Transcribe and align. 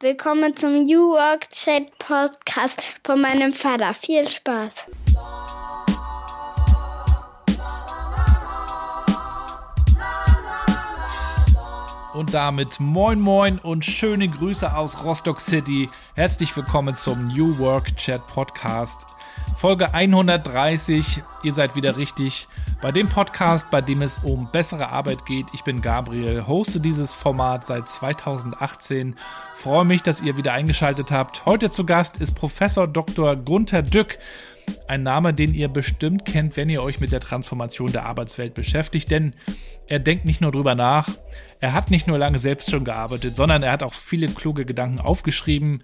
Willkommen 0.00 0.54
zum 0.54 0.82
New 0.82 1.12
Work 1.12 1.48
Chat 1.48 1.98
Podcast 1.98 3.00
von 3.02 3.18
meinem 3.18 3.54
Vater. 3.54 3.94
Viel 3.94 4.30
Spaß. 4.30 4.90
Und 12.12 12.34
damit 12.34 12.78
moin 12.78 13.18
moin 13.18 13.58
und 13.58 13.86
schöne 13.86 14.28
Grüße 14.28 14.76
aus 14.76 15.02
Rostock 15.02 15.40
City. 15.40 15.88
Herzlich 16.14 16.54
willkommen 16.54 16.94
zum 16.94 17.28
New 17.28 17.58
Work 17.58 17.96
Chat 17.96 18.26
Podcast. 18.26 19.06
Folge 19.56 19.94
130. 19.94 21.22
Ihr 21.42 21.52
seid 21.54 21.76
wieder 21.76 21.96
richtig 21.96 22.46
bei 22.82 22.92
dem 22.92 23.08
Podcast, 23.08 23.70
bei 23.70 23.80
dem 23.80 24.02
es 24.02 24.18
um 24.18 24.50
bessere 24.52 24.90
Arbeit 24.90 25.24
geht. 25.24 25.46
Ich 25.54 25.64
bin 25.64 25.80
Gabriel, 25.80 26.46
hoste 26.46 26.78
dieses 26.78 27.14
Format 27.14 27.66
seit 27.66 27.88
2018. 27.88 29.16
Freue 29.54 29.86
mich, 29.86 30.02
dass 30.02 30.20
ihr 30.20 30.36
wieder 30.36 30.52
eingeschaltet 30.52 31.10
habt. 31.10 31.46
Heute 31.46 31.70
zu 31.70 31.86
Gast 31.86 32.18
ist 32.18 32.34
Professor 32.34 32.86
Dr. 32.86 33.34
Gunther 33.34 33.80
Dück. 33.80 34.18
Ein 34.88 35.02
Name, 35.02 35.32
den 35.32 35.54
ihr 35.54 35.68
bestimmt 35.68 36.26
kennt, 36.26 36.58
wenn 36.58 36.68
ihr 36.68 36.82
euch 36.82 37.00
mit 37.00 37.10
der 37.10 37.20
Transformation 37.20 37.90
der 37.92 38.04
Arbeitswelt 38.04 38.52
beschäftigt, 38.52 39.10
denn 39.10 39.34
er 39.88 40.00
denkt 40.00 40.26
nicht 40.26 40.42
nur 40.42 40.52
drüber 40.52 40.74
nach, 40.74 41.08
er 41.60 41.72
hat 41.72 41.90
nicht 41.90 42.06
nur 42.06 42.18
lange 42.18 42.38
selbst 42.38 42.70
schon 42.70 42.84
gearbeitet, 42.84 43.36
sondern 43.36 43.62
er 43.62 43.72
hat 43.72 43.82
auch 43.82 43.94
viele 43.94 44.28
kluge 44.28 44.64
Gedanken 44.64 45.00
aufgeschrieben 45.00 45.82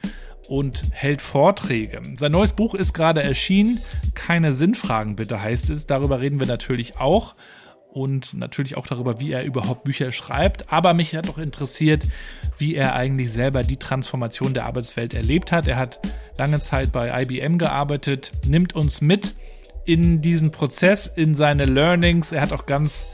und 0.49 0.83
hält 0.93 1.23
Vorträge. 1.23 2.03
Sein 2.17 2.33
neues 2.33 2.53
Buch 2.53 2.75
ist 2.75 2.93
gerade 2.93 3.23
erschienen. 3.23 3.81
Keine 4.15 4.53
Sinnfragen 4.53 5.17
bitte 5.17 5.41
heißt 5.41 5.71
es. 5.71 5.87
Darüber 5.87 6.21
reden 6.21 6.41
wir 6.41 6.47
natürlich 6.47 6.99
auch 6.99 7.35
und 7.93 8.35
natürlich 8.35 8.77
auch 8.77 8.87
darüber, 8.87 9.21
wie 9.21 9.33
er 9.33 9.45
überhaupt 9.45 9.85
Bücher 9.85 10.13
schreibt. 10.13 10.73
Aber 10.73 10.95
mich 10.95 11.15
hat 11.15 11.29
auch 11.29 11.39
interessiert, 11.39 12.05
wie 12.59 12.75
er 12.75 12.95
eigentlich 12.95 13.31
selber 13.31 13.63
die 13.63 13.77
Transformation 13.77 14.55
der 14.55 14.67
Arbeitswelt 14.67 15.15
erlebt 15.15 15.53
hat. 15.53 15.69
Er 15.69 15.77
hat 15.77 16.01
lange 16.39 16.61
Zeit 16.61 16.91
bei 16.91 17.23
IBM 17.23 17.59
gearbeitet, 17.59 18.33
nimmt 18.47 18.75
uns 18.75 19.01
mit 19.01 19.37
in 19.85 20.23
diesen 20.23 20.53
Prozess, 20.53 21.07
in 21.07 21.35
seine 21.35 21.65
Learnings. 21.65 22.33
Er 22.33 22.41
hat 22.41 22.53
auch 22.53 22.67
ganz 22.67 23.05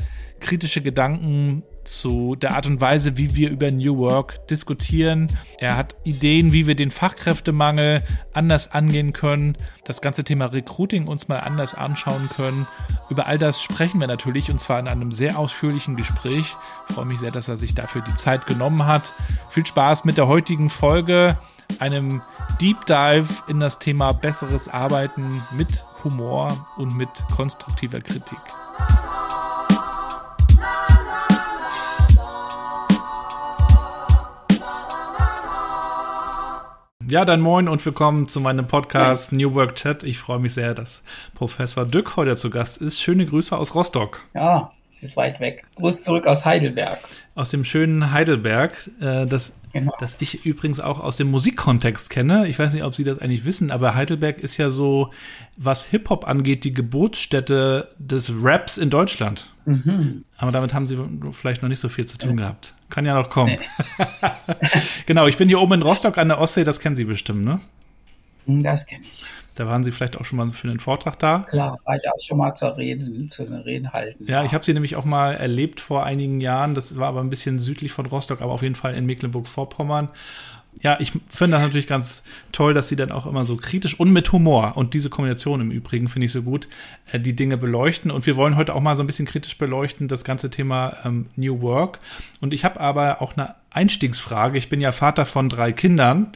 kritische 0.41 0.83
Gedanken 0.83 1.65
zu 1.89 2.37
der 2.37 2.55
Art 2.55 2.67
und 2.67 2.81
Weise, 2.81 3.17
wie 3.17 3.35
wir 3.35 3.51
über 3.51 3.71
New 3.71 3.99
Work 3.99 4.47
diskutieren. 4.49 5.29
Er 5.59 5.77
hat 5.77 5.97
Ideen, 6.05 6.53
wie 6.53 6.67
wir 6.67 6.75
den 6.75 6.91
Fachkräftemangel 6.91 8.03
anders 8.33 8.73
angehen 8.73 9.13
können, 9.13 9.57
das 9.85 10.01
ganze 10.01 10.25
Thema 10.25 10.47
Recruiting 10.47 11.07
uns 11.07 11.29
mal 11.29 11.41
anders 11.41 11.75
anschauen 11.75 12.29
können. 12.37 12.67
Über 13.11 13.27
all 13.27 13.39
das 13.39 13.63
sprechen 13.63 14.01
wir 14.01 14.07
natürlich 14.07 14.51
und 14.51 14.61
zwar 14.61 14.79
in 14.79 14.89
einem 14.89 15.13
sehr 15.13 15.39
ausführlichen 15.39 15.97
Gespräch. 15.97 16.57
Ich 16.89 16.95
freue 16.95 17.07
mich 17.07 17.21
sehr, 17.21 17.31
dass 17.31 17.49
er 17.49 17.57
sich 17.57 17.75
dafür 17.75 18.03
die 18.03 18.15
Zeit 18.15 18.47
genommen 18.47 18.87
hat. 18.87 19.13
Viel 19.51 19.67
Spaß 19.67 20.05
mit 20.05 20.17
der 20.17 20.29
heutigen 20.29 20.71
Folge, 20.71 21.39
einem 21.79 22.23
Deep 22.61 22.87
Dive 22.87 23.43
in 23.49 23.61
das 23.61 23.79
Thema 23.79 24.13
besseres 24.13 24.69
Arbeiten 24.69 25.43
mit 25.53 25.85
Humor 26.05 26.67
und 26.77 26.97
mit 26.97 27.09
konstruktiver 27.35 28.01
Kritik. 28.01 28.39
Ja, 37.11 37.25
dann 37.25 37.41
moin 37.41 37.69
und 37.69 37.87
willkommen 37.87 38.29
zu 38.29 38.39
meinem 38.39 38.67
Podcast 38.67 39.33
New 39.33 39.55
Work 39.55 39.77
Chat. 39.77 40.05
Ich 40.05 40.19
freue 40.19 40.41
mich 40.41 40.53
sehr, 40.53 40.75
dass 40.75 41.05
Professor 41.35 41.87
Dück 41.87 42.17
heute 42.17 42.37
zu 42.37 42.51
Gast 42.51 42.83
ist. 42.83 43.01
Schöne 43.01 43.25
Grüße 43.25 43.57
aus 43.57 43.75
Rostock. 43.75 44.21
Ja, 44.35 44.73
es 44.93 45.05
ist 45.05 45.17
weit 45.17 45.41
weg. 45.41 45.65
Gruß 45.77 46.05
zurück 46.05 46.27
aus 46.27 46.45
Heidelberg. 46.45 46.99
Aus 47.35 47.49
dem 47.49 47.65
schönen 47.65 48.13
Heidelberg, 48.13 48.91
äh, 49.01 49.25
das, 49.25 49.59
genau. 49.73 49.95
das 49.99 50.21
ich 50.21 50.45
übrigens 50.45 50.81
auch 50.81 51.01
aus 51.01 51.17
dem 51.17 51.31
Musikkontext 51.31 52.11
kenne. 52.11 52.47
Ich 52.47 52.59
weiß 52.59 52.75
nicht, 52.75 52.85
ob 52.85 52.95
Sie 52.95 53.05
das 53.05 53.21
eigentlich 53.21 53.47
wissen, 53.47 53.71
aber 53.71 53.95
Heidelberg 53.95 54.41
ist 54.41 54.59
ja 54.59 54.71
so, 54.71 55.11
was 55.57 55.87
Hip-Hop 55.87 56.29
angeht, 56.29 56.63
die 56.65 56.75
Geburtsstätte 56.75 57.89
des 57.99 58.31
Raps 58.43 58.77
in 58.77 58.91
Deutschland. 58.91 59.51
Mhm. 59.69 60.25
Aber 60.39 60.51
damit 60.51 60.73
haben 60.73 60.87
Sie 60.87 60.99
vielleicht 61.33 61.63
noch 61.63 61.69
nicht 61.69 61.81
so 61.81 61.91
viel 61.91 62.07
zu 62.07 62.17
tun 62.17 62.39
gehabt. 62.39 62.73
Kann 62.89 63.05
ja 63.05 63.15
noch 63.15 63.29
kommen. 63.29 63.59
Nee. 63.59 64.09
genau, 65.07 65.27
ich 65.27 65.37
bin 65.37 65.49
hier 65.49 65.61
oben 65.61 65.75
in 65.75 65.83
Rostock 65.83 66.17
an 66.17 66.29
der 66.29 66.41
Ostsee, 66.41 66.65
das 66.65 66.81
kennen 66.81 66.97
Sie 66.97 67.05
bestimmt, 67.05 67.45
ne? 67.45 67.61
Das 68.47 68.87
kenne 68.87 69.03
ich. 69.03 69.27
Da 69.57 69.67
waren 69.67 69.85
Sie 69.85 69.93
vielleicht 69.93 70.17
auch 70.17 70.25
schon 70.25 70.39
mal 70.39 70.51
für 70.53 70.69
einen 70.69 70.81
Vortrag 70.81 71.19
da. 71.19 71.45
Klar, 71.51 71.79
war 71.85 71.97
ich 71.97 72.09
auch 72.09 72.21
schon 72.25 72.39
mal 72.39 72.55
zur 72.55 72.77
Rede, 72.79 73.27
zu 73.27 73.45
einer 73.45 73.67
Reden 73.67 73.93
halten. 73.93 74.25
Ja, 74.27 74.45
ich 74.45 74.55
habe 74.55 74.65
Sie 74.65 74.73
nämlich 74.73 74.97
auch 74.97 75.05
mal 75.05 75.35
erlebt 75.35 75.81
vor 75.81 76.05
einigen 76.05 76.41
Jahren. 76.41 76.75
Das 76.75 76.97
war 76.97 77.09
aber 77.09 77.21
ein 77.21 77.29
bisschen 77.29 77.59
südlich 77.59 77.93
von 77.93 78.07
Rostock, 78.07 78.41
aber 78.41 78.53
auf 78.53 78.63
jeden 78.63 78.77
Fall 78.77 78.95
in 78.95 79.05
Mecklenburg-Vorpommern. 79.05 80.09
Ja, 80.81 80.97
ich 81.01 81.13
finde 81.29 81.57
das 81.57 81.63
natürlich 81.63 81.87
ganz 81.87 82.23
toll, 82.53 82.73
dass 82.73 82.89
Sie 82.89 82.95
dann 82.95 83.11
auch 83.11 83.27
immer 83.27 83.45
so 83.45 83.57
kritisch 83.57 83.99
und 83.99 84.13
mit 84.13 84.31
Humor 84.31 84.77
und 84.77 84.95
diese 84.95 85.11
Kombination 85.11 85.61
im 85.61 85.71
Übrigen 85.71 86.09
finde 86.09 86.27
ich 86.27 86.33
so 86.33 86.43
gut, 86.43 86.69
äh, 87.11 87.19
die 87.19 87.35
Dinge 87.35 87.57
beleuchten. 87.57 88.11
Und 88.11 88.27
wir 88.27 88.37
wollen 88.37 88.57
heute 88.57 88.75
auch 88.75 88.81
mal 88.81 88.95
so 88.95 89.03
ein 89.03 89.07
bisschen 89.07 89.27
kritisch 89.27 89.59
beleuchten, 89.59 90.07
das 90.07 90.23
ganze 90.23 90.51
Thema 90.51 90.97
ähm, 91.05 91.27
New 91.37 91.61
Work. 91.63 91.99
Und 92.41 92.55
ich 92.55 92.65
habe 92.65 92.79
aber 92.81 93.21
auch 93.23 93.37
eine 93.37 93.57
Einstiegsfrage. 93.71 94.57
Ich 94.57 94.69
bin 94.69 94.81
ja 94.81 94.93
Vater 94.93 95.27
von 95.27 95.49
drei 95.49 95.73
Kindern 95.73 96.33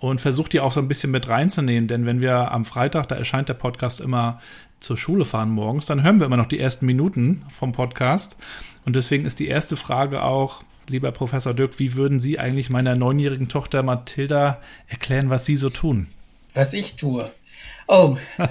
und 0.00 0.20
versuche 0.20 0.48
die 0.48 0.60
auch 0.60 0.72
so 0.72 0.80
ein 0.80 0.88
bisschen 0.88 1.10
mit 1.10 1.28
reinzunehmen, 1.28 1.88
denn 1.88 2.04
wenn 2.04 2.20
wir 2.20 2.52
am 2.52 2.64
Freitag, 2.64 3.08
da 3.08 3.14
erscheint 3.14 3.48
der 3.48 3.54
Podcast 3.54 4.00
immer 4.00 4.40
zur 4.80 4.98
Schule 4.98 5.24
fahren 5.24 5.50
morgens, 5.50 5.86
dann 5.86 6.02
hören 6.02 6.18
wir 6.18 6.26
immer 6.26 6.36
noch 6.36 6.48
die 6.48 6.58
ersten 6.58 6.84
Minuten 6.84 7.42
vom 7.48 7.72
Podcast. 7.72 8.36
Und 8.84 8.96
deswegen 8.96 9.24
ist 9.24 9.38
die 9.38 9.48
erste 9.48 9.76
Frage 9.76 10.22
auch, 10.22 10.62
lieber 10.88 11.12
Professor 11.12 11.54
Dirk, 11.54 11.78
wie 11.78 11.94
würden 11.94 12.20
Sie 12.20 12.38
eigentlich 12.38 12.70
meiner 12.70 12.96
neunjährigen 12.96 13.48
Tochter 13.48 13.82
Mathilda 13.82 14.60
erklären, 14.88 15.30
was 15.30 15.44
Sie 15.44 15.56
so 15.56 15.70
tun? 15.70 16.08
Was 16.54 16.72
ich 16.72 16.96
tue. 16.96 17.30
Oh. 17.88 18.16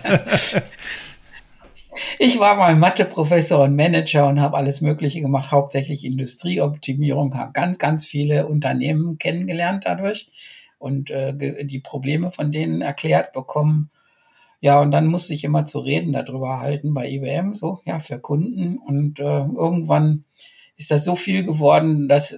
ich 2.19 2.39
war 2.39 2.55
mal 2.55 2.75
Matheprofessor 2.75 3.63
und 3.63 3.75
Manager 3.75 4.27
und 4.27 4.41
habe 4.41 4.57
alles 4.57 4.81
Mögliche 4.81 5.21
gemacht, 5.21 5.51
hauptsächlich 5.51 6.05
Industrieoptimierung, 6.05 7.35
habe 7.35 7.53
ganz, 7.53 7.79
ganz 7.79 8.05
viele 8.05 8.47
Unternehmen 8.47 9.17
kennengelernt 9.17 9.83
dadurch 9.85 10.31
und 10.77 11.09
äh, 11.11 11.65
die 11.65 11.79
Probleme 11.79 12.31
von 12.31 12.51
denen 12.51 12.81
erklärt 12.81 13.31
bekommen. 13.33 13.89
Ja, 14.59 14.79
und 14.79 14.91
dann 14.91 15.07
musste 15.07 15.33
ich 15.33 15.43
immer 15.43 15.65
zu 15.65 15.79
reden 15.79 16.13
darüber 16.13 16.59
halten 16.61 16.93
bei 16.93 17.09
IBM, 17.09 17.53
so, 17.53 17.81
ja, 17.85 17.99
für 17.99 18.19
Kunden. 18.19 18.77
Und 18.77 19.19
äh, 19.19 19.23
irgendwann 19.23 20.23
ist 20.77 20.91
das 20.91 21.03
so 21.05 21.15
viel 21.15 21.43
geworden, 21.43 22.07
dass 22.07 22.37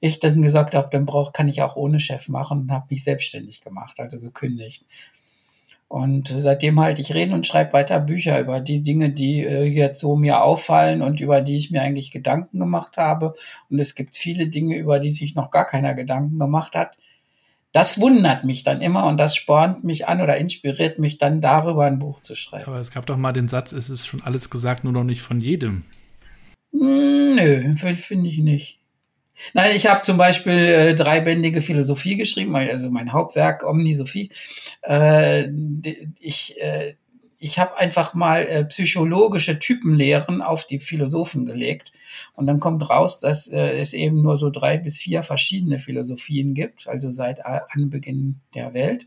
ich 0.00 0.20
dann 0.20 0.42
gesagt 0.42 0.74
habe, 0.74 0.88
dann 0.92 1.06
brauch, 1.06 1.32
kann 1.32 1.48
ich 1.48 1.62
auch 1.62 1.76
ohne 1.76 2.00
Chef 2.00 2.28
machen 2.28 2.60
und 2.60 2.72
habe 2.72 2.86
mich 2.90 3.04
selbstständig 3.04 3.60
gemacht, 3.60 3.98
also 3.98 4.20
gekündigt. 4.20 4.84
Und 5.88 6.28
seitdem 6.38 6.78
halte 6.80 7.00
ich 7.00 7.14
reden 7.14 7.32
und 7.32 7.46
schreibe 7.46 7.72
weiter 7.72 7.98
Bücher 7.98 8.38
über 8.38 8.60
die 8.60 8.82
Dinge, 8.82 9.10
die 9.10 9.42
äh, 9.42 9.64
jetzt 9.64 10.00
so 10.00 10.16
mir 10.16 10.42
auffallen 10.42 11.00
und 11.00 11.18
über 11.18 11.40
die 11.40 11.56
ich 11.56 11.70
mir 11.70 11.80
eigentlich 11.80 12.10
Gedanken 12.10 12.58
gemacht 12.58 12.98
habe. 12.98 13.34
Und 13.70 13.78
es 13.78 13.94
gibt 13.94 14.14
viele 14.14 14.48
Dinge, 14.48 14.76
über 14.76 15.00
die 15.00 15.10
sich 15.10 15.34
noch 15.34 15.50
gar 15.50 15.66
keiner 15.66 15.94
Gedanken 15.94 16.38
gemacht 16.38 16.74
hat 16.74 16.98
das 17.72 18.00
wundert 18.00 18.44
mich 18.44 18.62
dann 18.62 18.80
immer 18.80 19.06
und 19.06 19.18
das 19.18 19.36
spornt 19.36 19.84
mich 19.84 20.08
an 20.08 20.20
oder 20.20 20.36
inspiriert 20.36 20.98
mich 20.98 21.18
dann 21.18 21.40
darüber 21.40 21.84
ein 21.84 21.98
Buch 21.98 22.20
zu 22.20 22.34
schreiben. 22.34 22.66
Aber 22.66 22.80
es 22.80 22.90
gab 22.90 23.06
doch 23.06 23.16
mal 23.16 23.32
den 23.32 23.48
Satz, 23.48 23.72
es 23.72 23.90
ist 23.90 24.06
schon 24.06 24.22
alles 24.22 24.50
gesagt, 24.50 24.84
nur 24.84 24.92
noch 24.92 25.04
nicht 25.04 25.22
von 25.22 25.40
jedem. 25.40 25.84
Hm, 26.72 27.36
nö, 27.36 27.76
finde 27.76 28.28
ich 28.28 28.38
nicht. 28.38 28.80
Nein, 29.54 29.76
ich 29.76 29.86
habe 29.86 30.02
zum 30.02 30.16
Beispiel 30.16 30.52
äh, 30.52 30.94
dreibändige 30.96 31.62
Philosophie 31.62 32.16
geschrieben, 32.16 32.56
also 32.56 32.90
mein 32.90 33.12
Hauptwerk 33.12 33.64
Omnisophie. 33.64 34.30
Äh, 34.82 35.48
ich 36.18 36.60
äh, 36.60 36.94
ich 37.38 37.58
habe 37.58 37.76
einfach 37.76 38.14
mal 38.14 38.42
äh, 38.48 38.64
psychologische 38.64 39.58
Typenlehren 39.60 40.42
auf 40.42 40.66
die 40.66 40.80
Philosophen 40.80 41.46
gelegt. 41.46 41.92
Und 42.34 42.46
dann 42.48 42.58
kommt 42.58 42.88
raus, 42.90 43.20
dass 43.20 43.46
äh, 43.46 43.78
es 43.78 43.92
eben 43.92 44.22
nur 44.22 44.38
so 44.38 44.50
drei 44.50 44.76
bis 44.78 44.98
vier 44.98 45.22
verschiedene 45.22 45.78
Philosophien 45.78 46.54
gibt, 46.54 46.88
also 46.88 47.12
seit 47.12 47.46
Anbeginn 47.46 48.40
der 48.54 48.74
Welt. 48.74 49.06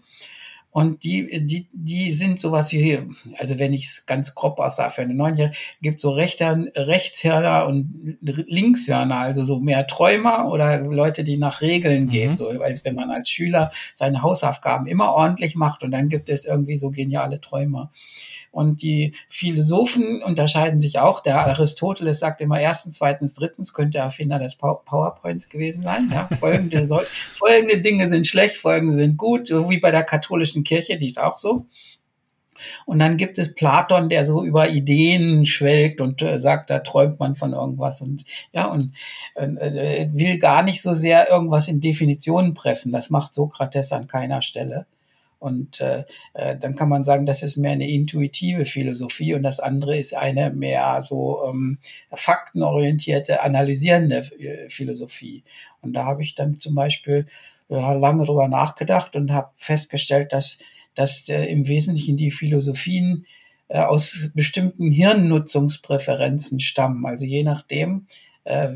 Und 0.71 1.03
die, 1.03 1.45
die, 1.45 1.67
die 1.73 2.13
sind 2.13 2.39
sowas 2.39 2.71
wie, 2.71 2.99
also 3.37 3.59
wenn 3.59 3.73
ich 3.73 3.85
es 3.85 4.05
ganz 4.05 4.35
grob 4.35 4.57
aussah 4.59 4.89
für 4.89 5.01
eine 5.01 5.13
Neunjährige, 5.13 5.55
gibt 5.81 5.99
so 5.99 6.11
Rechter, 6.11 6.57
Rechtshirner 6.75 7.67
und 7.67 8.17
Linkshirner, 8.21 9.17
also 9.17 9.43
so 9.43 9.59
mehr 9.59 9.85
Träumer 9.85 10.49
oder 10.49 10.79
Leute, 10.79 11.25
die 11.25 11.35
nach 11.35 11.61
Regeln 11.61 12.07
gehen, 12.07 12.31
mhm. 12.31 12.35
so 12.37 12.49
als 12.49 12.85
wenn 12.85 12.95
man 12.95 13.11
als 13.11 13.29
Schüler 13.29 13.71
seine 13.93 14.21
Hausaufgaben 14.21 14.87
immer 14.87 15.11
ordentlich 15.11 15.55
macht 15.55 15.83
und 15.83 15.91
dann 15.91 16.07
gibt 16.07 16.29
es 16.29 16.45
irgendwie 16.45 16.77
so 16.77 16.89
geniale 16.89 17.41
Träumer. 17.41 17.91
Und 18.51 18.81
die 18.81 19.13
Philosophen 19.29 20.21
unterscheiden 20.21 20.81
sich 20.81 20.99
auch. 20.99 21.21
Der 21.21 21.47
Aristoteles 21.47 22.19
sagt 22.19 22.41
immer 22.41 22.59
erstens, 22.59 22.97
zweitens, 22.97 23.33
drittens, 23.33 23.73
könnte 23.73 23.91
der 23.91 24.03
Erfinder 24.03 24.39
des 24.39 24.57
PowerPoints 24.57 25.47
gewesen 25.47 25.83
sein. 25.83 26.11
Ja, 26.13 26.27
folgende, 26.39 26.85
soll, 26.85 27.07
folgende 27.35 27.81
Dinge 27.81 28.09
sind 28.09 28.27
schlecht, 28.27 28.57
folgende 28.57 28.93
sind 28.93 29.17
gut, 29.17 29.47
so 29.47 29.69
wie 29.69 29.79
bei 29.79 29.91
der 29.91 30.03
katholischen 30.03 30.65
Kirche, 30.65 30.97
die 30.99 31.07
ist 31.07 31.19
auch 31.19 31.37
so. 31.37 31.65
Und 32.85 32.99
dann 32.99 33.17
gibt 33.17 33.37
es 33.37 33.55
Platon, 33.55 34.09
der 34.09 34.25
so 34.25 34.43
über 34.43 34.69
Ideen 34.69 35.45
schwelgt 35.45 36.01
und 36.01 36.21
äh, 36.21 36.37
sagt, 36.37 36.69
da 36.69 36.79
träumt 36.79 37.19
man 37.19 37.35
von 37.35 37.53
irgendwas 37.53 38.01
und 38.01 38.23
ja 38.53 38.65
und 38.65 38.93
äh, 39.35 40.09
will 40.13 40.37
gar 40.37 40.61
nicht 40.61 40.81
so 40.81 40.93
sehr 40.93 41.29
irgendwas 41.29 41.67
in 41.67 41.81
Definitionen 41.81 42.53
pressen. 42.53 42.91
Das 42.91 43.09
macht 43.09 43.33
Sokrates 43.33 43.91
an 43.91 44.07
keiner 44.07 44.41
Stelle. 44.41 44.85
Und 45.41 45.81
äh, 45.81 46.03
äh, 46.35 46.55
dann 46.55 46.75
kann 46.75 46.87
man 46.87 47.03
sagen, 47.03 47.25
das 47.25 47.41
ist 47.41 47.57
mehr 47.57 47.71
eine 47.71 47.89
intuitive 47.89 48.63
Philosophie 48.63 49.33
und 49.33 49.41
das 49.41 49.59
andere 49.59 49.97
ist 49.97 50.15
eine 50.15 50.51
mehr 50.51 51.01
so 51.01 51.43
ähm, 51.47 51.79
faktenorientierte, 52.13 53.41
analysierende 53.41 54.17
äh, 54.39 54.69
Philosophie. 54.69 55.43
Und 55.81 55.93
da 55.93 56.05
habe 56.05 56.21
ich 56.21 56.35
dann 56.35 56.59
zum 56.59 56.75
Beispiel 56.75 57.25
äh, 57.69 57.73
lange 57.73 58.25
drüber 58.25 58.47
nachgedacht 58.47 59.15
und 59.15 59.31
habe 59.31 59.49
festgestellt, 59.55 60.31
dass, 60.31 60.59
dass 60.93 61.27
äh, 61.27 61.45
im 61.45 61.67
Wesentlichen 61.67 62.17
die 62.17 62.29
Philosophien 62.29 63.25
äh, 63.67 63.79
aus 63.79 64.29
bestimmten 64.35 64.91
Hirnnutzungspräferenzen 64.91 66.59
stammen. 66.59 67.03
Also 67.07 67.25
je 67.25 67.41
nachdem, 67.41 68.05
äh, 68.43 68.67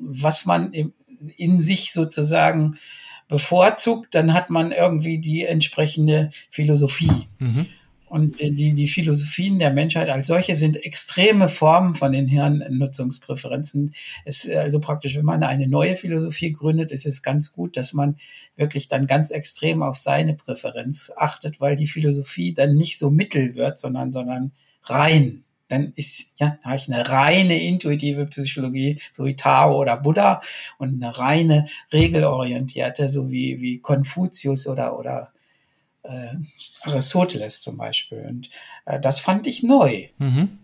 was 0.00 0.44
man 0.44 0.72
in, 0.72 0.92
in 1.36 1.60
sich 1.60 1.92
sozusagen 1.92 2.80
bevorzugt, 3.28 4.14
dann 4.14 4.34
hat 4.34 4.50
man 4.50 4.72
irgendwie 4.72 5.18
die 5.18 5.44
entsprechende 5.44 6.30
Philosophie. 6.50 7.26
Mhm. 7.38 7.66
Und 8.06 8.38
die, 8.38 8.74
die 8.74 8.86
Philosophien 8.86 9.58
der 9.58 9.72
Menschheit 9.72 10.08
als 10.08 10.28
solche 10.28 10.54
sind 10.54 10.76
extreme 10.76 11.48
Formen 11.48 11.96
von 11.96 12.12
den 12.12 12.28
Hirnnutzungspräferenzen. 12.28 13.92
Es, 14.24 14.48
also 14.48 14.78
praktisch, 14.78 15.16
wenn 15.16 15.24
man 15.24 15.42
eine 15.42 15.66
neue 15.66 15.96
Philosophie 15.96 16.52
gründet, 16.52 16.92
ist 16.92 17.06
es 17.06 17.22
ganz 17.22 17.52
gut, 17.52 17.76
dass 17.76 17.92
man 17.92 18.16
wirklich 18.54 18.86
dann 18.86 19.08
ganz 19.08 19.32
extrem 19.32 19.82
auf 19.82 19.98
seine 19.98 20.34
Präferenz 20.34 21.10
achtet, 21.16 21.60
weil 21.60 21.74
die 21.74 21.88
Philosophie 21.88 22.54
dann 22.54 22.76
nicht 22.76 23.00
so 23.00 23.10
mittel 23.10 23.56
wird, 23.56 23.80
sondern, 23.80 24.12
sondern 24.12 24.52
rein 24.84 25.42
dann 25.68 25.92
ist, 25.96 26.30
ja, 26.38 26.58
da 26.62 26.70
habe 26.70 26.76
ich 26.76 26.92
eine 26.92 27.08
reine 27.08 27.60
intuitive 27.60 28.26
Psychologie, 28.26 29.00
so 29.12 29.24
wie 29.24 29.36
Tao 29.36 29.78
oder 29.78 29.96
Buddha, 29.96 30.40
und 30.78 31.02
eine 31.02 31.18
reine 31.18 31.66
regelorientierte, 31.92 33.08
so 33.08 33.30
wie, 33.30 33.60
wie 33.60 33.78
Konfuzius 33.78 34.66
oder, 34.66 34.98
oder 34.98 35.32
äh, 36.02 36.34
Aristoteles 36.82 37.62
zum 37.62 37.76
Beispiel. 37.76 38.24
Und 38.28 38.50
äh, 38.84 39.00
das 39.00 39.20
fand 39.20 39.46
ich 39.46 39.62
neu. 39.62 40.08
Mhm. 40.18 40.58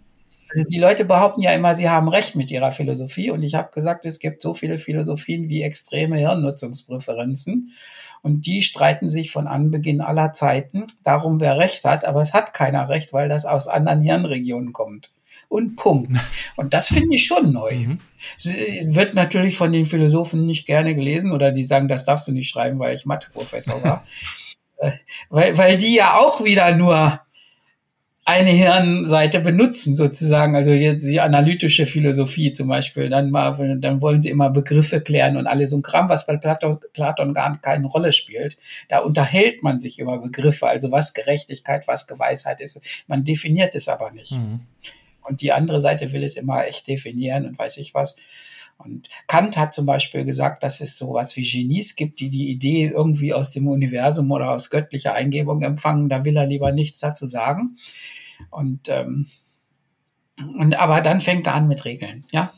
Also 0.51 0.69
die 0.69 0.79
Leute 0.79 1.05
behaupten 1.05 1.43
ja 1.43 1.53
immer, 1.53 1.75
sie 1.75 1.89
haben 1.89 2.09
recht 2.09 2.35
mit 2.35 2.51
ihrer 2.51 2.73
Philosophie. 2.73 3.31
Und 3.31 3.43
ich 3.43 3.55
habe 3.55 3.71
gesagt, 3.73 4.05
es 4.05 4.19
gibt 4.19 4.43
so 4.43 4.55
viele 4.55 4.79
Philosophien 4.79 5.49
wie 5.49 5.63
extreme 5.63 6.17
Hirnnutzungspräferenzen. 6.17 7.73
Und 8.23 8.47
die 8.47 8.63
streiten 8.63 9.09
sich 9.09 9.31
von 9.31 9.47
Anbeginn 9.47 10.01
aller 10.01 10.33
Zeiten 10.33 10.87
darum, 11.05 11.41
wer 11.41 11.59
recht 11.59 11.85
hat. 11.85 12.05
Aber 12.05 12.23
es 12.23 12.35
hat 12.35 12.53
keiner 12.53 12.89
recht, 12.89 13.13
weil 13.13 13.29
das 13.29 13.47
aus 13.47 13.69
anderen 13.69 14.03
Hirnregionen 14.03 14.73
kommt. 14.73 15.11
Und 15.49 15.77
Punkt. 15.77 16.13
Und 16.57 16.75
das 16.75 16.89
finde 16.89 17.17
ich 17.17 17.27
schon 17.27 17.53
neu. 17.53 17.75
Mhm. 17.75 18.01
Wird 18.95 19.15
natürlich 19.15 19.57
von 19.57 19.73
den 19.73 19.87
Philosophen 19.87 20.47
nicht 20.47 20.67
gerne 20.67 20.95
gelesen 20.95 21.33
oder 21.33 21.53
die 21.53 21.65
sagen, 21.65 21.89
das 21.89 22.05
darfst 22.05 22.29
du 22.29 22.33
nicht 22.33 22.51
schreiben, 22.51 22.79
weil 22.79 22.95
ich 22.95 23.07
Matheprofessor 23.07 23.83
war. 23.83 24.05
Äh, 24.83 24.93
weil, 25.29 25.59
weil 25.59 25.77
die 25.77 25.95
ja 25.95 26.17
auch 26.17 26.43
wieder 26.43 26.75
nur 26.75 27.21
eine 28.31 28.51
Hirnseite 28.51 29.41
benutzen 29.41 29.97
sozusagen, 29.97 30.55
also 30.55 30.71
jetzt 30.71 31.05
die 31.05 31.21
analytische 31.21 31.85
Philosophie 31.85 32.53
zum 32.53 32.69
Beispiel, 32.69 33.09
dann 33.09 33.31
mal, 33.31 33.79
dann 33.81 34.01
wollen 34.01 34.23
sie 34.23 34.31
immer 34.31 34.51
Begriffe 34.51 35.01
klären 35.01 35.37
und 35.37 35.49
alles 35.49 35.71
so 35.71 35.79
ein 35.79 35.83
Kram, 35.83 36.09
was 36.09 36.27
bei 36.27 36.37
Platon, 36.37 36.79
Platon 36.93 37.35
gar 37.35 37.61
keine 37.61 37.87
Rolle 37.87 38.13
spielt. 38.13 38.57
Da 38.89 38.99
unterhält 38.99 39.65
man 39.65 39.81
sich 39.81 39.99
über 39.99 40.19
Begriffe, 40.19 40.69
also 40.69 40.93
was 40.93 41.13
Gerechtigkeit, 41.13 41.89
was 41.89 42.07
Geweisheit 42.07 42.61
ist. 42.61 42.81
Man 43.09 43.25
definiert 43.25 43.75
es 43.75 43.89
aber 43.89 44.13
nicht. 44.13 44.39
Mhm. 44.39 44.61
Und 45.23 45.41
die 45.43 45.53
andere 45.53 45.81
Seite 45.81 46.13
will 46.13 46.23
es 46.23 46.37
immer 46.37 46.67
echt 46.67 46.87
definieren 46.87 47.47
und 47.47 47.59
weiß 47.59 47.79
ich 47.79 47.95
was. 47.95 48.15
Und 48.79 49.09
Kant 49.27 49.57
hat 49.57 49.75
zum 49.75 49.87
Beispiel 49.87 50.25
gesagt, 50.25 50.63
dass 50.63 50.81
es 50.81 50.97
sowas 50.97 51.37
wie 51.37 51.43
Genies 51.43 51.97
gibt, 51.97 52.21
die 52.21 52.31
die 52.31 52.49
Idee 52.49 52.87
irgendwie 52.87 53.35
aus 53.35 53.51
dem 53.51 53.67
Universum 53.67 54.31
oder 54.31 54.53
aus 54.53 54.71
göttlicher 54.71 55.15
Eingebung 55.15 55.63
empfangen. 55.63 56.09
Da 56.09 56.25
will 56.25 56.37
er 56.37 56.47
lieber 56.47 56.73
nichts 56.73 57.01
dazu 57.01 57.27
sagen. 57.27 57.77
Und, 58.51 58.89
ähm, 58.89 59.27
und 60.37 60.75
aber 60.79 61.01
dann 61.01 61.21
fängt 61.21 61.47
er 61.47 61.55
an 61.55 61.69
mit 61.69 61.85
Regeln, 61.85 62.25
ja. 62.33 62.51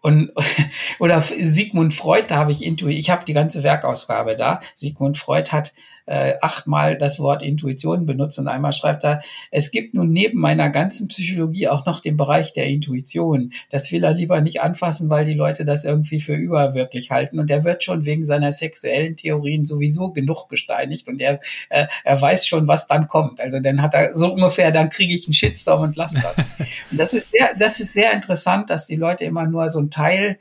Und 0.00 0.32
oder 0.98 1.20
Sigmund 1.20 1.94
Freud, 1.94 2.24
da 2.28 2.36
habe 2.36 2.52
ich 2.52 2.64
Intuit, 2.64 2.98
ich 2.98 3.10
habe 3.10 3.24
die 3.24 3.34
ganze 3.34 3.62
Werkausgabe 3.62 4.36
da. 4.36 4.60
Sigmund 4.74 5.18
Freud 5.18 5.50
hat 5.50 5.72
äh, 6.06 6.34
achtmal 6.40 6.96
das 6.96 7.18
Wort 7.18 7.42
Intuition 7.42 8.06
benutzt 8.06 8.38
und 8.38 8.48
einmal 8.48 8.72
schreibt 8.72 9.04
er, 9.04 9.22
es 9.50 9.70
gibt 9.70 9.94
nun 9.94 10.10
neben 10.10 10.38
meiner 10.38 10.70
ganzen 10.70 11.08
Psychologie 11.08 11.68
auch 11.68 11.86
noch 11.86 12.00
den 12.00 12.16
Bereich 12.16 12.52
der 12.52 12.66
Intuition. 12.66 13.52
Das 13.70 13.92
will 13.92 14.04
er 14.04 14.12
lieber 14.12 14.40
nicht 14.40 14.60
anfassen, 14.60 15.10
weil 15.10 15.24
die 15.24 15.34
Leute 15.34 15.64
das 15.64 15.84
irgendwie 15.84 16.20
für 16.20 16.34
überwirklich 16.34 17.10
halten 17.10 17.38
und 17.38 17.50
er 17.50 17.64
wird 17.64 17.84
schon 17.84 18.04
wegen 18.04 18.24
seiner 18.24 18.52
sexuellen 18.52 19.16
Theorien 19.16 19.64
sowieso 19.64 20.10
genug 20.10 20.48
gesteinigt 20.48 21.08
und 21.08 21.20
er, 21.20 21.40
äh, 21.68 21.86
er 22.04 22.20
weiß 22.20 22.46
schon, 22.46 22.68
was 22.68 22.86
dann 22.86 23.08
kommt. 23.08 23.40
Also 23.40 23.60
dann 23.60 23.82
hat 23.82 23.94
er 23.94 24.16
so 24.16 24.32
ungefähr, 24.32 24.70
dann 24.70 24.90
kriege 24.90 25.14
ich 25.14 25.26
einen 25.26 25.34
Shitstorm 25.34 25.82
und 25.82 25.96
lass 25.96 26.14
das. 26.14 26.38
und 26.90 26.98
das 26.98 27.12
ist 27.12 27.30
sehr, 27.32 27.54
das 27.58 27.80
ist 27.80 27.92
sehr 27.92 28.12
interessant, 28.12 28.70
dass 28.70 28.86
die 28.86 28.96
Leute 28.96 29.24
immer 29.24 29.46
nur 29.46 29.70
so 29.70 29.80
ein 29.80 29.90
Teil 29.90 30.38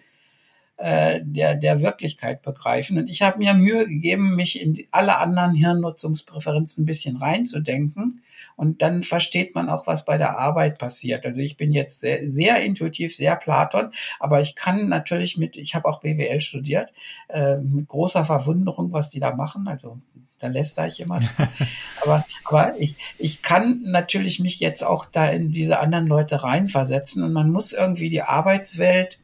äh, 0.81 1.21
der, 1.23 1.55
der 1.55 1.81
Wirklichkeit 1.81 2.41
begreifen. 2.41 2.97
Und 2.97 3.07
ich 3.07 3.21
habe 3.21 3.37
mir 3.37 3.53
Mühe 3.53 3.85
gegeben, 3.85 4.35
mich 4.35 4.59
in 4.59 4.77
alle 4.89 5.17
anderen 5.19 5.53
Hirnnutzungspräferenzen 5.53 6.83
ein 6.83 6.87
bisschen 6.87 7.17
reinzudenken. 7.17 8.23
Und 8.55 8.81
dann 8.81 9.03
versteht 9.03 9.53
man 9.53 9.69
auch, 9.69 9.85
was 9.85 10.05
bei 10.05 10.17
der 10.17 10.39
Arbeit 10.39 10.79
passiert. 10.79 11.25
Also 11.25 11.39
ich 11.41 11.55
bin 11.55 11.71
jetzt 11.71 11.99
sehr, 11.99 12.27
sehr 12.27 12.63
intuitiv, 12.63 13.15
sehr 13.15 13.35
Platon, 13.35 13.91
aber 14.19 14.41
ich 14.41 14.55
kann 14.55 14.89
natürlich 14.89 15.37
mit, 15.37 15.55
ich 15.55 15.75
habe 15.75 15.87
auch 15.87 16.01
BWL 16.01 16.41
studiert, 16.41 16.91
äh, 17.29 17.57
mit 17.57 17.87
großer 17.87 18.25
Verwunderung, 18.25 18.91
was 18.91 19.09
die 19.09 19.19
da 19.19 19.35
machen. 19.35 19.67
Also 19.67 19.99
da 20.39 20.47
lässt 20.47 20.79
ich 20.79 20.99
immer. 20.99 21.21
aber 22.01 22.25
aber 22.45 22.73
ich, 22.79 22.95
ich 23.19 23.43
kann 23.43 23.83
natürlich 23.83 24.39
mich 24.39 24.59
jetzt 24.59 24.83
auch 24.83 25.05
da 25.05 25.27
in 25.27 25.51
diese 25.51 25.79
anderen 25.79 26.07
Leute 26.07 26.43
reinversetzen 26.43 27.23
und 27.23 27.33
man 27.33 27.51
muss 27.51 27.71
irgendwie 27.71 28.09
die 28.09 28.23
Arbeitswelt 28.23 29.19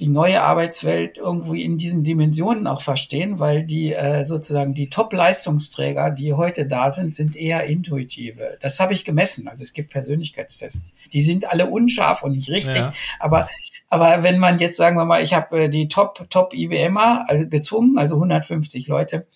die 0.00 0.08
neue 0.08 0.42
Arbeitswelt 0.42 1.18
irgendwie 1.18 1.62
in 1.62 1.78
diesen 1.78 2.02
Dimensionen 2.02 2.66
auch 2.66 2.82
verstehen, 2.82 3.38
weil 3.38 3.64
die 3.64 3.92
äh, 3.92 4.24
sozusagen 4.24 4.74
die 4.74 4.90
Top-Leistungsträger, 4.90 6.10
die 6.10 6.32
heute 6.32 6.66
da 6.66 6.90
sind, 6.90 7.14
sind 7.14 7.36
eher 7.36 7.64
intuitive. 7.64 8.58
Das 8.60 8.80
habe 8.80 8.92
ich 8.92 9.04
gemessen. 9.04 9.46
Also 9.46 9.62
es 9.62 9.72
gibt 9.72 9.90
Persönlichkeitstests. 9.90 10.88
Die 11.12 11.22
sind 11.22 11.50
alle 11.50 11.70
unscharf 11.70 12.22
und 12.22 12.32
nicht 12.32 12.50
richtig, 12.50 12.76
ja. 12.76 12.92
aber 13.20 13.48
aber 13.90 14.24
wenn 14.24 14.38
man 14.38 14.58
jetzt 14.58 14.76
sagen 14.76 14.96
wir 14.96 15.04
mal, 15.04 15.22
ich 15.22 15.34
habe 15.34 15.64
äh, 15.64 15.68
die 15.68 15.86
Top 15.86 16.28
Top 16.28 16.52
IBMer 16.52 17.26
also 17.28 17.48
gezwungen, 17.48 17.96
also 17.96 18.16
150 18.16 18.88
Leute, 18.88 19.26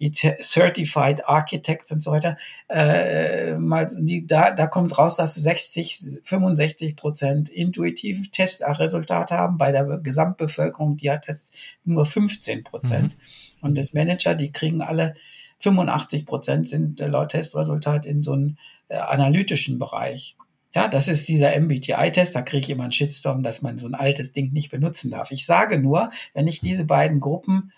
Certified 0.00 1.26
Architects 1.26 1.90
und 1.90 2.02
so 2.02 2.10
weiter, 2.10 2.36
äh, 2.68 3.56
mal, 3.56 3.88
die, 3.98 4.26
da, 4.26 4.50
da 4.50 4.66
kommt 4.66 4.96
raus, 4.98 5.16
dass 5.16 5.34
60, 5.36 6.20
65 6.22 6.96
Prozent 6.96 7.48
intuitive 7.48 8.30
Testresultate 8.30 9.34
haben. 9.34 9.56
Bei 9.56 9.72
der 9.72 9.84
Gesamtbevölkerung, 10.02 10.96
die 10.98 11.10
hat 11.10 11.28
das 11.28 11.50
nur 11.84 12.04
15 12.04 12.64
Prozent. 12.64 13.14
Mhm. 13.14 13.68
Und 13.68 13.78
das 13.78 13.94
Manager, 13.94 14.34
die 14.34 14.52
kriegen 14.52 14.82
alle 14.82 15.14
85 15.60 16.26
Prozent 16.26 16.68
sind 16.68 17.00
äh, 17.00 17.06
laut 17.06 17.30
Testresultat 17.30 18.04
in 18.06 18.22
so 18.22 18.32
einem 18.32 18.56
äh, 18.88 18.96
analytischen 18.96 19.78
Bereich. 19.78 20.36
Ja, 20.74 20.88
das 20.88 21.08
ist 21.08 21.28
dieser 21.28 21.58
MBTI-Test, 21.58 22.34
da 22.34 22.42
kriege 22.42 22.64
ich 22.64 22.70
immer 22.70 22.82
einen 22.82 22.92
Shitstorm, 22.92 23.42
dass 23.42 23.62
man 23.62 23.78
so 23.78 23.86
ein 23.86 23.94
altes 23.94 24.32
Ding 24.32 24.52
nicht 24.52 24.70
benutzen 24.70 25.10
darf. 25.10 25.30
Ich 25.30 25.46
sage 25.46 25.78
nur, 25.78 26.10
wenn 26.34 26.46
ich 26.46 26.60
diese 26.60 26.84
beiden 26.84 27.18
Gruppen 27.18 27.72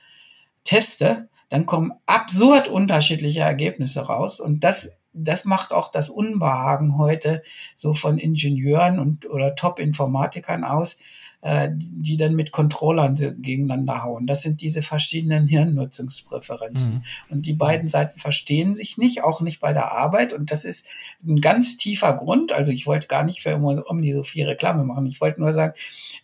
teste, 0.65 1.29
dann 1.49 1.67
kommen 1.67 1.93
absurd 2.07 2.69
unterschiedliche 2.69 3.41
Ergebnisse 3.41 4.01
raus. 4.01 4.41
Und 4.41 4.65
das, 4.65 4.97
das 5.13 5.45
macht 5.45 5.73
auch 5.73 5.91
das 5.91 6.11
Unbehagen 6.11 6.99
heute 6.99 7.43
so 7.75 7.95
von 7.95 8.19
Ingenieuren 8.19 8.99
und 8.99 9.29
oder 9.29 9.55
Top-Informatikern 9.55 10.65
aus, 10.65 10.97
äh, 11.41 11.71
die 11.73 12.17
dann 12.17 12.35
mit 12.35 12.53
Controllern 12.53 13.15
gegeneinander 13.15 14.03
hauen. 14.03 14.27
Das 14.27 14.43
sind 14.43 14.61
diese 14.61 14.83
verschiedenen 14.83 15.47
Hirnnutzungspräferenzen. 15.47 16.95
Mhm. 16.95 17.03
Und 17.31 17.47
die 17.47 17.55
beiden 17.55 17.89
Seiten 17.89 18.19
verstehen 18.19 18.75
sich 18.75 18.99
nicht, 18.99 19.23
auch 19.23 19.41
nicht 19.41 19.61
bei 19.61 19.73
der 19.73 19.93
Arbeit. 19.93 20.33
Und 20.33 20.51
das 20.51 20.65
ist 20.65 20.87
ein 21.25 21.41
ganz 21.41 21.77
tiefer 21.77 22.13
Grund. 22.15 22.53
Also 22.53 22.73
ich 22.73 22.87
wollte 22.87 23.07
gar 23.07 23.23
nicht 23.23 23.41
für 23.41 23.55
Omni 23.55 24.13
so 24.13 24.23
viel 24.23 24.47
Reklame 24.47 24.85
machen. 24.85 25.07
Ich 25.07 25.21
wollte 25.21 25.41
nur 25.41 25.53
sagen, 25.53 25.75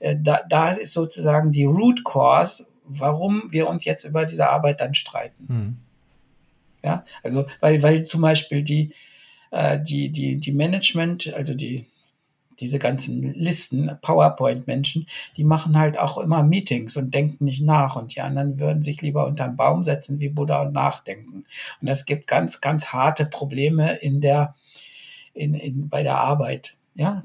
äh, 0.00 0.16
da, 0.20 0.40
da 0.48 0.70
ist 0.70 0.92
sozusagen 0.92 1.52
die 1.52 1.64
Root 1.64 2.04
Cause, 2.04 2.66
warum 2.84 3.50
wir 3.50 3.68
uns 3.68 3.84
jetzt 3.84 4.04
über 4.04 4.26
diese 4.26 4.48
Arbeit 4.48 4.80
dann 4.80 4.94
streiten. 4.94 5.44
Mhm. 5.48 5.76
Ja, 6.82 7.04
also 7.22 7.46
weil, 7.60 7.82
weil 7.82 8.04
zum 8.04 8.20
Beispiel 8.20 8.62
die, 8.62 8.92
äh, 9.50 9.80
die, 9.80 10.10
die, 10.10 10.36
die 10.36 10.52
Management, 10.52 11.32
also 11.34 11.54
die 11.54 11.86
diese 12.60 12.78
ganzen 12.78 13.34
Listen, 13.34 13.98
PowerPoint-Menschen, 14.00 15.06
die 15.36 15.44
machen 15.44 15.78
halt 15.78 15.98
auch 15.98 16.18
immer 16.18 16.42
Meetings 16.42 16.96
und 16.96 17.14
denken 17.14 17.44
nicht 17.44 17.62
nach. 17.62 17.96
Und 17.96 18.14
die 18.14 18.20
anderen 18.20 18.58
würden 18.58 18.82
sich 18.82 19.00
lieber 19.02 19.26
unter 19.26 19.44
einen 19.44 19.56
Baum 19.56 19.82
setzen 19.82 20.20
wie 20.20 20.28
Buddha 20.28 20.62
und 20.62 20.72
nachdenken. 20.72 21.44
Und 21.80 21.88
das 21.88 22.06
gibt 22.06 22.26
ganz, 22.26 22.60
ganz 22.60 22.86
harte 22.88 23.26
Probleme 23.26 23.94
in 23.96 24.20
der, 24.20 24.54
in, 25.32 25.54
in, 25.54 25.88
bei 25.88 26.02
der 26.02 26.18
Arbeit. 26.18 26.76
Ja, 26.94 27.24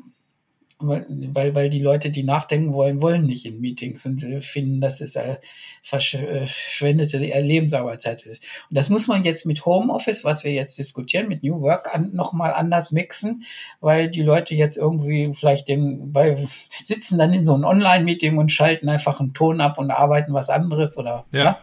weil, 0.80 1.56
weil 1.56 1.70
die 1.70 1.82
Leute, 1.82 2.10
die 2.10 2.24
nachdenken 2.24 2.74
wollen, 2.74 3.02
wollen 3.02 3.26
nicht 3.26 3.46
in 3.46 3.60
Meetings 3.60 4.06
und 4.06 4.22
finden, 4.42 4.80
dass 4.80 5.02
es 5.02 5.18
eine 5.18 5.40
verschwendete 5.82 7.18
Lebensarbeitszeit 7.18 8.26
ist. 8.26 8.44
Und 8.70 8.78
das 8.78 8.90
muss 8.90 9.08
man 9.08 9.26
jetzt 9.26 9.46
mit 9.46 9.66
Homeoffice, 9.66 10.24
was 10.24 10.46
wir 10.46 10.54
jetzt 10.54 10.78
diskutieren, 10.78 11.28
mit 11.28 11.44
New 11.44 11.62
Work 11.62 11.94
an, 11.94 12.12
nochmal 12.14 12.54
anders 12.54 12.92
mixen, 12.92 13.44
weil 13.82 14.10
die 14.10 14.22
Leute 14.22 14.56
jetzt 14.56 14.78
irgendwie 14.78 15.34
vielleicht 15.34 15.68
den, 15.68 16.14
bei, 16.14 16.38
sitzen 16.84 17.18
dann 17.18 17.34
in 17.34 17.44
so 17.44 17.56
einem 17.56 17.66
Online-Meeting 17.66 18.38
und 18.38 18.52
schalten 18.52 18.88
einfach 18.88 19.20
einen 19.20 19.34
Ton 19.34 19.60
ab 19.60 19.78
und 19.80 19.92
arbeiten 19.92 20.34
was 20.34 20.50
anderes 20.50 20.98
oder, 20.98 21.26
ja. 21.32 21.44
ja? 21.44 21.60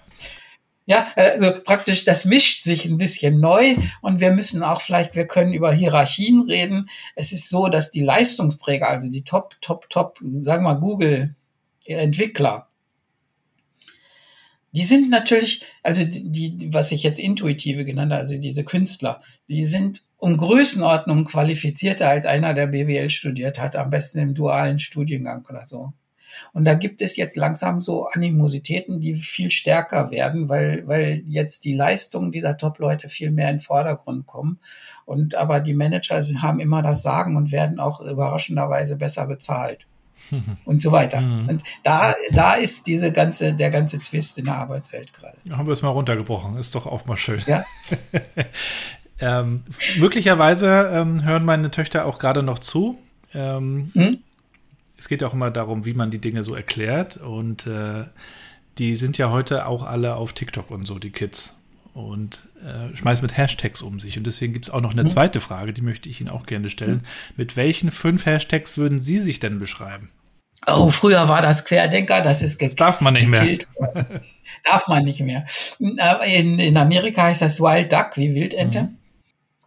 Ja, 0.88 1.08
also 1.16 1.52
praktisch, 1.64 2.04
das 2.04 2.24
mischt 2.24 2.62
sich 2.62 2.84
ein 2.84 2.96
bisschen 2.96 3.40
neu 3.40 3.74
und 4.02 4.20
wir 4.20 4.30
müssen 4.30 4.62
auch 4.62 4.80
vielleicht, 4.80 5.16
wir 5.16 5.26
können 5.26 5.52
über 5.52 5.72
Hierarchien 5.72 6.42
reden. 6.42 6.88
Es 7.16 7.32
ist 7.32 7.48
so, 7.48 7.66
dass 7.66 7.90
die 7.90 8.02
Leistungsträger, 8.02 8.88
also 8.88 9.10
die 9.10 9.24
Top, 9.24 9.56
Top, 9.60 9.90
Top, 9.90 10.18
sagen 10.40 10.64
wir 10.64 10.74
mal 10.74 10.80
Google 10.80 11.34
Entwickler, 11.86 12.68
die 14.76 14.84
sind 14.84 15.10
natürlich, 15.10 15.64
also 15.82 16.04
die, 16.04 16.30
die, 16.30 16.74
was 16.74 16.92
ich 16.92 17.02
jetzt 17.02 17.18
intuitive 17.18 17.84
genannt 17.84 18.12
habe, 18.12 18.22
also 18.22 18.38
diese 18.38 18.62
Künstler, 18.62 19.22
die 19.48 19.64
sind 19.64 20.02
um 20.18 20.36
Größenordnung 20.36 21.24
qualifizierter 21.24 22.08
als 22.08 22.26
einer, 22.26 22.54
der 22.54 22.68
BWL 22.68 23.10
studiert 23.10 23.58
hat, 23.58 23.74
am 23.74 23.90
besten 23.90 24.18
im 24.18 24.34
dualen 24.34 24.78
Studiengang 24.78 25.44
oder 25.48 25.66
so. 25.66 25.94
Und 26.52 26.64
da 26.64 26.74
gibt 26.74 27.00
es 27.00 27.16
jetzt 27.16 27.36
langsam 27.36 27.80
so 27.80 28.08
Animositäten, 28.08 29.00
die 29.00 29.14
viel 29.14 29.50
stärker 29.50 30.10
werden, 30.10 30.48
weil, 30.48 30.86
weil 30.86 31.22
jetzt 31.28 31.64
die 31.64 31.74
Leistungen 31.74 32.32
dieser 32.32 32.56
Top-Leute 32.56 33.08
viel 33.08 33.30
mehr 33.30 33.50
in 33.50 33.56
den 33.56 33.60
Vordergrund 33.60 34.26
kommen. 34.26 34.58
Und 35.04 35.34
aber 35.34 35.60
die 35.60 35.74
Manager 35.74 36.22
haben 36.42 36.60
immer 36.60 36.82
das 36.82 37.02
Sagen 37.02 37.36
und 37.36 37.52
werden 37.52 37.78
auch 37.78 38.00
überraschenderweise 38.00 38.96
besser 38.96 39.26
bezahlt. 39.26 39.86
und 40.64 40.82
so 40.82 40.92
weiter. 40.92 41.20
Mhm. 41.20 41.48
Und 41.48 41.62
da, 41.82 42.14
da 42.32 42.54
ist 42.54 42.86
diese 42.86 43.12
ganze, 43.12 43.54
der 43.54 43.70
ganze 43.70 44.00
Zwist 44.00 44.38
in 44.38 44.44
der 44.44 44.56
Arbeitswelt 44.56 45.12
gerade. 45.12 45.36
Haben 45.50 45.66
wir 45.66 45.72
es 45.72 45.82
mal 45.82 45.90
runtergebrochen. 45.90 46.56
Ist 46.56 46.74
doch 46.74 46.86
auch 46.86 47.06
mal 47.06 47.16
schön. 47.16 47.42
Ja. 47.46 47.64
ähm, 49.20 49.62
möglicherweise 49.98 50.90
ähm, 50.92 51.24
hören 51.24 51.44
meine 51.44 51.70
Töchter 51.70 52.06
auch 52.06 52.18
gerade 52.18 52.42
noch 52.42 52.58
zu. 52.58 52.98
Ähm, 53.34 53.90
hm? 53.94 54.18
Es 54.98 55.08
geht 55.08 55.22
auch 55.22 55.34
immer 55.34 55.50
darum, 55.50 55.84
wie 55.84 55.94
man 55.94 56.10
die 56.10 56.20
Dinge 56.20 56.44
so 56.44 56.54
erklärt. 56.54 57.16
Und 57.16 57.66
äh, 57.66 58.04
die 58.78 58.96
sind 58.96 59.18
ja 59.18 59.30
heute 59.30 59.66
auch 59.66 59.84
alle 59.84 60.16
auf 60.16 60.32
TikTok 60.32 60.70
und 60.70 60.86
so, 60.86 60.98
die 60.98 61.10
Kids. 61.10 61.60
Und 61.94 62.42
äh, 62.62 62.94
schmeißen 62.94 63.24
mit 63.24 63.36
Hashtags 63.36 63.80
um 63.80 64.00
sich. 64.00 64.18
Und 64.18 64.26
deswegen 64.26 64.52
gibt 64.52 64.66
es 64.66 64.70
auch 64.70 64.82
noch 64.82 64.90
eine 64.90 65.04
mhm. 65.04 65.08
zweite 65.08 65.40
Frage, 65.40 65.72
die 65.72 65.80
möchte 65.80 66.08
ich 66.08 66.20
Ihnen 66.20 66.28
auch 66.28 66.44
gerne 66.44 66.68
stellen. 66.68 66.96
Mhm. 66.96 67.34
Mit 67.36 67.56
welchen 67.56 67.90
fünf 67.90 68.26
Hashtags 68.26 68.76
würden 68.76 69.00
Sie 69.00 69.18
sich 69.18 69.40
denn 69.40 69.58
beschreiben? 69.58 70.10
Oh, 70.66 70.90
früher 70.90 71.28
war 71.28 71.42
das 71.42 71.64
Querdenker, 71.64 72.22
das 72.22 72.42
ist 72.42 72.60
das 72.60 72.74
darf 72.74 73.00
man 73.00 73.14
nicht 73.14 73.28
mehr. 73.28 73.58
darf 74.64 74.88
man 74.88 75.04
nicht 75.04 75.20
mehr. 75.20 75.46
In, 75.78 76.58
in 76.58 76.76
Amerika 76.76 77.22
heißt 77.22 77.42
das 77.42 77.60
Wild 77.60 77.92
Duck, 77.92 78.16
wie 78.16 78.34
Wildente. 78.34 78.82
Mhm. 78.82 78.98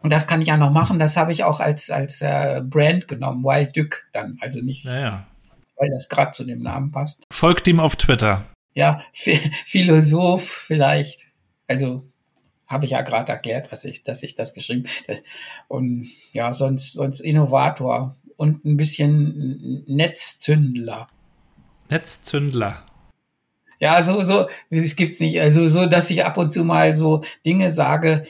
Und 0.00 0.12
das 0.12 0.26
kann 0.26 0.40
ich 0.40 0.48
ja 0.48 0.56
noch 0.56 0.72
machen. 0.72 0.98
Das 0.98 1.16
habe 1.16 1.32
ich 1.32 1.44
auch 1.44 1.60
als, 1.60 1.90
als 1.90 2.22
äh, 2.22 2.62
Brand 2.64 3.06
genommen. 3.06 3.44
Wild 3.44 3.76
Duck 3.76 4.04
dann. 4.12 4.38
Also 4.40 4.60
nicht, 4.60 4.84
naja. 4.86 5.26
weil 5.76 5.90
das 5.90 6.08
gerade 6.08 6.32
zu 6.32 6.44
dem 6.44 6.62
Namen 6.62 6.90
passt. 6.90 7.22
Folgt 7.30 7.68
ihm 7.68 7.80
auf 7.80 7.96
Twitter. 7.96 8.44
Ja, 8.74 9.02
Philosoph 9.12 10.48
vielleicht. 10.48 11.28
Also 11.68 12.04
habe 12.66 12.84
ich 12.84 12.92
ja 12.92 13.02
gerade 13.02 13.32
erklärt, 13.32 13.70
was 13.72 13.84
ich, 13.84 14.04
dass 14.04 14.22
ich 14.22 14.36
das 14.36 14.54
geschrieben. 14.54 14.84
Und 15.68 16.06
ja, 16.32 16.54
sonst, 16.54 16.92
sonst 16.92 17.20
Innovator 17.20 18.14
und 18.36 18.64
ein 18.64 18.76
bisschen 18.76 19.84
Netzzündler. 19.86 21.08
Netzzündler. 21.90 22.86
Ja, 23.80 24.02
so, 24.04 24.22
so, 24.22 24.46
es 24.70 24.94
gibt's 24.94 25.20
nicht. 25.20 25.40
Also 25.40 25.66
so, 25.68 25.86
dass 25.86 26.10
ich 26.10 26.24
ab 26.24 26.36
und 26.38 26.52
zu 26.52 26.64
mal 26.64 26.94
so 26.94 27.22
Dinge 27.44 27.70
sage, 27.70 28.24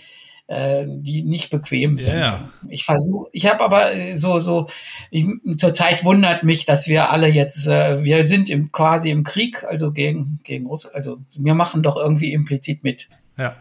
äh, 0.51 0.85
die 0.89 1.23
nicht 1.23 1.51
bequem 1.51 1.99
sind. 1.99 2.19
Ja. 2.19 2.51
Ich 2.69 2.85
versuche, 2.85 3.29
ich 3.33 3.49
habe 3.49 3.63
aber 3.63 3.95
äh, 3.95 4.17
so 4.17 4.41
so 4.41 4.67
ich, 5.11 5.25
zurzeit 5.59 6.05
wundert 6.05 6.43
mich, 6.43 6.65
dass 6.65 6.89
wir 6.89 7.11
alle 7.11 7.29
jetzt 7.29 7.69
äh, 7.69 8.03
wir 8.03 8.27
sind 8.27 8.51
im 8.51 8.73
quasi 8.73 9.11
im 9.11 9.23
Krieg, 9.23 9.63
also 9.63 9.93
gegen 9.93 10.41
gegen 10.43 10.67
Russland, 10.67 10.97
also 10.97 11.19
wir 11.39 11.55
machen 11.55 11.85
doch 11.85 11.97
irgendwie 11.97 12.33
implizit 12.33 12.83
mit. 12.83 13.09
Ja. 13.39 13.57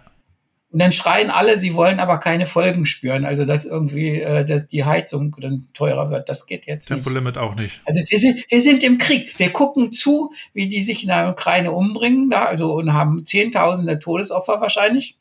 Und 0.72 0.81
dann 0.81 0.91
schreien 0.91 1.29
alle, 1.29 1.60
sie 1.60 1.75
wollen 1.75 2.00
aber 2.00 2.17
keine 2.17 2.48
Folgen 2.48 2.88
spüren. 2.88 3.24
Also 3.24 3.46
dass 3.46 3.65
irgendwie 3.65 4.22
äh, 4.22 4.43
dass 4.43 4.67
die 4.67 4.84
Heizung 4.84 5.36
dann 5.39 5.67
teurer 5.75 6.10
wird, 6.10 6.27
das 6.27 6.48
geht 6.48 6.65
jetzt 6.65 6.88
Tempolimit 6.88 7.36
nicht. 7.36 7.43
auch 7.43 7.53
nicht. 7.53 7.81
Also 7.86 8.01
wir 8.08 8.17
sind, 8.17 8.43
wir 8.50 8.62
sind 8.62 8.84
im 8.84 8.98
Krieg. 8.98 9.38
Wir 9.38 9.51
gucken 9.51 9.91
zu, 9.91 10.31
wie 10.53 10.67
die 10.67 10.81
sich 10.81 11.03
in 11.03 11.10
der 11.10 11.29
Ukraine 11.29 11.72
umbringen, 11.72 12.31
da, 12.31 12.46
also 12.46 12.74
und 12.74 12.93
haben 12.93 13.27
Zehntausende 13.27 14.00
Todesopfer 14.00 14.60
wahrscheinlich. 14.60 15.19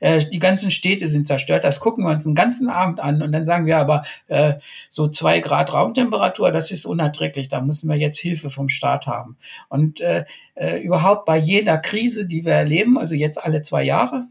Äh, 0.00 0.24
die 0.24 0.38
ganzen 0.38 0.70
Städte 0.70 1.08
sind 1.08 1.26
zerstört. 1.26 1.64
Das 1.64 1.80
gucken 1.80 2.04
wir 2.04 2.10
uns 2.10 2.24
den 2.24 2.34
ganzen 2.34 2.68
Abend 2.68 3.00
an 3.00 3.22
und 3.22 3.32
dann 3.32 3.46
sagen 3.46 3.66
wir 3.66 3.78
aber, 3.78 4.04
äh, 4.26 4.54
so 4.90 5.08
zwei 5.08 5.40
Grad 5.40 5.72
Raumtemperatur, 5.72 6.50
das 6.50 6.70
ist 6.70 6.86
unerträglich. 6.86 7.48
Da 7.48 7.60
müssen 7.60 7.88
wir 7.88 7.96
jetzt 7.96 8.18
Hilfe 8.18 8.50
vom 8.50 8.68
Staat 8.68 9.06
haben. 9.06 9.36
Und 9.68 10.00
äh, 10.00 10.24
äh, 10.54 10.80
überhaupt 10.82 11.24
bei 11.26 11.36
jeder 11.36 11.78
Krise, 11.78 12.26
die 12.26 12.44
wir 12.44 12.54
erleben, 12.54 12.98
also 12.98 13.14
jetzt 13.14 13.42
alle 13.42 13.62
zwei 13.62 13.82
Jahre, 13.82 14.26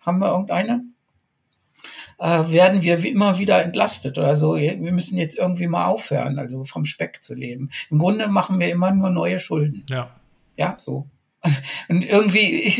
haben 0.00 0.18
wir 0.18 0.30
irgendeine, 0.30 0.84
äh, 2.18 2.52
werden 2.52 2.82
wir 2.82 3.02
wie 3.02 3.08
immer 3.08 3.38
wieder 3.38 3.62
entlastet 3.62 4.18
oder 4.18 4.36
so. 4.36 4.56
Wir 4.56 4.76
müssen 4.92 5.18
jetzt 5.18 5.38
irgendwie 5.38 5.66
mal 5.66 5.86
aufhören, 5.86 6.38
also 6.38 6.64
vom 6.64 6.84
Speck 6.84 7.22
zu 7.22 7.34
leben. 7.34 7.70
Im 7.90 7.98
Grunde 7.98 8.28
machen 8.28 8.60
wir 8.60 8.70
immer 8.70 8.92
nur 8.92 9.10
neue 9.10 9.40
Schulden. 9.40 9.84
Ja. 9.88 10.10
Ja, 10.56 10.76
so. 10.78 11.06
Und 11.88 12.04
irgendwie 12.04 12.70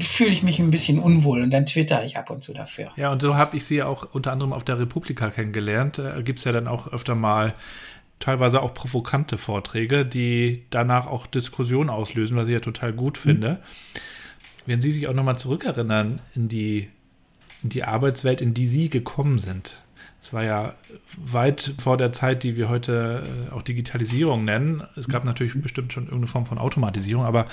fühle 0.00 0.30
ich 0.30 0.42
mich 0.42 0.60
ein 0.60 0.70
bisschen 0.70 0.98
unwohl 0.98 1.42
und 1.42 1.50
dann 1.50 1.66
twitter 1.66 2.04
ich 2.04 2.16
ab 2.16 2.30
und 2.30 2.42
zu 2.42 2.54
dafür. 2.54 2.92
Ja, 2.96 3.10
und 3.10 3.20
so 3.20 3.36
habe 3.36 3.56
ich 3.56 3.64
sie 3.64 3.82
auch 3.82 4.08
unter 4.12 4.32
anderem 4.32 4.52
auf 4.52 4.64
der 4.64 4.78
Republika 4.78 5.30
kennengelernt. 5.30 5.98
Da 5.98 6.20
gibt 6.20 6.38
es 6.38 6.44
ja 6.44 6.52
dann 6.52 6.68
auch 6.68 6.92
öfter 6.92 7.16
mal 7.16 7.54
teilweise 8.20 8.62
auch 8.62 8.74
provokante 8.74 9.38
Vorträge, 9.38 10.06
die 10.06 10.64
danach 10.70 11.06
auch 11.06 11.26
Diskussionen 11.26 11.90
auslösen, 11.90 12.36
was 12.36 12.46
ich 12.46 12.54
ja 12.54 12.60
total 12.60 12.92
gut 12.92 13.18
finde. 13.18 13.50
Mhm. 13.50 14.00
Wenn 14.66 14.80
Sie 14.80 14.92
sich 14.92 15.08
auch 15.08 15.14
nochmal 15.14 15.38
zurückerinnern 15.38 16.20
in 16.34 16.48
die, 16.48 16.88
in 17.62 17.68
die 17.68 17.84
Arbeitswelt, 17.84 18.40
in 18.40 18.54
die 18.54 18.66
Sie 18.66 18.88
gekommen 18.88 19.38
sind. 19.38 19.82
Es 20.26 20.32
war 20.32 20.42
ja 20.42 20.74
weit 21.16 21.74
vor 21.78 21.96
der 21.96 22.12
Zeit, 22.12 22.42
die 22.42 22.56
wir 22.56 22.68
heute 22.68 23.22
äh, 23.48 23.54
auch 23.54 23.62
Digitalisierung 23.62 24.44
nennen. 24.44 24.82
Es 24.96 25.08
gab 25.08 25.24
natürlich 25.24 25.54
bestimmt 25.54 25.92
schon 25.92 26.06
irgendeine 26.06 26.26
Form 26.26 26.46
von 26.46 26.58
Automatisierung, 26.58 27.24
aber 27.24 27.46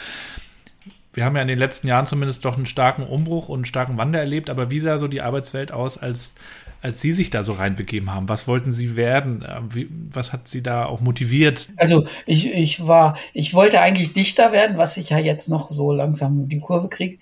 wir 1.13 1.23
haben 1.23 1.35
ja 1.35 1.43
in 1.43 1.47
den 1.47 1.59
letzten 1.59 1.87
Jahren 1.87 2.07
zumindest 2.07 2.43
doch 2.45 2.57
einen 2.57 2.65
starken 2.65 3.03
Umbruch 3.03 3.47
und 3.47 3.59
einen 3.59 3.65
starken 3.65 3.97
Wandel 3.97 4.21
erlebt. 4.21 4.49
Aber 4.49 4.71
wie 4.71 4.79
sah 4.79 4.97
so 4.97 5.07
die 5.07 5.21
Arbeitswelt 5.21 5.71
aus, 5.71 5.99
als, 5.99 6.33
als 6.81 6.99
Sie 6.99 7.11
sich 7.11 7.29
da 7.29 7.43
so 7.43 7.51
reinbegeben 7.51 8.11
haben? 8.11 8.27
Was 8.27 8.47
wollten 8.47 8.71
Sie 8.71 8.95
werden? 8.95 9.43
Äh, 9.43 9.61
wie, 9.69 9.89
was 10.09 10.33
hat 10.33 10.47
Sie 10.47 10.63
da 10.63 10.85
auch 10.85 10.99
motiviert? 10.99 11.69
Also 11.75 12.07
ich, 12.25 12.51
ich 12.51 12.87
war, 12.87 13.15
ich 13.33 13.53
wollte 13.53 13.81
eigentlich 13.81 14.13
Dichter 14.13 14.51
werden, 14.51 14.79
was 14.79 14.97
ich 14.97 15.11
ja 15.11 15.19
jetzt 15.19 15.47
noch 15.47 15.71
so 15.71 15.91
langsam 15.91 16.49
die 16.49 16.59
Kurve 16.59 16.89
kriege. 16.89 17.19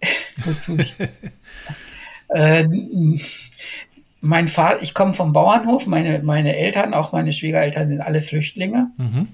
Wozu 0.46 0.78
ich, 0.78 0.96
äh, 2.28 2.64
mein 4.20 4.48
Vater, 4.48 4.82
ich 4.82 4.94
komme 4.94 5.14
vom 5.14 5.32
Bauernhof, 5.32 5.86
meine, 5.86 6.20
meine 6.20 6.56
Eltern, 6.56 6.94
auch 6.94 7.12
meine 7.12 7.32
Schwiegereltern 7.32 7.88
sind 7.88 8.00
alle 8.00 8.20
Flüchtlinge. 8.20 8.90
Mhm. 8.96 9.28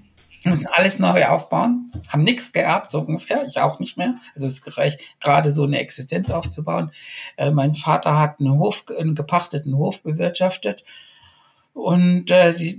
Müssen 0.47 0.67
alles 0.67 0.99
neu 0.99 1.25
aufbauen, 1.25 1.91
haben 2.09 2.23
nichts 2.23 2.53
geerbt, 2.53 2.91
so 2.91 3.01
ungefähr, 3.01 3.47
ich 3.47 3.59
auch 3.59 3.81
nicht 3.81 3.97
mehr. 3.97 4.17
Also 4.35 4.47
es 4.47 4.77
reicht 4.77 5.01
gerade 5.19 5.51
so 5.51 5.65
eine 5.65 5.79
Existenz 5.79 6.31
aufzubauen. 6.31 6.91
Äh, 7.37 7.51
mein 7.51 7.75
Vater 7.75 8.21
hat 8.21 8.41
einen 8.41 8.59
Hof, 8.59 8.85
einen 8.99 9.15
gepachteten 9.15 9.75
Hof 9.79 10.03
bewirtschaftet 10.03 10.85
und 11.75 12.31
äh, 12.31 12.53
sie, 12.53 12.79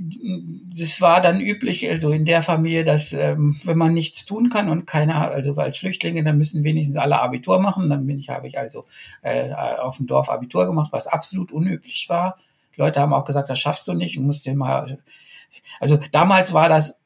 das 0.74 1.02
war 1.02 1.22
dann 1.22 1.42
üblich, 1.42 1.88
also 1.90 2.12
in 2.12 2.24
der 2.24 2.42
Familie, 2.42 2.86
dass 2.86 3.12
ähm, 3.12 3.60
wenn 3.66 3.78
man 3.78 3.94
nichts 3.94 4.24
tun 4.24 4.50
kann 4.50 4.70
und 4.70 4.88
keiner, 4.88 5.30
also 5.30 5.54
als 5.56 5.78
Flüchtlinge, 5.78 6.24
dann 6.24 6.38
müssen 6.38 6.64
wenigstens 6.64 6.96
alle 6.96 7.22
Abitur 7.22 7.60
machen. 7.60 7.90
Dann 7.90 8.08
bin 8.08 8.18
ich, 8.20 8.30
habe 8.30 8.48
ich 8.48 8.58
also 8.58 8.86
äh, 9.22 9.52
auf 9.54 9.98
dem 9.98 10.08
Dorf 10.08 10.30
Abitur 10.30 10.66
gemacht, 10.66 10.94
was 10.94 11.08
absolut 11.08 11.52
unüblich 11.52 12.08
war. 12.08 12.38
Leute 12.78 13.02
haben 13.02 13.14
auch 13.14 13.26
gesagt, 13.26 13.50
das 13.50 13.60
schaffst 13.60 13.86
du 13.90 13.94
nicht, 13.94 14.18
musst 14.18 14.46
dir 14.46 14.56
mal. 14.56 14.98
Also 15.82 16.00
damals 16.14 16.54
war 16.54 16.70
das 16.70 16.98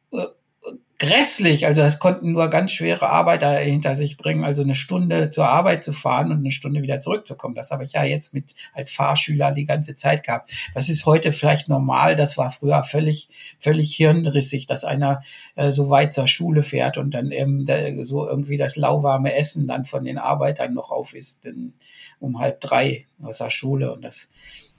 grässlich. 1.00 1.66
Also 1.66 1.82
das 1.82 1.98
konnten 1.98 2.34
nur 2.34 2.50
ganz 2.50 2.74
schwere 2.74 3.10
Arbeiter 3.10 3.58
hinter 3.58 3.96
sich 3.96 4.18
bringen. 4.18 4.44
Also 4.44 4.62
eine 4.62 4.76
Stunde 4.76 5.30
zur 5.30 5.48
Arbeit 5.48 5.84
zu 5.84 5.94
fahren 5.94 6.32
und 6.32 6.40
eine 6.40 6.52
Stunde 6.52 6.82
wieder 6.82 7.00
zurückzukommen. 7.00 7.56
Das 7.56 7.72
habe 7.72 7.86
ich 7.86 7.94
ja 7.94 8.04
jetzt 8.04 8.34
mit 8.34 8.54
als 8.74 8.92
Fahrschüler 8.92 9.52
die 9.52 9.66
ganze 9.66 9.96
Zeit 9.96 10.24
gehabt. 10.24 10.52
Das 10.76 10.90
ist 10.90 11.06
heute 11.06 11.32
vielleicht 11.32 11.70
normal. 11.70 12.18
Das 12.18 12.38
war 12.38 12.52
früher 12.52 12.84
völlig, 12.84 13.30
völlig 13.60 13.96
hirnrissig, 13.96 14.68
dass 14.68 14.84
einer 14.84 15.22
äh, 15.56 15.72
so 15.72 15.90
weit 15.90 16.14
zur 16.14 16.28
Schule 16.28 16.64
fährt 16.64 16.98
und 16.98 17.12
dann 17.12 17.32
eben 17.32 17.66
da, 17.66 18.04
so 18.04 18.28
irgendwie 18.28 18.58
das 18.58 18.76
lauwarme 18.76 19.34
Essen 19.34 19.68
dann 19.68 19.86
von 19.86 20.04
den 20.04 20.18
Arbeitern 20.18 20.74
noch 20.74 20.92
auf 20.92 21.16
ist, 21.16 21.46
denn 21.46 21.74
um 22.20 22.40
halb 22.40 22.60
drei 22.60 23.06
aus 23.22 23.38
der 23.38 23.50
Schule 23.50 23.94
und 23.94 24.04
das 24.04 24.28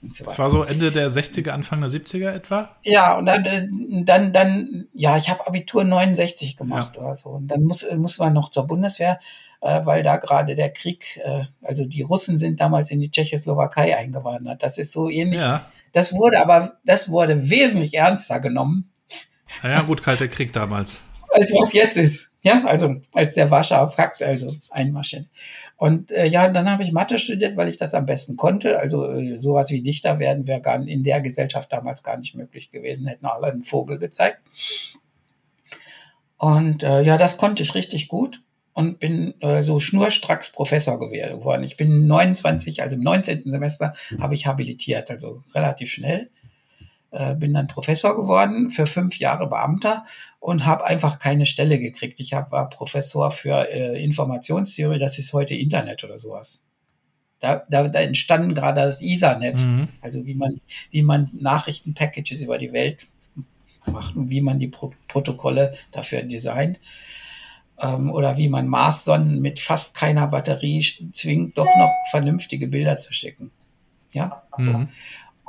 und 0.01 0.15
so 0.15 0.25
weiter. 0.25 0.31
Das 0.31 0.39
war 0.39 0.51
so 0.51 0.63
Ende 0.63 0.91
der 0.91 1.09
60er, 1.09 1.49
Anfang 1.49 1.81
der 1.81 1.89
70er 1.89 2.31
etwa? 2.31 2.75
Ja, 2.83 3.17
und 3.17 3.25
dann, 3.25 3.45
äh, 3.45 3.67
dann, 4.03 4.33
dann 4.33 4.87
ja, 4.93 5.17
ich 5.17 5.29
habe 5.29 5.45
Abitur 5.45 5.83
69 5.83 6.57
gemacht 6.57 6.95
ja. 6.95 7.01
oder 7.01 7.15
so. 7.15 7.29
Und 7.29 7.47
dann 7.47 7.63
muss, 7.63 7.85
muss 7.95 8.19
man 8.19 8.33
noch 8.33 8.49
zur 8.49 8.67
Bundeswehr, 8.67 9.19
äh, 9.61 9.85
weil 9.85 10.03
da 10.03 10.17
gerade 10.17 10.55
der 10.55 10.71
Krieg, 10.71 11.19
äh, 11.23 11.45
also 11.61 11.85
die 11.85 12.01
Russen 12.01 12.37
sind 12.37 12.59
damals 12.59 12.89
in 12.91 12.99
die 12.99 13.11
Tschechoslowakei 13.11 13.97
eingewandert. 13.97 14.63
Das 14.63 14.77
ist 14.77 14.91
so 14.91 15.09
ähnlich. 15.09 15.39
Ja. 15.39 15.65
Das 15.93 16.13
wurde 16.13 16.41
aber, 16.41 16.79
das 16.85 17.09
wurde 17.09 17.49
wesentlich 17.49 17.93
ernster 17.93 18.39
genommen. 18.39 18.91
Naja, 19.61 19.81
gut, 19.81 20.01
kalter 20.01 20.27
Krieg 20.27 20.53
damals. 20.53 21.01
als 21.33 21.51
was 21.51 21.73
jetzt 21.73 21.97
ist. 21.97 22.31
Ja, 22.41 22.63
also 22.65 22.95
als 23.13 23.35
der 23.35 23.51
Warschauer 23.51 23.91
Pakt 23.95 24.23
also 24.23 24.51
einmarschiert. 24.71 25.27
Und 25.81 26.11
äh, 26.11 26.27
ja, 26.27 26.47
dann 26.47 26.69
habe 26.69 26.83
ich 26.83 26.91
Mathe 26.91 27.17
studiert, 27.17 27.57
weil 27.57 27.67
ich 27.67 27.77
das 27.77 27.95
am 27.95 28.05
besten 28.05 28.37
konnte. 28.37 28.77
Also 28.77 29.13
äh, 29.13 29.39
sowas 29.39 29.71
wie 29.71 29.81
Dichter 29.81 30.19
werden 30.19 30.45
wäre 30.45 30.61
gar 30.61 30.79
in 30.79 31.03
der 31.03 31.21
Gesellschaft 31.21 31.73
damals 31.73 32.03
gar 32.03 32.17
nicht 32.17 32.35
möglich 32.35 32.69
gewesen, 32.69 33.07
hätten 33.07 33.25
alle 33.25 33.47
einen 33.47 33.63
Vogel 33.63 33.97
gezeigt. 33.97 34.41
Und 36.37 36.83
äh, 36.83 37.01
ja, 37.01 37.17
das 37.17 37.37
konnte 37.37 37.63
ich 37.63 37.73
richtig 37.73 38.09
gut 38.09 38.43
und 38.73 38.99
bin 38.99 39.33
äh, 39.41 39.63
so 39.63 39.79
schnurstracks 39.79 40.51
Professor 40.51 40.99
geworden. 40.99 41.63
Ich 41.63 41.77
bin 41.77 42.05
29, 42.05 42.83
also 42.83 42.95
im 42.95 43.01
19. 43.01 43.49
Semester 43.49 43.93
habe 44.19 44.35
ich 44.35 44.45
habilitiert, 44.45 45.09
also 45.09 45.41
relativ 45.55 45.91
schnell. 45.91 46.29
Äh, 47.11 47.35
bin 47.35 47.53
dann 47.53 47.67
Professor 47.67 48.15
geworden, 48.15 48.69
für 48.69 48.87
fünf 48.87 49.19
Jahre 49.19 49.47
Beamter 49.47 50.05
und 50.39 50.65
habe 50.65 50.85
einfach 50.85 51.19
keine 51.19 51.45
Stelle 51.45 51.77
gekriegt. 51.77 52.21
Ich 52.21 52.33
hab, 52.33 52.53
war 52.53 52.69
Professor 52.69 53.31
für 53.31 53.69
äh, 53.69 54.01
Informationstheorie, 54.01 54.97
das 54.97 55.19
ist 55.19 55.33
heute 55.33 55.53
Internet 55.53 56.05
oder 56.05 56.19
sowas. 56.19 56.61
Da, 57.41 57.65
da, 57.69 57.89
da 57.89 57.99
entstanden 57.99 58.55
gerade 58.55 58.79
das 58.79 59.01
Ethernet, 59.01 59.61
mhm. 59.61 59.89
also 59.99 60.25
wie 60.25 60.35
man, 60.35 60.61
wie 60.91 61.03
man 61.03 61.29
Nachrichtenpackages 61.33 62.39
über 62.39 62.57
die 62.57 62.71
Welt 62.71 63.07
macht 63.85 64.15
und 64.15 64.29
wie 64.29 64.41
man 64.41 64.59
die 64.59 64.69
Pro 64.69 64.93
Protokolle 65.09 65.73
dafür 65.91 66.23
designt. 66.23 66.79
Ähm, 67.77 68.09
oder 68.09 68.37
wie 68.37 68.47
man 68.47 68.67
Marssonnen 68.67 69.41
mit 69.41 69.59
fast 69.59 69.95
keiner 69.95 70.27
Batterie 70.27 70.81
zwingt, 71.11 71.57
doch 71.57 71.65
noch 71.65 71.91
vernünftige 72.09 72.67
Bilder 72.67 72.99
zu 72.99 73.11
schicken. 73.11 73.51
Ja, 74.13 74.43
so. 74.57 74.71
Mhm. 74.71 74.89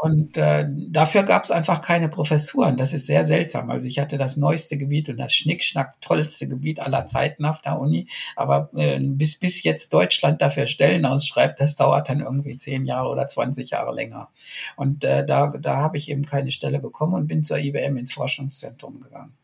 Und 0.02 0.36
äh, 0.36 0.66
dafür 0.68 1.22
gab 1.22 1.44
es 1.44 1.52
einfach 1.52 1.80
keine 1.80 2.08
Professuren. 2.08 2.76
Das 2.76 2.92
ist 2.92 3.06
sehr 3.06 3.22
seltsam. 3.22 3.70
Also 3.70 3.86
ich 3.86 4.00
hatte 4.00 4.18
das 4.18 4.36
neueste 4.36 4.76
Gebiet 4.76 5.08
und 5.08 5.16
das 5.16 5.32
Schnickschnack 5.32 6.00
tollste 6.00 6.48
Gebiet 6.48 6.80
aller 6.80 7.06
Zeiten 7.06 7.44
auf 7.44 7.60
der 7.60 7.78
Uni. 7.78 8.08
Aber 8.34 8.68
äh, 8.74 8.98
bis, 8.98 9.38
bis 9.38 9.62
jetzt 9.62 9.94
Deutschland 9.94 10.42
dafür 10.42 10.66
Stellen 10.66 11.06
ausschreibt, 11.06 11.60
das 11.60 11.76
dauert 11.76 12.08
dann 12.08 12.18
irgendwie 12.18 12.58
zehn 12.58 12.84
Jahre 12.84 13.10
oder 13.10 13.28
20 13.28 13.70
Jahre 13.70 13.94
länger. 13.94 14.30
Und 14.74 15.04
äh, 15.04 15.24
da, 15.24 15.46
da 15.56 15.76
habe 15.76 15.98
ich 15.98 16.10
eben 16.10 16.24
keine 16.24 16.50
Stelle 16.50 16.80
bekommen 16.80 17.14
und 17.14 17.28
bin 17.28 17.44
zur 17.44 17.58
IBM 17.58 17.96
ins 17.96 18.12
Forschungszentrum 18.12 18.98
gegangen. 18.98 19.34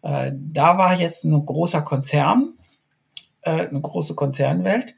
Äh, 0.00 0.32
da 0.34 0.78
war 0.78 0.98
jetzt 0.98 1.24
ein 1.24 1.44
großer 1.44 1.82
Konzern, 1.82 2.54
äh, 3.42 3.66
eine 3.66 3.82
große 3.82 4.14
Konzernwelt. 4.14 4.94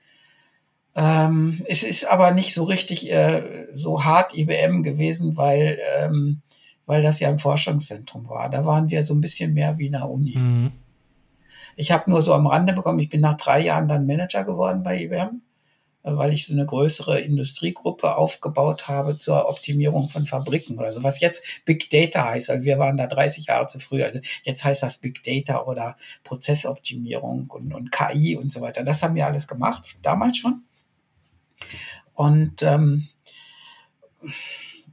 Ähm, 0.99 1.61
es 1.69 1.83
ist 1.83 2.07
aber 2.07 2.31
nicht 2.31 2.55
so 2.55 2.65
richtig 2.65 3.13
äh, 3.13 3.67
so 3.75 4.05
hart 4.05 4.35
IBM 4.35 4.83
gewesen, 4.83 5.37
weil, 5.37 5.79
ähm, 5.99 6.41
weil 6.87 7.03
das 7.03 7.21
ja 7.21 7.29
im 7.29 7.39
Forschungszentrum 7.39 8.31
war. 8.31 8.49
Da 8.49 8.65
waren 8.65 8.89
wir 8.89 9.05
so 9.05 9.13
ein 9.13 9.21
bisschen 9.21 9.53
mehr 9.53 9.77
wie 9.77 9.87
in 9.87 9.93
der 9.93 10.09
Uni. 10.09 10.39
Mhm. 10.39 10.73
Ich 11.77 11.93
habe 11.93 12.11
nur 12.11 12.23
so 12.23 12.33
am 12.33 12.47
Rande 12.47 12.73
bekommen, 12.73 12.99
ich 12.99 13.11
bin 13.11 13.21
nach 13.21 13.37
drei 13.37 13.61
Jahren 13.61 13.89
dann 13.89 14.07
Manager 14.07 14.45
geworden 14.45 14.83
bei 14.83 15.03
IBM, 15.03 15.43
weil 16.03 16.33
ich 16.33 16.47
so 16.47 16.55
eine 16.55 16.65
größere 16.65 17.21
Industriegruppe 17.21 18.17
aufgebaut 18.17 18.89
habe 18.89 19.19
zur 19.19 19.51
Optimierung 19.51 20.09
von 20.09 20.25
Fabriken 20.25 20.79
oder 20.79 20.95
so, 20.95 21.03
was 21.03 21.21
jetzt 21.21 21.45
Big 21.67 21.91
Data 21.91 22.25
heißt. 22.25 22.49
Also 22.49 22.65
wir 22.65 22.79
waren 22.79 22.97
da 22.97 23.07
30 23.07 23.49
Jahre 23.49 23.67
zu 23.67 23.81
früh. 23.81 24.03
Also 24.03 24.21
jetzt 24.45 24.65
heißt 24.65 24.83
das 24.83 24.97
Big 24.97 25.23
Data 25.23 25.65
oder 25.65 25.99
Prozessoptimierung 26.25 27.51
und, 27.51 27.75
und 27.75 27.93
KI 27.93 28.37
und 28.37 28.51
so 28.51 28.63
weiter. 28.63 28.83
Das 28.83 29.03
haben 29.03 29.15
wir 29.15 29.27
alles 29.27 29.47
gemacht, 29.47 29.97
damals 30.01 30.39
schon. 30.39 30.63
Und 32.15 32.63
ähm, 32.63 33.07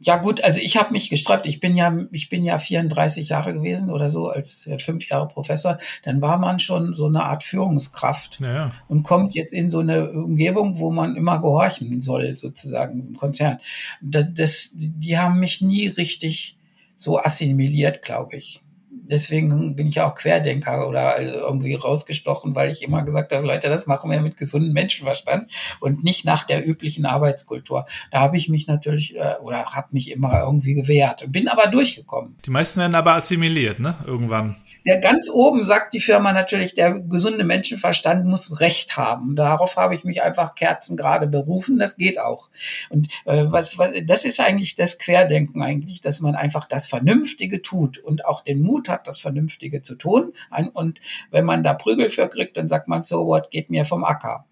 ja 0.05 0.17
gut, 0.17 0.43
also 0.43 0.59
ich 0.59 0.75
habe 0.75 0.91
mich 0.91 1.09
gesträubt. 1.09 1.45
Ich 1.45 1.61
bin 1.61 1.77
ja, 1.77 1.97
ich 2.11 2.27
bin 2.27 2.43
ja 2.43 2.59
34 2.59 3.29
Jahre 3.29 3.53
gewesen 3.53 3.89
oder 3.89 4.09
so 4.09 4.27
als 4.27 4.67
äh, 4.67 4.77
fünf 4.77 5.07
Jahre 5.07 5.27
Professor. 5.27 5.77
Dann 6.03 6.21
war 6.21 6.37
man 6.37 6.59
schon 6.59 6.93
so 6.93 7.05
eine 7.05 7.23
Art 7.23 7.43
Führungskraft 7.43 8.39
ja. 8.41 8.71
und 8.89 9.03
kommt 9.03 9.33
jetzt 9.33 9.53
in 9.53 9.69
so 9.69 9.79
eine 9.79 10.11
Umgebung, 10.11 10.77
wo 10.79 10.91
man 10.91 11.15
immer 11.15 11.39
gehorchen 11.39 12.01
soll, 12.01 12.35
sozusagen 12.35 12.99
im 13.07 13.15
Konzern. 13.15 13.59
Das, 14.01 14.25
das, 14.33 14.69
die 14.73 15.17
haben 15.17 15.39
mich 15.39 15.61
nie 15.61 15.87
richtig 15.87 16.57
so 16.95 17.17
assimiliert, 17.19 18.01
glaube 18.01 18.35
ich 18.35 18.62
deswegen 19.09 19.75
bin 19.75 19.87
ich 19.87 19.95
ja 19.95 20.09
auch 20.09 20.15
Querdenker 20.15 20.87
oder 20.87 21.15
also 21.15 21.33
irgendwie 21.33 21.75
rausgestochen, 21.75 22.55
weil 22.55 22.71
ich 22.71 22.83
immer 22.83 23.03
gesagt 23.03 23.31
habe, 23.31 23.45
Leute, 23.45 23.69
das 23.69 23.87
machen 23.87 24.09
wir 24.09 24.21
mit 24.21 24.37
gesundem 24.37 24.73
Menschenverstand 24.73 25.49
und 25.79 26.03
nicht 26.03 26.25
nach 26.25 26.43
der 26.45 26.67
üblichen 26.67 27.05
Arbeitskultur. 27.05 27.85
Da 28.11 28.21
habe 28.21 28.37
ich 28.37 28.49
mich 28.49 28.67
natürlich 28.67 29.15
äh, 29.15 29.35
oder 29.41 29.65
habe 29.65 29.87
mich 29.91 30.11
immer 30.11 30.41
irgendwie 30.41 30.73
gewehrt, 30.73 31.25
bin 31.27 31.47
aber 31.47 31.67
durchgekommen. 31.67 32.35
Die 32.45 32.49
meisten 32.49 32.79
werden 32.79 32.95
aber 32.95 33.13
assimiliert, 33.15 33.79
ne? 33.79 33.95
Irgendwann. 34.05 34.55
Der 34.85 34.99
ganz 34.99 35.29
oben 35.29 35.63
sagt 35.65 35.93
die 35.93 35.99
Firma 35.99 36.33
natürlich, 36.33 36.73
der 36.73 36.99
gesunde 36.99 37.43
Menschenverstand 37.43 38.25
muss 38.25 38.59
Recht 38.59 38.97
haben. 38.97 39.35
Darauf 39.35 39.77
habe 39.77 39.95
ich 39.95 40.03
mich 40.03 40.21
einfach 40.21 40.55
kerzengerade 40.55 41.27
berufen. 41.27 41.79
Das 41.79 41.95
geht 41.95 42.19
auch. 42.19 42.49
Und 42.89 43.07
äh, 43.25 43.45
was, 43.47 43.77
was, 43.77 43.91
das 44.05 44.25
ist 44.25 44.39
eigentlich 44.39 44.75
das 44.75 44.99
Querdenken 44.99 45.61
eigentlich, 45.61 46.01
dass 46.01 46.19
man 46.19 46.35
einfach 46.35 46.65
das 46.65 46.87
Vernünftige 46.87 47.61
tut 47.61 47.97
und 47.97 48.25
auch 48.25 48.41
den 48.41 48.61
Mut 48.61 48.89
hat, 48.89 49.07
das 49.07 49.19
Vernünftige 49.19 49.81
zu 49.81 49.95
tun. 49.95 50.33
Und 50.73 50.99
wenn 51.31 51.45
man 51.45 51.63
da 51.63 51.73
Prügel 51.73 52.09
für 52.09 52.27
kriegt, 52.27 52.57
dann 52.57 52.67
sagt 52.67 52.87
man 52.87 53.03
so, 53.03 53.25
what 53.25 53.51
geht 53.51 53.69
mir 53.69 53.85
vom 53.85 54.03
Acker. 54.03 54.45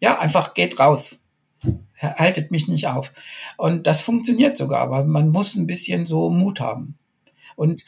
Ja, 0.00 0.18
einfach 0.18 0.54
geht 0.54 0.80
raus 0.80 1.20
haltet 2.00 2.50
mich 2.50 2.68
nicht 2.68 2.86
auf. 2.88 3.12
Und 3.56 3.86
das 3.86 4.02
funktioniert 4.02 4.56
sogar, 4.56 4.80
aber 4.80 5.04
man 5.04 5.28
muss 5.30 5.54
ein 5.54 5.66
bisschen 5.66 6.06
so 6.06 6.30
Mut 6.30 6.60
haben. 6.60 6.98
Und 7.56 7.84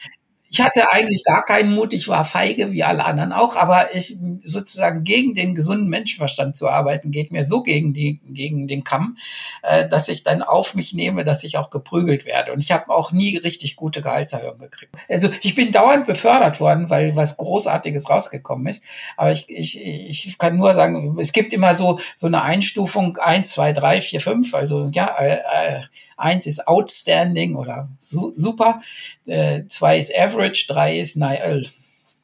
ich 0.55 0.61
hatte 0.61 0.89
eigentlich 0.89 1.25
gar 1.25 1.43
keinen 1.43 1.73
Mut, 1.73 1.91
ich 1.91 2.07
war 2.07 2.23
feige 2.23 2.71
wie 2.71 2.85
alle 2.85 3.03
anderen 3.03 3.33
auch, 3.33 3.57
aber 3.57 3.93
ich 3.93 4.17
sozusagen 4.43 5.03
gegen 5.03 5.35
den 5.35 5.53
gesunden 5.53 5.89
Menschenverstand 5.89 6.55
zu 6.55 6.69
arbeiten, 6.69 7.11
geht 7.11 7.33
mir 7.33 7.43
so 7.43 7.61
gegen 7.61 7.93
die 7.93 8.21
gegen 8.25 8.65
den 8.65 8.85
Kamm, 8.85 9.17
äh, 9.63 9.89
dass 9.89 10.07
ich 10.07 10.23
dann 10.23 10.41
auf 10.41 10.73
mich 10.73 10.93
nehme, 10.93 11.25
dass 11.25 11.43
ich 11.43 11.57
auch 11.57 11.69
geprügelt 11.71 12.25
werde. 12.25 12.53
Und 12.53 12.59
ich 12.61 12.71
habe 12.71 12.89
auch 12.89 13.11
nie 13.11 13.35
richtig 13.35 13.75
gute 13.75 14.01
Gehaltserhöhungen 14.01 14.59
gekriegt. 14.59 14.95
Also 15.09 15.29
ich 15.41 15.55
bin 15.55 15.73
dauernd 15.73 16.05
befördert 16.05 16.61
worden, 16.61 16.89
weil 16.89 17.17
was 17.17 17.35
Großartiges 17.35 18.09
rausgekommen 18.09 18.67
ist. 18.67 18.81
Aber 19.17 19.33
ich, 19.33 19.49
ich, 19.49 19.81
ich 19.81 20.37
kann 20.37 20.55
nur 20.55 20.73
sagen, 20.73 21.17
es 21.19 21.33
gibt 21.33 21.51
immer 21.51 21.75
so 21.75 21.99
so 22.15 22.27
eine 22.27 22.43
Einstufung 22.43 23.17
eins, 23.17 23.51
zwei, 23.51 23.73
drei, 23.73 23.99
vier, 23.99 24.21
fünf. 24.21 24.53
Also 24.53 24.89
ja, 24.93 25.17
äh, 25.19 25.33
äh, 25.33 25.81
eins 26.15 26.45
ist 26.45 26.65
outstanding 26.65 27.55
oder 27.55 27.89
su 27.99 28.31
super, 28.35 28.81
äh, 29.25 29.63
zwei 29.67 29.99
ist 29.99 30.15
average 30.17 30.44
Average, 30.45 30.65
drei 30.67 30.99
ist 30.99 31.17
naja. 31.17 31.61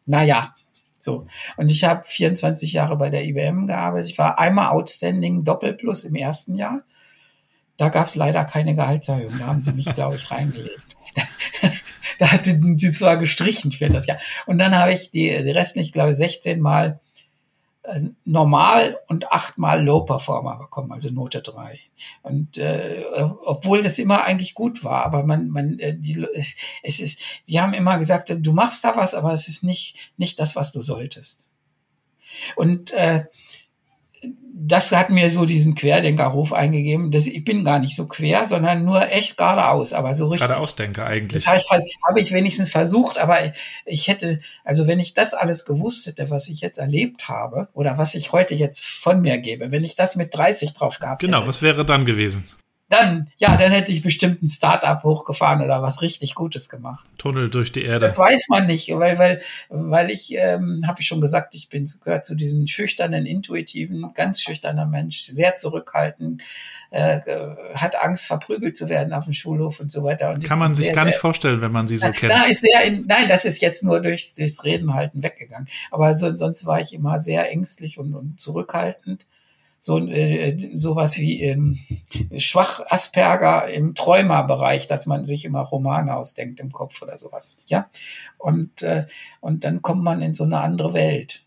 naja. 0.05 0.55
So. 0.99 1.27
Und 1.57 1.71
ich 1.71 1.83
habe 1.83 2.03
24 2.05 2.73
Jahre 2.73 2.95
bei 2.95 3.09
der 3.09 3.25
IBM 3.25 3.65
gearbeitet. 3.67 4.11
Ich 4.11 4.17
war 4.17 4.37
einmal 4.37 4.69
Outstanding 4.69 5.43
Doppelplus 5.43 6.03
im 6.03 6.15
ersten 6.15 6.55
Jahr. 6.55 6.83
Da 7.77 7.89
gab 7.89 8.07
es 8.07 8.15
leider 8.15 8.45
keine 8.45 8.75
Gehaltserhöhung. 8.75 9.39
Da 9.39 9.47
haben 9.47 9.63
sie 9.63 9.73
mich, 9.73 9.91
glaube 9.93 10.17
ich, 10.17 10.29
reingelegt. 10.29 10.95
da 12.19 12.31
hatte 12.31 12.59
die 12.59 12.91
zwar 12.91 13.17
gestrichen 13.17 13.71
für 13.71 13.89
das 13.89 14.05
Jahr. 14.05 14.19
Und 14.45 14.59
dann 14.59 14.77
habe 14.77 14.93
ich 14.93 15.09
die, 15.09 15.29
die 15.43 15.49
restlichen, 15.49 15.91
glaube 15.91 16.11
ich, 16.11 16.17
16 16.17 16.59
Mal 16.59 16.87
äh, 16.87 17.10
normal 18.25 18.99
und 19.07 19.31
achtmal 19.31 19.83
Low 19.83 20.01
Performer 20.01 20.57
bekommen, 20.57 20.91
also 20.91 21.09
Note 21.09 21.41
drei. 21.41 21.79
Und 22.21 22.57
äh, 22.57 23.03
obwohl 23.43 23.81
das 23.81 23.97
immer 23.97 24.23
eigentlich 24.23 24.53
gut 24.53 24.83
war, 24.83 25.03
aber 25.03 25.23
man, 25.23 25.49
man, 25.49 25.79
äh, 25.79 25.97
die, 25.97 26.25
es 26.83 26.99
ist, 26.99 27.19
die 27.47 27.59
haben 27.59 27.73
immer 27.73 27.97
gesagt, 27.97 28.35
du 28.37 28.53
machst 28.53 28.83
da 28.83 28.95
was, 28.95 29.15
aber 29.15 29.33
es 29.33 29.47
ist 29.47 29.63
nicht 29.63 30.11
nicht 30.17 30.39
das, 30.39 30.55
was 30.55 30.71
du 30.71 30.81
solltest. 30.81 31.49
Und 32.55 32.91
äh, 32.91 33.25
das 34.63 34.91
hat 34.91 35.09
mir 35.09 35.31
so 35.31 35.45
diesen 35.45 35.73
Querdenkerruf 35.73 36.53
eingegeben. 36.53 37.09
Das, 37.09 37.25
ich 37.25 37.43
bin 37.43 37.63
gar 37.63 37.79
nicht 37.79 37.95
so 37.95 38.05
quer, 38.05 38.45
sondern 38.45 38.85
nur 38.85 39.11
echt 39.11 39.35
geradeaus, 39.35 39.91
aber 39.91 40.13
so 40.13 40.27
richtig. 40.27 40.47
Geradeausdenker 40.47 41.05
eigentlich. 41.05 41.45
Das 41.45 41.53
heißt, 41.53 41.71
habe 42.07 42.21
ich 42.21 42.31
wenigstens 42.31 42.69
versucht, 42.69 43.17
aber 43.17 43.39
ich 43.85 44.07
hätte, 44.07 44.39
also 44.63 44.85
wenn 44.85 44.99
ich 44.99 45.15
das 45.15 45.33
alles 45.33 45.65
gewusst 45.65 46.05
hätte, 46.05 46.29
was 46.29 46.47
ich 46.47 46.61
jetzt 46.61 46.77
erlebt 46.77 47.27
habe 47.27 47.69
oder 47.73 47.97
was 47.97 48.13
ich 48.13 48.33
heute 48.33 48.53
jetzt 48.53 48.85
von 48.85 49.21
mir 49.21 49.39
gebe, 49.39 49.71
wenn 49.71 49.83
ich 49.83 49.95
das 49.95 50.15
mit 50.15 50.35
30 50.35 50.73
drauf 50.73 50.99
gehabt 50.99 51.21
genau, 51.21 51.37
hätte. 51.37 51.41
Genau, 51.41 51.49
was 51.49 51.61
wäre 51.63 51.83
dann 51.83 52.05
gewesen? 52.05 52.45
Dann, 52.91 53.31
ja, 53.37 53.55
dann 53.55 53.71
hätte 53.71 53.93
ich 53.93 54.01
bestimmt 54.01 54.43
ein 54.43 54.49
Start-up 54.49 55.05
hochgefahren 55.05 55.61
oder 55.61 55.81
was 55.81 56.01
richtig 56.01 56.35
Gutes 56.35 56.67
gemacht. 56.67 57.05
Tunnel 57.17 57.49
durch 57.49 57.71
die 57.71 57.83
Erde. 57.83 58.05
Das 58.05 58.17
weiß 58.17 58.49
man 58.49 58.67
nicht, 58.67 58.89
weil, 58.89 59.17
weil, 59.17 59.41
weil 59.69 60.11
ich, 60.11 60.33
ähm, 60.35 60.83
habe 60.85 60.99
ich 60.99 61.07
schon 61.07 61.21
gesagt, 61.21 61.55
ich 61.55 61.69
bin 61.69 61.89
gehört 62.03 62.25
zu 62.25 62.35
diesen 62.35 62.67
schüchternen, 62.67 63.25
intuitiven, 63.25 64.11
ganz 64.13 64.41
schüchterner 64.41 64.85
Mensch, 64.85 65.21
sehr 65.21 65.55
zurückhaltend, 65.55 66.43
äh, 66.89 67.21
hat 67.75 67.95
Angst, 67.95 68.27
verprügelt 68.27 68.75
zu 68.75 68.89
werden 68.89 69.13
auf 69.13 69.23
dem 69.23 69.33
Schulhof 69.33 69.79
und 69.79 69.89
so 69.89 70.03
weiter. 70.03 70.31
Und 70.31 70.43
Kann 70.43 70.59
man 70.59 70.75
sich 70.75 70.87
sehr, 70.87 70.95
gar 70.95 71.05
nicht 71.05 71.13
sehr, 71.13 71.21
vorstellen, 71.21 71.61
wenn 71.61 71.71
man 71.71 71.87
sie 71.87 71.95
so 71.95 72.07
na, 72.07 72.11
kennt. 72.11 72.33
Na, 72.35 72.43
ist 72.43 72.59
sehr, 72.59 72.83
in, 72.83 73.05
nein, 73.07 73.29
das 73.29 73.45
ist 73.45 73.61
jetzt 73.61 73.83
nur 73.83 74.01
durch 74.01 74.33
das 74.37 74.65
Reden 74.65 74.93
halten 74.93 75.23
weggegangen. 75.23 75.69
Aber 75.91 76.13
so, 76.13 76.35
sonst 76.35 76.65
war 76.65 76.81
ich 76.81 76.93
immer 76.93 77.21
sehr 77.21 77.49
ängstlich 77.49 77.97
und, 77.97 78.13
und 78.13 78.41
zurückhaltend 78.41 79.25
so 79.83 79.97
äh, 79.97 80.69
sowas 80.75 81.17
wie 81.17 81.41
ähm, 81.41 81.75
schwach 82.37 82.81
Asperger 82.87 83.67
im 83.67 83.95
Träumerbereich, 83.95 84.85
dass 84.85 85.07
man 85.07 85.25
sich 85.25 85.43
immer 85.43 85.61
Romane 85.61 86.15
ausdenkt 86.15 86.59
im 86.59 86.71
Kopf 86.71 87.01
oder 87.01 87.17
sowas. 87.17 87.57
Ja, 87.65 87.89
und 88.37 88.83
äh, 88.83 89.07
und 89.39 89.63
dann 89.63 89.81
kommt 89.81 90.03
man 90.03 90.21
in 90.21 90.35
so 90.35 90.43
eine 90.43 90.59
andere 90.59 90.93
Welt. 90.93 91.43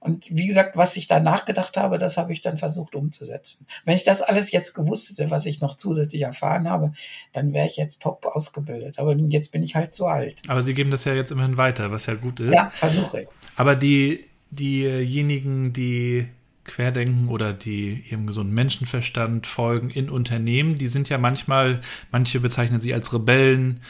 Und 0.00 0.26
wie 0.30 0.46
gesagt, 0.46 0.76
was 0.76 0.96
ich 0.96 1.06
da 1.08 1.20
nachgedacht 1.20 1.76
habe, 1.76 1.98
das 1.98 2.16
habe 2.16 2.32
ich 2.32 2.40
dann 2.40 2.56
versucht 2.56 2.94
umzusetzen. 2.94 3.66
Wenn 3.84 3.96
ich 3.96 4.04
das 4.04 4.22
alles 4.22 4.50
jetzt 4.52 4.74
gewusst 4.74 5.10
hätte, 5.10 5.30
was 5.30 5.46
ich 5.46 5.60
noch 5.60 5.76
zusätzlich 5.76 6.22
erfahren 6.22 6.68
habe, 6.68 6.92
dann 7.32 7.52
wäre 7.52 7.66
ich 7.66 7.76
jetzt 7.76 8.02
top 8.02 8.26
ausgebildet. 8.26 8.98
Aber 8.98 9.14
jetzt 9.16 9.52
bin 9.52 9.62
ich 9.62 9.76
halt 9.76 9.94
zu 9.94 10.06
alt. 10.06 10.42
Aber 10.48 10.60
Sie 10.60 10.74
geben 10.74 10.90
das 10.90 11.04
ja 11.04 11.14
jetzt 11.14 11.30
immerhin 11.30 11.56
weiter, 11.56 11.90
was 11.90 12.04
ja 12.04 12.14
gut 12.14 12.40
ist. 12.40 12.54
Ja, 12.54 12.70
versuche 12.74 13.22
ich. 13.22 13.28
Aber 13.56 13.76
die, 13.76 14.26
diejenigen, 14.50 15.72
die 15.72 16.28
Querdenken 16.64 17.28
oder 17.28 17.52
die 17.52 18.04
ihrem 18.10 18.26
gesunden 18.26 18.54
Menschenverstand 18.54 19.46
folgen 19.46 19.90
in 19.90 20.10
Unternehmen, 20.10 20.78
die 20.78 20.86
sind 20.86 21.08
ja 21.08 21.18
manchmal, 21.18 21.80
manche 22.10 22.40
bezeichnen 22.40 22.80
sie 22.80 22.94
als 22.94 23.12
Rebellen, 23.12 23.80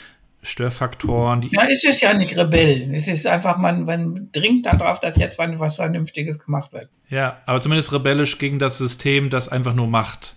Störfaktoren. 0.43 1.41
Die 1.41 1.49
ja, 1.53 1.63
es 1.71 1.85
ist 1.85 2.01
ja 2.01 2.15
nicht 2.15 2.37
Rebellen. 2.37 2.93
Es 2.93 3.09
ist 3.09 3.27
einfach, 3.27 3.57
man, 3.57 3.85
man 3.85 4.29
dringt 4.33 4.67
darauf, 4.67 5.01
dass 5.01 5.17
jetzt 5.17 5.39
was 5.39 5.77
Vernünftiges 5.77 6.39
gemacht 6.39 6.73
wird. 6.73 6.89
Ja, 7.09 7.39
aber 7.47 7.61
zumindest 7.61 7.93
rebellisch 7.93 8.39
gegen 8.39 8.59
das 8.59 8.79
System, 8.79 9.31
das 9.31 9.49
einfach 9.49 9.75
nur 9.75 9.87
macht. 9.87 10.35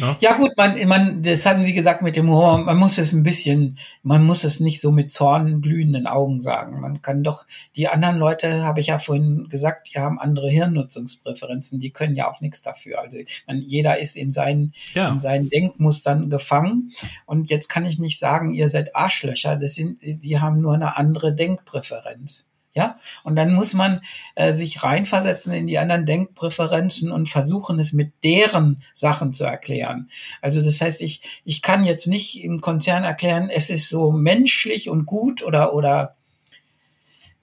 Ne? 0.00 0.16
Ja 0.20 0.34
gut, 0.36 0.50
man, 0.56 0.86
man, 0.86 1.22
das 1.22 1.46
hatten 1.46 1.64
Sie 1.64 1.72
gesagt 1.72 2.02
mit 2.02 2.16
dem 2.16 2.28
Humor, 2.28 2.58
man 2.58 2.76
muss 2.76 2.98
es 2.98 3.12
ein 3.12 3.22
bisschen, 3.22 3.78
man 4.02 4.24
muss 4.24 4.44
es 4.44 4.60
nicht 4.60 4.80
so 4.80 4.92
mit 4.92 5.12
zornglühenden 5.12 6.06
Augen 6.06 6.40
sagen. 6.42 6.80
Man 6.80 7.02
kann 7.02 7.22
doch, 7.22 7.46
die 7.76 7.88
anderen 7.88 8.18
Leute, 8.18 8.64
habe 8.64 8.80
ich 8.80 8.88
ja 8.88 8.98
vorhin 8.98 9.48
gesagt, 9.48 9.88
die 9.92 9.98
haben 9.98 10.18
andere 10.18 10.50
Hirnnutzungspräferenzen, 10.50 11.80
die 11.80 11.90
können 11.90 12.16
ja 12.16 12.30
auch 12.30 12.40
nichts 12.40 12.62
dafür. 12.62 13.00
Also 13.00 13.18
man, 13.46 13.62
jeder 13.62 13.98
ist 13.98 14.16
in 14.16 14.32
seinen, 14.32 14.72
ja. 14.94 15.08
in 15.08 15.20
seinen 15.20 15.50
Denkmustern 15.50 16.30
gefangen. 16.30 16.92
Und 17.24 17.50
jetzt 17.50 17.68
kann 17.68 17.86
ich 17.86 17.98
nicht 17.98 18.18
sagen, 18.18 18.54
ihr 18.54 18.68
seid 18.68 18.94
Arschlöcher, 18.94 19.56
das 19.56 19.74
sind, 19.74 19.98
die 20.02 20.40
haben 20.40 20.60
nur 20.60 20.74
eine 20.74 20.96
andere 20.96 21.34
Denkpräferenz. 21.34 22.46
Ja, 22.76 23.00
und 23.24 23.36
dann 23.36 23.54
muss 23.54 23.72
man 23.72 24.02
äh, 24.34 24.52
sich 24.52 24.82
reinversetzen 24.82 25.50
in 25.54 25.66
die 25.66 25.78
anderen 25.78 26.04
Denkpräferenzen 26.04 27.10
und 27.10 27.26
versuchen, 27.26 27.80
es 27.80 27.94
mit 27.94 28.12
deren 28.22 28.82
Sachen 28.92 29.32
zu 29.32 29.44
erklären. 29.44 30.10
Also 30.42 30.62
das 30.62 30.82
heißt, 30.82 31.00
ich, 31.00 31.22
ich 31.46 31.62
kann 31.62 31.86
jetzt 31.86 32.06
nicht 32.06 32.44
im 32.44 32.60
Konzern 32.60 33.02
erklären, 33.02 33.48
es 33.48 33.70
ist 33.70 33.88
so 33.88 34.12
menschlich 34.12 34.90
und 34.90 35.06
gut 35.06 35.42
oder, 35.42 35.72
oder 35.72 36.16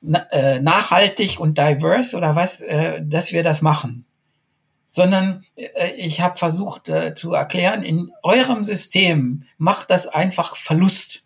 na, 0.02 0.20
äh, 0.32 0.60
nachhaltig 0.60 1.40
und 1.40 1.58
diverse 1.58 2.16
oder 2.16 2.36
was, 2.36 2.62
äh, 2.62 3.02
dass 3.04 3.34
wir 3.34 3.42
das 3.42 3.64
machen. 3.64 4.06
Sondern 4.86 5.46
äh, 5.56 5.94
ich 5.98 6.22
habe 6.22 6.38
versucht 6.38 6.90
äh, 6.90 7.16
zu 7.16 7.34
erklären, 7.34 7.82
in 7.82 8.12
eurem 8.22 8.64
System 8.64 9.46
macht 9.58 9.90
das 9.90 10.06
einfach 10.06 10.56
Verlust 10.56 11.23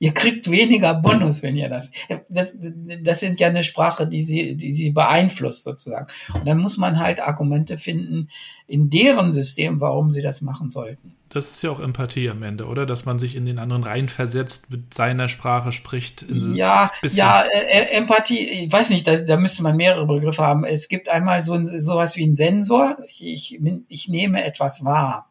ihr 0.00 0.14
kriegt 0.14 0.50
weniger 0.50 0.94
Bonus, 0.94 1.42
wenn 1.42 1.56
ihr 1.56 1.68
das. 1.68 1.90
Das, 2.28 2.56
das 3.02 3.20
sind 3.20 3.38
ja 3.38 3.48
eine 3.48 3.62
Sprache, 3.62 4.06
die 4.06 4.22
sie, 4.22 4.56
die 4.56 4.74
sie 4.74 4.90
beeinflusst 4.90 5.62
sozusagen. 5.62 6.06
Und 6.34 6.48
dann 6.48 6.58
muss 6.58 6.78
man 6.78 6.98
halt 6.98 7.20
Argumente 7.20 7.78
finden 7.78 8.28
in 8.66 8.88
deren 8.88 9.32
System, 9.32 9.80
warum 9.80 10.10
sie 10.10 10.22
das 10.22 10.40
machen 10.40 10.70
sollten. 10.70 11.16
Das 11.28 11.48
ist 11.50 11.62
ja 11.62 11.70
auch 11.70 11.80
Empathie 11.80 12.28
am 12.30 12.42
Ende, 12.42 12.66
oder? 12.66 12.86
Dass 12.86 13.04
man 13.04 13.18
sich 13.18 13.36
in 13.36 13.44
den 13.44 13.58
anderen 13.58 13.84
reinversetzt, 13.84 14.70
mit 14.70 14.94
seiner 14.94 15.28
Sprache 15.28 15.70
spricht. 15.70 16.24
ja, 16.54 16.90
ja, 17.02 17.42
äh, 17.42 17.96
Empathie, 17.96 18.38
ich 18.38 18.72
weiß 18.72 18.90
nicht, 18.90 19.06
da, 19.06 19.16
da 19.16 19.36
müsste 19.36 19.62
man 19.62 19.76
mehrere 19.76 20.06
Begriffe 20.06 20.42
haben. 20.42 20.64
Es 20.64 20.88
gibt 20.88 21.08
einmal 21.08 21.44
so 21.44 21.62
sowas 21.64 22.16
wie 22.16 22.26
ein 22.26 22.34
Sensor. 22.34 22.96
Ich, 23.08 23.24
ich, 23.24 23.60
ich 23.88 24.08
nehme 24.08 24.42
etwas 24.42 24.84
wahr. 24.84 25.29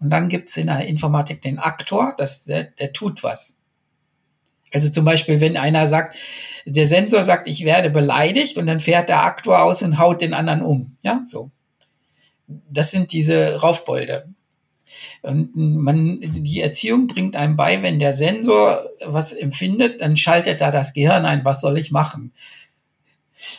Und 0.00 0.10
dann 0.10 0.28
gibt's 0.28 0.56
in 0.56 0.66
der 0.66 0.86
Informatik 0.86 1.42
den 1.42 1.58
Aktor, 1.58 2.14
das, 2.18 2.44
der, 2.44 2.64
der 2.64 2.92
tut 2.92 3.22
was. 3.22 3.56
Also 4.72 4.90
zum 4.90 5.04
Beispiel, 5.04 5.40
wenn 5.40 5.56
einer 5.56 5.86
sagt, 5.88 6.16
der 6.64 6.86
Sensor 6.86 7.24
sagt, 7.24 7.48
ich 7.48 7.64
werde 7.64 7.90
beleidigt 7.90 8.56
und 8.58 8.66
dann 8.66 8.80
fährt 8.80 9.08
der 9.08 9.22
Aktor 9.22 9.62
aus 9.62 9.82
und 9.82 9.98
haut 9.98 10.20
den 10.20 10.34
anderen 10.34 10.62
um. 10.62 10.96
Ja, 11.02 11.22
so. 11.24 11.50
Das 12.46 12.90
sind 12.90 13.12
diese 13.12 13.56
Raufbolde. 13.56 14.28
Und 15.22 15.54
man, 15.54 16.20
die 16.20 16.60
Erziehung 16.60 17.06
bringt 17.06 17.36
einem 17.36 17.56
bei, 17.56 17.82
wenn 17.82 17.98
der 17.98 18.12
Sensor 18.12 18.84
was 19.04 19.32
empfindet, 19.32 20.00
dann 20.00 20.16
schaltet 20.16 20.60
da 20.60 20.70
das 20.70 20.92
Gehirn 20.92 21.24
ein, 21.24 21.44
was 21.44 21.60
soll 21.60 21.78
ich 21.78 21.90
machen? 21.90 22.32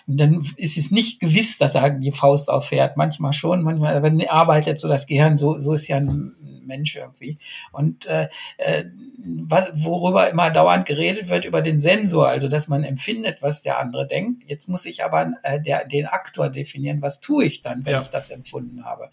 Und 0.07 0.19
dann 0.19 0.45
ist 0.57 0.77
es 0.77 0.91
nicht 0.91 1.19
gewiss, 1.19 1.57
dass 1.57 1.75
er 1.75 1.89
die 1.91 2.11
Faust 2.11 2.49
auffährt. 2.49 2.97
Manchmal 2.97 3.33
schon, 3.33 3.63
manchmal 3.63 3.95
aber 3.95 4.11
arbeitet 4.31 4.79
so 4.79 4.87
das 4.87 5.07
Gehirn, 5.07 5.37
so, 5.37 5.59
so 5.59 5.73
ist 5.73 5.87
ja 5.87 5.97
ein 5.97 6.33
Mensch 6.65 6.95
irgendwie. 6.95 7.37
Und 7.71 8.05
äh, 8.05 8.29
äh, 8.57 8.85
was, 9.23 9.71
worüber 9.75 10.29
immer 10.29 10.49
dauernd 10.49 10.85
geredet 10.85 11.29
wird, 11.29 11.45
über 11.45 11.61
den 11.61 11.79
Sensor, 11.79 12.27
also 12.27 12.47
dass 12.47 12.67
man 12.67 12.83
empfindet, 12.83 13.41
was 13.41 13.61
der 13.61 13.79
andere 13.79 14.07
denkt. 14.07 14.43
Jetzt 14.47 14.67
muss 14.69 14.85
ich 14.85 15.03
aber 15.03 15.33
äh, 15.43 15.61
der, 15.61 15.85
den 15.85 16.05
Aktor 16.05 16.49
definieren, 16.49 17.01
was 17.01 17.19
tue 17.19 17.45
ich 17.45 17.61
dann, 17.61 17.85
wenn 17.85 17.93
ja. 17.93 18.01
ich 18.01 18.09
das 18.09 18.29
empfunden 18.29 18.85
habe. 18.85 19.09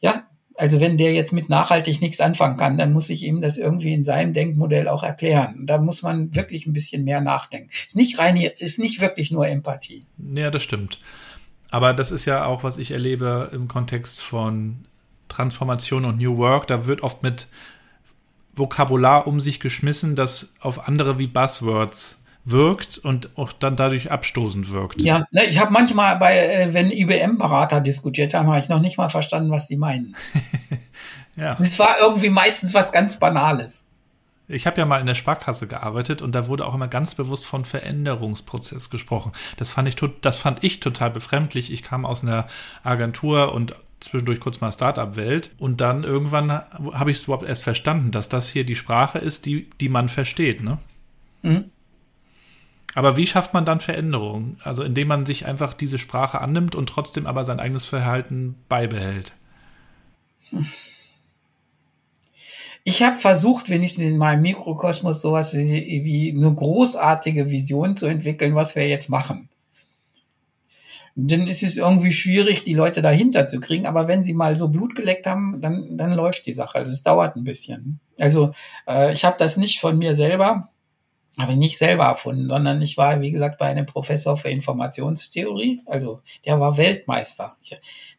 Ja, 0.00 0.26
also 0.58 0.80
wenn 0.80 0.98
der 0.98 1.12
jetzt 1.12 1.32
mit 1.32 1.48
nachhaltig 1.48 2.00
nichts 2.00 2.20
anfangen 2.20 2.56
kann, 2.56 2.76
dann 2.78 2.92
muss 2.92 3.10
ich 3.10 3.22
ihm 3.22 3.40
das 3.40 3.58
irgendwie 3.58 3.94
in 3.94 4.04
seinem 4.04 4.32
Denkmodell 4.32 4.88
auch 4.88 5.04
erklären. 5.04 5.66
Da 5.66 5.78
muss 5.78 6.02
man 6.02 6.34
wirklich 6.34 6.66
ein 6.66 6.72
bisschen 6.72 7.04
mehr 7.04 7.20
nachdenken. 7.20 7.70
Ist 7.70 7.96
nicht 7.96 8.18
rein, 8.18 8.36
ist 8.36 8.78
nicht 8.78 9.00
wirklich 9.00 9.30
nur 9.30 9.46
Empathie. 9.46 10.04
Ja, 10.18 10.50
das 10.50 10.62
stimmt. 10.62 10.98
Aber 11.70 11.92
das 11.92 12.10
ist 12.10 12.24
ja 12.24 12.44
auch, 12.44 12.64
was 12.64 12.78
ich 12.78 12.90
erlebe 12.90 13.50
im 13.52 13.68
Kontext 13.68 14.20
von 14.20 14.84
Transformation 15.28 16.04
und 16.04 16.18
New 16.18 16.38
Work. 16.38 16.66
Da 16.66 16.86
wird 16.86 17.02
oft 17.02 17.22
mit 17.22 17.46
Vokabular 18.56 19.26
um 19.26 19.40
sich 19.40 19.60
geschmissen, 19.60 20.16
das 20.16 20.54
auf 20.60 20.88
andere 20.88 21.18
wie 21.18 21.28
Buzzwords 21.28 22.17
wirkt 22.50 22.98
und 22.98 23.36
auch 23.36 23.52
dann 23.52 23.76
dadurch 23.76 24.10
abstoßend 24.10 24.70
wirkt. 24.70 25.02
Ja, 25.02 25.26
ne, 25.30 25.44
ich 25.44 25.58
habe 25.58 25.72
manchmal 25.72 26.16
bei, 26.16 26.36
äh, 26.36 26.74
wenn 26.74 26.90
IBM-Berater 26.90 27.80
diskutiert 27.80 28.34
haben, 28.34 28.48
habe 28.48 28.60
ich 28.60 28.68
noch 28.68 28.80
nicht 28.80 28.98
mal 28.98 29.08
verstanden, 29.08 29.50
was 29.50 29.68
die 29.68 29.76
meinen. 29.76 30.16
ja. 31.36 31.56
Es 31.60 31.78
war 31.78 31.98
irgendwie 32.00 32.30
meistens 32.30 32.74
was 32.74 32.92
ganz 32.92 33.18
Banales. 33.18 33.84
Ich 34.50 34.66
habe 34.66 34.78
ja 34.78 34.86
mal 34.86 35.00
in 35.00 35.06
der 35.06 35.14
Sparkasse 35.14 35.66
gearbeitet 35.66 36.22
und 36.22 36.32
da 36.32 36.46
wurde 36.46 36.66
auch 36.66 36.74
immer 36.74 36.88
ganz 36.88 37.14
bewusst 37.14 37.44
von 37.44 37.66
Veränderungsprozess 37.66 38.88
gesprochen. 38.88 39.32
Das 39.58 39.68
fand 39.68 39.88
ich, 39.88 39.96
das 40.22 40.38
fand 40.38 40.64
ich 40.64 40.80
total 40.80 41.10
befremdlich. 41.10 41.70
Ich 41.70 41.82
kam 41.82 42.06
aus 42.06 42.22
einer 42.22 42.46
Agentur 42.82 43.52
und 43.52 43.74
zwischendurch 44.00 44.40
kurz 44.40 44.60
mal 44.62 44.72
Startup-Welt 44.72 45.50
und 45.58 45.82
dann 45.82 46.04
irgendwann 46.04 46.50
habe 46.50 47.10
ich 47.10 47.18
es 47.18 47.24
überhaupt 47.24 47.46
erst 47.46 47.62
verstanden, 47.62 48.10
dass 48.10 48.30
das 48.30 48.48
hier 48.48 48.64
die 48.64 48.76
Sprache 48.76 49.18
ist, 49.18 49.44
die, 49.44 49.68
die 49.80 49.88
man 49.88 50.08
versteht, 50.08 50.62
ne? 50.62 50.78
Mhm. 51.42 51.70
Aber 52.94 53.16
wie 53.16 53.26
schafft 53.26 53.54
man 53.54 53.64
dann 53.64 53.80
Veränderungen? 53.80 54.58
Also 54.64 54.82
indem 54.82 55.08
man 55.08 55.26
sich 55.26 55.46
einfach 55.46 55.74
diese 55.74 55.98
Sprache 55.98 56.40
annimmt 56.40 56.74
und 56.74 56.88
trotzdem 56.88 57.26
aber 57.26 57.44
sein 57.44 57.60
eigenes 57.60 57.84
Verhalten 57.84 58.56
beibehält. 58.68 59.32
Ich 62.84 63.02
habe 63.02 63.18
versucht, 63.18 63.68
wenigstens 63.68 64.04
in 64.04 64.16
meinem 64.16 64.42
Mikrokosmos 64.42 65.20
sowas 65.20 65.52
wie 65.54 66.34
eine 66.34 66.54
großartige 66.54 67.50
Vision 67.50 67.96
zu 67.96 68.06
entwickeln, 68.06 68.54
was 68.54 68.76
wir 68.76 68.88
jetzt 68.88 69.10
machen. 69.10 69.48
Dann 71.14 71.48
ist 71.48 71.64
es 71.64 71.76
irgendwie 71.76 72.12
schwierig, 72.12 72.62
die 72.62 72.74
Leute 72.74 73.02
dahinter 73.02 73.48
zu 73.48 73.58
kriegen. 73.58 73.86
Aber 73.86 74.06
wenn 74.06 74.22
sie 74.22 74.34
mal 74.34 74.56
so 74.56 74.68
Blut 74.68 74.94
geleckt 74.94 75.26
haben, 75.26 75.60
dann, 75.60 75.98
dann 75.98 76.12
läuft 76.12 76.46
die 76.46 76.52
Sache. 76.52 76.78
Also 76.78 76.92
es 76.92 77.02
dauert 77.02 77.34
ein 77.34 77.42
bisschen. 77.42 77.98
Also 78.20 78.52
äh, 78.86 79.12
ich 79.12 79.24
habe 79.24 79.36
das 79.36 79.56
nicht 79.56 79.80
von 79.80 79.98
mir 79.98 80.14
selber 80.14 80.70
habe 81.38 81.52
ich 81.52 81.58
nicht 81.58 81.78
selber 81.78 82.04
erfunden, 82.04 82.48
sondern 82.48 82.82
ich 82.82 82.96
war, 82.96 83.20
wie 83.20 83.30
gesagt, 83.30 83.58
bei 83.58 83.66
einem 83.66 83.86
Professor 83.86 84.36
für 84.36 84.50
Informationstheorie. 84.50 85.82
Also 85.86 86.20
der 86.44 86.58
war 86.58 86.76
Weltmeister. 86.76 87.56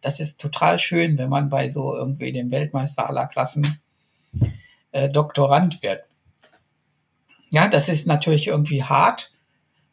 Das 0.02 0.20
ist 0.20 0.40
total 0.40 0.80
schön, 0.80 1.18
wenn 1.18 1.30
man 1.30 1.50
bei 1.50 1.70
so 1.70 1.96
irgendwie 1.96 2.32
dem 2.32 2.50
Weltmeister 2.50 3.10
aller 3.10 3.28
Klassen 3.28 3.82
äh, 4.92 5.10
Doktorand 5.10 5.84
wird. 5.84 6.04
Ja, 7.50 7.68
das 7.68 7.90
ist 7.90 8.08
natürlich 8.08 8.48
irgendwie 8.48 8.84
hart, 8.84 9.34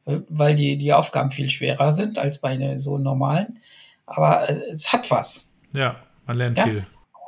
äh, 0.05 0.19
weil 0.29 0.55
die, 0.55 0.79
die 0.79 0.93
Aufgaben 0.93 1.31
viel 1.31 1.51
schwerer 1.51 1.93
sind 1.93 2.19
als 2.19 2.39
bei 2.39 2.79
so 2.79 2.97
normalen. 2.97 3.59
Aber 4.07 4.49
äh, 4.49 4.61
es 4.73 4.93
hat 4.93 5.11
was. 5.11 5.51
Ja, 5.73 5.97
man 6.27 6.37
lernt 6.39 6.59
ja? 6.59 6.65
viel. 6.65 6.87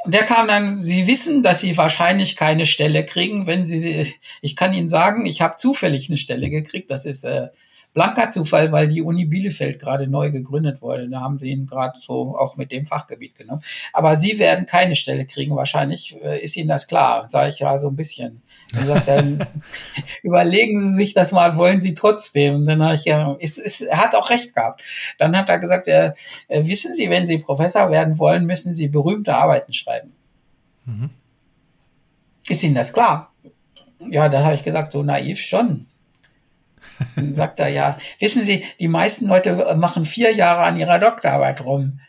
Und 0.09 0.15
der 0.15 0.25
kam 0.25 0.49
dann, 0.49 0.83
Sie 0.83 1.07
wissen, 1.07 1.43
dass 1.43 1.61
Sie 1.61 1.77
wahrscheinlich 1.77 2.35
keine 2.35 2.65
Stelle 2.65 3.05
kriegen, 3.05 3.47
wenn 3.47 3.67
Sie, 3.67 4.11
ich 4.41 4.57
kann 4.57 4.73
Ihnen 4.73 4.89
sagen, 4.89 5.27
ich 5.27 5.43
habe 5.43 5.59
zufällig 5.59 6.09
eine 6.09 6.17
Stelle 6.17 6.49
gekriegt. 6.49 6.91
Das 6.91 7.05
ist 7.05 7.25
äh, 7.25 7.49
blanker 7.93 8.31
Zufall, 8.31 8.73
weil 8.73 8.89
die 8.89 9.03
Uni 9.03 9.27
Bielefeld 9.27 9.79
gerade 9.79 10.07
neu 10.07 10.31
gegründet 10.31 10.81
wurde. 10.81 11.11
Da 11.11 11.21
haben 11.21 11.37
sie 11.37 11.51
ihn 11.51 11.67
gerade 11.67 11.99
so 12.01 12.39
auch 12.39 12.57
mit 12.57 12.73
dem 12.73 12.87
Fachgebiet 12.87 13.35
genommen. 13.35 13.61
Aber 13.93 14.19
sie 14.19 14.39
werden 14.39 14.65
keine 14.65 14.97
Stelle 14.97 15.27
kriegen, 15.27 15.55
wahrscheinlich. 15.57 16.17
Äh, 16.25 16.43
ist 16.43 16.57
Ihnen 16.57 16.69
das 16.69 16.87
klar? 16.87 17.29
Sage 17.29 17.51
ich 17.51 17.59
ja 17.59 17.77
so 17.77 17.89
ein 17.89 17.97
bisschen. 17.97 18.41
Dann 18.73 18.85
sagt 18.85 19.09
dann 19.09 19.47
überlegen 20.23 20.79
Sie 20.81 20.93
sich 20.95 21.15
das 21.15 21.33
mal, 21.33 21.57
wollen 21.57 21.81
Sie 21.81 21.95
trotzdem? 21.95 22.57
Und 22.57 22.67
dann 22.67 22.83
habe 22.83 22.95
ich 22.95 23.05
ja, 23.05 23.37
es, 23.41 23.59
es, 23.59 23.81
er 23.81 23.99
hat 23.99 24.15
auch 24.15 24.31
recht 24.31 24.55
gehabt. 24.55 24.83
Dann 25.19 25.37
hat 25.37 25.49
er 25.49 25.59
gesagt, 25.59 25.89
äh, 25.89 26.13
äh, 26.49 26.67
wissen 26.67 26.95
Sie, 26.95 27.09
wenn 27.09 27.27
Sie 27.27 27.39
Professor 27.39 27.91
werden 27.91 28.19
wollen, 28.19 28.45
müssen 28.45 28.75
Sie 28.75 28.89
berühmte 28.89 29.35
Arbeiten 29.35 29.73
schreiben. 29.73 30.13
Mhm. 30.85 31.11
Ist 32.49 32.63
Ihnen 32.63 32.75
das 32.75 32.93
klar? 32.93 33.33
Ja, 34.11 34.29
da 34.29 34.45
habe 34.45 34.55
ich 34.55 34.65
gesagt, 34.65 34.93
so 34.93 35.03
naiv 35.03 35.41
schon. 35.41 35.87
Dann 37.17 37.35
sagt 37.35 37.61
er, 37.61 37.69
ja, 37.69 37.97
wissen 38.19 38.45
Sie, 38.45 38.65
die 38.81 38.89
meisten 38.89 39.27
Leute 39.27 39.77
machen 39.77 40.05
vier 40.05 40.35
Jahre 40.35 40.63
an 40.63 40.79
ihrer 40.79 40.99
Doktorarbeit 40.99 41.65
rum 41.65 42.01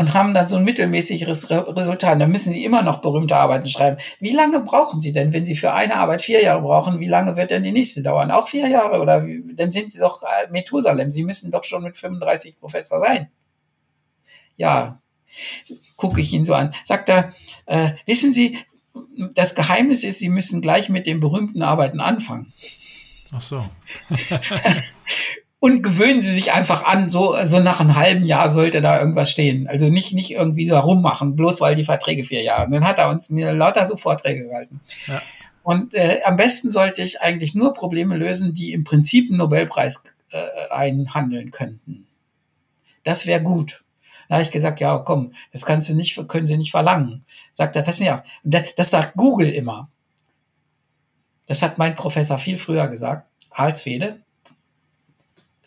und 0.00 0.14
haben 0.14 0.32
dann 0.32 0.48
so 0.48 0.56
ein 0.56 0.64
mittelmäßiges 0.64 1.50
Resultat. 1.50 2.18
Dann 2.18 2.32
müssen 2.32 2.54
Sie 2.54 2.64
immer 2.64 2.80
noch 2.80 3.02
berühmte 3.02 3.36
Arbeiten 3.36 3.66
schreiben. 3.66 3.98
Wie 4.18 4.32
lange 4.32 4.60
brauchen 4.60 4.98
Sie 4.98 5.12
denn, 5.12 5.34
wenn 5.34 5.44
Sie 5.44 5.54
für 5.54 5.74
eine 5.74 5.96
Arbeit 5.96 6.22
vier 6.22 6.42
Jahre 6.42 6.62
brauchen? 6.62 7.00
Wie 7.00 7.06
lange 7.06 7.36
wird 7.36 7.50
denn 7.50 7.62
die 7.62 7.70
nächste 7.70 8.00
dauern? 8.02 8.30
Auch 8.30 8.48
vier 8.48 8.66
Jahre? 8.66 8.98
Oder 9.02 9.26
wie, 9.26 9.54
dann 9.54 9.70
sind 9.70 9.92
Sie 9.92 9.98
doch 9.98 10.22
äh, 10.22 10.50
Methusalem. 10.50 11.10
Sie 11.10 11.22
müssen 11.22 11.50
doch 11.50 11.64
schon 11.64 11.82
mit 11.82 11.98
35 11.98 12.58
Professor 12.58 12.98
sein. 12.98 13.28
Ja, 14.56 15.02
gucke 15.96 16.22
ich 16.22 16.32
ihn 16.32 16.46
so 16.46 16.54
an. 16.54 16.74
Sagt 16.86 17.10
er, 17.10 17.34
äh, 17.66 17.90
wissen 18.06 18.32
Sie, 18.32 18.56
das 19.34 19.54
Geheimnis 19.54 20.02
ist, 20.02 20.18
Sie 20.18 20.30
müssen 20.30 20.62
gleich 20.62 20.88
mit 20.88 21.06
den 21.06 21.20
berühmten 21.20 21.60
Arbeiten 21.60 22.00
anfangen. 22.00 22.50
Ach 23.32 23.42
so. 23.42 23.68
und 25.60 25.82
gewöhnen 25.82 26.22
Sie 26.22 26.32
sich 26.32 26.52
einfach 26.52 26.84
an, 26.84 27.10
so, 27.10 27.36
so 27.44 27.60
nach 27.60 27.80
einem 27.80 27.94
halben 27.94 28.24
Jahr 28.24 28.48
sollte 28.48 28.80
da 28.80 28.98
irgendwas 28.98 29.30
stehen. 29.30 29.68
Also 29.68 29.90
nicht, 29.90 30.14
nicht 30.14 30.30
irgendwie 30.30 30.66
da 30.66 30.80
rummachen, 30.80 31.36
bloß 31.36 31.60
weil 31.60 31.76
die 31.76 31.84
Verträge 31.84 32.24
vier 32.24 32.42
Jahre. 32.42 32.64
Und 32.64 32.72
dann 32.72 32.84
hat 32.84 32.98
er 32.98 33.10
uns 33.10 33.28
mir 33.28 33.52
lauter 33.52 33.84
so 33.84 33.96
Vorträge 33.96 34.46
gehalten. 34.46 34.80
Ja. 35.06 35.20
Und 35.62 35.92
äh, 35.92 36.20
am 36.24 36.36
besten 36.36 36.70
sollte 36.70 37.02
ich 37.02 37.20
eigentlich 37.20 37.54
nur 37.54 37.74
Probleme 37.74 38.16
lösen, 38.16 38.54
die 38.54 38.72
im 38.72 38.84
Prinzip 38.84 39.30
einen 39.30 39.36
Nobelpreis 39.36 40.02
äh, 40.32 40.70
einhandeln 40.70 41.50
könnten. 41.50 42.06
Das 43.04 43.26
wäre 43.26 43.42
gut. 43.42 43.84
Da 44.28 44.36
habe 44.36 44.44
ich 44.44 44.50
gesagt, 44.50 44.80
ja, 44.80 44.96
komm, 44.96 45.34
das 45.52 45.66
kannst 45.66 45.90
du 45.90 45.94
nicht, 45.94 46.26
können 46.28 46.46
Sie 46.46 46.56
nicht 46.56 46.70
verlangen. 46.70 47.24
Sagt 47.52 47.76
er, 47.76 47.82
das 47.82 48.00
nicht. 48.00 48.12
Das, 48.44 48.74
das 48.76 48.90
sagt 48.90 49.14
Google 49.14 49.50
immer. 49.50 49.90
Das 51.46 51.60
hat 51.60 51.76
mein 51.76 51.96
Professor 51.96 52.38
viel 52.38 52.56
früher 52.56 52.88
gesagt. 52.88 53.26
Alswede, 53.50 54.20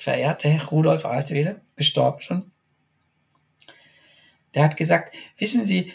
verehrte 0.03 0.59
Rudolf 0.69 1.05
Alswede, 1.05 1.61
gestorben 1.77 2.19
schon. 2.19 2.51
Der 4.53 4.65
hat 4.65 4.75
gesagt, 4.75 5.15
wissen 5.37 5.63
Sie, 5.63 5.93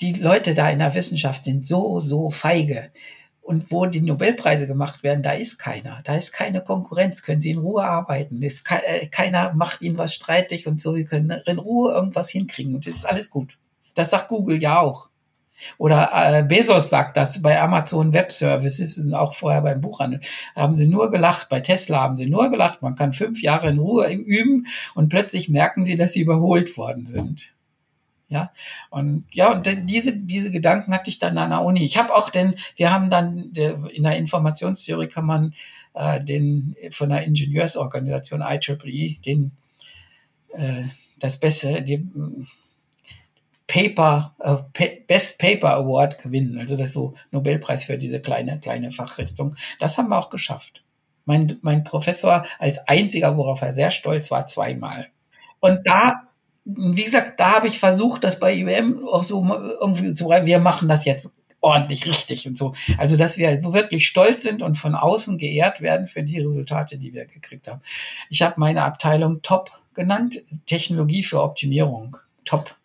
die 0.00 0.12
Leute 0.12 0.52
da 0.52 0.68
in 0.68 0.78
der 0.78 0.94
Wissenschaft 0.94 1.46
sind 1.46 1.66
so, 1.66 1.98
so 1.98 2.30
feige. 2.30 2.92
Und 3.40 3.70
wo 3.70 3.86
die 3.86 4.02
Nobelpreise 4.02 4.66
gemacht 4.66 5.02
werden, 5.02 5.22
da 5.22 5.32
ist 5.32 5.56
keiner. 5.58 6.02
Da 6.04 6.14
ist 6.14 6.32
keine 6.32 6.62
Konkurrenz. 6.62 7.22
Können 7.22 7.40
Sie 7.40 7.50
in 7.50 7.58
Ruhe 7.58 7.84
arbeiten. 7.84 8.42
Ist 8.42 8.70
äh, 8.70 9.06
keiner 9.06 9.54
macht 9.54 9.80
Ihnen 9.80 9.96
was 9.96 10.14
streitig 10.14 10.66
und 10.66 10.78
so. 10.78 10.94
Sie 10.94 11.06
können 11.06 11.30
in 11.46 11.58
Ruhe 11.58 11.94
irgendwas 11.94 12.28
hinkriegen 12.28 12.74
und 12.74 12.86
das 12.86 12.96
ist 12.96 13.06
alles 13.06 13.30
gut. 13.30 13.58
Das 13.94 14.10
sagt 14.10 14.28
Google 14.28 14.62
ja 14.62 14.78
auch. 14.78 15.08
Oder 15.76 16.10
äh, 16.12 16.42
Bezos 16.42 16.90
sagt 16.90 17.16
das 17.16 17.42
bei 17.42 17.60
Amazon 17.60 18.12
Web 18.12 18.32
Services 18.32 19.12
auch 19.12 19.34
vorher 19.34 19.62
beim 19.62 19.80
Buchhandel. 19.80 20.20
haben 20.54 20.74
sie 20.74 20.86
nur 20.86 21.10
gelacht. 21.10 21.48
Bei 21.48 21.60
Tesla 21.60 22.00
haben 22.00 22.16
sie 22.16 22.26
nur 22.26 22.50
gelacht. 22.50 22.82
Man 22.82 22.94
kann 22.94 23.12
fünf 23.12 23.42
Jahre 23.42 23.68
in 23.68 23.78
Ruhe 23.78 24.10
üben 24.12 24.66
und 24.94 25.08
plötzlich 25.08 25.48
merken 25.48 25.84
sie, 25.84 25.96
dass 25.96 26.12
sie 26.12 26.20
überholt 26.20 26.76
worden 26.76 27.06
sind. 27.06 27.54
Ja, 28.30 28.52
und 28.90 29.24
ja, 29.32 29.52
und 29.52 29.66
diese, 29.88 30.14
diese 30.14 30.50
Gedanken 30.50 30.92
hatte 30.92 31.08
ich 31.08 31.18
dann 31.18 31.38
an 31.38 31.48
der 31.48 31.62
Uni. 31.62 31.82
Ich 31.82 31.96
habe 31.96 32.14
auch 32.14 32.28
denn, 32.28 32.54
wir 32.76 32.92
haben 32.92 33.08
dann 33.08 33.52
in 33.54 34.02
der 34.02 34.16
Informationstheorie 34.18 35.06
kann 35.06 35.24
man 35.24 35.54
äh, 35.94 36.22
den 36.22 36.76
von 36.90 37.08
der 37.08 37.24
Ingenieursorganisation 37.24 38.42
IEEE 38.42 39.18
den 39.24 39.52
äh, 40.50 40.82
das 41.18 41.40
Beste, 41.40 41.80
die 41.82 42.06
Paper, 43.68 44.34
äh, 44.40 44.96
Best 45.06 45.38
Paper 45.38 45.76
Award 45.76 46.20
gewinnen. 46.20 46.58
Also 46.58 46.76
das 46.76 46.92
so 46.92 47.14
Nobelpreis 47.30 47.84
für 47.84 47.98
diese 47.98 48.20
kleine, 48.20 48.58
kleine 48.58 48.90
Fachrichtung. 48.90 49.54
Das 49.78 49.96
haben 49.96 50.08
wir 50.08 50.18
auch 50.18 50.30
geschafft. 50.30 50.82
Mein, 51.26 51.58
mein 51.60 51.84
Professor 51.84 52.44
als 52.58 52.88
einziger, 52.88 53.36
worauf 53.36 53.60
er 53.60 53.74
sehr 53.74 53.90
stolz 53.90 54.30
war, 54.30 54.46
zweimal. 54.46 55.08
Und 55.60 55.86
da, 55.86 56.22
wie 56.64 57.04
gesagt, 57.04 57.38
da 57.38 57.56
habe 57.56 57.68
ich 57.68 57.78
versucht, 57.78 58.24
das 58.24 58.40
bei 58.40 58.54
IBM 58.54 59.06
auch 59.06 59.22
so 59.22 59.46
irgendwie 59.80 60.14
zu 60.14 60.26
bleiben. 60.26 60.46
Wir 60.46 60.60
machen 60.60 60.88
das 60.88 61.04
jetzt 61.04 61.34
ordentlich 61.60 62.06
richtig 62.06 62.48
und 62.48 62.56
so. 62.56 62.74
Also, 62.96 63.16
dass 63.16 63.36
wir 63.36 63.60
so 63.60 63.74
wirklich 63.74 64.06
stolz 64.06 64.44
sind 64.44 64.62
und 64.62 64.76
von 64.76 64.94
außen 64.94 65.36
geehrt 65.36 65.82
werden 65.82 66.06
für 66.06 66.22
die 66.22 66.38
Resultate, 66.40 66.96
die 66.96 67.12
wir 67.12 67.26
gekriegt 67.26 67.68
haben. 67.68 67.82
Ich 68.30 68.40
habe 68.40 68.54
meine 68.58 68.84
Abteilung 68.84 69.42
Top 69.42 69.70
genannt, 69.92 70.42
Technologie 70.64 71.22
für 71.22 71.42
Optimierung. 71.42 72.16
Top 72.46 72.77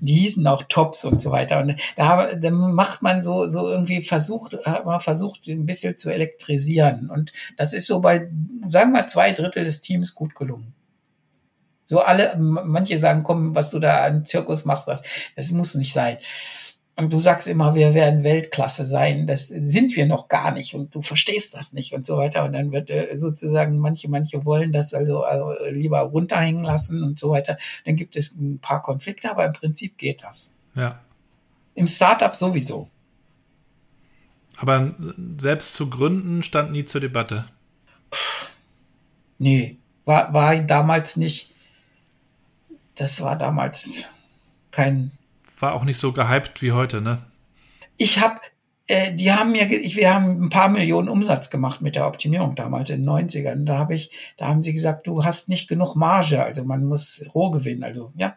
die 0.00 0.14
hießen 0.14 0.46
auch 0.46 0.64
Tops 0.68 1.04
und 1.04 1.20
so 1.20 1.30
weiter. 1.30 1.60
Und 1.60 1.76
da, 1.96 2.34
da 2.34 2.50
macht 2.50 3.02
man 3.02 3.22
so, 3.22 3.46
so 3.46 3.68
irgendwie 3.68 4.02
versucht, 4.02 4.58
hat 4.64 4.84
man 4.84 5.00
versucht, 5.00 5.46
ein 5.48 5.66
bisschen 5.66 5.96
zu 5.96 6.10
elektrisieren. 6.10 7.10
Und 7.10 7.32
das 7.56 7.72
ist 7.72 7.86
so 7.86 8.00
bei, 8.00 8.28
sagen 8.68 8.92
wir 8.92 9.00
mal, 9.00 9.06
zwei 9.06 9.32
Drittel 9.32 9.64
des 9.64 9.80
Teams 9.80 10.14
gut 10.14 10.34
gelungen. 10.34 10.74
So 11.86 12.00
alle, 12.00 12.34
manche 12.38 12.98
sagen, 12.98 13.22
komm, 13.24 13.54
was 13.54 13.70
du 13.70 13.78
da 13.78 14.04
an 14.04 14.24
Zirkus 14.24 14.64
machst, 14.64 14.88
das, 14.88 15.02
das 15.36 15.50
muss 15.50 15.74
nicht 15.74 15.92
sein. 15.92 16.16
Und 16.96 17.12
du 17.12 17.18
sagst 17.18 17.48
immer, 17.48 17.74
wir 17.74 17.92
werden 17.92 18.22
Weltklasse 18.22 18.86
sein. 18.86 19.26
Das 19.26 19.48
sind 19.48 19.96
wir 19.96 20.06
noch 20.06 20.28
gar 20.28 20.52
nicht 20.52 20.74
und 20.74 20.94
du 20.94 21.02
verstehst 21.02 21.54
das 21.54 21.72
nicht 21.72 21.92
und 21.92 22.06
so 22.06 22.16
weiter. 22.18 22.44
Und 22.44 22.52
dann 22.52 22.70
wird 22.70 22.88
äh, 22.88 23.18
sozusagen 23.18 23.78
manche, 23.78 24.08
manche 24.08 24.44
wollen 24.44 24.70
das 24.70 24.94
also, 24.94 25.24
also 25.24 25.54
lieber 25.70 26.00
runterhängen 26.00 26.62
lassen 26.62 27.02
und 27.02 27.18
so 27.18 27.30
weiter. 27.30 27.58
Dann 27.84 27.96
gibt 27.96 28.14
es 28.14 28.32
ein 28.36 28.60
paar 28.60 28.80
Konflikte, 28.80 29.30
aber 29.30 29.44
im 29.44 29.52
Prinzip 29.52 29.98
geht 29.98 30.22
das. 30.22 30.52
Ja. 30.76 31.00
Im 31.74 31.88
Startup 31.88 32.34
sowieso. 32.36 32.88
Aber 34.56 34.94
selbst 35.36 35.74
zu 35.74 35.90
gründen 35.90 36.44
stand 36.44 36.70
nie 36.70 36.84
zur 36.84 37.00
Debatte. 37.00 37.46
Puh, 38.08 38.46
nee, 39.38 39.78
war, 40.04 40.32
war 40.32 40.56
damals 40.58 41.16
nicht. 41.16 41.56
Das 42.94 43.20
war 43.20 43.36
damals 43.36 44.04
kein 44.70 45.10
war 45.64 45.74
auch 45.74 45.84
nicht 45.84 45.98
so 45.98 46.12
gehypt 46.12 46.60
wie 46.60 46.72
heute, 46.72 47.00
ne? 47.00 47.18
Ich 47.96 48.20
habe, 48.20 48.38
äh, 48.86 49.14
die 49.14 49.32
haben 49.32 49.52
mir, 49.52 49.70
ich, 49.70 49.96
wir 49.96 50.12
haben 50.12 50.44
ein 50.44 50.50
paar 50.50 50.68
Millionen 50.68 51.08
Umsatz 51.08 51.48
gemacht 51.48 51.80
mit 51.80 51.96
der 51.96 52.06
Optimierung 52.06 52.54
damals 52.54 52.90
in 52.90 53.02
den 53.02 53.10
90ern. 53.10 53.64
Da 53.64 53.78
habe 53.78 53.94
ich, 53.94 54.10
da 54.36 54.48
haben 54.48 54.60
sie 54.60 54.74
gesagt, 54.74 55.06
du 55.06 55.24
hast 55.24 55.48
nicht 55.48 55.66
genug 55.66 55.96
Marge, 55.96 56.42
also 56.42 56.64
man 56.64 56.84
muss 56.84 57.24
Rohgewinn, 57.34 57.82
also 57.82 58.12
ja, 58.14 58.36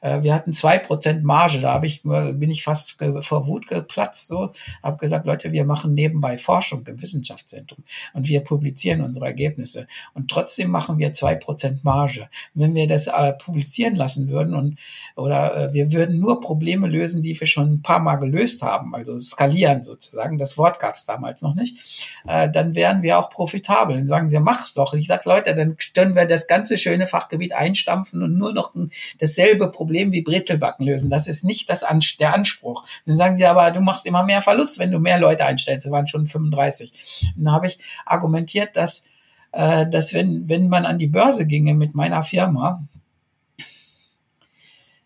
wir 0.00 0.34
hatten 0.34 0.52
zwei 0.52 0.78
Prozent 0.78 1.22
Marge, 1.22 1.60
da 1.60 1.72
habe 1.72 1.86
ich, 1.86 2.02
bin 2.02 2.50
ich 2.50 2.64
fast 2.64 2.98
vor 3.20 3.46
Wut 3.46 3.68
geplatzt, 3.68 4.28
so, 4.28 4.52
habe 4.82 4.98
gesagt, 4.98 5.26
Leute, 5.26 5.52
wir 5.52 5.64
machen 5.64 5.94
nebenbei 5.94 6.38
Forschung 6.38 6.84
im 6.86 7.00
Wissenschaftszentrum 7.00 7.84
und 8.12 8.28
wir 8.28 8.40
publizieren 8.40 9.02
unsere 9.02 9.26
Ergebnisse 9.26 9.86
und 10.14 10.30
trotzdem 10.30 10.70
machen 10.70 10.98
wir 10.98 11.12
zwei 11.12 11.34
Prozent 11.34 11.84
Marge. 11.84 12.28
wenn 12.54 12.74
wir 12.74 12.88
das 12.88 13.06
äh, 13.06 13.32
publizieren 13.34 13.94
lassen 13.94 14.28
würden 14.28 14.54
und 14.54 14.78
oder 15.16 15.56
äh, 15.56 15.74
wir 15.74 15.92
würden 15.92 16.18
nur 16.20 16.40
Probleme 16.40 16.86
lösen, 16.88 17.22
die 17.22 17.38
wir 17.38 17.46
schon 17.46 17.74
ein 17.74 17.82
paar 17.82 18.00
Mal 18.00 18.16
gelöst 18.16 18.62
haben, 18.62 18.94
also 18.94 19.18
skalieren 19.20 19.84
sozusagen, 19.84 20.38
das 20.38 20.58
Wort 20.58 20.78
gab 20.78 20.94
es 20.94 21.04
damals 21.04 21.42
noch 21.42 21.54
nicht, 21.54 22.12
äh, 22.26 22.50
dann 22.50 22.74
wären 22.74 23.02
wir 23.02 23.18
auch 23.18 23.30
profitabel. 23.30 23.96
Dann 23.96 24.08
sagen 24.08 24.28
sie, 24.28 24.40
mach's 24.40 24.74
doch. 24.74 24.94
Ich 24.94 25.06
sage, 25.06 25.22
Leute, 25.26 25.54
dann 25.54 25.76
können 25.94 26.14
wir 26.14 26.26
das 26.26 26.46
ganze 26.46 26.78
schöne 26.78 27.06
Fachgebiet 27.06 27.52
einstampfen 27.52 28.22
und 28.22 28.36
nur 28.36 28.52
noch 28.52 28.74
ein, 28.74 28.90
dasselbe 29.18 29.61
dasselbe 29.62 29.72
Problem 29.72 30.12
wie 30.12 30.22
Brezelbacken 30.22 30.86
lösen. 30.86 31.10
Das 31.10 31.28
ist 31.28 31.44
nicht 31.44 31.68
das 31.68 31.82
An 31.82 32.00
der 32.18 32.34
Anspruch. 32.34 32.84
Dann 33.06 33.16
sagen 33.16 33.36
sie 33.36 33.46
aber, 33.46 33.70
du 33.70 33.80
machst 33.80 34.06
immer 34.06 34.24
mehr 34.24 34.42
Verlust, 34.42 34.78
wenn 34.78 34.90
du 34.90 34.98
mehr 34.98 35.18
Leute 35.18 35.44
einstellst. 35.44 35.86
Das 35.86 35.92
waren 35.92 36.08
schon 36.08 36.26
35. 36.26 37.32
Dann 37.36 37.52
habe 37.52 37.66
ich 37.66 37.78
argumentiert, 38.06 38.76
dass, 38.76 39.04
äh, 39.52 39.88
dass 39.88 40.14
wenn, 40.14 40.48
wenn 40.48 40.68
man 40.68 40.86
an 40.86 40.98
die 40.98 41.06
Börse 41.06 41.46
ginge 41.46 41.74
mit 41.74 41.94
meiner 41.94 42.22
Firma, 42.22 42.86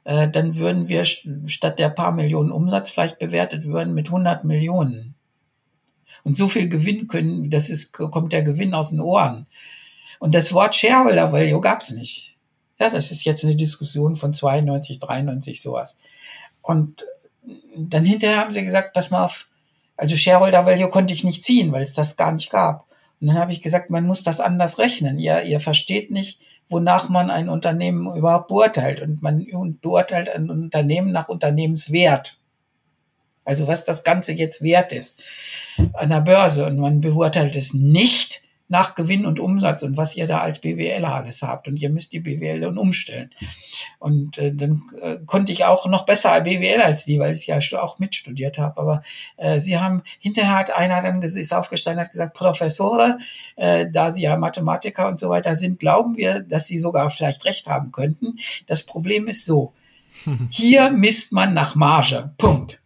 äh, 0.04 0.28
dann 0.28 0.56
würden 0.56 0.88
wir 0.88 1.04
statt 1.04 1.78
der 1.78 1.90
paar 1.90 2.12
Millionen 2.12 2.52
Umsatz 2.52 2.90
vielleicht 2.90 3.18
bewertet 3.18 3.64
würden 3.64 3.94
mit 3.94 4.08
100 4.08 4.44
Millionen. 4.44 5.14
Und 6.22 6.36
so 6.36 6.48
viel 6.48 6.68
Gewinn 6.68 7.06
können, 7.06 7.50
das 7.50 7.70
ist, 7.70 7.92
kommt 7.92 8.32
der 8.32 8.42
Gewinn 8.42 8.74
aus 8.74 8.90
den 8.90 9.00
Ohren. 9.00 9.46
Und 10.18 10.34
das 10.34 10.52
Wort 10.52 10.74
Shareholder 10.74 11.32
Value 11.32 11.60
gab's 11.60 11.90
nicht. 11.90 12.35
Ja, 12.78 12.90
das 12.90 13.10
ist 13.10 13.24
jetzt 13.24 13.44
eine 13.44 13.56
Diskussion 13.56 14.16
von 14.16 14.34
92, 14.34 14.98
93, 15.00 15.60
sowas. 15.62 15.96
Und 16.62 17.06
dann 17.76 18.04
hinterher 18.04 18.38
haben 18.38 18.52
sie 18.52 18.64
gesagt, 18.64 18.92
pass 18.92 19.10
mal 19.10 19.24
auf, 19.24 19.48
also 19.96 20.16
Shareholder 20.16 20.66
Value 20.66 20.90
konnte 20.90 21.14
ich 21.14 21.24
nicht 21.24 21.44
ziehen, 21.44 21.72
weil 21.72 21.82
es 21.82 21.94
das 21.94 22.16
gar 22.16 22.32
nicht 22.32 22.50
gab. 22.50 22.86
Und 23.20 23.28
dann 23.28 23.38
habe 23.38 23.52
ich 23.52 23.62
gesagt, 23.62 23.88
man 23.88 24.06
muss 24.06 24.22
das 24.22 24.40
anders 24.40 24.78
rechnen. 24.78 25.18
Ihr, 25.18 25.42
ihr 25.44 25.60
versteht 25.60 26.10
nicht, 26.10 26.40
wonach 26.68 27.08
man 27.08 27.30
ein 27.30 27.48
Unternehmen 27.48 28.14
überhaupt 28.14 28.48
beurteilt. 28.48 29.00
Und 29.00 29.22
man 29.22 29.46
beurteilt 29.80 30.28
ein 30.28 30.50
Unternehmen 30.50 31.12
nach 31.12 31.28
Unternehmenswert. 31.28 32.36
Also 33.44 33.68
was 33.68 33.84
das 33.84 34.04
Ganze 34.04 34.32
jetzt 34.32 34.60
wert 34.60 34.92
ist 34.92 35.22
an 35.94 36.10
der 36.10 36.20
Börse. 36.20 36.66
Und 36.66 36.78
man 36.78 37.00
beurteilt 37.00 37.56
es 37.56 37.72
nicht 37.72 38.35
nach 38.68 38.94
Gewinn 38.94 39.26
und 39.26 39.38
Umsatz 39.38 39.82
und 39.82 39.96
was 39.96 40.16
ihr 40.16 40.26
da 40.26 40.40
als 40.40 40.60
BWLer 40.60 41.14
alles 41.14 41.42
habt. 41.42 41.68
Und 41.68 41.76
ihr 41.76 41.90
müsst 41.90 42.12
die 42.12 42.20
BWL 42.20 42.60
dann 42.60 42.78
umstellen. 42.78 43.30
Und 43.98 44.38
äh, 44.38 44.52
dann 44.52 44.82
äh, 45.00 45.18
konnte 45.24 45.52
ich 45.52 45.64
auch 45.64 45.86
noch 45.86 46.04
besser 46.04 46.40
BWL 46.40 46.80
als 46.80 47.04
die, 47.04 47.18
weil 47.18 47.34
ich 47.34 47.46
ja 47.46 47.58
auch 47.80 47.98
mitstudiert 47.98 48.58
habe. 48.58 48.80
Aber 48.80 49.02
äh, 49.36 49.60
sie 49.60 49.78
haben, 49.78 50.02
hinterher 50.18 50.58
hat 50.58 50.76
einer 50.76 51.02
dann 51.02 51.22
ist 51.22 51.52
aufgestanden 51.52 52.04
hat 52.04 52.12
gesagt, 52.12 52.34
Professore, 52.34 53.18
äh, 53.56 53.86
da 53.90 54.10
sie 54.10 54.22
ja 54.22 54.36
Mathematiker 54.36 55.08
und 55.08 55.20
so 55.20 55.28
weiter 55.28 55.54
sind, 55.56 55.78
glauben 55.78 56.16
wir, 56.16 56.40
dass 56.40 56.66
sie 56.66 56.78
sogar 56.78 57.08
vielleicht 57.10 57.44
recht 57.44 57.68
haben 57.68 57.92
könnten. 57.92 58.38
Das 58.66 58.82
Problem 58.82 59.28
ist 59.28 59.44
so, 59.44 59.72
hier 60.50 60.90
misst 60.90 61.32
man 61.32 61.54
nach 61.54 61.74
Marge. 61.74 62.32
Punkt 62.38 62.80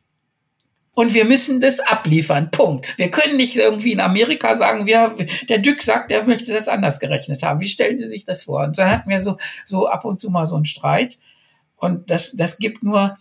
und 0.92 1.14
wir 1.14 1.24
müssen 1.24 1.61
das 1.61 1.81
abliefern. 1.81 2.50
Punkt. 2.50 2.98
Wir 2.98 3.11
können 3.11 3.37
nicht 3.37 3.57
irgendwie 3.57 3.92
in 3.92 4.00
Amerika 4.00 4.57
sagen, 4.57 4.87
wir, 4.87 5.14
der 5.48 5.59
Dück 5.59 5.83
sagt, 5.83 6.11
er 6.11 6.24
möchte 6.24 6.53
das 6.53 6.68
anders 6.68 7.00
gerechnet 7.00 7.42
haben. 7.42 7.61
Wie 7.61 7.68
stellen 7.68 7.98
Sie 7.98 8.09
sich 8.09 8.24
das 8.24 8.44
vor? 8.44 8.64
Und 8.64 8.76
dann 8.76 8.90
hatten 8.90 9.11
wir 9.11 9.20
so, 9.20 9.37
so 9.64 9.88
ab 9.88 10.05
und 10.05 10.20
zu 10.20 10.31
mal 10.31 10.46
so 10.46 10.57
einen 10.57 10.64
Streit. 10.64 11.18
Und 11.76 12.11
das, 12.11 12.33
das 12.33 12.59
gibt 12.59 12.83
nur 12.83 13.16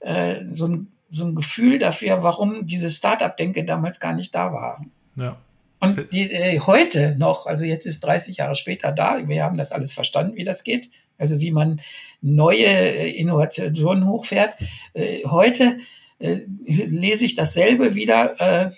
äh, 0.00 0.40
so, 0.52 0.66
ein, 0.66 0.92
so 1.08 1.24
ein 1.26 1.34
Gefühl 1.34 1.78
dafür, 1.78 2.22
warum 2.22 2.66
diese 2.66 2.90
Start-up-Denke 2.90 3.64
damals 3.64 4.00
gar 4.00 4.14
nicht 4.14 4.34
da 4.34 4.52
war. 4.52 4.84
Ja. 5.16 5.36
Und 5.80 6.12
die, 6.12 6.30
äh, 6.30 6.60
heute 6.60 7.14
noch, 7.16 7.46
also 7.46 7.64
jetzt 7.64 7.86
ist 7.86 8.00
30 8.00 8.38
Jahre 8.38 8.56
später 8.56 8.90
da, 8.90 9.26
wir 9.26 9.44
haben 9.44 9.56
das 9.56 9.70
alles 9.70 9.94
verstanden, 9.94 10.36
wie 10.36 10.44
das 10.44 10.64
geht, 10.64 10.90
also 11.18 11.40
wie 11.40 11.52
man 11.52 11.80
neue 12.20 12.66
äh, 12.66 13.10
Innovationen 13.10 14.06
hochfährt. 14.06 14.54
Äh, 14.94 15.24
heute 15.26 15.78
äh, 16.24 16.46
lese 16.64 17.26
ich 17.26 17.34
dasselbe 17.34 17.94
wieder. 17.94 18.40
Äh, 18.40 18.70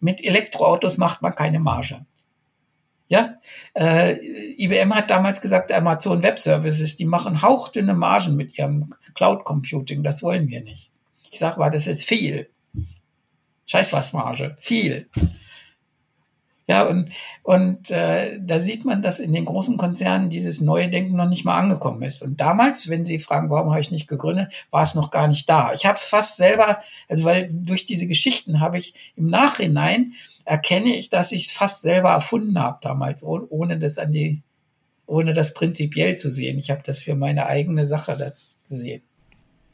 mit 0.00 0.24
Elektroautos 0.24 0.98
macht 0.98 1.22
man 1.22 1.34
keine 1.34 1.60
Marge. 1.60 2.04
Ja, 3.08 3.36
äh, 3.74 4.16
IBM 4.56 4.94
hat 4.94 5.10
damals 5.10 5.40
gesagt, 5.40 5.70
Amazon 5.70 6.22
Web 6.22 6.38
Services, 6.38 6.96
die 6.96 7.04
machen 7.04 7.42
hauchdünne 7.42 7.94
Margen 7.94 8.34
mit 8.34 8.58
ihrem 8.58 8.94
Cloud 9.14 9.44
Computing. 9.44 10.02
Das 10.02 10.22
wollen 10.22 10.48
wir 10.48 10.60
nicht. 10.62 10.90
Ich 11.30 11.38
sage 11.38 11.58
mal, 11.60 11.70
das 11.70 11.86
ist 11.86 12.04
viel. 12.04 12.48
Scheiß 13.66 13.92
was 13.92 14.12
Marge, 14.12 14.56
viel. 14.58 15.08
Ja, 16.68 16.82
und, 16.82 17.10
und 17.44 17.90
äh, 17.92 18.40
da 18.40 18.58
sieht 18.58 18.84
man, 18.84 19.00
dass 19.00 19.20
in 19.20 19.32
den 19.32 19.44
großen 19.44 19.76
Konzernen 19.76 20.30
dieses 20.30 20.60
neue 20.60 20.88
Denken 20.88 21.14
noch 21.14 21.28
nicht 21.28 21.44
mal 21.44 21.56
angekommen 21.56 22.02
ist. 22.02 22.22
Und 22.22 22.40
damals, 22.40 22.88
wenn 22.90 23.06
Sie 23.06 23.20
fragen, 23.20 23.50
warum 23.50 23.70
habe 23.70 23.80
ich 23.80 23.92
nicht 23.92 24.08
gegründet, 24.08 24.52
war 24.72 24.82
es 24.82 24.96
noch 24.96 25.12
gar 25.12 25.28
nicht 25.28 25.48
da. 25.48 25.72
Ich 25.72 25.86
habe 25.86 25.96
es 25.96 26.06
fast 26.06 26.36
selber, 26.36 26.80
also 27.08 27.24
weil 27.24 27.48
durch 27.52 27.84
diese 27.84 28.08
Geschichten 28.08 28.58
habe 28.58 28.78
ich 28.78 29.12
im 29.14 29.30
Nachhinein 29.30 30.14
erkenne 30.44 30.96
ich, 30.96 31.08
dass 31.08 31.30
ich 31.30 31.46
es 31.46 31.52
fast 31.52 31.82
selber 31.82 32.10
erfunden 32.10 32.58
habe 32.58 32.78
damals, 32.82 33.22
ohne 33.22 33.78
das 33.78 33.98
an 33.98 34.10
die, 34.12 34.42
ohne 35.06 35.34
das 35.34 35.54
prinzipiell 35.54 36.16
zu 36.16 36.32
sehen. 36.32 36.58
Ich 36.58 36.70
habe 36.70 36.82
das 36.84 37.02
für 37.02 37.14
meine 37.14 37.46
eigene 37.46 37.86
Sache 37.86 38.34
gesehen. 38.68 39.02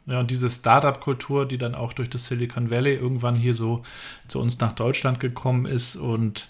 Ja, 0.07 0.21
und 0.21 0.31
diese 0.31 0.51
Startup-Kultur, 0.51 1.47
die 1.47 1.59
dann 1.59 1.75
auch 1.75 1.93
durch 1.93 2.11
das 2.11 2.27
Silicon 2.27 2.71
Valley 2.71 2.95
irgendwann 2.95 3.37
hier 3.37 3.55
so 3.55 3.83
zu 4.27 4.41
uns 4.41 4.59
nach 4.59 4.73
Deutschland 4.73 5.21
gekommen 5.21 5.67
ist 5.67 5.97
und 5.97 6.49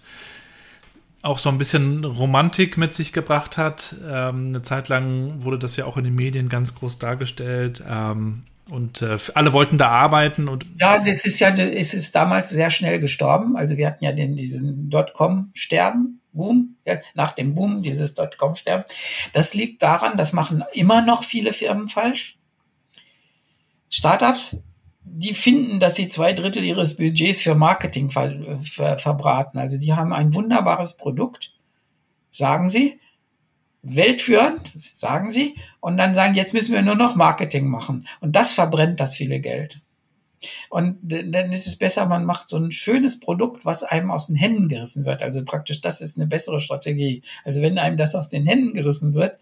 auch 1.21 1.38
so 1.38 1.51
ein 1.51 1.59
bisschen 1.59 2.05
Romantik 2.05 2.77
mit 2.77 2.95
sich 2.95 3.12
gebracht 3.12 3.57
hat. 3.57 3.95
Ähm, 4.11 4.49
eine 4.49 4.62
Zeit 4.62 4.88
lang 4.88 5.45
wurde 5.45 5.59
das 5.59 5.77
ja 5.77 5.85
auch 5.85 5.97
in 5.97 6.05
den 6.05 6.15
Medien 6.15 6.49
ganz 6.49 6.75
groß 6.75 6.99
dargestellt. 6.99 7.83
Ähm, 7.88 8.43
und 8.69 9.03
äh, 9.03 9.19
alle 9.35 9.53
wollten 9.53 9.77
da 9.77 9.88
arbeiten 9.88 10.49
und 10.49 10.65
ja, 10.79 10.99
das 10.99 11.25
ist 11.27 11.41
ja, 11.41 11.51
es 11.55 11.95
ist 11.95 12.15
damals 12.15 12.51
sehr 12.51 12.71
schnell 12.71 13.01
gestorben. 13.01 13.57
Also 13.57 13.77
wir 13.77 13.87
hatten 13.87 14.05
ja 14.05 14.12
den 14.12 14.37
diesen 14.37 14.88
Dotcom-Sterben, 14.88 16.21
Boom, 16.33 16.77
ja, 16.87 16.97
nach 17.15 17.33
dem 17.33 17.55
Boom 17.55 17.83
dieses 17.83 18.15
Dotcom-Sterben. 18.15 18.85
Das 19.33 19.53
liegt 19.53 19.83
daran, 19.83 20.17
das 20.17 20.33
machen 20.33 20.65
immer 20.73 21.03
noch 21.03 21.25
viele 21.25 21.53
Firmen 21.53 21.88
falsch. 21.88 22.38
Startups 23.92 24.57
die 25.05 25.35
finden, 25.35 25.81
dass 25.81 25.96
sie 25.96 26.09
zwei 26.09 26.33
Drittel 26.33 26.64
ihres 26.64 26.96
Budgets 26.96 27.42
für 27.42 27.55
Marketing 27.55 28.11
ver, 28.11 28.33
ver, 28.62 28.98
verbraten. 28.98 29.59
Also 29.59 29.78
die 29.78 29.94
haben 29.94 30.12
ein 30.12 30.35
wunderbares 30.35 30.96
Produkt, 30.96 31.52
sagen 32.31 32.68
sie, 32.68 33.00
weltführend, 33.83 34.72
sagen 34.94 35.31
sie, 35.31 35.57
und 35.81 35.96
dann 35.96 36.14
sagen, 36.14 36.35
jetzt 36.35 36.55
müssen 36.55 36.72
wir 36.72 36.83
nur 36.83 36.94
noch 36.94 37.16
Marketing 37.16 37.66
machen. 37.66 38.07
Und 38.20 38.37
das 38.37 38.55
verbrennt 38.55 39.00
das 39.00 39.16
viele 39.16 39.40
Geld. 39.40 39.81
Und 40.70 40.98
dann 41.02 41.52
ist 41.52 41.68
es 41.68 41.76
besser, 41.76 42.07
man 42.07 42.24
macht 42.24 42.48
so 42.48 42.57
ein 42.57 42.72
schönes 42.72 43.20
Produkt, 43.20 43.64
was 43.64 43.83
einem 43.83 44.11
aus 44.11 44.26
den 44.26 44.37
Händen 44.37 44.68
gerissen 44.68 45.05
wird. 45.05 45.22
Also 45.22 45.44
praktisch, 45.44 45.81
das 45.81 46.00
ist 46.00 46.16
eine 46.16 46.26
bessere 46.26 46.61
Strategie. 46.61 47.22
Also 47.44 47.61
wenn 47.61 47.78
einem 47.78 47.96
das 47.96 48.14
aus 48.14 48.28
den 48.28 48.46
Händen 48.46 48.74
gerissen 48.74 49.14
wird, 49.14 49.38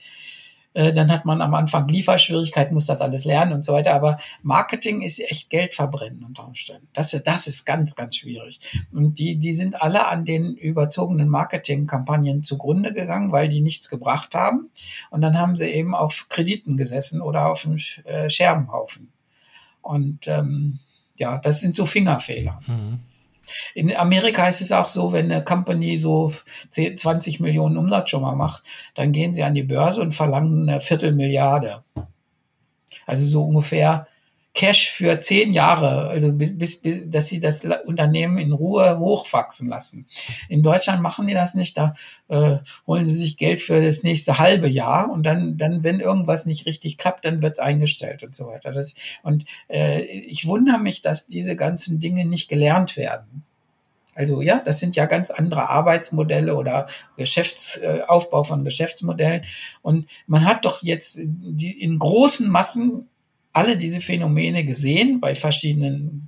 äh, 0.72 0.92
dann 0.92 1.10
hat 1.10 1.24
man 1.24 1.42
am 1.42 1.54
Anfang 1.54 1.88
Lieferschwierigkeiten, 1.88 2.74
muss 2.74 2.86
das 2.86 3.00
alles 3.00 3.24
lernen 3.24 3.52
und 3.52 3.64
so 3.64 3.72
weiter. 3.72 3.94
Aber 3.94 4.18
Marketing 4.42 5.02
ist 5.02 5.18
echt 5.20 5.50
Geld 5.50 5.74
verbrennen 5.74 6.24
unter 6.24 6.46
Umständen. 6.46 6.88
Das, 6.92 7.10
das 7.24 7.46
ist 7.46 7.64
ganz, 7.64 7.96
ganz 7.96 8.16
schwierig. 8.16 8.60
Und 8.92 9.18
die, 9.18 9.38
die 9.38 9.54
sind 9.54 9.82
alle 9.82 10.06
an 10.06 10.24
den 10.24 10.54
überzogenen 10.54 11.28
Marketingkampagnen 11.28 12.42
zugrunde 12.42 12.92
gegangen, 12.92 13.32
weil 13.32 13.48
die 13.48 13.60
nichts 13.60 13.88
gebracht 13.88 14.34
haben. 14.34 14.70
Und 15.10 15.22
dann 15.22 15.38
haben 15.38 15.56
sie 15.56 15.68
eben 15.68 15.94
auf 15.94 16.26
Krediten 16.28 16.76
gesessen 16.76 17.20
oder 17.20 17.48
auf 17.48 17.66
einem 17.66 17.78
äh, 18.04 18.30
Scherbenhaufen. 18.30 19.12
Und 19.82 20.28
ähm, 20.28 20.78
ja, 21.16 21.38
das 21.38 21.60
sind 21.60 21.74
so 21.74 21.84
Fingerfehler. 21.84 22.60
Mhm. 22.66 23.00
In 23.74 23.94
Amerika 23.94 24.48
ist 24.48 24.60
es 24.60 24.72
auch 24.72 24.88
so, 24.88 25.12
wenn 25.12 25.30
eine 25.30 25.44
Company 25.44 25.96
so 25.96 26.32
10, 26.70 26.98
20 26.98 27.40
Millionen 27.40 27.76
Umsatz 27.76 28.10
schon 28.10 28.22
mal 28.22 28.36
macht, 28.36 28.62
dann 28.94 29.12
gehen 29.12 29.34
sie 29.34 29.42
an 29.42 29.54
die 29.54 29.62
Börse 29.62 30.00
und 30.00 30.12
verlangen 30.12 30.68
eine 30.68 30.80
Viertelmilliarde. 30.80 31.82
Also 33.06 33.26
so 33.26 33.44
ungefähr 33.44 34.06
Cash 34.60 34.90
für 34.90 35.18
zehn 35.20 35.54
Jahre, 35.54 36.08
also 36.08 36.34
bis, 36.34 36.58
bis, 36.58 36.82
bis, 36.82 37.08
dass 37.08 37.28
sie 37.28 37.40
das 37.40 37.62
Unternehmen 37.86 38.36
in 38.36 38.52
Ruhe 38.52 38.98
hochwachsen 38.98 39.70
lassen. 39.70 40.06
In 40.50 40.62
Deutschland 40.62 41.00
machen 41.00 41.26
die 41.26 41.32
das 41.32 41.54
nicht, 41.54 41.78
da 41.78 41.94
äh, 42.28 42.58
holen 42.86 43.06
sie 43.06 43.14
sich 43.14 43.38
Geld 43.38 43.62
für 43.62 43.82
das 43.82 44.02
nächste 44.02 44.38
halbe 44.38 44.68
Jahr 44.68 45.10
und 45.10 45.24
dann, 45.24 45.56
dann 45.56 45.82
wenn 45.82 45.98
irgendwas 45.98 46.44
nicht 46.44 46.66
richtig 46.66 46.98
klappt, 46.98 47.24
dann 47.24 47.40
wird's 47.40 47.58
eingestellt 47.58 48.22
und 48.22 48.36
so 48.36 48.48
weiter. 48.48 48.70
Das, 48.70 48.96
und 49.22 49.46
äh, 49.70 50.02
ich 50.02 50.46
wundere 50.46 50.78
mich, 50.78 51.00
dass 51.00 51.26
diese 51.26 51.56
ganzen 51.56 51.98
Dinge 51.98 52.26
nicht 52.26 52.50
gelernt 52.50 52.98
werden. 52.98 53.46
Also 54.14 54.42
ja, 54.42 54.60
das 54.62 54.78
sind 54.78 54.94
ja 54.94 55.06
ganz 55.06 55.30
andere 55.30 55.70
Arbeitsmodelle 55.70 56.54
oder 56.54 56.86
Geschäftsaufbau 57.16 58.42
äh, 58.42 58.44
von 58.44 58.62
Geschäftsmodellen. 58.62 59.40
Und 59.80 60.06
man 60.26 60.44
hat 60.44 60.66
doch 60.66 60.82
jetzt 60.82 61.18
die, 61.18 61.80
in 61.82 61.98
großen 61.98 62.46
Massen 62.46 63.08
alle 63.52 63.76
diese 63.76 64.00
Phänomene 64.00 64.64
gesehen 64.64 65.20
bei 65.20 65.34
verschiedenen 65.34 66.26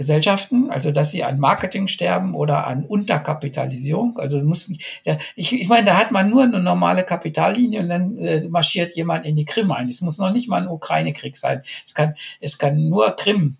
Gesellschaften, 0.00 0.70
also 0.70 0.92
dass 0.92 1.10
sie 1.10 1.24
an 1.24 1.38
Marketing 1.38 1.86
sterben 1.86 2.34
oder 2.34 2.66
an 2.66 2.86
Unterkapitalisierung. 2.86 4.18
Also 4.18 4.40
muss, 4.40 4.72
ja, 5.04 5.18
ich, 5.36 5.52
ich 5.52 5.68
meine, 5.68 5.84
da 5.84 5.98
hat 5.98 6.10
man 6.10 6.30
nur 6.30 6.44
eine 6.44 6.58
normale 6.62 7.02
Kapitallinie 7.02 7.80
und 7.80 7.90
dann 7.90 8.16
äh, 8.16 8.48
marschiert 8.48 8.96
jemand 8.96 9.26
in 9.26 9.36
die 9.36 9.44
Krim 9.44 9.70
ein. 9.72 9.90
Es 9.90 10.00
muss 10.00 10.16
noch 10.16 10.32
nicht 10.32 10.48
mal 10.48 10.62
ein 10.62 10.68
Ukraine-Krieg 10.68 11.36
sein. 11.36 11.60
Es 11.84 11.92
kann, 11.92 12.14
es 12.40 12.56
kann 12.56 12.88
nur 12.88 13.14
Krim. 13.14 13.58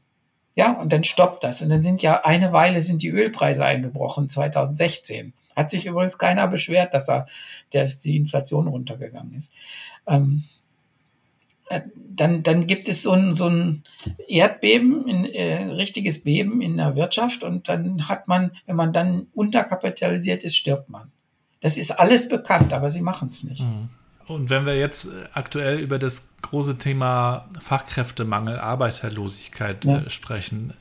Ja, 0.55 0.73
und 0.81 0.95
dann 0.95 1.05
stoppt 1.05 1.45
das. 1.45 1.61
Und 1.61 1.69
dann 1.69 1.83
sind 1.83 2.01
ja 2.01 2.25
eine 2.25 2.55
Weile 2.55 2.81
sind 2.81 3.03
die 3.03 3.11
Ölpreise 3.11 3.63
eingebrochen, 3.63 4.31
2016. 4.31 5.35
Hat 5.55 5.71
sich 5.71 5.85
übrigens 5.85 6.17
keiner 6.17 6.49
beschwert, 6.49 6.95
dass 6.95 7.11
er, 7.11 7.27
dass 7.73 7.99
die 7.99 8.17
Inflation 8.17 8.67
runtergegangen 8.67 9.35
ist. 9.35 9.53
Ähm, 10.07 10.43
dann, 11.95 12.43
dann 12.43 12.67
gibt 12.67 12.89
es 12.89 13.03
so 13.03 13.13
ein, 13.13 13.35
so 13.35 13.49
ein 13.49 13.83
Erdbeben, 14.29 15.09
ein 15.09 15.25
äh, 15.25 15.65
richtiges 15.73 16.23
Beben 16.23 16.61
in 16.61 16.77
der 16.77 16.97
Wirtschaft 16.97 17.45
und 17.45 17.69
dann 17.69 18.09
hat 18.09 18.29
man, 18.29 18.53
wenn 18.67 18.77
man 18.77 18.93
dann 18.93 19.29
unterkapitalisiert 19.33 20.43
ist, 20.43 20.57
stirbt 20.57 20.89
man. 20.89 21.13
Das 21.61 21.79
ist 21.79 21.93
alles 21.93 22.29
bekannt, 22.29 22.73
aber 22.73 22.91
sie 22.91 23.03
machen 23.03 23.29
es 23.29 23.45
nicht. 23.45 23.63
Mhm. 23.63 23.89
Und 24.27 24.49
wenn 24.49 24.65
wir 24.65 24.79
jetzt 24.79 25.09
aktuell 25.33 25.79
über 25.79 25.99
das 25.99 26.31
große 26.43 26.79
Thema 26.79 27.49
Fachkräftemangel, 27.61 28.59
Arbeiterlosigkeit 28.59 29.85
ja. 29.85 29.99
äh, 29.99 30.11
sprechen, 30.11 30.73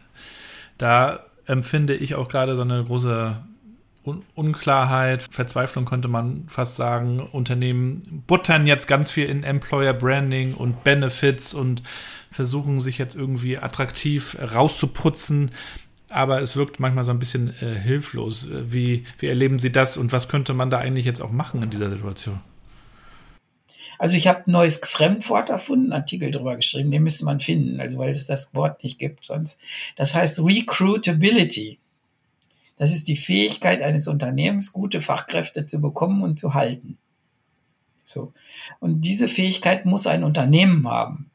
da 0.78 1.20
empfinde 1.46 1.96
ich 1.96 2.16
auch 2.16 2.30
gerade 2.30 2.56
so 2.56 2.62
eine 2.62 2.84
große 2.84 3.36
Un 4.10 4.24
Unklarheit, 4.36 5.26
Verzweiflung 5.30 5.86
könnte 5.86 6.08
man 6.08 6.46
fast 6.48 6.76
sagen. 6.76 7.20
Unternehmen 7.20 8.24
buttern 8.28 8.68
jetzt 8.68 8.88
ganz 8.88 9.12
viel 9.12 9.26
in 9.26 9.44
Employer 9.44 9.94
Branding 9.94 10.54
und 10.54 10.84
Benefits 10.84 11.54
und 11.54 11.84
versuchen 12.32 12.80
sich 12.80 12.98
jetzt 12.98 13.16
irgendwie 13.16 13.58
attraktiv 13.58 14.38
rauszuputzen. 14.56 15.52
Aber 16.10 16.42
es 16.42 16.56
wirkt 16.56 16.80
manchmal 16.80 17.04
so 17.04 17.12
ein 17.12 17.20
bisschen 17.20 17.54
äh, 17.62 17.76
hilflos. 17.76 18.48
Wie, 18.50 19.06
wie 19.20 19.28
erleben 19.28 19.60
Sie 19.60 19.72
das 19.72 19.98
und 19.98 20.12
was 20.12 20.28
könnte 20.28 20.54
man 20.54 20.70
da 20.70 20.80
eigentlich 20.80 21.06
jetzt 21.06 21.22
auch 21.22 21.32
machen 21.32 21.62
in 21.62 21.70
dieser 21.70 21.90
Situation? 21.90 22.40
Also 24.00 24.16
ich 24.16 24.28
habe 24.28 24.44
ein 24.48 24.52
neues 24.52 24.78
Fremdwort 24.78 25.50
erfunden, 25.50 25.92
Artikel 25.92 26.32
drüber 26.32 26.56
geschrieben, 26.56 26.90
den 26.90 27.04
müsste 27.04 27.26
man 27.26 27.42
finden, 27.42 27.82
also 27.82 27.98
weil 27.98 28.12
es 28.12 28.26
das 28.26 28.56
Wort 28.56 28.82
nicht 28.84 28.98
gibt 28.98 29.26
sonst. 29.26 29.62
Das 29.98 30.16
heißt 30.16 30.40
Recruitability. 30.40 31.80
Das 32.80 32.94
ist 32.94 33.10
die 33.10 33.18
Fähigkeit 33.18 33.82
eines 33.82 34.08
Unternehmens, 34.08 34.72
gute 34.72 35.02
Fachkräfte 35.02 35.66
zu 35.66 35.82
bekommen 35.82 36.24
und 36.24 36.40
zu 36.40 36.54
halten. 36.54 36.98
So. 38.06 38.34
Und 38.80 39.02
diese 39.02 39.28
Fähigkeit 39.28 39.86
muss 39.86 40.08
ein 40.08 40.24
Unternehmen 40.24 40.88
haben. 40.88 41.30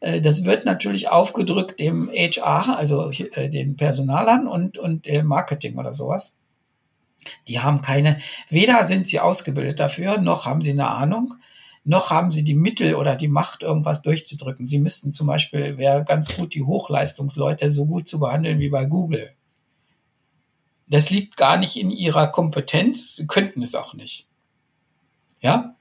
Äh, 0.00 0.20
das 0.20 0.44
wird 0.44 0.66
natürlich 0.66 1.08
aufgedrückt 1.08 1.80
dem 1.80 2.10
HR, 2.10 2.76
also 2.76 3.10
äh, 3.10 3.48
den 3.48 3.76
Personalern 3.76 4.46
und, 4.46 4.76
und 4.76 5.08
Marketing 5.24 5.78
oder 5.78 5.94
sowas. 5.94 6.36
Die 7.48 7.60
haben 7.60 7.80
keine, 7.80 8.18
weder 8.50 8.86
sind 8.86 9.08
sie 9.08 9.20
ausgebildet 9.20 9.80
dafür, 9.80 10.18
noch 10.18 10.44
haben 10.44 10.62
sie 10.62 10.70
eine 10.70 10.88
Ahnung, 10.88 11.34
noch 11.84 12.10
haben 12.10 12.30
sie 12.30 12.44
die 12.44 12.54
Mittel 12.54 12.94
oder 12.94 13.16
die 13.16 13.28
Macht, 13.28 13.62
irgendwas 13.62 14.02
durchzudrücken. 14.02 14.66
Sie 14.66 14.78
müssten 14.78 15.14
zum 15.14 15.26
Beispiel, 15.26 15.78
wäre 15.78 16.04
ganz 16.04 16.36
gut, 16.36 16.54
die 16.54 16.62
Hochleistungsleute 16.62 17.70
so 17.70 17.86
gut 17.86 18.06
zu 18.06 18.20
behandeln 18.20 18.58
wie 18.58 18.68
bei 18.68 18.84
Google. 18.84 19.30
Das 20.90 21.08
liegt 21.08 21.36
gar 21.36 21.56
nicht 21.56 21.76
in 21.76 21.90
ihrer 21.90 22.26
Kompetenz. 22.26 23.16
Sie 23.16 23.26
könnten 23.26 23.62
es 23.62 23.74
auch 23.74 23.94
nicht. 23.94 24.26
Ja? 25.40 25.76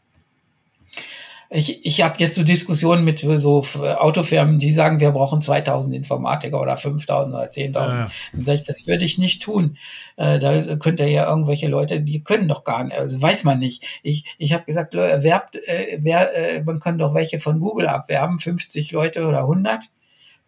Ich, 1.51 1.83
ich 1.83 2.03
habe 2.03 2.15
jetzt 2.19 2.35
so 2.35 2.43
Diskussionen 2.43 3.03
mit 3.03 3.21
so 3.21 3.65
Autofirmen, 3.97 4.59
die 4.59 4.71
sagen, 4.71 4.99
wir 4.99 5.09
brauchen 5.09 5.41
2000 5.41 5.95
Informatiker 5.95 6.61
oder 6.61 6.77
5000 6.77 7.33
oder 7.33 7.45
10.000. 7.45 7.73
Ja. 7.73 8.11
Dann 8.33 8.45
sage 8.45 8.57
ich, 8.57 8.63
das 8.63 8.85
würde 8.85 9.03
ich 9.03 9.17
nicht 9.17 9.41
tun. 9.41 9.75
Äh, 10.15 10.37
da 10.37 10.75
könnt 10.75 10.99
ihr 10.99 11.07
ja 11.07 11.27
irgendwelche 11.27 11.67
Leute, 11.67 12.01
die 12.01 12.23
können 12.23 12.47
doch 12.47 12.63
gar 12.63 12.83
nicht, 12.83 12.95
also 12.95 13.19
weiß 13.19 13.45
man 13.45 13.57
nicht. 13.57 13.83
Ich, 14.03 14.25
ich 14.37 14.53
habe 14.53 14.65
gesagt, 14.65 14.93
werbt, 14.93 15.55
äh, 15.55 15.97
wer, 15.99 16.35
äh, 16.37 16.63
man 16.63 16.79
kann 16.79 16.99
doch 16.99 17.15
welche 17.15 17.39
von 17.39 17.59
Google 17.59 17.87
abwerben, 17.87 18.37
50 18.37 18.91
Leute 18.91 19.25
oder 19.25 19.39
100 19.39 19.85
äh, 19.85 19.87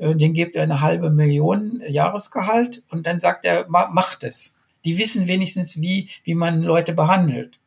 den 0.02 0.34
gebt 0.34 0.56
ihr 0.56 0.64
eine 0.64 0.82
halbe 0.82 1.10
Million 1.10 1.82
Jahresgehalt 1.88 2.84
und 2.90 3.06
dann 3.06 3.20
sagt 3.20 3.46
er, 3.46 3.68
macht 3.70 4.24
es. 4.24 4.56
Die 4.84 4.98
wissen 4.98 5.28
wenigstens, 5.28 5.82
wie, 5.82 6.10
wie 6.24 6.36
man 6.36 6.64
Leute 6.64 6.94
behandelt. 6.94 7.60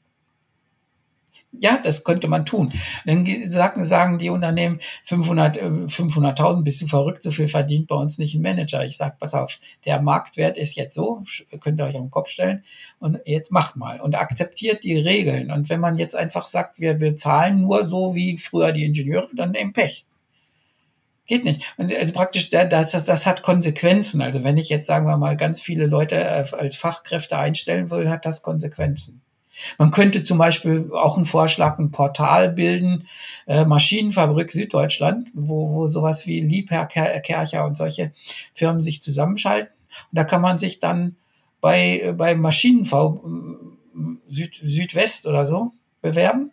Ja, 1.60 1.78
das 1.82 2.04
könnte 2.04 2.28
man 2.28 2.46
tun. 2.46 2.72
Dann 3.04 3.26
sagen, 3.46 3.84
sagen 3.84 4.18
die 4.18 4.30
Unternehmen 4.30 4.80
500, 5.04 5.58
500.000, 5.58 6.58
äh, 6.58 6.62
bist 6.62 6.82
du 6.82 6.86
verrückt, 6.86 7.22
so 7.22 7.30
viel 7.30 7.48
verdient 7.48 7.86
bei 7.86 7.94
uns 7.94 8.18
nicht 8.18 8.34
ein 8.34 8.42
Manager. 8.42 8.84
Ich 8.84 8.96
sag, 8.96 9.18
pass 9.18 9.34
auf, 9.34 9.58
der 9.84 10.00
Marktwert 10.00 10.58
ist 10.58 10.74
jetzt 10.74 10.94
so, 10.94 11.22
könnt 11.60 11.80
ihr 11.80 11.84
euch 11.84 11.96
am 11.96 12.10
Kopf 12.10 12.28
stellen 12.28 12.64
und 12.98 13.18
jetzt 13.24 13.52
macht 13.52 13.76
mal 13.76 14.00
und 14.00 14.14
akzeptiert 14.16 14.82
die 14.82 14.98
Regeln. 14.98 15.50
Und 15.50 15.68
wenn 15.68 15.80
man 15.80 15.98
jetzt 15.98 16.16
einfach 16.16 16.42
sagt, 16.42 16.80
wir 16.80 16.94
bezahlen 16.94 17.62
nur 17.62 17.84
so 17.84 18.14
wie 18.14 18.36
früher 18.36 18.72
die 18.72 18.84
Ingenieure, 18.84 19.28
dann 19.34 19.54
eben 19.54 19.72
Pech. 19.72 20.06
Geht 21.26 21.44
nicht. 21.44 21.74
Und 21.78 21.92
also 21.94 22.12
praktisch, 22.12 22.50
das, 22.50 22.92
das, 22.92 23.04
das 23.04 23.26
hat 23.26 23.42
Konsequenzen. 23.42 24.20
Also 24.20 24.44
wenn 24.44 24.58
ich 24.58 24.68
jetzt, 24.68 24.86
sagen 24.86 25.06
wir 25.06 25.16
mal, 25.16 25.36
ganz 25.36 25.60
viele 25.60 25.86
Leute 25.86 26.16
äh, 26.16 26.44
als 26.52 26.76
Fachkräfte 26.76 27.38
einstellen 27.38 27.90
will, 27.90 28.10
hat 28.10 28.26
das 28.26 28.42
Konsequenzen. 28.42 29.22
Man 29.78 29.90
könnte 29.90 30.22
zum 30.24 30.36
Beispiel 30.36 30.90
auch 30.92 31.16
einen 31.16 31.24
Vorschlag, 31.24 31.78
ein 31.78 31.90
Portal 31.92 32.50
bilden, 32.50 33.06
äh, 33.46 33.64
Maschinenfabrik 33.64 34.50
Süddeutschland, 34.50 35.28
wo, 35.32 35.70
wo 35.70 35.86
sowas 35.88 36.26
wie 36.26 36.40
Liebherr, 36.40 36.86
Kercher 36.86 37.64
und 37.64 37.76
solche 37.76 38.12
Firmen 38.52 38.82
sich 38.82 39.00
zusammenschalten. 39.00 39.72
Und 40.10 40.18
da 40.18 40.24
kann 40.24 40.42
man 40.42 40.58
sich 40.58 40.78
dann 40.78 41.16
bei, 41.60 42.00
äh, 42.00 42.12
bei 42.12 42.34
Maschinenv 42.34 42.92
Süd, 44.28 44.60
Südwest 44.62 45.26
oder 45.26 45.46
so 45.46 45.70
bewerben 46.02 46.50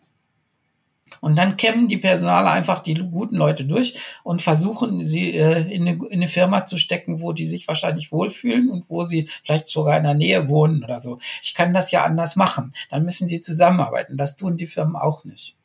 und 1.22 1.36
dann 1.36 1.55
kämmen 1.55 1.88
die 1.88 1.99
Personale 1.99 2.49
einfach 2.49 2.80
die 2.80 2.95
guten 2.95 3.36
Leute 3.36 3.63
durch 3.63 3.93
und 4.24 4.41
versuchen, 4.41 5.07
sie 5.07 5.38
äh, 5.38 5.61
in, 5.72 5.88
eine, 5.88 5.91
in 6.07 6.13
eine 6.13 6.28
Firma 6.28 6.65
zu 6.65 6.80
stecken, 6.80 7.22
wo 7.22 7.32
die 7.32 7.45
sich 7.45 7.67
wahrscheinlich 7.67 8.11
wohlfühlen 8.11 8.69
und 8.69 8.89
wo 8.89 9.05
sie 9.05 9.30
vielleicht 9.43 9.67
sogar 9.67 9.97
in 9.97 10.03
der 10.03 10.15
Nähe 10.15 10.49
wohnen 10.49 10.84
oder 10.84 10.99
so. 10.99 11.19
Ich 11.43 11.53
kann 11.53 11.74
das 11.74 11.91
ja 11.91 12.03
anders 12.03 12.36
machen. 12.36 12.74
Dann 12.89 13.05
müssen 13.05 13.28
sie 13.28 13.39
zusammenarbeiten. 13.39 14.17
Das 14.17 14.36
tun 14.36 14.57
die 14.57 14.65
Firmen 14.65 14.95
auch 14.95 15.24
nicht. 15.24 15.55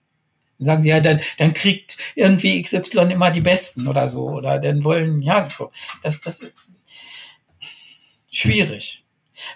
Dann 0.58 0.66
sagen 0.66 0.82
sie 0.82 0.90
ja, 0.90 1.00
dann, 1.00 1.20
dann 1.38 1.54
kriegt 1.54 1.96
irgendwie 2.14 2.62
XY 2.62 3.12
immer 3.12 3.30
die 3.30 3.40
Besten 3.40 3.88
oder 3.88 4.08
so. 4.08 4.28
Oder 4.28 4.58
dann 4.58 4.84
wollen, 4.84 5.22
ja, 5.22 5.48
so. 5.48 5.70
Das, 6.02 6.20
das 6.20 6.44
schwierig. 8.30 9.05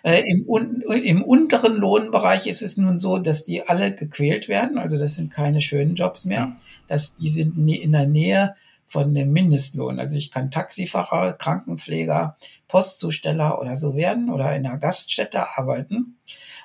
Äh, 0.03 0.23
im, 0.31 0.49
un, 0.49 0.83
Im 0.83 1.23
unteren 1.23 1.77
Lohnbereich 1.77 2.47
ist 2.47 2.63
es 2.63 2.77
nun 2.77 3.01
so, 3.01 3.19
dass 3.19 3.45
die 3.45 3.67
alle 3.67 3.95
gequält 3.95 4.49
werden. 4.49 4.79
Also 4.79 4.99
das 4.99 5.17
sind 5.17 5.33
keine 5.33 5.61
schönen 5.61 5.95
Jobs 5.95 6.25
mehr. 6.25 6.57
Das, 6.89 7.17
die 7.17 7.31
sind 7.31 7.57
in 7.69 7.93
der 7.93 8.07
Nähe 8.07 8.55
von 8.87 9.15
dem 9.15 9.33
Mindestlohn. 9.33 10.01
Also 10.01 10.17
ich 10.17 10.31
kann 10.31 10.51
Taxifahrer, 10.51 11.35
Krankenpfleger, 11.35 12.37
Postzusteller 12.67 13.61
oder 13.61 13.77
so 13.77 13.95
werden 13.95 14.31
oder 14.31 14.55
in 14.57 14.67
einer 14.67 14.79
Gaststätte 14.79 15.57
arbeiten. 15.57 16.17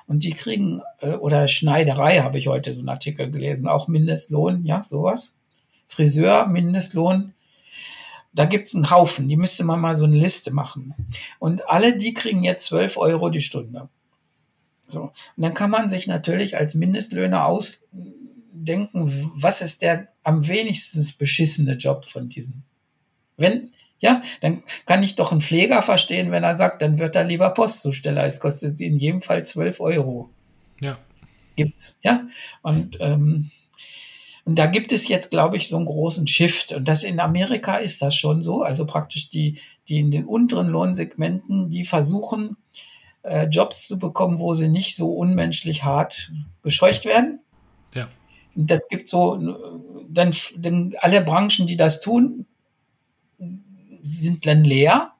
Und 0.08 0.24
die 0.24 0.32
kriegen, 0.32 0.82
äh, 1.00 1.12
oder 1.12 1.46
Schneiderei 1.48 2.18
habe 2.20 2.38
ich 2.38 2.48
heute 2.48 2.74
so 2.74 2.80
einen 2.80 2.88
Artikel 2.88 3.30
gelesen, 3.30 3.68
auch 3.68 3.88
Mindestlohn, 3.88 4.64
ja, 4.64 4.82
sowas. 4.82 5.32
Friseur, 5.86 6.48
Mindestlohn, 6.48 7.32
da 8.36 8.44
gibt's 8.44 8.74
einen 8.74 8.90
Haufen, 8.90 9.28
die 9.28 9.36
müsste 9.36 9.64
man 9.64 9.80
mal 9.80 9.96
so 9.96 10.04
eine 10.04 10.18
Liste 10.18 10.52
machen. 10.52 10.94
Und 11.38 11.68
alle, 11.68 11.96
die 11.96 12.12
kriegen 12.12 12.44
jetzt 12.44 12.66
12 12.66 12.98
Euro 12.98 13.30
die 13.30 13.40
Stunde. 13.40 13.88
So. 14.86 15.04
Und 15.36 15.42
dann 15.42 15.54
kann 15.54 15.70
man 15.70 15.88
sich 15.88 16.06
natürlich 16.06 16.56
als 16.56 16.74
Mindestlöhner 16.74 17.46
ausdenken, 17.46 19.32
was 19.34 19.62
ist 19.62 19.80
der 19.80 20.08
am 20.22 20.46
wenigsten 20.46 21.04
beschissene 21.18 21.74
Job 21.74 22.04
von 22.04 22.28
diesen. 22.28 22.62
Wenn, 23.38 23.72
ja, 24.00 24.22
dann 24.42 24.62
kann 24.84 25.02
ich 25.02 25.16
doch 25.16 25.32
einen 25.32 25.40
Pfleger 25.40 25.80
verstehen, 25.80 26.30
wenn 26.30 26.44
er 26.44 26.56
sagt, 26.56 26.82
dann 26.82 26.98
wird 26.98 27.16
er 27.16 27.24
lieber 27.24 27.50
Postzusteller. 27.50 28.24
Es 28.24 28.38
kostet 28.38 28.80
in 28.82 28.98
jedem 28.98 29.22
Fall 29.22 29.46
12 29.46 29.80
Euro. 29.80 30.30
Ja. 30.80 30.98
Gibt's, 31.56 31.98
ja. 32.02 32.26
Und 32.60 32.98
ähm, 33.00 33.50
und 34.46 34.60
da 34.60 34.66
gibt 34.66 34.92
es 34.92 35.08
jetzt, 35.08 35.32
glaube 35.32 35.56
ich, 35.56 35.66
so 35.66 35.76
einen 35.76 35.86
großen 35.86 36.28
Shift. 36.28 36.72
Und 36.72 36.86
das 36.86 37.02
in 37.02 37.18
Amerika 37.18 37.78
ist 37.78 38.00
das 38.00 38.14
schon 38.14 38.44
so. 38.44 38.62
Also 38.62 38.86
praktisch 38.86 39.28
die, 39.28 39.58
die 39.88 39.98
in 39.98 40.12
den 40.12 40.24
unteren 40.24 40.68
Lohnsegmenten, 40.68 41.68
die 41.68 41.84
versuchen, 41.84 42.56
äh, 43.22 43.46
Jobs 43.46 43.88
zu 43.88 43.98
bekommen, 43.98 44.38
wo 44.38 44.54
sie 44.54 44.68
nicht 44.68 44.94
so 44.94 45.12
unmenschlich 45.12 45.82
hart 45.82 46.30
gescheucht 46.62 47.06
werden. 47.06 47.40
Ja. 47.92 48.08
Und 48.54 48.70
das 48.70 48.88
gibt 48.88 49.08
so, 49.08 49.36
dann, 50.08 50.32
dann 50.56 50.94
alle 51.00 51.22
Branchen, 51.22 51.66
die 51.66 51.76
das 51.76 52.00
tun, 52.00 52.46
sind 54.00 54.46
dann 54.46 54.62
leer. 54.62 55.10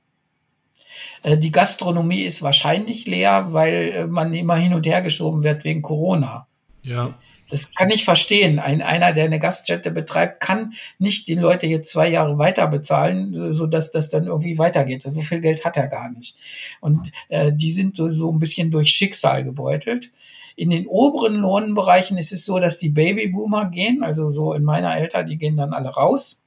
Äh, 1.25 1.37
die 1.37 1.51
Gastronomie 1.51 2.23
ist 2.23 2.43
wahrscheinlich 2.43 3.07
leer, 3.07 3.53
weil 3.53 3.75
äh, 3.75 4.07
man 4.07 4.33
immer 4.35 4.55
hin 4.55 4.73
und 4.73 4.87
her 4.87 5.03
geschoben 5.03 5.43
wird 5.43 5.65
wegen 5.65 5.83
Corona. 5.83 6.47
Ja. 6.85 7.19
Das 7.49 7.75
kann 7.75 7.91
ich 7.91 8.05
verstehen. 8.05 8.59
Ein, 8.59 8.83
einer, 8.83 9.13
der 9.13 9.25
eine 9.25 9.39
Gaststätte 9.39 9.91
betreibt, 9.91 10.41
kann 10.41 10.73
nicht 10.99 11.29
die 11.29 11.35
Leute 11.35 11.67
jetzt 11.67 11.91
zwei 11.91 12.09
Jahre 12.09 12.39
weiter 12.39 12.67
bezahlen, 12.67 13.55
so 13.55 13.67
dass 13.67 13.91
das 13.91 14.11
dann 14.11 14.27
irgendwie 14.27 14.59
weitergeht. 14.59 15.03
So 15.03 15.21
viel 15.21 15.41
Geld 15.41 15.65
hat 15.65 15.77
er 15.77 15.89
gar 15.89 16.11
nicht. 16.11 16.37
Und 16.81 17.13
äh, 17.29 17.53
die 17.53 17.73
sind 17.73 17.97
so, 17.97 18.11
so 18.11 18.33
ein 18.33 18.39
bisschen 18.39 18.71
durch 18.71 18.91
Schicksal 18.91 19.45
gebeutelt. 19.45 20.11
In 20.57 20.71
den 20.71 20.87
oberen 20.87 21.37
Lohnbereichen 21.37 22.17
ist 22.19 22.33
es 22.33 22.45
so, 22.45 22.59
dass 22.59 22.79
die 22.79 22.89
Babyboomer 22.89 23.67
gehen, 23.67 24.03
also 24.03 24.31
so 24.31 24.55
in 24.55 24.65
meiner 24.65 24.91
Alter, 24.91 25.23
die 25.23 25.37
gehen 25.37 25.57
dann 25.57 25.75
alle 25.75 25.91
raus. 25.91 26.43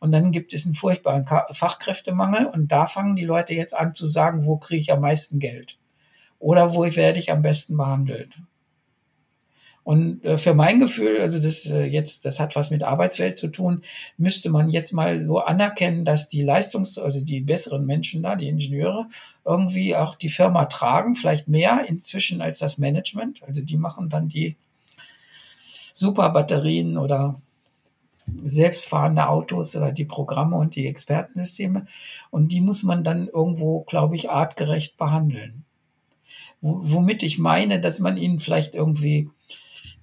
Und 0.00 0.10
dann 0.10 0.32
gibt 0.32 0.52
es 0.52 0.66
einen 0.66 0.74
furchtbaren 0.74 1.24
Fachkräftemangel 1.24 2.46
und 2.46 2.72
da 2.72 2.88
fangen 2.88 3.14
die 3.14 3.24
Leute 3.24 3.54
jetzt 3.54 3.72
an 3.72 3.94
zu 3.94 4.08
sagen, 4.08 4.44
wo 4.44 4.56
kriege 4.56 4.80
ich 4.80 4.92
am 4.92 5.00
meisten 5.00 5.38
Geld? 5.38 5.78
Oder 6.40 6.74
wo 6.74 6.82
werde 6.84 7.20
ich 7.20 7.30
am 7.30 7.42
besten 7.42 7.76
behandelt? 7.76 8.34
Und 9.84 10.24
äh, 10.24 10.38
für 10.38 10.54
mein 10.54 10.78
Gefühl, 10.78 11.20
also 11.20 11.40
das 11.40 11.66
äh, 11.66 11.84
jetzt, 11.84 12.24
das 12.24 12.38
hat 12.38 12.54
was 12.54 12.70
mit 12.70 12.84
Arbeitswelt 12.84 13.38
zu 13.38 13.48
tun, 13.48 13.82
müsste 14.16 14.48
man 14.48 14.70
jetzt 14.70 14.92
mal 14.92 15.20
so 15.20 15.40
anerkennen, 15.40 16.04
dass 16.04 16.28
die 16.28 16.42
Leistungs-, 16.42 16.98
also 16.98 17.24
die 17.24 17.40
besseren 17.40 17.84
Menschen 17.84 18.22
da, 18.22 18.36
die 18.36 18.48
Ingenieure, 18.48 19.06
irgendwie 19.44 19.96
auch 19.96 20.14
die 20.14 20.28
Firma 20.28 20.66
tragen, 20.66 21.16
vielleicht 21.16 21.48
mehr 21.48 21.84
inzwischen 21.88 22.40
als 22.40 22.58
das 22.58 22.78
Management. 22.78 23.42
Also 23.42 23.62
die 23.62 23.76
machen 23.76 24.08
dann 24.08 24.28
die 24.28 24.56
Superbatterien 25.92 26.96
oder 26.96 27.40
selbstfahrende 28.44 29.28
Autos 29.28 29.74
oder 29.74 29.90
die 29.90 30.04
Programme 30.04 30.56
und 30.56 30.76
die 30.76 30.86
Expertensysteme. 30.86 31.86
Und 32.30 32.52
die 32.52 32.60
muss 32.60 32.84
man 32.84 33.02
dann 33.02 33.26
irgendwo, 33.26 33.80
glaube 33.80 34.14
ich, 34.14 34.30
artgerecht 34.30 34.96
behandeln. 34.96 35.64
womit 36.60 37.24
ich 37.24 37.40
meine, 37.40 37.80
dass 37.80 37.98
man 37.98 38.16
ihnen 38.16 38.38
vielleicht 38.38 38.76
irgendwie 38.76 39.28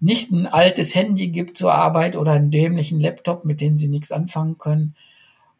nicht 0.01 0.31
ein 0.31 0.47
altes 0.47 0.95
Handy 0.95 1.29
gibt 1.29 1.57
zur 1.57 1.73
Arbeit 1.73 2.15
oder 2.15 2.31
einen 2.33 2.51
dämlichen 2.51 2.99
Laptop, 2.99 3.45
mit 3.45 3.61
denen 3.61 3.77
sie 3.77 3.87
nichts 3.87 4.11
anfangen 4.11 4.57
können. 4.57 4.95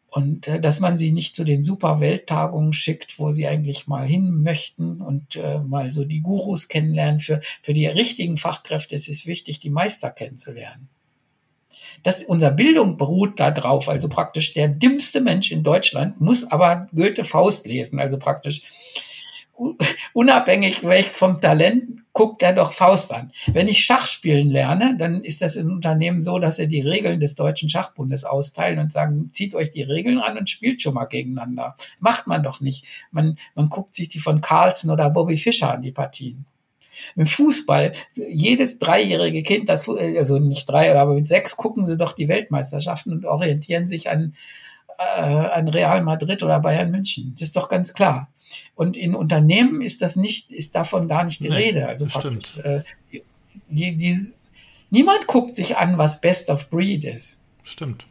Und 0.10 0.48
äh, 0.48 0.60
dass 0.60 0.80
man 0.80 0.98
sie 0.98 1.12
nicht 1.12 1.36
zu 1.36 1.44
den 1.44 1.64
super 1.64 2.00
Welttagungen 2.00 2.74
schickt, 2.74 3.20
wo 3.20 3.32
sie 3.32 3.48
eigentlich 3.48 3.88
mal 3.88 4.08
hin 4.08 4.42
möchten 4.42 5.02
und 5.02 5.36
äh, 5.36 5.60
mal 5.60 5.92
so 5.92 6.04
die 6.04 6.22
Gurus 6.22 6.68
kennenlernen. 6.68 7.20
Für, 7.20 7.42
für 7.62 7.74
die 7.74 7.86
richtigen 7.86 8.38
Fachkräfte 8.38 8.96
ist 8.96 9.08
es 9.08 9.28
wichtig, 9.28 9.60
die 9.60 9.70
Meister 9.70 10.10
kennenzulernen. 10.10 10.90
Das, 12.04 12.24
unser 12.24 12.52
Bildung 12.52 12.98
beruht 12.98 13.40
da 13.40 13.52
drauf. 13.52 13.90
Also 13.90 14.10
praktisch 14.10 14.54
der 14.54 14.68
dümmste 14.68 15.22
Mensch 15.22 15.52
in 15.52 15.64
Deutschland 15.64 16.20
muss 16.20 16.50
aber 16.50 16.88
Goethe 16.96 17.24
Faust 17.24 17.68
lesen. 17.68 18.00
Also 18.00 18.18
praktisch 18.18 18.62
unabhängig 20.14 20.82
vom 21.12 21.42
Talent 21.42 22.02
guckt 22.14 22.42
er 22.44 22.54
doch 22.54 22.74
Faust 22.74 23.12
an. 23.14 23.32
Wenn 23.48 23.68
ich 23.68 23.84
Schach 23.84 24.08
spielen 24.08 24.50
lerne, 24.50 24.96
dann 24.98 25.24
ist 25.24 25.42
das 25.42 25.56
im 25.56 25.72
Unternehmen 25.72 26.22
so, 26.22 26.40
dass 26.40 26.60
er 26.60 26.68
die 26.68 26.82
Regeln 26.82 27.20
des 27.20 27.36
Deutschen 27.36 27.70
Schachbundes 27.70 28.26
austeilen 28.26 28.80
und 28.80 28.92
sagen, 28.92 29.30
zieht 29.32 29.56
euch 29.56 29.72
die 29.72 29.84
Regeln 29.84 30.20
an 30.20 30.38
und 30.38 30.50
spielt 30.50 30.82
schon 30.82 30.96
mal 30.96 31.06
gegeneinander. 31.06 31.76
Macht 32.00 32.28
man 32.28 32.44
doch 32.44 32.62
nicht. 32.62 32.86
Man, 33.12 33.36
man 33.56 33.70
guckt 33.70 33.96
sich 33.96 34.08
die 34.08 34.20
von 34.20 34.42
Carlsen 34.42 34.92
oder 34.92 35.10
Bobby 35.10 35.38
Fischer 35.38 35.72
an, 35.72 35.82
die 35.82 35.92
Partien. 35.92 36.46
Im 37.16 37.26
Fußball, 37.26 37.94
jedes 38.16 38.78
dreijährige 38.80 39.44
Kind, 39.44 39.70
das, 39.70 39.88
also 39.88 40.40
nicht 40.40 40.70
drei, 40.70 40.94
aber 40.94 41.14
mit 41.14 41.28
sechs, 41.28 41.56
gucken 41.56 41.86
sie 41.86 41.98
doch 41.98 42.14
die 42.14 42.28
Weltmeisterschaften 42.28 43.14
und 43.14 43.26
orientieren 43.26 43.88
sich 43.88 44.10
an, 44.10 44.34
an 45.04 45.68
Real 45.70 46.04
Madrid 46.04 46.44
oder 46.44 46.60
Bayern 46.60 46.92
München. 46.92 47.34
Das 47.34 47.50
ist 47.50 47.56
doch 47.56 47.70
ganz 47.70 47.94
klar. 47.94 48.30
Und 48.76 48.98
in 48.98 49.16
Unternehmen 49.16 49.82
ist 49.82 50.02
das 50.02 50.16
nicht, 50.16 50.52
ist 50.52 50.76
davon 50.76 51.08
gar 51.08 51.24
nicht 51.24 51.44
die 51.44 51.50
nee, 51.50 51.56
Rede. 51.56 51.88
Also 51.88 52.08
praktisch, 52.08 52.58
äh, 52.58 52.82
die, 53.70 53.96
die, 53.96 54.34
niemand 54.90 55.28
guckt 55.28 55.56
sich 55.56 55.78
an, 55.78 55.98
was 55.98 56.22
Best 56.22 56.50
of 56.50 56.70
Breed 56.70 57.06
ist. 57.06 57.42
Stimmt. 57.64 58.06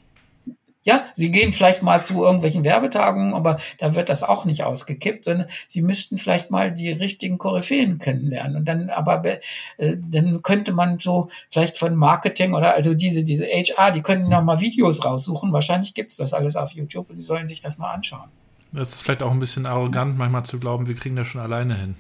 Ja, 0.89 1.05
sie 1.15 1.31
gehen 1.31 1.53
vielleicht 1.53 1.83
mal 1.83 2.03
zu 2.03 2.25
irgendwelchen 2.25 2.65
Werbetagungen, 2.65 3.35
aber 3.35 3.59
da 3.77 3.95
wird 3.95 4.09
das 4.09 4.23
auch 4.23 4.47
nicht 4.47 4.65
ausgekippt, 4.65 5.25
sondern 5.25 5.49
sie 5.69 5.83
müssten 5.83 6.17
vielleicht 6.17 6.51
mal 6.51 6.73
die 6.73 6.91
richtigen 6.91 7.37
Koryphäen 7.37 7.99
kennenlernen. 7.99 8.57
Und 8.57 8.65
dann, 8.65 8.89
aber 8.89 9.23
äh, 9.27 9.41
dann 9.77 10.43
könnte 10.43 10.73
man 10.73 10.99
so 10.99 11.29
vielleicht 11.51 11.77
von 11.77 11.95
Marketing 11.95 12.55
oder 12.55 12.73
also 12.73 12.95
diese, 12.95 13.23
diese 13.23 13.45
HR, 13.45 13.91
die 13.91 14.01
können 14.01 14.31
noch 14.31 14.43
mal 14.43 14.61
Videos 14.61 15.05
raussuchen. 15.05 15.53
Wahrscheinlich 15.53 15.93
gibt's 15.93 16.17
das 16.17 16.33
alles 16.33 16.57
auf 16.57 16.71
YouTube 16.71 17.11
und 17.11 17.19
die 17.19 17.23
sollen 17.23 17.49
sich 17.49 17.61
das 17.61 17.77
mal 17.77 17.93
anschauen. 17.93 18.31
Es 18.73 18.95
ist 18.95 19.03
vielleicht 19.03 19.23
auch 19.23 19.31
ein 19.31 19.41
bisschen 19.41 19.67
arrogant, 19.67 20.17
manchmal 20.17 20.47
zu 20.47 20.59
glauben, 20.59 20.89
wir 20.89 20.95
kriegen 20.95 21.17
das 21.17 21.29
schon 21.29 21.43
alleine 21.43 21.77
hin. 21.77 21.97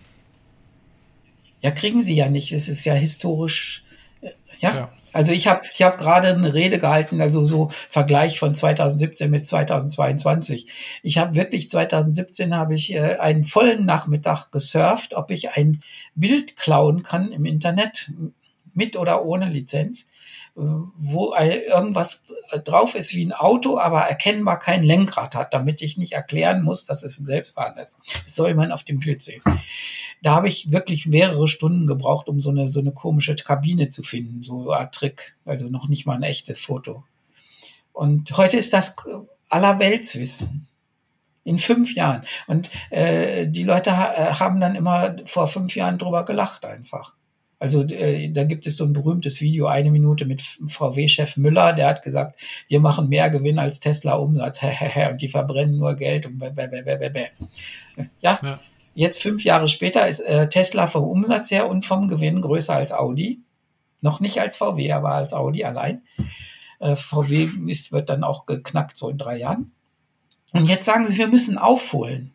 Ja, 1.60 1.72
kriegen 1.72 2.00
sie 2.02 2.14
ja 2.14 2.30
nicht. 2.30 2.52
Es 2.52 2.70
ist 2.70 2.86
ja 2.86 2.94
historisch, 2.94 3.84
äh, 4.22 4.30
ja. 4.60 4.74
ja. 4.74 4.92
Also 5.18 5.32
ich 5.32 5.48
habe 5.48 5.62
ich 5.74 5.82
hab 5.82 5.98
gerade 5.98 6.28
eine 6.28 6.54
Rede 6.54 6.78
gehalten, 6.78 7.20
also 7.20 7.44
so 7.44 7.72
Vergleich 7.90 8.38
von 8.38 8.54
2017 8.54 9.28
mit 9.28 9.44
2022. 9.48 10.68
Ich 11.02 11.18
habe 11.18 11.34
wirklich 11.34 11.68
2017 11.68 12.54
habe 12.54 12.76
ich 12.76 12.94
äh, 12.94 13.16
einen 13.16 13.42
vollen 13.42 13.84
Nachmittag 13.84 14.52
gesurft, 14.52 15.14
ob 15.14 15.32
ich 15.32 15.56
ein 15.56 15.80
Bild 16.14 16.56
klauen 16.56 17.02
kann 17.02 17.32
im 17.32 17.46
Internet 17.46 18.12
mit 18.74 18.96
oder 18.96 19.24
ohne 19.24 19.48
Lizenz, 19.48 20.06
wo 20.54 21.34
irgendwas 21.34 22.22
drauf 22.64 22.94
ist 22.94 23.12
wie 23.12 23.26
ein 23.26 23.32
Auto, 23.32 23.76
aber 23.76 24.02
erkennbar 24.02 24.60
kein 24.60 24.84
Lenkrad 24.84 25.34
hat, 25.34 25.52
damit 25.52 25.82
ich 25.82 25.96
nicht 25.96 26.12
erklären 26.12 26.62
muss, 26.62 26.84
dass 26.84 27.02
es 27.02 27.18
ein 27.18 27.26
Selbstfahrendes 27.26 27.96
ist. 28.00 28.24
Das 28.24 28.36
soll 28.36 28.54
man 28.54 28.70
auf 28.70 28.84
dem 28.84 29.00
Bild 29.00 29.20
sehen. 29.20 29.42
Da 30.22 30.34
habe 30.34 30.48
ich 30.48 30.72
wirklich 30.72 31.06
mehrere 31.06 31.48
Stunden 31.48 31.86
gebraucht, 31.86 32.28
um 32.28 32.40
so 32.40 32.50
eine, 32.50 32.68
so 32.68 32.80
eine 32.80 32.92
komische 32.92 33.34
Kabine 33.36 33.90
zu 33.90 34.02
finden, 34.02 34.42
so 34.42 34.72
Art 34.72 34.94
Trick. 34.94 35.36
Also 35.44 35.68
noch 35.68 35.88
nicht 35.88 36.06
mal 36.06 36.16
ein 36.16 36.22
echtes 36.22 36.60
Foto. 36.60 37.04
Und 37.92 38.36
heute 38.36 38.56
ist 38.56 38.72
das 38.72 38.96
Allerweltswissen. 39.48 40.66
In 41.44 41.56
fünf 41.56 41.94
Jahren. 41.94 42.22
Und 42.46 42.70
äh, 42.90 43.46
die 43.48 43.62
Leute 43.62 43.96
ha 43.96 44.12
äh, 44.12 44.34
haben 44.34 44.60
dann 44.60 44.74
immer 44.74 45.16
vor 45.24 45.46
fünf 45.46 45.74
Jahren 45.76 45.96
drüber 45.96 46.26
gelacht 46.26 46.66
einfach. 46.66 47.14
Also 47.58 47.82
äh, 47.84 48.30
da 48.30 48.44
gibt 48.44 48.66
es 48.66 48.76
so 48.76 48.84
ein 48.84 48.92
berühmtes 48.92 49.40
Video, 49.40 49.66
eine 49.66 49.90
Minute 49.90 50.26
mit 50.26 50.42
VW-Chef 50.42 51.36
Müller, 51.36 51.72
der 51.72 51.88
hat 51.88 52.02
gesagt, 52.02 52.38
wir 52.68 52.80
machen 52.80 53.08
mehr 53.08 53.30
Gewinn 53.30 53.58
als 53.58 53.80
Tesla 53.80 54.14
Umsatz, 54.14 54.60
und 55.10 55.20
die 55.20 55.28
verbrennen 55.28 55.78
nur 55.78 55.96
Geld 55.96 56.26
und 56.26 56.38
bäh, 56.38 56.50
bäh, 56.50 56.68
bäh, 56.68 56.82
bäh, 56.82 57.08
bäh. 57.08 57.26
Ja, 58.20 58.38
ja. 58.42 58.60
Jetzt 58.98 59.22
fünf 59.22 59.44
Jahre 59.44 59.68
später 59.68 60.08
ist 60.08 60.18
äh, 60.18 60.48
Tesla 60.48 60.88
vom 60.88 61.04
Umsatz 61.04 61.52
her 61.52 61.70
und 61.70 61.86
vom 61.86 62.08
Gewinn 62.08 62.42
größer 62.42 62.74
als 62.74 62.90
Audi. 62.90 63.44
Noch 64.00 64.18
nicht 64.18 64.40
als 64.40 64.56
VW, 64.56 64.90
aber 64.90 65.12
als 65.12 65.32
Audi 65.32 65.64
allein. 65.64 66.02
Äh, 66.80 66.96
VW 66.96 67.48
ist, 67.68 67.92
wird 67.92 68.08
dann 68.08 68.24
auch 68.24 68.44
geknackt, 68.44 68.98
so 68.98 69.08
in 69.08 69.16
drei 69.16 69.38
Jahren. 69.38 69.70
Und 70.52 70.66
jetzt 70.66 70.84
sagen 70.84 71.06
sie, 71.06 71.16
wir 71.16 71.28
müssen 71.28 71.58
aufholen. 71.58 72.34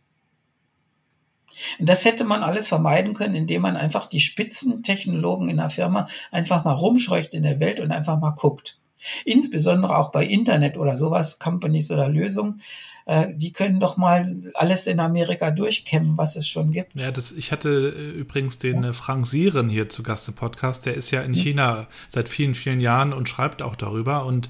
Und 1.79 1.89
das 1.89 2.05
hätte 2.05 2.23
man 2.23 2.43
alles 2.43 2.69
vermeiden 2.69 3.13
können, 3.13 3.35
indem 3.35 3.63
man 3.63 3.75
einfach 3.75 4.05
die 4.05 4.21
Spitzentechnologen 4.21 5.49
in 5.49 5.57
der 5.57 5.69
Firma 5.69 6.07
einfach 6.31 6.63
mal 6.63 6.71
rumscheucht 6.71 7.33
in 7.33 7.43
der 7.43 7.59
Welt 7.59 7.81
und 7.81 7.91
einfach 7.91 8.17
mal 8.21 8.31
guckt. 8.31 8.79
Insbesondere 9.25 9.97
auch 9.97 10.11
bei 10.11 10.25
Internet 10.25 10.77
oder 10.77 10.97
sowas, 10.97 11.39
Companies 11.39 11.91
oder 11.91 12.09
Lösungen, 12.09 12.61
äh, 13.05 13.27
die 13.35 13.51
können 13.51 13.79
doch 13.79 13.97
mal 13.97 14.51
alles 14.53 14.87
in 14.87 14.99
Amerika 14.99 15.51
durchkämmen, 15.51 16.17
was 16.17 16.35
es 16.35 16.47
schon 16.47 16.71
gibt. 16.71 16.95
Ja, 16.95 17.11
das, 17.11 17.31
ich 17.31 17.51
hatte 17.51 17.93
äh, 17.95 18.17
übrigens 18.17 18.59
den 18.59 18.83
äh, 18.83 18.93
Frank 18.93 19.27
Sieren 19.27 19.69
hier 19.69 19.89
zu 19.89 20.03
Gast 20.03 20.27
im 20.27 20.35
Podcast, 20.35 20.85
der 20.85 20.95
ist 20.95 21.11
ja 21.11 21.21
in 21.21 21.31
mhm. 21.31 21.35
China 21.35 21.87
seit 22.07 22.29
vielen, 22.29 22.55
vielen 22.55 22.79
Jahren 22.79 23.13
und 23.13 23.27
schreibt 23.27 23.61
auch 23.61 23.75
darüber 23.75 24.25
und 24.25 24.49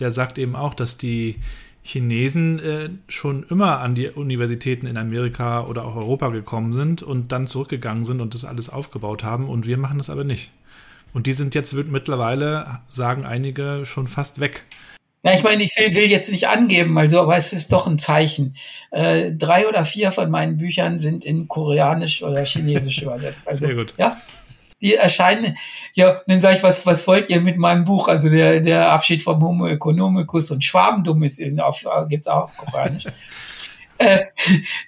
der 0.00 0.10
sagt 0.10 0.38
eben 0.38 0.56
auch, 0.56 0.74
dass 0.74 0.98
die 0.98 1.36
Chinesen 1.82 2.58
äh, 2.60 2.88
schon 3.08 3.44
immer 3.50 3.80
an 3.80 3.94
die 3.94 4.08
Universitäten 4.08 4.86
in 4.86 4.96
Amerika 4.96 5.64
oder 5.66 5.84
auch 5.84 5.96
Europa 5.96 6.30
gekommen 6.30 6.72
sind 6.72 7.02
und 7.02 7.30
dann 7.30 7.46
zurückgegangen 7.46 8.04
sind 8.04 8.20
und 8.20 8.34
das 8.34 8.44
alles 8.44 8.70
aufgebaut 8.70 9.22
haben 9.22 9.48
und 9.48 9.66
wir 9.66 9.76
machen 9.76 9.98
das 9.98 10.10
aber 10.10 10.24
nicht. 10.24 10.50
Und 11.14 11.26
die 11.26 11.32
sind 11.32 11.54
jetzt 11.54 11.72
mittlerweile, 11.72 12.80
sagen 12.88 13.24
einige, 13.24 13.86
schon 13.86 14.08
fast 14.08 14.40
weg. 14.40 14.64
Ja, 15.22 15.32
ich 15.32 15.42
meine, 15.42 15.62
ich 15.62 15.74
will, 15.78 15.94
will 15.94 16.10
jetzt 16.10 16.30
nicht 16.30 16.48
angeben, 16.48 16.98
also, 16.98 17.20
aber 17.22 17.36
es 17.36 17.54
ist 17.54 17.72
doch 17.72 17.86
ein 17.86 17.98
Zeichen. 17.98 18.56
Äh, 18.90 19.32
drei 19.32 19.66
oder 19.66 19.86
vier 19.86 20.12
von 20.12 20.30
meinen 20.30 20.58
Büchern 20.58 20.98
sind 20.98 21.24
in 21.24 21.48
Koreanisch 21.48 22.22
oder 22.22 22.44
Chinesisch 22.44 23.00
übersetzt. 23.02 23.48
Also, 23.48 23.64
Sehr 23.64 23.74
gut. 23.74 23.94
Ja, 23.96 24.20
die 24.82 24.96
erscheinen. 24.96 25.56
Ja, 25.94 26.20
dann 26.26 26.42
sage 26.42 26.56
ich, 26.56 26.62
was, 26.62 26.84
was 26.84 27.06
wollt 27.06 27.30
ihr 27.30 27.40
mit 27.40 27.56
meinem 27.56 27.84
Buch? 27.86 28.08
Also 28.08 28.28
der, 28.28 28.60
der 28.60 28.90
Abschied 28.90 29.22
vom 29.22 29.42
Homo 29.42 29.66
economicus 29.66 30.50
und 30.50 30.62
Schwabendumm 30.62 31.22
ist 31.22 31.38
in, 31.40 31.58
auf, 31.58 31.86
gibt's 32.10 32.26
auch 32.26 32.44
auf 32.44 32.56
Koreanisch. 32.58 33.06
äh, 34.04 34.26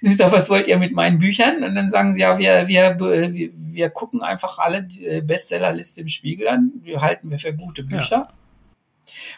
ich 0.01 0.19
was 0.19 0.49
wollt 0.49 0.67
ihr 0.67 0.77
mit 0.77 0.93
meinen 0.93 1.19
Büchern? 1.19 1.63
Und 1.63 1.75
dann 1.75 1.91
sagen 1.91 2.13
sie, 2.13 2.21
ja, 2.21 2.37
wir, 2.37 2.67
wir, 2.67 2.99
wir, 2.99 3.49
wir 3.53 3.89
gucken 3.89 4.21
einfach 4.21 4.59
alle 4.59 4.83
die 4.83 5.21
Bestsellerliste 5.21 6.01
im 6.01 6.07
Spiegel 6.07 6.47
an, 6.47 6.71
die 6.85 6.97
halten 6.97 7.29
wir 7.29 7.37
für 7.37 7.53
gute 7.53 7.83
Bücher. 7.83 8.27
Ja. 8.29 8.33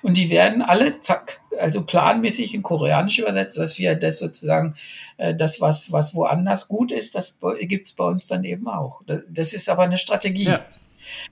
Und 0.01 0.17
die 0.17 0.30
werden 0.30 0.61
alle, 0.61 0.99
zack, 0.99 1.41
also 1.59 1.84
planmäßig 1.84 2.53
in 2.53 2.63
Koreanisch 2.63 3.19
übersetzt, 3.19 3.57
dass 3.57 3.77
wir 3.80 3.95
das 3.95 4.19
sozusagen, 4.19 4.75
äh, 5.17 5.36
das, 5.36 5.61
was, 5.61 5.91
was 5.91 6.15
woanders 6.15 6.67
gut 6.67 6.91
ist, 6.91 7.15
das 7.15 7.38
gibt's 7.61 7.93
bei 7.93 8.05
uns 8.05 8.27
dann 8.27 8.43
eben 8.43 8.67
auch. 8.67 9.01
Das 9.30 9.53
ist 9.53 9.69
aber 9.69 9.84
eine 9.84 9.97
Strategie. 9.97 10.45
Ja. 10.45 10.65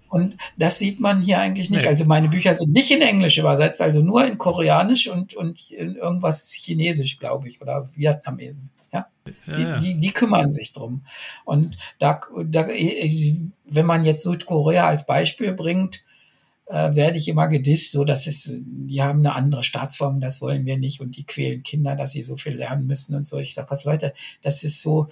Und 0.10 0.38
das 0.58 0.80
sieht 0.80 1.00
man 1.00 1.22
hier 1.22 1.40
eigentlich 1.40 1.70
nicht. 1.70 1.84
Nee. 1.84 1.88
Also 1.88 2.06
meine 2.06 2.30
Bücher 2.30 2.56
sind 2.56 2.72
nicht 2.72 2.92
in 2.92 3.02
Englisch 3.02 3.38
übersetzt, 3.38 3.82
also 3.82 4.02
nur 4.02 4.26
in 4.26 4.38
Koreanisch 4.38 5.08
und, 5.08 5.34
und 5.34 5.70
in 5.72 5.96
irgendwas 5.96 6.52
Chinesisch, 6.54 7.20
glaube 7.20 7.48
ich, 7.50 7.62
oder 7.62 7.90
Vietnamesen. 7.96 8.70
Ja? 8.94 9.08
ja, 9.26 9.54
die, 9.54 9.62
ja. 9.62 9.78
Die, 9.78 10.00
die 10.00 10.12
kümmern 10.12 10.52
sich 10.52 10.74
drum. 10.74 11.04
Und 11.46 11.78
da, 12.00 12.22
da, 12.46 12.68
wenn 12.68 13.86
man 13.86 14.06
jetzt 14.06 14.24
Südkorea 14.24 14.88
als 14.88 15.06
Beispiel 15.06 15.54
bringt, 15.54 16.04
äh, 16.68 16.96
werde 16.96 17.18
ich 17.18 17.28
immer 17.28 17.48
gedisst, 17.48 17.92
so 17.92 18.04
dass 18.04 18.28
es, 18.28 18.52
die 18.62 19.02
haben 19.02 19.20
eine 19.20 19.36
andere 19.36 19.64
Staatsform, 19.64 20.20
das 20.20 20.42
wollen 20.42 20.66
wir 20.66 20.78
nicht 20.78 21.00
und 21.00 21.16
die 21.16 21.24
quälen 21.24 21.64
Kinder, 21.64 21.96
dass 21.96 22.12
sie 22.12 22.24
so 22.24 22.36
viel 22.38 22.56
lernen 22.56 22.88
müssen 22.88 23.16
und 23.16 23.28
so. 23.28 23.38
Ich 23.38 23.54
sage, 23.54 23.72
was 23.72 23.86
Leute, 23.86 24.14
das 24.42 24.64
ist 24.64 24.82
so, 24.82 25.08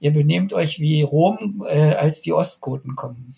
ihr 0.00 0.12
benehmt 0.12 0.52
euch 0.52 0.80
wie 0.80 1.02
Rom, 1.02 1.64
äh, 1.68 1.94
als 1.94 2.22
die 2.22 2.32
Ostgoten 2.32 2.96
kommen. 2.96 3.34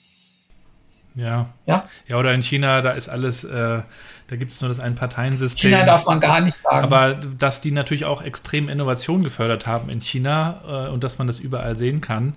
Ja. 1.19 1.47
Ja? 1.67 1.89
Ja, 2.07 2.17
oder 2.17 2.33
in 2.33 2.43
China, 2.43 2.81
da 2.81 2.93
ist 2.93 3.09
alles, 3.09 3.45
äh, 3.45 3.83
da 4.29 4.37
gibt 4.37 4.53
es 4.53 4.61
nur 4.61 4.69
das 4.69 4.79
Ein-Parteien-System. 4.79 5.71
China 5.71 5.85
darf 5.85 6.07
man 6.07 6.21
gar 6.21 6.41
nicht 6.41 6.55
sagen. 6.57 6.85
Aber 6.85 7.15
dass 7.15 7.61
die 7.61 7.73
natürlich 7.73 8.05
auch 8.05 8.23
extrem 8.23 8.69
Innovation 8.69 9.25
gefördert 9.25 9.67
haben 9.67 9.89
in 9.91 10.01
China 10.01 10.87
äh, 10.87 10.91
und 10.91 11.03
dass 11.03 11.19
man 11.19 11.27
das 11.27 11.39
überall 11.39 11.77
sehen 11.77 12.01
kann, 12.01 12.35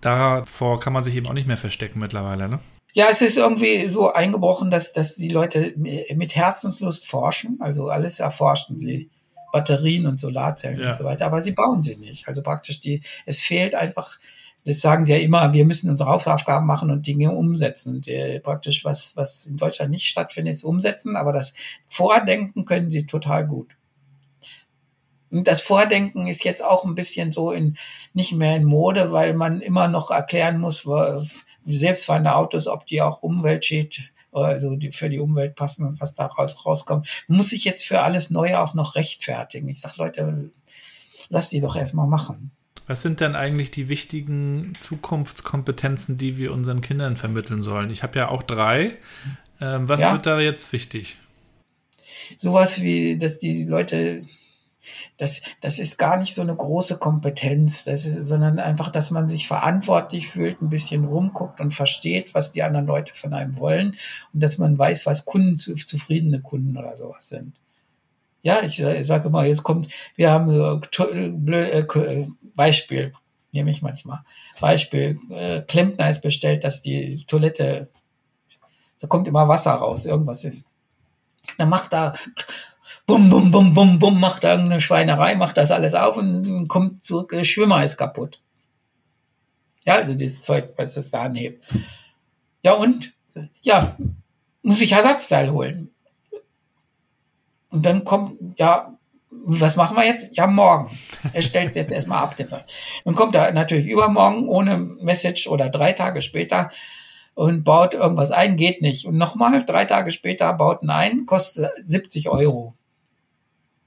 davor 0.00 0.80
kann 0.80 0.92
man 0.92 1.02
sich 1.04 1.14
eben 1.16 1.26
auch 1.26 1.32
nicht 1.32 1.46
mehr 1.48 1.56
verstecken 1.56 1.98
mittlerweile, 1.98 2.48
ne? 2.48 2.58
Ja, 2.92 3.06
es 3.08 3.22
ist 3.22 3.38
irgendwie 3.38 3.86
so 3.86 4.12
eingebrochen, 4.12 4.70
dass, 4.70 4.92
dass 4.92 5.14
die 5.14 5.28
Leute 5.28 5.72
mit 5.76 6.34
Herzenslust 6.34 7.06
forschen, 7.06 7.58
also 7.60 7.88
alles 7.88 8.18
erforschen 8.20 8.80
sie. 8.80 9.08
Batterien 9.52 10.06
und 10.06 10.20
Solarzellen 10.20 10.78
Ja. 10.80 10.88
und 10.90 10.96
so 10.96 11.04
weiter, 11.04 11.26
aber 11.26 11.40
sie 11.42 11.50
bauen 11.52 11.82
sie 11.82 11.96
nicht. 11.96 12.28
Also 12.28 12.40
praktisch 12.42 12.80
die, 12.80 13.00
es 13.26 13.42
fehlt 13.42 13.74
einfach, 13.74 14.18
das 14.64 14.80
sagen 14.80 15.04
sie 15.04 15.12
ja 15.12 15.18
immer, 15.18 15.52
wir 15.52 15.64
müssen 15.64 15.90
unsere 15.90 16.10
Hausaufgaben 16.10 16.66
machen 16.66 16.90
und 16.90 17.06
Dinge 17.06 17.32
umsetzen. 17.32 17.96
Und 17.96 18.08
äh, 18.08 18.40
praktisch 18.40 18.84
was, 18.84 19.16
was 19.16 19.46
in 19.46 19.56
Deutschland 19.56 19.90
nicht 19.90 20.06
stattfindet, 20.06 20.54
ist 20.54 20.64
umsetzen, 20.64 21.16
aber 21.16 21.32
das 21.32 21.54
Vordenken 21.88 22.64
können 22.64 22.90
sie 22.90 23.06
total 23.06 23.46
gut. 23.46 23.76
Und 25.30 25.46
das 25.46 25.60
Vordenken 25.60 26.26
ist 26.26 26.44
jetzt 26.44 26.62
auch 26.62 26.84
ein 26.84 26.94
bisschen 26.94 27.32
so 27.32 27.52
in, 27.52 27.76
nicht 28.12 28.32
mehr 28.32 28.56
in 28.56 28.64
Mode, 28.64 29.12
weil 29.12 29.32
man 29.34 29.60
immer 29.60 29.88
noch 29.88 30.10
erklären 30.10 30.58
muss, 30.58 30.86
selbstfahrende 31.64 32.34
Autos, 32.34 32.66
ob 32.66 32.86
die 32.86 33.00
auch 33.00 33.22
umweltschäd, 33.22 34.12
also 34.32 34.76
die 34.76 34.92
für 34.92 35.08
die 35.08 35.20
Umwelt 35.20 35.54
passen 35.54 35.86
und 35.86 36.00
was 36.00 36.14
da 36.14 36.26
raus, 36.26 36.66
rauskommt. 36.66 37.08
Muss 37.28 37.50
sich 37.50 37.64
jetzt 37.64 37.86
für 37.86 38.02
alles 38.02 38.30
Neue 38.30 38.60
auch 38.60 38.74
noch 38.74 38.96
rechtfertigen. 38.96 39.68
Ich 39.68 39.80
sag, 39.80 39.96
Leute, 39.96 40.50
lass 41.28 41.48
die 41.48 41.60
doch 41.60 41.76
erstmal 41.76 42.08
machen. 42.08 42.50
Was 42.90 43.02
sind 43.02 43.20
denn 43.20 43.36
eigentlich 43.36 43.70
die 43.70 43.88
wichtigen 43.88 44.72
Zukunftskompetenzen, 44.80 46.18
die 46.18 46.36
wir 46.38 46.52
unseren 46.52 46.80
Kindern 46.80 47.16
vermitteln 47.16 47.62
sollen? 47.62 47.88
Ich 47.90 48.02
habe 48.02 48.18
ja 48.18 48.28
auch 48.28 48.42
drei. 48.42 48.96
Ähm, 49.60 49.88
was 49.88 50.00
Ja. 50.00 50.10
wird 50.12 50.26
da 50.26 50.40
jetzt 50.40 50.72
wichtig? 50.72 51.16
Sowas 52.36 52.82
wie, 52.82 53.16
dass 53.16 53.38
die 53.38 53.62
Leute, 53.62 54.24
das, 55.18 55.40
das 55.60 55.78
ist 55.78 55.98
gar 55.98 56.16
nicht 56.16 56.34
so 56.34 56.42
eine 56.42 56.56
große 56.56 56.96
Kompetenz, 56.98 57.86
ist, 57.86 58.06
sondern 58.24 58.58
einfach, 58.58 58.90
dass 58.90 59.12
man 59.12 59.28
sich 59.28 59.46
verantwortlich 59.46 60.26
fühlt, 60.26 60.60
ein 60.60 60.68
bisschen 60.68 61.04
rumguckt 61.04 61.60
und 61.60 61.72
versteht, 61.72 62.34
was 62.34 62.50
die 62.50 62.64
anderen 62.64 62.86
Leute 62.86 63.14
von 63.14 63.32
einem 63.34 63.56
wollen 63.58 63.94
und 64.34 64.40
dass 64.42 64.58
man 64.58 64.76
weiß, 64.76 65.06
was 65.06 65.24
Kunden, 65.24 65.58
zu- 65.58 65.76
zufriedene 65.76 66.40
Kunden 66.40 66.76
oder 66.76 66.96
sowas 66.96 67.28
sind. 67.28 67.52
Ja, 68.42 68.62
ich, 68.62 68.80
ich 68.80 69.06
sage 69.06 69.28
immer, 69.28 69.44
jetzt 69.44 69.62
kommt, 69.62 69.88
wir 70.16 70.30
haben 70.30 70.50
äh, 70.50 71.78
äh, 71.78 72.26
Beispiel, 72.54 73.12
nehme 73.52 73.70
ich 73.70 73.82
manchmal. 73.82 74.20
Beispiel, 74.60 75.18
äh, 75.30 75.60
Klempner 75.62 76.10
ist 76.10 76.22
bestellt, 76.22 76.64
dass 76.64 76.82
die 76.82 77.24
Toilette, 77.26 77.90
da 78.98 79.06
kommt 79.06 79.28
immer 79.28 79.48
Wasser 79.48 79.72
raus, 79.72 80.06
irgendwas 80.06 80.44
ist. 80.44 80.66
Dann 81.58 81.68
macht 81.68 81.92
da 81.92 82.14
bum, 83.06 83.28
bum, 83.28 83.50
bum, 83.50 83.74
bum, 83.74 83.98
bum, 83.98 84.20
macht 84.20 84.44
da 84.44 84.52
irgendeine 84.52 84.80
Schweinerei, 84.80 85.34
macht 85.34 85.56
das 85.56 85.70
alles 85.70 85.94
auf 85.94 86.16
und 86.16 86.68
kommt 86.68 87.04
zurück, 87.04 87.32
äh, 87.32 87.44
Schwimmer 87.44 87.84
ist 87.84 87.96
kaputt. 87.96 88.40
Ja, 89.84 89.96
also 89.96 90.14
dieses 90.14 90.42
Zeug, 90.44 90.72
was 90.76 90.96
es 90.96 91.10
da 91.10 91.22
anhebt. 91.22 91.64
Ja, 92.62 92.74
und? 92.74 93.12
Ja, 93.62 93.96
muss 94.62 94.80
ich 94.80 94.92
Ersatzteil 94.92 95.50
holen. 95.50 95.90
Und 97.70 97.86
dann 97.86 98.04
kommt, 98.04 98.38
ja, 98.58 98.96
was 99.30 99.76
machen 99.76 99.96
wir 99.96 100.04
jetzt? 100.04 100.36
Ja, 100.36 100.46
morgen. 100.46 100.90
Er 101.32 101.42
stellt 101.42 101.70
es 101.70 101.76
jetzt 101.76 101.92
erstmal 101.92 102.22
ab. 102.22 102.36
Dann 103.04 103.14
kommt 103.14 103.34
er 103.34 103.52
natürlich 103.52 103.86
übermorgen 103.86 104.48
ohne 104.48 104.76
Message 104.78 105.46
oder 105.46 105.70
drei 105.70 105.92
Tage 105.92 106.20
später 106.20 106.70
und 107.34 107.64
baut 107.64 107.94
irgendwas 107.94 108.32
ein, 108.32 108.56
geht 108.56 108.82
nicht. 108.82 109.06
Und 109.06 109.16
nochmal, 109.16 109.64
drei 109.64 109.84
Tage 109.84 110.10
später 110.10 110.52
baut 110.52 110.80
ein, 110.86 111.26
kostet 111.26 111.70
70 111.82 112.28
Euro. 112.28 112.74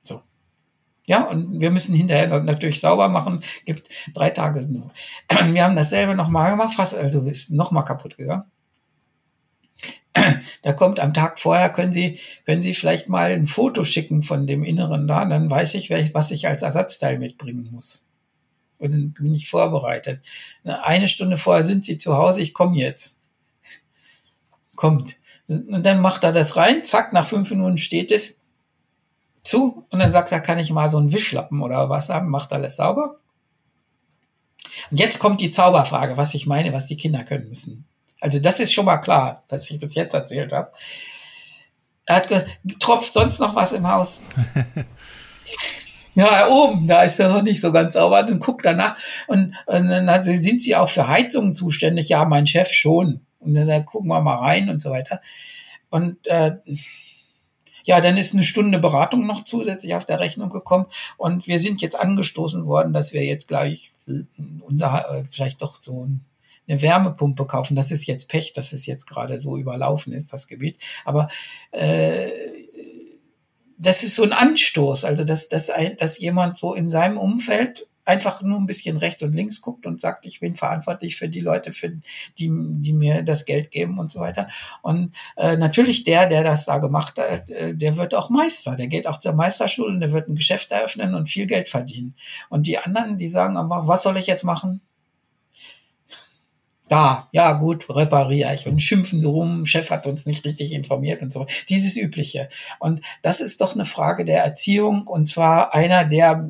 So. 0.04 0.22
Ja, 1.06 1.26
und 1.26 1.60
wir 1.60 1.70
müssen 1.70 1.94
hinterher 1.94 2.42
natürlich 2.42 2.80
sauber 2.80 3.10
machen, 3.10 3.44
gibt 3.66 3.90
drei 4.14 4.30
Tage. 4.30 4.68
Wir 5.30 5.64
haben 5.64 5.76
dasselbe 5.76 6.16
nochmal 6.16 6.52
gemacht, 6.52 6.74
fast, 6.74 6.96
also 6.96 7.22
ist 7.22 7.52
nochmal 7.52 7.86
kaputt 7.86 8.18
gegangen. 8.18 8.46
Da 10.62 10.74
kommt 10.74 11.00
am 11.00 11.14
Tag 11.14 11.40
vorher, 11.40 11.70
können 11.70 11.92
Sie, 11.92 12.20
können 12.46 12.62
Sie 12.62 12.74
vielleicht 12.74 13.10
mal 13.10 13.32
ein 13.32 13.48
Foto 13.48 13.84
schicken 13.84 14.22
von 14.22 14.46
dem 14.48 14.64
Inneren 14.64 15.08
da, 15.08 15.26
dann 15.26 15.50
weiß 15.50 15.74
ich, 15.74 15.90
was 16.14 16.32
ich 16.32 16.48
als 16.48 16.62
Ersatzteil 16.62 17.18
mitbringen 17.18 17.70
muss. 17.72 18.08
Und 18.78 19.14
bin 19.14 19.34
ich 19.34 19.50
vorbereitet. 19.50 20.22
Eine 20.64 21.08
Stunde 21.08 21.38
vorher 21.38 21.64
sind 21.64 21.86
Sie 21.86 21.98
zu 21.98 22.16
Hause, 22.16 22.42
ich 22.42 22.54
komme 22.54 22.78
jetzt. 22.78 23.22
Kommt. 24.76 25.18
Und 25.48 25.84
dann 25.84 26.00
macht 26.00 26.24
er 26.24 26.32
das 26.32 26.56
rein, 26.56 26.86
zack, 26.86 27.14
nach 27.14 27.28
fünf 27.28 27.50
Minuten 27.50 27.78
steht 27.78 28.12
es 28.12 28.40
zu 29.44 29.86
und 29.90 30.00
dann 30.00 30.12
sagt 30.12 30.32
er, 30.32 30.40
kann 30.40 30.60
ich 30.60 30.72
mal 30.72 30.90
so 30.90 30.98
einen 30.98 31.12
Wischlappen 31.12 31.62
oder 31.62 31.90
was 31.90 32.10
haben, 32.10 32.30
macht 32.30 32.54
alles 32.54 32.78
sauber. 32.78 33.20
Und 34.90 35.00
jetzt 35.00 35.20
kommt 35.20 35.42
die 35.42 35.52
Zauberfrage, 35.52 36.18
was 36.18 36.34
ich 36.34 36.48
meine, 36.48 36.72
was 36.74 36.88
die 36.88 36.98
Kinder 36.98 37.24
können 37.24 37.50
müssen. 37.50 37.86
Also 38.24 38.40
das 38.40 38.62
ist 38.62 38.72
schon 38.72 38.86
mal 38.86 39.00
klar, 39.00 39.44
was 39.50 39.70
ich 39.70 39.78
bis 39.78 39.96
jetzt 39.96 40.14
erzählt 40.14 40.54
habe. 40.54 40.72
Er 42.06 42.16
hat 42.16 42.30
gesagt, 42.30 42.48
tropft 42.80 43.14
sonst 43.14 43.40
noch 43.40 43.54
was 43.54 43.74
im 43.74 43.86
Haus? 43.88 44.22
Ja, 46.16 46.48
oben, 46.48 46.88
da 46.88 47.02
ist 47.02 47.20
er 47.20 47.30
noch 47.30 47.42
nicht 47.42 47.60
so 47.60 47.72
ganz 47.72 47.96
sauber. 47.96 48.22
Dann 48.22 48.40
guckt 48.40 48.64
er 48.68 48.76
nach 48.76 48.96
und, 49.26 49.56
und 49.66 49.88
dann 49.88 50.12
hat 50.12 50.26
sie, 50.26 50.38
sind 50.38 50.62
sie 50.62 50.76
auch 50.76 50.88
für 50.88 51.08
Heizungen 51.08 51.56
zuständig? 51.56 52.08
Ja, 52.10 52.24
mein 52.24 52.46
Chef 52.46 52.72
schon. 52.72 53.26
Und 53.40 53.56
dann, 53.56 53.68
dann 53.68 53.84
gucken 53.84 54.10
wir 54.10 54.22
mal 54.22 54.36
rein 54.36 54.70
und 54.70 54.80
so 54.80 54.92
weiter. 54.92 55.22
Und 55.90 56.28
äh, 56.28 56.58
ja, 57.84 58.00
dann 58.00 58.16
ist 58.16 58.36
eine 58.36 58.44
Stunde 58.44 58.78
Beratung 58.78 59.26
noch 59.26 59.44
zusätzlich 59.44 59.96
auf 59.96 60.06
der 60.06 60.20
Rechnung 60.20 60.52
gekommen 60.52 60.86
und 61.18 61.48
wir 61.48 61.60
sind 61.60 61.82
jetzt 61.82 62.00
angestoßen 62.00 62.68
worden, 62.68 62.94
dass 62.94 63.12
wir 63.12 63.26
jetzt 63.26 63.48
gleich 63.48 63.92
unser 64.62 65.10
äh, 65.10 65.24
vielleicht 65.28 65.64
doch 65.64 65.82
so 65.82 66.06
ein 66.06 66.24
eine 66.68 66.82
Wärmepumpe 66.82 67.46
kaufen. 67.46 67.76
Das 67.76 67.92
ist 67.92 68.06
jetzt 68.06 68.30
Pech, 68.30 68.54
dass 68.54 68.74
es 68.74 68.86
jetzt 68.86 69.06
gerade 69.06 69.40
so 69.40 69.58
überlaufen 69.58 70.14
ist, 70.14 70.34
das 70.34 70.48
Gebiet. 70.48 70.78
Aber 71.06 71.30
äh, 71.72 72.30
das 73.78 74.04
ist 74.04 74.16
so 74.16 74.24
ein 74.24 74.34
Anstoß, 74.34 75.06
also 75.06 75.24
dass, 75.24 75.50
dass, 75.50 75.70
ein, 75.70 75.98
dass 75.98 76.20
jemand 76.20 76.58
so 76.58 76.74
in 76.74 76.88
seinem 76.88 77.18
Umfeld 77.18 77.88
einfach 78.06 78.42
nur 78.42 78.60
ein 78.60 78.66
bisschen 78.66 78.98
rechts 78.98 79.24
und 79.24 79.34
links 79.34 79.62
guckt 79.62 79.86
und 79.86 80.02
sagt, 80.02 80.26
ich 80.26 80.40
bin 80.40 80.56
verantwortlich 80.56 81.16
für 81.16 81.30
die 81.30 81.40
Leute, 81.40 81.72
für 81.72 81.90
die, 81.90 82.02
die 82.50 82.94
mir 82.94 83.24
das 83.24 83.46
Geld 83.46 83.72
geben 83.72 83.98
und 83.98 84.12
so 84.12 84.20
weiter. 84.20 84.48
Und 84.82 85.14
äh, 85.38 85.56
natürlich 85.56 86.04
der, 86.04 86.28
der 86.28 86.44
das 86.44 86.66
da 86.66 86.80
gemacht 86.80 87.18
hat, 87.18 87.50
äh, 87.50 87.74
der 87.76 87.96
wird 87.98 88.14
auch 88.14 88.30
Meister. 88.30 88.76
Der 88.76 88.88
geht 88.88 89.08
auch 89.08 89.20
zur 89.20 89.34
Meisterschule 89.34 89.90
und 89.94 90.00
der 90.02 90.12
wird 90.12 90.28
ein 90.28 90.36
Geschäft 90.36 90.72
eröffnen 90.72 91.16
und 91.16 91.30
viel 91.30 91.48
Geld 91.48 91.70
verdienen. 91.70 92.16
Und 92.50 92.68
die 92.68 92.78
anderen, 92.78 93.18
die 93.18 93.28
sagen 93.28 93.58
einfach, 93.58 93.88
was 93.88 94.04
soll 94.04 94.18
ich 94.18 94.28
jetzt 94.28 94.44
machen? 94.44 94.82
Da, 96.94 97.30
ja 97.32 97.54
gut, 97.54 97.90
repariere 97.90 98.54
ich 98.54 98.68
und 98.68 98.80
schimpfen 98.82 99.20
so 99.20 99.32
rum, 99.32 99.66
Chef 99.66 99.90
hat 99.90 100.06
uns 100.06 100.26
nicht 100.26 100.46
richtig 100.46 100.72
informiert 100.72 101.22
und 101.22 101.34
so. 101.34 101.48
Dieses 101.70 101.98
Übliche. 101.98 102.50
Und 102.80 103.02
das 103.22 103.42
ist 103.42 103.62
doch 103.62 103.74
eine 103.74 103.86
Frage 103.86 104.26
der 104.26 104.44
Erziehung 104.44 105.08
und 105.08 105.28
zwar 105.28 105.74
einer, 105.74 106.06
der 106.06 106.48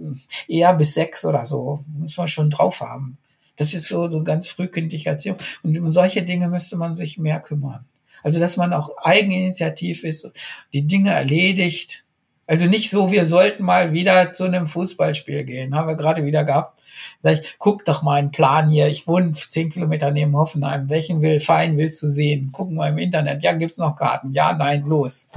eher 0.48 0.74
bis 0.74 0.94
sechs 0.94 1.26
oder 1.26 1.46
so, 1.46 1.86
muss 1.88 2.18
man 2.18 2.28
schon 2.28 2.50
drauf 2.50 2.82
haben. 2.82 3.18
Das 3.56 3.74
ist 3.74 3.88
so, 3.88 4.10
so 4.10 4.24
ganz 4.24 4.50
frühkindliche 4.50 5.10
Erziehung. 5.10 5.38
Und 5.62 5.78
um 5.78 5.91
solche 5.91 6.24
Dinge 6.24 6.48
müsste 6.48 6.76
man 6.76 6.96
sich 6.96 7.18
mehr 7.18 7.39
kümmern. 7.39 7.86
Also, 8.24 8.39
dass 8.39 8.58
man 8.58 8.74
auch 8.74 8.89
eigeninitiativ 8.98 10.04
ist, 10.04 10.30
die 10.74 10.88
Dinge 10.88 11.12
erledigt. 11.12 12.06
Also 12.46 12.68
nicht 12.68 12.89
so, 12.89 13.12
wir 13.12 13.26
sollten 13.26 13.64
mal 13.64 13.94
wieder 13.94 14.34
zu 14.34 14.44
einem 14.44 14.68
Fußballspiel 14.68 15.46
gehen. 15.46 15.76
Haben 15.76 15.88
wir 15.88 15.96
gerade 15.96 16.26
wieder 16.26 16.44
gehabt. 16.44 16.80
Sag 17.22 17.39
ich, 17.39 17.56
guck 17.58 17.86
doch 17.86 18.04
mal 18.04 18.16
einen 18.16 18.32
Plan 18.32 18.70
hier. 18.70 18.88
Ich 18.88 19.08
wohne 19.08 19.32
zehn 19.32 19.70
Kilometer 19.70 20.12
neben 20.12 20.36
Hoffenheim. 20.36 20.89
Welchen 20.89 21.22
will, 21.22 21.39
Verein 21.39 21.78
willst 21.78 22.04
du 22.04 22.08
sehen? 22.08 22.52
Gucken 22.52 22.76
wir 22.76 22.89
im 22.89 22.98
Internet. 22.98 23.44
Ja, 23.44 23.54
gibt's 23.54 23.78
noch 23.78 23.96
Karten? 23.96 24.34
Ja, 24.34 24.54
nein, 24.54 24.84
los. 24.86 25.30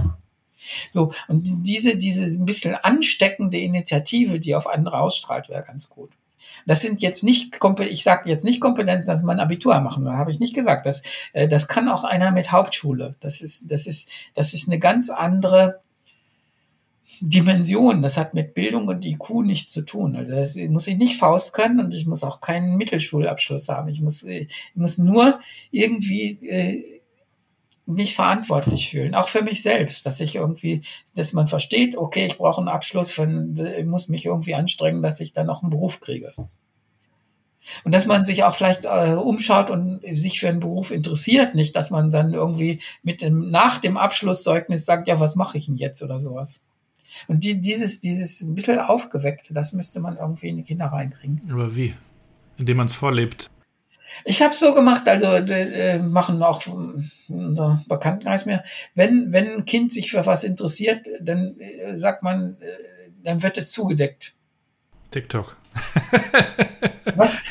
So, 0.90 1.12
und 1.28 1.66
diese, 1.66 1.96
diese 1.96 2.24
ein 2.24 2.44
bisschen 2.44 2.74
ansteckende 2.74 3.58
Initiative, 3.58 4.40
die 4.40 4.56
auf 4.56 4.66
andere 4.66 4.98
ausstrahlt, 4.98 5.48
wäre 5.48 5.62
ganz 5.62 5.88
gut. 5.88 6.10
Das 6.66 6.80
sind 6.80 7.00
jetzt 7.00 7.22
nicht, 7.22 7.56
ich 7.88 8.02
sage 8.02 8.28
jetzt 8.28 8.44
nicht 8.44 8.60
Kompetenzen, 8.60 9.06
dass 9.08 9.22
man 9.22 9.38
Abitur 9.38 9.78
machen 9.80 10.04
will, 10.04 10.12
habe 10.12 10.32
ich 10.32 10.40
nicht 10.40 10.54
gesagt. 10.54 10.86
Das, 10.86 11.02
äh, 11.32 11.46
das 11.46 11.68
kann 11.68 11.88
auch 11.88 12.02
einer 12.02 12.32
mit 12.32 12.50
Hauptschule. 12.50 13.14
Das 13.20 13.40
ist, 13.40 13.70
das 13.70 13.86
ist, 13.86 14.08
das 14.34 14.52
ist 14.52 14.66
eine 14.66 14.80
ganz 14.80 15.10
andere 15.10 15.80
Dimension. 17.20 18.02
Das 18.02 18.16
hat 18.16 18.34
mit 18.34 18.54
Bildung 18.54 18.88
und 18.88 19.04
IQ 19.04 19.42
nichts 19.44 19.72
zu 19.72 19.82
tun. 19.82 20.16
Also 20.16 20.34
das 20.34 20.56
muss 20.56 20.86
ich 20.86 20.96
nicht 20.96 21.18
Faust 21.18 21.52
können 21.52 21.80
und 21.80 21.94
ich 21.94 22.06
muss 22.06 22.24
auch 22.24 22.40
keinen 22.40 22.76
Mittelschulabschluss 22.76 23.68
haben. 23.68 23.88
Ich 23.88 24.00
muss, 24.00 24.22
ich 24.22 24.48
muss 24.74 24.98
nur 24.98 25.40
irgendwie 25.70 26.38
äh, 26.46 26.96
mich 27.86 28.16
verantwortlich 28.16 28.90
fühlen, 28.90 29.14
auch 29.14 29.28
für 29.28 29.42
mich 29.42 29.62
selbst, 29.62 30.04
dass 30.06 30.20
ich 30.20 30.34
irgendwie, 30.34 30.82
dass 31.14 31.32
man 31.32 31.46
versteht, 31.46 31.96
okay, 31.96 32.26
ich 32.26 32.36
brauche 32.36 32.60
einen 32.60 32.68
Abschluss, 32.68 33.12
von, 33.12 33.56
ich 33.56 33.86
muss 33.86 34.08
mich 34.08 34.26
irgendwie 34.26 34.56
anstrengen, 34.56 35.02
dass 35.02 35.20
ich 35.20 35.32
dann 35.32 35.46
noch 35.46 35.62
einen 35.62 35.70
Beruf 35.70 36.00
kriege. 36.00 36.32
Und 37.84 37.94
dass 37.94 38.06
man 38.06 38.24
sich 38.24 38.44
auch 38.44 38.54
vielleicht 38.54 38.84
äh, 38.84 39.14
umschaut 39.14 39.70
und 39.70 40.00
sich 40.12 40.40
für 40.40 40.48
einen 40.48 40.60
Beruf 40.60 40.90
interessiert, 40.90 41.54
nicht, 41.54 41.74
dass 41.76 41.90
man 41.90 42.10
dann 42.10 42.34
irgendwie 42.34 42.80
mit 43.02 43.22
dem, 43.22 43.50
nach 43.50 43.78
dem 43.78 43.96
Abschlusszeugnis 43.96 44.84
sagt, 44.84 45.08
ja, 45.08 45.20
was 45.20 45.36
mache 45.36 45.58
ich 45.58 45.66
denn 45.66 45.76
jetzt 45.76 46.02
oder 46.02 46.20
sowas. 46.20 46.64
Und 47.28 47.44
die, 47.44 47.60
dieses, 47.60 48.00
dieses 48.00 48.40
ein 48.40 48.54
bisschen 48.54 48.78
aufgeweckte, 48.78 49.54
das 49.54 49.72
müsste 49.72 50.00
man 50.00 50.16
irgendwie 50.16 50.48
in 50.48 50.56
die 50.56 50.62
Kinder 50.62 50.86
reinkriegen. 50.86 51.42
Aber 51.50 51.74
wie? 51.74 51.94
Indem 52.58 52.78
man 52.78 52.86
es 52.86 52.92
vorlebt. 52.92 53.50
Ich 54.24 54.40
habe 54.40 54.54
so 54.54 54.72
gemacht, 54.72 55.06
also 55.08 55.26
äh, 55.26 55.98
machen 55.98 56.42
auch 56.42 56.62
äh, 56.66 57.76
Bekanntenkreis 57.88 58.46
mehr. 58.46 58.64
Wenn 58.94 59.32
wenn 59.32 59.50
ein 59.50 59.64
Kind 59.64 59.92
sich 59.92 60.10
für 60.10 60.24
was 60.24 60.44
interessiert, 60.44 61.06
dann 61.20 61.58
äh, 61.58 61.98
sagt 61.98 62.22
man, 62.22 62.56
äh, 62.60 62.66
dann 63.24 63.42
wird 63.42 63.58
es 63.58 63.72
zugedeckt. 63.72 64.34
TikTok. 65.10 65.56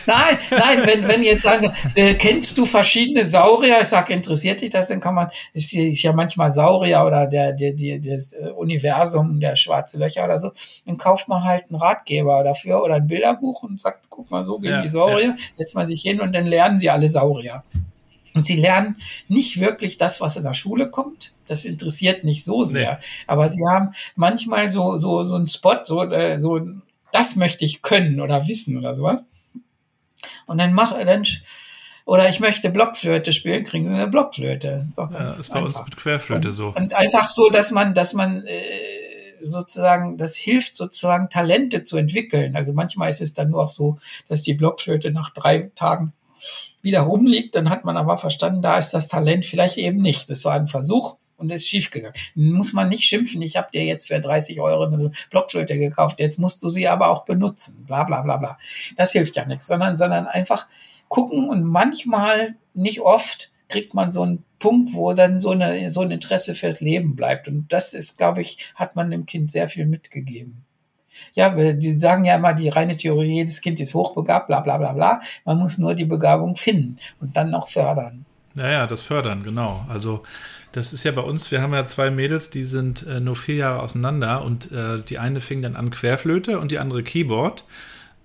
Nein, 0.06 0.38
nein, 0.52 0.80
wenn, 0.86 1.08
wenn 1.08 1.24
jetzt 1.24 1.44
sagen, 1.44 1.72
äh, 1.96 2.14
kennst 2.16 2.58
du 2.58 2.66
verschiedene 2.66 3.26
Saurier? 3.26 3.82
Ich 3.82 3.88
sage, 3.88 4.14
interessiert 4.14 4.62
dich 4.62 4.70
das? 4.70 4.88
Dann 4.88 5.00
kann 5.00 5.16
man, 5.16 5.30
ist, 5.54 5.74
ist 5.74 6.02
ja 6.02 6.14
manchmal 6.14 6.52
Saurier 6.52 7.04
oder 7.06 7.28
der, 7.28 7.54
der, 7.54 7.74
der, 7.74 8.00
das 8.00 8.34
äh, 8.34 8.50
Universum, 8.50 9.40
der 9.40 9.56
schwarze 9.56 9.98
Löcher 9.98 10.26
oder 10.26 10.40
so. 10.40 10.52
Dann 10.86 10.98
kauft 10.98 11.28
man 11.28 11.44
halt 11.44 11.66
einen 11.70 11.80
Ratgeber 11.80 12.44
dafür 12.44 12.84
oder 12.84 12.96
ein 12.96 13.08
Bilderbuch 13.08 13.64
und 13.64 13.80
sagt, 13.80 14.06
guck 14.10 14.30
mal, 14.32 14.44
so 14.44 14.60
gehen 14.60 14.72
ja, 14.72 14.82
die 14.82 14.90
Saurier. 14.90 15.30
Ja. 15.30 15.36
Setzt 15.52 15.76
man 15.76 15.88
sich 15.88 16.02
hin 16.02 16.22
und 16.22 16.34
dann 16.34 16.46
lernen 16.46 16.78
sie 16.78 16.90
alle 16.90 17.10
Saurier. 17.10 17.64
Und 18.36 18.46
sie 18.46 18.58
lernen 18.58 18.98
nicht 19.30 19.62
wirklich 19.62 19.98
das, 19.98 20.20
was 20.20 20.36
in 20.36 20.44
der 20.44 20.54
Schule 20.54 20.90
kommt. 20.90 21.32
Das 21.48 21.64
interessiert 21.64 22.26
nicht 22.26 22.44
so 22.44 22.64
sehr. 22.64 22.94
Nee. 22.94 23.06
Aber 23.28 23.50
sie 23.50 23.66
haben 23.66 23.94
manchmal 24.16 24.72
so, 24.72 24.98
so, 24.98 25.24
so 25.24 25.36
einen 25.36 25.48
Spot, 25.48 25.78
so, 25.86 26.04
äh, 26.04 26.38
so 26.40 26.60
das 27.16 27.38
möchte 27.38 27.64
ich 27.64 27.82
können 27.82 28.20
oder 28.20 28.48
wissen 28.48 28.78
oder 28.78 28.94
sowas. 28.94 29.26
Und 30.48 30.60
dann 30.60 30.74
mach, 30.74 30.98
dann, 31.06 31.26
oder 32.04 32.28
ich 32.28 32.42
möchte 32.42 32.70
Blockflöte 32.70 33.32
spielen, 33.32 33.64
kriegen 33.64 33.86
sie 33.86 33.94
eine 33.94 34.10
Blockflöte. 34.10 34.68
Das 34.68 34.88
ist, 34.90 34.98
doch 34.98 35.10
ganz 35.10 35.36
ja, 35.36 35.40
ist 35.40 35.54
bei 35.54 35.62
uns 35.62 35.82
mit 35.86 35.96
Querflöte 35.96 36.50
und, 36.50 36.54
so. 36.54 36.74
Und 36.76 36.94
einfach 36.94 37.30
so, 37.30 37.50
dass 37.50 37.72
man, 37.72 37.94
dass 37.94 38.14
man 38.14 38.46
äh, 38.46 38.62
sozusagen, 39.42 40.18
das 40.18 40.36
hilft 40.36 40.76
sozusagen 40.76 41.30
Talente 41.30 41.86
zu 41.86 41.96
entwickeln. 41.96 42.58
Also 42.58 42.74
manchmal 42.74 43.10
ist 43.10 43.22
es 43.22 43.34
dann 43.34 43.52
nur 43.52 43.64
auch 43.64 43.70
so, 43.70 43.98
dass 44.28 44.42
die 44.42 44.54
Blockflöte 44.54 45.12
nach 45.12 45.30
drei 45.30 45.72
Tagen 45.76 46.12
wieder 46.82 47.00
rumliegt, 47.00 47.56
dann 47.56 47.70
hat 47.70 47.86
man 47.86 47.98
aber 47.98 48.18
verstanden, 48.18 48.62
da 48.62 48.78
ist 48.78 48.92
das 48.92 49.08
Talent 49.08 49.46
vielleicht 49.46 49.78
eben 49.78 50.02
nicht. 50.02 50.30
Das 50.30 50.46
war 50.46 50.54
ein 50.54 50.68
Versuch, 50.68 51.16
und 51.38 51.52
ist 51.52 51.68
schiefgegangen. 51.68 52.16
Muss 52.36 52.74
man 52.74 52.90
nicht 52.90 53.04
schimpfen, 53.04 53.42
ich 53.42 53.58
habe 53.58 53.70
dir 53.74 53.84
jetzt 53.84 54.08
für 54.08 54.20
30 54.20 54.60
Euro 54.62 54.86
eine 54.86 55.12
Blockflöte 55.30 55.78
gekauft, 55.78 56.20
jetzt 56.20 56.40
musst 56.40 56.64
du 56.64 56.70
sie 56.70 56.88
aber 56.88 57.10
auch 57.10 57.26
benutzen, 57.26 57.84
bla 57.86 58.04
bla 58.04 58.22
bla 58.22 58.38
bla. 58.38 58.58
Das 58.98 59.12
hilft 59.12 59.36
ja 59.36 59.46
nichts, 59.46 59.68
sondern, 59.68 59.98
sondern 59.98 60.28
einfach 60.28 60.68
gucken 61.08 61.50
und 61.50 61.64
manchmal, 61.64 62.56
nicht 62.74 63.02
oft, 63.02 63.52
kriegt 63.68 63.94
man 63.94 64.12
so 64.12 64.24
einen 64.24 64.44
Punkt, 64.60 64.94
wo 64.94 65.14
dann 65.14 65.40
so, 65.40 65.52
eine, 65.52 65.92
so 65.92 66.02
ein 66.02 66.12
Interesse 66.12 66.56
fürs 66.56 66.82
Leben 66.82 67.16
bleibt. 67.16 67.48
Und 67.48 67.72
das 67.72 67.94
ist, 67.94 68.18
glaube 68.18 68.42
ich, 68.42 68.74
hat 68.76 68.96
man 68.96 69.12
dem 69.12 69.26
Kind 69.26 69.52
sehr 69.52 69.68
viel 69.68 69.86
mitgegeben. 69.86 70.64
Ja, 71.34 71.50
die 71.50 71.94
sagen 71.94 72.26
ja 72.26 72.36
immer, 72.36 72.54
die 72.54 72.70
reine 72.70 72.98
Theorie, 72.98 73.36
jedes 73.36 73.62
Kind 73.62 73.80
ist 73.80 73.94
hochbegabt, 73.94 74.48
bla 74.48 74.60
bla 74.60 74.78
bla 74.78 74.94
bla. 74.94 75.22
Man 75.46 75.60
muss 75.60 75.78
nur 75.78 75.96
die 75.96 76.06
Begabung 76.06 76.56
finden 76.56 76.98
und 77.20 77.36
dann 77.36 77.52
noch 77.52 77.70
fördern. 77.70 78.26
Ja, 78.56 78.70
ja, 78.70 78.88
das 78.88 79.02
Fördern, 79.02 79.44
genau. 79.44 79.86
Also 79.90 80.24
das 80.72 80.92
ist 80.92 81.04
ja 81.04 81.12
bei 81.12 81.22
uns, 81.22 81.52
wir 81.52 81.62
haben 81.62 81.74
ja 81.74 81.86
zwei 81.86 82.10
Mädels, 82.12 82.50
die 82.50 82.64
sind 82.64 83.06
äh, 83.08 83.20
nur 83.20 83.36
vier 83.36 83.56
Jahre 83.56 83.82
auseinander 83.82 84.44
und 84.44 84.72
äh, 84.72 85.02
die 85.02 85.20
eine 85.20 85.40
fing 85.40 85.62
dann 85.62 85.76
an 85.76 85.90
Querflöte 85.90 86.60
und 86.60 86.72
die 86.72 86.80
andere 86.80 87.04
Keyboard. 87.04 87.64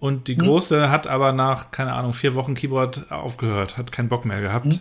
Und 0.00 0.28
die 0.28 0.34
mhm. 0.34 0.40
große 0.40 0.90
hat 0.90 1.06
aber 1.06 1.32
nach, 1.32 1.70
keine 1.70 1.92
Ahnung, 1.92 2.14
vier 2.14 2.34
Wochen 2.34 2.54
Keyboard 2.54 3.12
aufgehört, 3.12 3.76
hat 3.76 3.92
keinen 3.92 4.08
Bock 4.08 4.24
mehr 4.24 4.40
gehabt. 4.40 4.66
Mhm. 4.66 4.80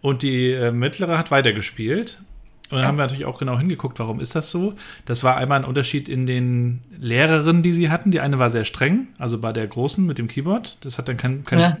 Und 0.00 0.22
die 0.22 0.50
äh, 0.50 0.72
mittlere 0.72 1.16
hat 1.16 1.30
weitergespielt. 1.30 2.18
Und 2.64 2.72
dann 2.72 2.80
ja. 2.80 2.86
haben 2.88 2.96
wir 2.96 3.02
natürlich 3.02 3.26
auch 3.26 3.38
genau 3.38 3.58
hingeguckt, 3.58 3.98
warum 3.98 4.20
ist 4.20 4.34
das 4.34 4.50
so? 4.50 4.74
Das 5.04 5.22
war 5.22 5.36
einmal 5.36 5.60
ein 5.60 5.64
Unterschied 5.64 6.08
in 6.08 6.26
den 6.26 6.82
Lehrerinnen, 6.98 7.62
die 7.62 7.72
sie 7.72 7.90
hatten. 7.90 8.10
Die 8.10 8.20
eine 8.20 8.38
war 8.38 8.50
sehr 8.50 8.64
streng, 8.64 9.08
also 9.18 9.38
bei 9.38 9.52
der 9.52 9.66
Großen 9.66 10.04
mit 10.04 10.18
dem 10.18 10.28
Keyboard. 10.28 10.78
Das 10.80 10.98
hat 10.98 11.08
dann 11.08 11.16
kein, 11.16 11.44
kein, 11.44 11.58
ja, 11.58 11.76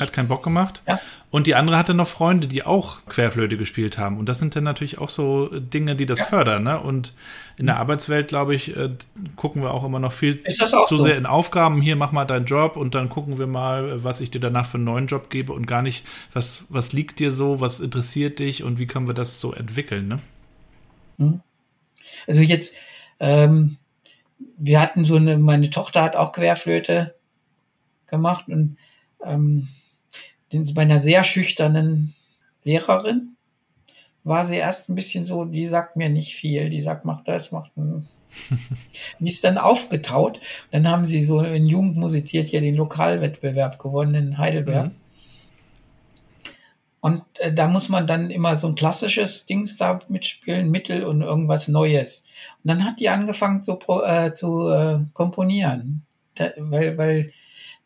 hat 0.00 0.12
keinen 0.12 0.28
Bock 0.28 0.42
gemacht. 0.42 0.82
Ja. 0.86 1.00
Und 1.30 1.48
die 1.48 1.56
andere 1.56 1.76
hatte 1.76 1.94
noch 1.94 2.06
Freunde, 2.06 2.46
die 2.46 2.62
auch 2.62 3.04
Querflöte 3.06 3.56
gespielt 3.56 3.98
haben. 3.98 4.18
Und 4.18 4.28
das 4.28 4.38
sind 4.38 4.54
dann 4.54 4.62
natürlich 4.62 4.98
auch 4.98 5.08
so 5.08 5.48
Dinge, 5.48 5.96
die 5.96 6.06
das 6.06 6.20
ja. 6.20 6.24
fördern. 6.26 6.62
Ne? 6.62 6.78
Und 6.78 7.12
in 7.56 7.66
der 7.66 7.78
Arbeitswelt, 7.78 8.28
glaube 8.28 8.54
ich, 8.54 8.76
äh, 8.76 8.90
gucken 9.34 9.62
wir 9.62 9.72
auch 9.72 9.84
immer 9.84 9.98
noch 9.98 10.12
viel 10.12 10.42
zu 10.44 10.66
so? 10.66 11.02
sehr 11.02 11.16
in 11.16 11.26
Aufgaben. 11.26 11.80
Hier, 11.80 11.96
mach 11.96 12.12
mal 12.12 12.24
deinen 12.24 12.46
Job 12.46 12.76
und 12.76 12.94
dann 12.94 13.08
gucken 13.08 13.38
wir 13.38 13.48
mal, 13.48 14.04
was 14.04 14.20
ich 14.20 14.30
dir 14.30 14.40
danach 14.40 14.66
für 14.66 14.76
einen 14.76 14.84
neuen 14.84 15.06
Job 15.08 15.28
gebe 15.28 15.52
und 15.52 15.66
gar 15.66 15.82
nicht, 15.82 16.06
was, 16.32 16.66
was 16.68 16.92
liegt 16.92 17.18
dir 17.18 17.32
so, 17.32 17.60
was 17.60 17.80
interessiert 17.80 18.38
dich 18.38 18.62
und 18.62 18.78
wie 18.78 18.86
können 18.86 19.08
wir 19.08 19.14
das 19.14 19.40
so 19.40 19.52
entwickeln. 19.52 20.06
Ne? 20.06 20.20
Hm? 21.18 21.40
Also 22.28 22.42
jetzt, 22.42 22.76
ähm, 23.18 23.78
wir 24.56 24.80
hatten 24.80 25.04
so 25.04 25.16
eine, 25.16 25.38
meine 25.38 25.70
Tochter 25.70 26.02
hat 26.02 26.16
auch 26.16 26.32
Querflöte 26.32 27.14
gemacht 28.06 28.48
und 28.48 28.76
ähm, 29.24 29.68
bei 30.74 30.82
einer 30.82 31.00
sehr 31.00 31.24
schüchternen 31.24 32.14
Lehrerin 32.62 33.36
war 34.22 34.46
sie 34.46 34.56
erst 34.56 34.88
ein 34.88 34.94
bisschen 34.94 35.26
so, 35.26 35.44
die 35.44 35.66
sagt 35.66 35.96
mir 35.96 36.08
nicht 36.08 36.34
viel, 36.34 36.70
die 36.70 36.80
sagt, 36.80 37.04
mach 37.04 37.24
das, 37.24 37.52
mach 37.52 37.68
das. 37.74 38.04
die 39.18 39.28
ist 39.28 39.44
dann 39.44 39.58
aufgetaut. 39.58 40.40
Dann 40.70 40.88
haben 40.88 41.04
sie 41.04 41.22
so 41.22 41.40
in 41.40 41.66
Jugend 41.66 41.96
musiziert 41.96 42.48
hier 42.48 42.60
den 42.60 42.74
Lokalwettbewerb 42.74 43.78
gewonnen 43.78 44.14
in 44.14 44.38
Heidelberg. 44.38 44.86
Mhm. 44.86 45.03
Und 47.04 47.22
äh, 47.40 47.52
da 47.52 47.68
muss 47.68 47.90
man 47.90 48.06
dann 48.06 48.30
immer 48.30 48.56
so 48.56 48.66
ein 48.66 48.76
klassisches 48.76 49.44
Dings 49.44 49.76
da 49.76 50.00
mitspielen, 50.08 50.70
Mittel 50.70 51.04
und 51.04 51.20
irgendwas 51.20 51.68
Neues. 51.68 52.24
Und 52.62 52.70
dann 52.70 52.82
hat 52.82 52.98
die 52.98 53.10
angefangen 53.10 53.60
zu, 53.60 53.78
äh, 54.06 54.32
zu 54.32 54.70
äh, 54.70 55.00
komponieren. 55.12 56.06
Da, 56.34 56.52
weil, 56.56 56.96
weil 56.96 57.32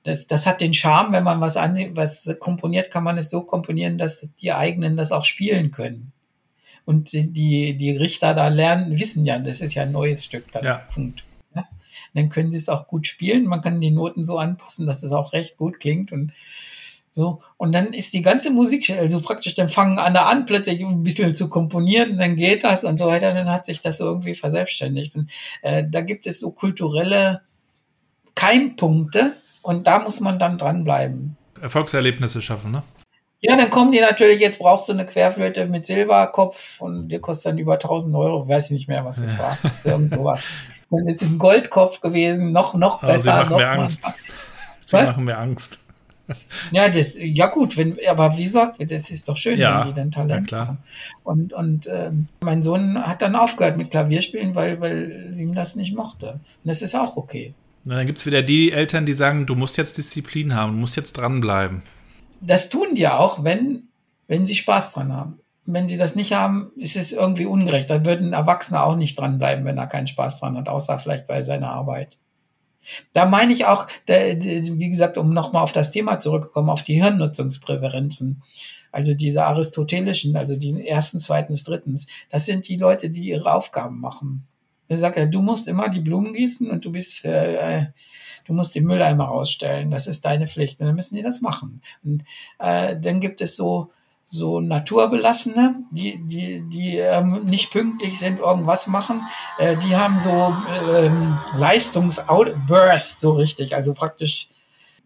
das, 0.04 0.28
das 0.28 0.46
hat 0.46 0.60
den 0.60 0.72
Charme, 0.72 1.10
wenn 1.14 1.24
man 1.24 1.40
was, 1.40 1.56
an, 1.56 1.96
was 1.96 2.32
komponiert, 2.38 2.92
kann 2.92 3.02
man 3.02 3.18
es 3.18 3.28
so 3.28 3.40
komponieren, 3.40 3.98
dass 3.98 4.28
die 4.40 4.52
eigenen 4.52 4.96
das 4.96 5.10
auch 5.10 5.24
spielen 5.24 5.72
können. 5.72 6.12
Und 6.84 7.12
die, 7.12 7.76
die 7.76 7.96
Richter 7.96 8.34
da 8.34 8.46
lernen, 8.46 9.00
wissen 9.00 9.26
ja, 9.26 9.40
das 9.40 9.60
ist 9.60 9.74
ja 9.74 9.82
ein 9.82 9.90
neues 9.90 10.26
Stück. 10.26 10.52
Dann 10.52 10.64
ja. 10.64 10.74
Punkt. 10.94 11.24
Ja? 11.56 11.68
Dann 12.14 12.28
können 12.28 12.52
sie 12.52 12.58
es 12.58 12.68
auch 12.68 12.86
gut 12.86 13.08
spielen. 13.08 13.46
Man 13.46 13.62
kann 13.62 13.80
die 13.80 13.90
Noten 13.90 14.24
so 14.24 14.38
anpassen, 14.38 14.86
dass 14.86 15.02
es 15.02 15.10
auch 15.10 15.32
recht 15.32 15.56
gut 15.56 15.80
klingt. 15.80 16.12
Und 16.12 16.32
so, 17.18 17.42
und 17.56 17.72
dann 17.72 17.92
ist 17.92 18.14
die 18.14 18.22
ganze 18.22 18.50
Musik, 18.50 18.88
also 18.90 19.20
praktisch, 19.20 19.56
dann 19.56 19.68
fangen 19.68 19.98
alle 19.98 20.22
an, 20.22 20.46
plötzlich 20.46 20.80
ein 20.80 21.02
bisschen 21.02 21.34
zu 21.34 21.48
komponieren, 21.48 22.12
und 22.12 22.18
dann 22.18 22.36
geht 22.36 22.62
das 22.62 22.84
und 22.84 22.96
so 22.98 23.06
weiter, 23.06 23.34
dann 23.34 23.50
hat 23.50 23.66
sich 23.66 23.82
das 23.82 23.98
irgendwie 23.98 24.36
verselbstständigt. 24.36 25.16
Und 25.16 25.30
äh, 25.62 25.84
da 25.86 26.00
gibt 26.00 26.28
es 26.28 26.38
so 26.38 26.52
kulturelle 26.52 27.42
Keimpunkte 28.36 29.32
und 29.62 29.88
da 29.88 29.98
muss 29.98 30.20
man 30.20 30.38
dann 30.38 30.58
dranbleiben. 30.58 31.36
Erfolgserlebnisse 31.60 32.40
schaffen, 32.40 32.70
ne? 32.70 32.84
Ja, 33.40 33.56
dann 33.56 33.70
kommen 33.70 33.90
die 33.90 34.00
natürlich, 34.00 34.40
jetzt 34.40 34.60
brauchst 34.60 34.88
du 34.88 34.92
eine 34.92 35.06
Querflöte 35.06 35.66
mit 35.66 35.86
Silberkopf 35.86 36.80
und 36.80 37.08
die 37.08 37.18
kostet 37.18 37.52
dann 37.52 37.58
über 37.58 37.74
1000 37.74 38.14
Euro, 38.14 38.48
weiß 38.48 38.66
ich 38.66 38.70
nicht 38.70 38.88
mehr, 38.88 39.04
was 39.04 39.20
das 39.20 39.36
ja. 39.36 39.42
war. 39.42 39.58
Irgend 39.84 40.12
sowas. 40.12 40.44
Dann 40.90 41.06
ist 41.08 41.22
es 41.22 41.28
ein 41.28 41.38
Goldkopf 41.38 42.00
gewesen, 42.00 42.52
noch, 42.52 42.74
noch 42.74 43.00
besser. 43.00 43.18
Sie 43.18 43.28
machen 43.28 43.50
noch 43.50 43.58
mir 43.58 43.70
Angst. 43.70 44.02
Sie 44.86 44.96
machen 44.96 45.24
mir 45.24 45.38
Angst. 45.38 45.78
Ja, 46.72 46.88
das, 46.88 47.16
ja 47.18 47.46
gut, 47.46 47.76
wenn, 47.76 47.96
aber 48.08 48.36
wie 48.36 48.44
gesagt, 48.44 48.76
das 48.90 49.10
ist 49.10 49.28
doch 49.28 49.36
schön, 49.36 49.58
ja, 49.58 49.80
wenn 49.80 49.88
die 49.88 49.94
dann 49.94 50.10
Talent 50.10 50.50
ja, 50.50 50.58
klar. 50.58 50.66
haben. 50.68 50.78
Und, 51.24 51.52
und 51.52 51.86
äh, 51.86 52.12
mein 52.40 52.62
Sohn 52.62 52.98
hat 52.98 53.22
dann 53.22 53.34
aufgehört 53.34 53.76
mit 53.76 53.90
Klavierspielen, 53.90 54.54
weil, 54.54 54.80
weil 54.80 55.34
ihm 55.36 55.54
das 55.54 55.76
nicht 55.76 55.94
mochte. 55.94 56.32
Und 56.32 56.40
das 56.64 56.82
ist 56.82 56.94
auch 56.94 57.16
okay. 57.16 57.54
Na, 57.84 57.96
dann 57.96 58.06
gibt's 58.06 58.26
wieder 58.26 58.42
die 58.42 58.72
Eltern, 58.72 59.06
die 59.06 59.14
sagen, 59.14 59.46
du 59.46 59.54
musst 59.54 59.76
jetzt 59.78 59.96
Disziplin 59.96 60.54
haben, 60.54 60.72
du 60.72 60.78
musst 60.78 60.96
jetzt 60.96 61.14
dranbleiben. 61.14 61.82
Das 62.40 62.68
tun 62.68 62.94
die 62.94 63.08
auch, 63.08 63.44
wenn, 63.44 63.84
wenn 64.26 64.46
sie 64.46 64.56
Spaß 64.56 64.92
dran 64.92 65.12
haben. 65.12 65.40
Wenn 65.64 65.88
sie 65.88 65.98
das 65.98 66.14
nicht 66.14 66.32
haben, 66.32 66.70
ist 66.76 66.96
es 66.96 67.12
irgendwie 67.12 67.46
ungerecht. 67.46 67.90
Dann 67.90 68.06
würden 68.06 68.32
Erwachsene 68.32 68.82
auch 68.82 68.96
nicht 68.96 69.18
dranbleiben, 69.18 69.64
wenn 69.64 69.76
er 69.76 69.86
keinen 69.86 70.06
Spaß 70.06 70.40
dran 70.40 70.56
hat, 70.56 70.68
außer 70.68 70.98
vielleicht 70.98 71.26
bei 71.26 71.42
seiner 71.42 71.70
Arbeit. 71.70 72.18
Da 73.12 73.26
meine 73.26 73.52
ich 73.52 73.66
auch, 73.66 73.86
wie 74.06 74.90
gesagt, 74.90 75.18
um 75.18 75.32
nochmal 75.32 75.62
auf 75.62 75.72
das 75.72 75.90
Thema 75.90 76.18
zurückzukommen, 76.18 76.70
auf 76.70 76.82
die 76.82 77.00
Hirnnutzungspräferenzen. 77.02 78.42
Also 78.90 79.14
diese 79.14 79.44
aristotelischen, 79.44 80.36
also 80.36 80.56
die 80.56 80.86
ersten, 80.86 81.18
zweiten, 81.18 81.54
drittens. 81.54 82.06
Das 82.30 82.46
sind 82.46 82.68
die 82.68 82.76
Leute, 82.76 83.10
die 83.10 83.28
ihre 83.28 83.52
Aufgaben 83.52 84.00
machen. 84.00 84.46
Er 84.88 84.96
sagt, 84.96 85.18
du 85.32 85.42
musst 85.42 85.68
immer 85.68 85.90
die 85.90 86.00
Blumen 86.00 86.32
gießen 86.32 86.70
und 86.70 86.84
du 86.84 86.92
bist 86.92 87.24
äh, 87.24 87.86
du 88.48 88.54
musst 88.54 88.74
den 88.74 88.84
Mülleimer 88.84 89.26
rausstellen. 89.26 89.90
Das 89.90 90.06
ist 90.06 90.24
deine 90.24 90.46
Pflicht. 90.46 90.80
Und 90.80 90.86
dann 90.86 90.96
müssen 90.96 91.14
die 91.14 91.22
das 91.22 91.40
machen. 91.40 91.80
Und 92.02 92.24
äh, 92.58 92.96
dann 92.98 93.20
gibt 93.20 93.40
es 93.40 93.54
so 93.54 93.90
so 94.30 94.60
Naturbelassene, 94.60 95.84
die, 95.90 96.18
die, 96.22 96.62
die 96.68 96.98
ähm, 96.98 97.44
nicht 97.44 97.70
pünktlich 97.70 98.18
sind, 98.18 98.40
irgendwas 98.40 98.86
machen, 98.86 99.22
äh, 99.58 99.74
die 99.86 99.96
haben 99.96 100.18
so 100.18 100.54
ähm, 100.94 101.34
Leistungsoutburst 101.58 103.20
so 103.20 103.32
richtig, 103.32 103.74
also 103.74 103.94
praktisch 103.94 104.48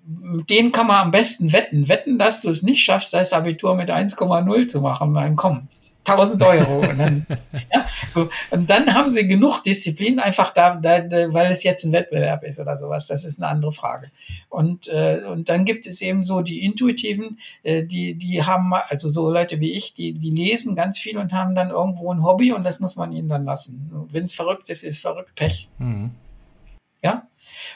mit 0.04 0.50
denen 0.50 0.72
kann 0.72 0.88
man 0.88 0.96
am 0.96 1.10
besten 1.12 1.52
wetten. 1.52 1.88
Wetten, 1.88 2.18
dass 2.18 2.40
du 2.40 2.50
es 2.50 2.62
nicht 2.62 2.82
schaffst, 2.82 3.14
das 3.14 3.32
Abitur 3.32 3.76
mit 3.76 3.88
1,0 3.88 4.66
zu 4.66 4.80
machen. 4.80 5.14
Dann 5.14 5.36
komm, 5.36 5.68
1000 6.04 6.42
Euro. 6.42 6.80
Und 6.80 6.98
dann, 6.98 7.26
ja, 7.72 7.86
so, 8.10 8.28
und 8.50 8.68
dann 8.68 8.94
haben 8.94 9.12
sie 9.12 9.26
genug 9.26 9.62
Disziplin, 9.62 10.18
einfach 10.18 10.52
da, 10.52 10.76
da, 10.76 11.02
weil 11.32 11.52
es 11.52 11.62
jetzt 11.62 11.84
ein 11.84 11.92
Wettbewerb 11.92 12.44
ist 12.44 12.60
oder 12.60 12.76
sowas. 12.76 13.06
Das 13.06 13.24
ist 13.24 13.40
eine 13.40 13.48
andere 13.48 13.72
Frage. 13.72 14.10
Und, 14.48 14.88
äh, 14.88 15.22
und 15.26 15.48
dann 15.48 15.64
gibt 15.64 15.86
es 15.86 16.00
eben 16.00 16.24
so 16.24 16.40
die 16.40 16.64
Intuitiven, 16.64 17.38
äh, 17.62 17.84
die, 17.84 18.14
die 18.14 18.42
haben, 18.42 18.72
also 18.74 19.08
so 19.08 19.30
Leute 19.30 19.60
wie 19.60 19.72
ich, 19.72 19.94
die, 19.94 20.12
die 20.14 20.30
lesen 20.30 20.76
ganz 20.76 20.98
viel 20.98 21.18
und 21.18 21.32
haben 21.32 21.54
dann 21.54 21.70
irgendwo 21.70 22.12
ein 22.12 22.22
Hobby 22.22 22.52
und 22.52 22.64
das 22.64 22.80
muss 22.80 22.96
man 22.96 23.12
ihnen 23.12 23.28
dann 23.28 23.44
lassen. 23.44 23.90
Wenn 24.10 24.24
es 24.24 24.32
verrückt 24.32 24.68
ist, 24.68 24.82
ist 24.82 25.00
verrückt 25.00 25.34
Pech. 25.34 25.68
Mhm. 25.78 26.10
Ja, 27.02 27.26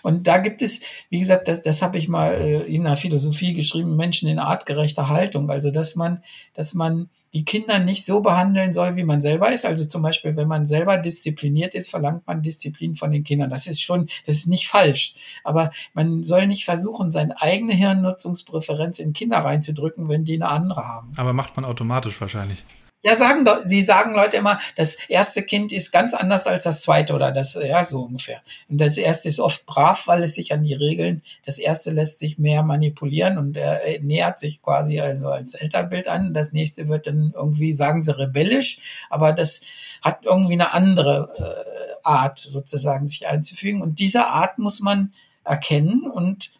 und 0.02 0.26
da 0.26 0.38
gibt 0.38 0.62
es, 0.62 0.80
wie 1.10 1.18
gesagt, 1.18 1.48
das, 1.48 1.62
das 1.62 1.82
habe 1.82 1.98
ich 1.98 2.08
mal 2.08 2.34
äh, 2.34 2.62
in 2.62 2.84
der 2.84 2.96
Philosophie 2.96 3.54
geschrieben, 3.54 3.96
Menschen 3.96 4.28
in 4.28 4.38
artgerechter 4.38 5.08
Haltung. 5.08 5.50
Also 5.50 5.70
dass 5.70 5.96
man, 5.96 6.22
dass 6.54 6.74
man 6.74 7.10
die 7.36 7.44
Kinder 7.44 7.78
nicht 7.78 8.06
so 8.06 8.22
behandeln 8.22 8.72
soll, 8.72 8.96
wie 8.96 9.04
man 9.04 9.20
selber 9.20 9.52
ist. 9.52 9.66
Also 9.66 9.84
zum 9.84 10.00
Beispiel, 10.00 10.36
wenn 10.36 10.48
man 10.48 10.64
selber 10.64 10.96
diszipliniert 10.96 11.74
ist, 11.74 11.90
verlangt 11.90 12.26
man 12.26 12.40
Disziplin 12.40 12.96
von 12.96 13.12
den 13.12 13.24
Kindern. 13.24 13.50
Das 13.50 13.66
ist 13.66 13.82
schon, 13.82 14.06
das 14.24 14.36
ist 14.36 14.46
nicht 14.46 14.68
falsch. 14.68 15.14
Aber 15.44 15.70
man 15.92 16.24
soll 16.24 16.46
nicht 16.46 16.64
versuchen, 16.64 17.10
seine 17.10 17.38
eigene 17.42 17.74
Hirnnutzungspräferenz 17.74 19.00
in 19.00 19.12
Kinder 19.12 19.36
reinzudrücken, 19.36 20.08
wenn 20.08 20.24
die 20.24 20.36
eine 20.36 20.48
andere 20.48 20.88
haben. 20.88 21.12
Aber 21.18 21.34
macht 21.34 21.56
man 21.56 21.66
automatisch 21.66 22.18
wahrscheinlich. 22.22 22.64
Ja, 23.02 23.14
sagen 23.14 23.46
sie 23.66 23.82
sagen 23.82 24.14
Leute 24.14 24.36
immer, 24.36 24.58
das 24.74 24.96
erste 25.08 25.44
Kind 25.44 25.70
ist 25.70 25.92
ganz 25.92 26.12
anders 26.12 26.48
als 26.48 26.64
das 26.64 26.80
zweite 26.80 27.14
oder 27.14 27.30
das, 27.30 27.54
ja, 27.54 27.84
so 27.84 28.02
ungefähr. 28.02 28.40
Und 28.68 28.80
das 28.80 28.96
erste 28.96 29.28
ist 29.28 29.38
oft 29.38 29.64
brav, 29.64 30.08
weil 30.08 30.24
es 30.24 30.34
sich 30.34 30.52
an 30.52 30.64
die 30.64 30.74
Regeln, 30.74 31.22
das 31.44 31.58
erste 31.58 31.92
lässt 31.92 32.18
sich 32.18 32.38
mehr 32.38 32.64
manipulieren 32.64 33.38
und 33.38 33.56
er 33.56 33.80
nähert 34.00 34.40
sich 34.40 34.60
quasi 34.60 34.98
also 34.98 35.28
als 35.28 35.54
Elternbild 35.54 36.08
an. 36.08 36.34
Das 36.34 36.50
nächste 36.50 36.88
wird 36.88 37.06
dann 37.06 37.32
irgendwie, 37.36 37.72
sagen 37.74 38.02
sie, 38.02 38.18
rebellisch, 38.18 38.78
aber 39.08 39.32
das 39.32 39.60
hat 40.02 40.24
irgendwie 40.24 40.54
eine 40.54 40.72
andere 40.72 41.30
äh, 41.38 41.94
Art 42.02 42.40
sozusagen 42.40 43.06
sich 43.06 43.28
einzufügen. 43.28 43.82
Und 43.82 44.00
diese 44.00 44.26
Art 44.26 44.58
muss 44.58 44.80
man 44.80 45.12
erkennen 45.44 46.10
und, 46.10 46.50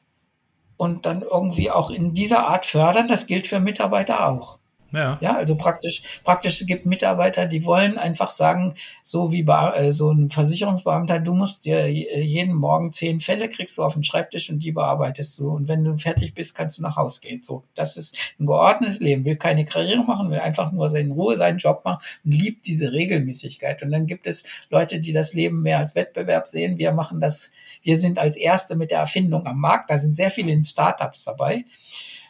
und 0.76 1.06
dann 1.06 1.22
irgendwie 1.22 1.72
auch 1.72 1.90
in 1.90 2.14
dieser 2.14 2.46
Art 2.46 2.66
fördern. 2.66 3.08
Das 3.08 3.26
gilt 3.26 3.48
für 3.48 3.58
Mitarbeiter 3.58 4.28
auch. 4.28 4.58
Ja. 4.96 5.18
ja, 5.20 5.36
also 5.36 5.56
praktisch, 5.56 6.02
praktisch 6.24 6.64
gibt 6.64 6.86
Mitarbeiter, 6.86 7.44
die 7.44 7.66
wollen 7.66 7.98
einfach 7.98 8.30
sagen, 8.30 8.74
so 9.02 9.30
wie 9.30 9.42
äh, 9.42 9.92
so 9.92 10.10
ein 10.10 10.30
Versicherungsbeamter, 10.30 11.20
du 11.20 11.34
musst 11.34 11.66
dir 11.66 11.86
jeden 11.90 12.54
Morgen 12.54 12.92
zehn 12.92 13.20
Fälle 13.20 13.50
kriegst 13.50 13.76
du 13.76 13.82
auf 13.82 13.92
den 13.92 14.04
Schreibtisch 14.04 14.48
und 14.48 14.60
die 14.60 14.72
bearbeitest 14.72 15.38
du. 15.38 15.50
Und 15.50 15.68
wenn 15.68 15.84
du 15.84 15.98
fertig 15.98 16.32
bist, 16.32 16.56
kannst 16.56 16.78
du 16.78 16.82
nach 16.82 16.96
Hause 16.96 17.20
gehen. 17.20 17.42
So, 17.42 17.62
das 17.74 17.98
ist 17.98 18.16
ein 18.40 18.46
geordnetes 18.46 19.00
Leben, 19.00 19.26
will 19.26 19.36
keine 19.36 19.66
Karriere 19.66 20.02
machen, 20.02 20.30
will 20.30 20.38
einfach 20.38 20.72
nur 20.72 20.94
in 20.94 21.12
Ruhe 21.12 21.36
seinen 21.36 21.58
Job 21.58 21.82
machen 21.84 22.02
und 22.24 22.32
liebt 22.32 22.66
diese 22.66 22.92
Regelmäßigkeit. 22.92 23.82
Und 23.82 23.92
dann 23.92 24.06
gibt 24.06 24.26
es 24.26 24.44
Leute, 24.70 25.00
die 25.00 25.12
das 25.12 25.34
Leben 25.34 25.60
mehr 25.60 25.78
als 25.78 25.94
Wettbewerb 25.94 26.46
sehen. 26.46 26.78
Wir 26.78 26.92
machen 26.92 27.20
das, 27.20 27.50
wir 27.82 27.98
sind 27.98 28.18
als 28.18 28.36
Erste 28.38 28.76
mit 28.76 28.90
der 28.90 29.00
Erfindung 29.00 29.46
am 29.46 29.60
Markt. 29.60 29.90
Da 29.90 29.98
sind 29.98 30.16
sehr 30.16 30.30
viele 30.30 30.52
in 30.52 30.64
Startups 30.64 31.24
dabei. 31.24 31.64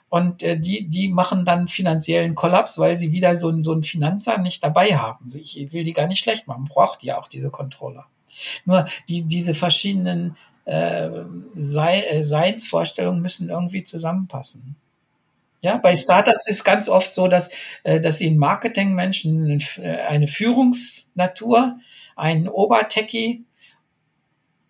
Und 0.08 0.42
äh, 0.42 0.58
die, 0.58 0.88
die 0.88 1.08
machen 1.08 1.44
dann 1.44 1.68
finanziellen 1.68 2.34
Kollaps, 2.34 2.78
weil 2.78 2.96
sie 2.96 3.12
wieder 3.12 3.36
so, 3.36 3.62
so 3.62 3.72
einen 3.72 3.82
Finanzer 3.82 4.38
nicht 4.38 4.62
dabei 4.62 4.96
haben. 4.96 5.26
Ich 5.34 5.72
will 5.72 5.84
die 5.84 5.92
gar 5.92 6.06
nicht 6.06 6.20
schlecht 6.22 6.46
machen, 6.46 6.64
braucht 6.64 7.02
ja 7.02 7.18
auch 7.18 7.28
diese 7.28 7.50
Controller. 7.50 8.06
Nur 8.64 8.86
die, 9.08 9.22
diese 9.22 9.54
verschiedenen 9.54 10.36
äh, 10.64 11.08
Sei, 11.54 12.02
äh, 12.02 12.22
Seinsvorstellungen 12.22 13.22
müssen 13.22 13.48
irgendwie 13.48 13.84
zusammenpassen. 13.84 14.76
Ja, 15.62 15.78
bei 15.78 15.96
Startups 15.96 16.46
ist 16.48 16.64
ganz 16.64 16.88
oft 16.88 17.14
so, 17.14 17.28
dass, 17.28 17.50
äh, 17.82 18.00
dass 18.00 18.18
sie 18.18 18.26
in 18.26 18.36
Marketingmenschen 18.36 19.58
äh, 19.78 19.96
eine 20.08 20.28
Führungsnatur, 20.28 21.78
einen 22.14 22.48
Obertechie 22.48 23.45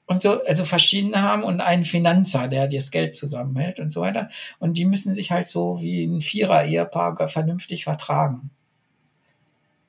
und 0.06 0.22
so, 0.22 0.42
also 0.44 0.64
verschiedene 0.64 1.20
haben 1.20 1.42
und 1.42 1.60
einen 1.60 1.84
Finanzer, 1.84 2.48
der 2.48 2.68
das 2.68 2.90
Geld 2.90 3.16
zusammenhält 3.16 3.80
und 3.80 3.90
so 3.90 4.00
weiter. 4.00 4.28
Und 4.58 4.78
die 4.78 4.84
müssen 4.84 5.12
sich 5.12 5.32
halt 5.32 5.48
so 5.48 5.82
wie 5.82 6.04
ein 6.04 6.20
Vierer-Ehepaar 6.20 7.28
vernünftig 7.28 7.84
vertragen. 7.84 8.50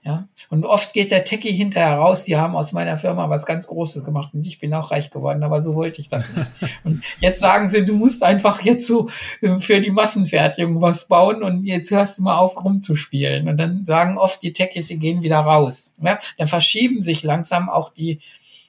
Ja, 0.08 0.26
und 0.50 0.64
oft 0.64 0.94
geht 0.94 1.12
der 1.12 1.26
Techie 1.26 1.52
hinterher 1.52 1.98
raus, 1.98 2.24
die 2.24 2.38
haben 2.38 2.56
aus 2.56 2.72
meiner 2.72 2.98
Firma 2.98 3.30
was 3.30 3.46
ganz 3.46 3.68
Großes 3.68 4.06
gemacht 4.06 4.34
und 4.34 4.48
ich 4.48 4.58
bin 4.58 4.74
auch 4.74 4.92
reich 4.92 5.10
geworden, 5.10 5.44
aber 5.44 5.62
so 5.62 5.76
wollte 5.76 6.00
ich 6.00 6.08
das 6.08 6.30
nicht. 6.34 6.50
Und 6.86 7.04
jetzt 7.20 7.42
sagen 7.42 7.68
sie, 7.68 7.84
du 7.84 7.94
musst 7.94 8.24
einfach 8.24 8.62
jetzt 8.62 8.88
so 8.88 9.10
äh, 9.42 9.60
für 9.60 9.82
die 9.82 9.92
Massenfertigung 9.92 10.82
was 10.82 11.10
bauen 11.10 11.44
und 11.44 11.66
jetzt 11.66 11.92
hörst 11.92 12.20
du 12.20 12.24
mal 12.24 12.38
auf 12.38 12.64
rumzuspielen. 12.64 13.50
Und 13.50 13.58
dann 13.58 13.86
sagen 13.86 14.18
oft 14.18 14.42
die 14.44 14.54
Techies, 14.54 14.88
sie 14.88 14.98
gehen 14.98 15.24
wieder 15.24 15.40
raus. 15.40 15.94
Ja, 16.02 16.20
dann 16.38 16.48
verschieben 16.48 17.02
sich 17.02 17.24
langsam 17.24 17.68
auch 17.68 17.90
die, 17.90 18.20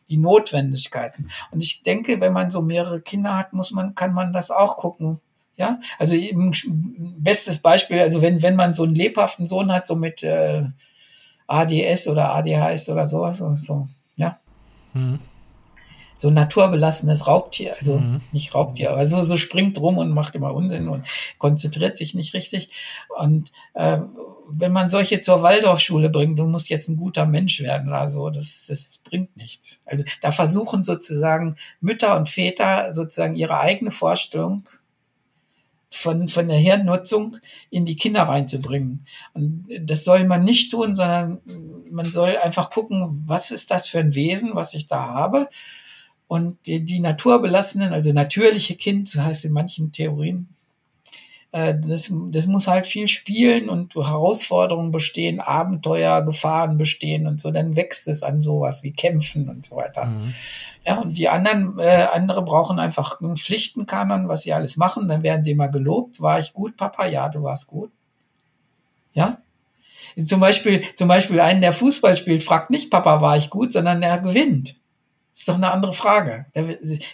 die 0.08 0.16
Notwendigkeiten. 0.16 1.30
Und 1.50 1.62
ich 1.62 1.82
denke, 1.82 2.20
wenn 2.20 2.32
man 2.32 2.50
so 2.50 2.62
mehrere 2.62 3.00
Kinder 3.00 3.36
hat, 3.36 3.52
muss 3.52 3.70
man, 3.70 3.94
kann 3.94 4.12
man 4.12 4.32
das 4.32 4.50
auch 4.50 4.76
gucken. 4.76 5.20
Ja, 5.56 5.80
also 5.98 6.14
eben, 6.14 6.52
bestes 7.18 7.58
Beispiel, 7.58 8.00
also 8.00 8.22
wenn, 8.22 8.42
wenn 8.42 8.54
man 8.54 8.74
so 8.74 8.84
einen 8.84 8.94
lebhaften 8.94 9.46
Sohn 9.46 9.72
hat, 9.72 9.88
so 9.88 9.96
mit 9.96 10.22
äh, 10.22 10.64
ADS 11.48 12.06
oder 12.06 12.32
ADHS 12.34 12.88
oder 12.90 13.08
sowas, 13.08 13.38
so, 13.38 13.52
so 13.54 13.88
ja. 14.16 14.38
Mhm 14.94 15.18
so 16.18 16.28
ein 16.28 16.34
naturbelassenes 16.34 17.28
Raubtier, 17.28 17.76
also 17.78 17.98
mhm. 17.98 18.20
nicht 18.32 18.52
Raubtier, 18.52 18.90
aber 18.90 19.06
so, 19.06 19.22
so 19.22 19.36
springt 19.36 19.78
rum 19.78 19.98
und 19.98 20.10
macht 20.10 20.34
immer 20.34 20.52
Unsinn 20.52 20.88
und 20.88 21.06
konzentriert 21.38 21.96
sich 21.96 22.12
nicht 22.14 22.34
richtig. 22.34 22.70
Und 23.16 23.52
äh, 23.74 24.00
wenn 24.50 24.72
man 24.72 24.90
solche 24.90 25.20
zur 25.20 25.42
Waldorfschule 25.42 26.10
bringt, 26.10 26.36
du 26.36 26.44
musst 26.44 26.70
jetzt 26.70 26.88
ein 26.88 26.96
guter 26.96 27.24
Mensch 27.24 27.60
werden 27.60 27.88
oder 27.88 28.08
so, 28.08 28.30
das, 28.30 28.64
das 28.66 28.98
bringt 29.04 29.36
nichts. 29.36 29.80
Also 29.86 30.04
da 30.20 30.32
versuchen 30.32 30.82
sozusagen 30.82 31.54
Mütter 31.80 32.16
und 32.16 32.28
Väter 32.28 32.92
sozusagen 32.92 33.36
ihre 33.36 33.60
eigene 33.60 33.92
Vorstellung 33.92 34.64
von, 35.88 36.28
von 36.28 36.48
der 36.48 36.58
Hirnnutzung 36.58 37.36
in 37.70 37.84
die 37.84 37.96
Kinder 37.96 38.22
reinzubringen. 38.22 39.06
Und 39.34 39.66
das 39.82 40.02
soll 40.02 40.24
man 40.24 40.42
nicht 40.42 40.72
tun, 40.72 40.96
sondern 40.96 41.40
man 41.92 42.10
soll 42.10 42.36
einfach 42.38 42.70
gucken, 42.70 43.22
was 43.24 43.52
ist 43.52 43.70
das 43.70 43.86
für 43.86 44.00
ein 44.00 44.16
Wesen, 44.16 44.56
was 44.56 44.74
ich 44.74 44.88
da 44.88 45.10
habe. 45.14 45.48
Und 46.28 46.66
die, 46.66 46.84
die 46.84 47.00
naturbelassenen, 47.00 47.92
also 47.92 48.12
natürliche 48.12 48.76
Kind, 48.76 49.14
das 49.14 49.24
heißt 49.24 49.44
in 49.46 49.52
manchen 49.52 49.92
Theorien, 49.92 50.48
äh, 51.52 51.74
das, 51.74 52.12
das 52.30 52.46
muss 52.46 52.66
halt 52.66 52.86
viel 52.86 53.08
spielen 53.08 53.70
und 53.70 53.94
Herausforderungen 53.94 54.92
bestehen, 54.92 55.40
Abenteuer, 55.40 56.22
Gefahren 56.22 56.76
bestehen 56.76 57.26
und 57.26 57.40
so, 57.40 57.50
dann 57.50 57.76
wächst 57.76 58.06
es 58.08 58.22
an 58.22 58.42
sowas 58.42 58.82
wie 58.82 58.92
Kämpfen 58.92 59.48
und 59.48 59.64
so 59.64 59.76
weiter. 59.76 60.06
Mhm. 60.06 60.34
Ja, 60.86 61.00
und 61.00 61.16
die 61.16 61.30
anderen, 61.30 61.78
äh, 61.78 62.06
andere 62.12 62.42
brauchen 62.42 62.78
einfach 62.78 63.20
einen 63.20 63.36
Pflichtenkanon, 63.36 64.28
was 64.28 64.42
sie 64.42 64.52
alles 64.52 64.76
machen, 64.76 65.08
dann 65.08 65.22
werden 65.22 65.44
sie 65.44 65.54
mal 65.54 65.70
gelobt. 65.70 66.20
War 66.20 66.38
ich 66.38 66.52
gut, 66.52 66.76
Papa? 66.76 67.06
Ja, 67.06 67.30
du 67.30 67.42
warst 67.42 67.66
gut. 67.66 67.90
Ja, 69.14 69.38
zum 70.26 70.40
Beispiel, 70.40 70.82
zum 70.94 71.08
Beispiel 71.08 71.40
einen, 71.40 71.60
der 71.60 71.72
Fußball 71.72 72.16
spielt, 72.16 72.42
fragt 72.42 72.70
nicht, 72.70 72.90
Papa, 72.90 73.20
war 73.20 73.36
ich 73.36 73.50
gut, 73.50 73.72
sondern 73.72 74.02
er 74.02 74.18
gewinnt. 74.18 74.77
Das 75.38 75.42
ist 75.42 75.48
doch 75.50 75.54
eine 75.54 75.70
andere 75.70 75.92
Frage. 75.92 76.46
Der 76.56 76.64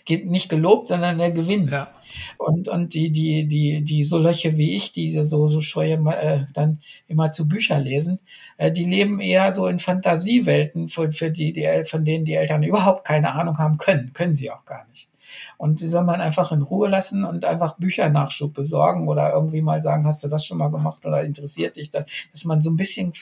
geht 0.07 0.25
nicht 0.25 0.49
gelobt, 0.49 0.89
sondern 0.89 1.21
er 1.21 1.31
gewinnt. 1.31 1.71
Ja. 1.71 1.91
Und, 2.39 2.69
und 2.69 2.95
die, 2.95 3.13
die, 3.13 3.47
die, 3.47 3.85
die 3.85 4.03
so 4.03 4.17
Löcher 4.17 4.57
wie 4.57 4.77
ich, 4.77 4.93
die 4.93 5.13
so, 5.27 5.47
so 5.47 5.61
scheue, 5.61 5.97
äh, 6.11 6.47
dann 6.55 6.81
immer 7.07 7.33
zu 7.33 7.47
Bücher 7.47 7.79
lesen, 7.79 8.21
äh, 8.57 8.73
die 8.73 8.87
leben 8.87 9.21
eher 9.21 9.53
so 9.53 9.67
in 9.67 9.79
Fantasiewelten, 9.79 10.89
für, 10.89 11.13
für 11.13 11.31
die, 11.31 11.53
die, 11.53 11.85
von 11.85 12.07
denen 12.07 12.25
die 12.25 12.33
Eltern 12.33 12.63
überhaupt 12.63 13.05
keine 13.05 13.35
Ahnung 13.35 13.59
haben 13.59 13.77
können. 13.77 14.15
Können 14.15 14.35
sie 14.35 14.51
auch 14.51 14.65
gar 14.65 14.87
nicht. 14.89 15.11
Und 15.59 15.83
die 15.83 15.89
soll 15.89 16.05
man 16.05 16.23
einfach 16.23 16.51
in 16.51 16.63
Ruhe 16.63 16.89
lassen 16.89 17.27
und 17.27 17.45
einfach 17.45 17.77
Büchernachschub 17.77 18.55
besorgen 18.55 19.07
oder 19.07 19.35
irgendwie 19.35 19.61
mal 19.61 19.83
sagen, 19.83 20.07
hast 20.07 20.25
du 20.25 20.29
das 20.29 20.47
schon 20.47 20.57
mal 20.57 20.71
gemacht 20.71 21.05
oder 21.05 21.23
interessiert 21.25 21.77
dich 21.77 21.91
das? 21.91 22.07
Dass 22.33 22.47
man 22.47 22.63
so 22.63 22.71
ein 22.71 22.77
bisschen 22.77 23.13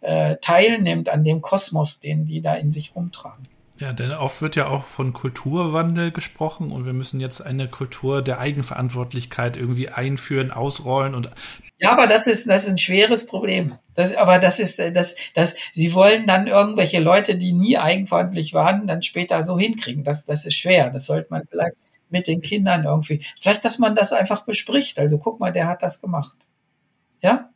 äh, 0.00 0.36
teilnimmt 0.40 1.08
an 1.08 1.24
dem 1.24 1.42
Kosmos, 1.42 1.98
den 1.98 2.24
die 2.24 2.40
da 2.40 2.54
in 2.54 2.70
sich 2.70 2.94
rumtragen. 2.94 3.48
Ja, 3.78 3.92
denn 3.92 4.12
oft 4.12 4.40
wird 4.40 4.54
ja 4.54 4.68
auch 4.68 4.84
von 4.84 5.12
Kulturwandel 5.12 6.12
gesprochen 6.12 6.70
und 6.70 6.86
wir 6.86 6.92
müssen 6.92 7.18
jetzt 7.18 7.40
eine 7.40 7.68
Kultur 7.68 8.22
der 8.22 8.38
Eigenverantwortlichkeit 8.38 9.56
irgendwie 9.56 9.88
einführen, 9.88 10.52
ausrollen 10.52 11.14
und 11.14 11.30
ja, 11.78 11.90
aber 11.92 12.06
das 12.06 12.28
ist, 12.28 12.48
das 12.48 12.64
ist 12.64 12.70
ein 12.70 12.78
schweres 12.78 13.26
Problem. 13.26 13.74
Das, 13.94 14.14
aber 14.14 14.38
das 14.38 14.60
ist, 14.60 14.78
das, 14.78 15.16
das, 15.34 15.54
sie 15.72 15.92
wollen 15.92 16.26
dann 16.26 16.46
irgendwelche 16.46 17.00
Leute, 17.00 17.36
die 17.36 17.52
nie 17.52 17.76
eigenverantwortlich 17.76 18.54
waren, 18.54 18.86
dann 18.86 19.02
später 19.02 19.42
so 19.42 19.58
hinkriegen. 19.58 20.04
Das, 20.04 20.24
das 20.24 20.46
ist 20.46 20.54
schwer. 20.54 20.90
Das 20.90 21.06
sollte 21.06 21.28
man 21.30 21.42
vielleicht 21.50 21.76
mit 22.10 22.28
den 22.28 22.40
Kindern 22.40 22.84
irgendwie, 22.84 23.24
vielleicht, 23.40 23.64
dass 23.64 23.78
man 23.78 23.96
das 23.96 24.12
einfach 24.12 24.44
bespricht. 24.44 24.98
Also 24.98 25.18
guck 25.18 25.40
mal, 25.40 25.52
der 25.52 25.66
hat 25.66 25.82
das 25.82 26.00
gemacht. 26.00 26.36
Ja? 27.20 27.50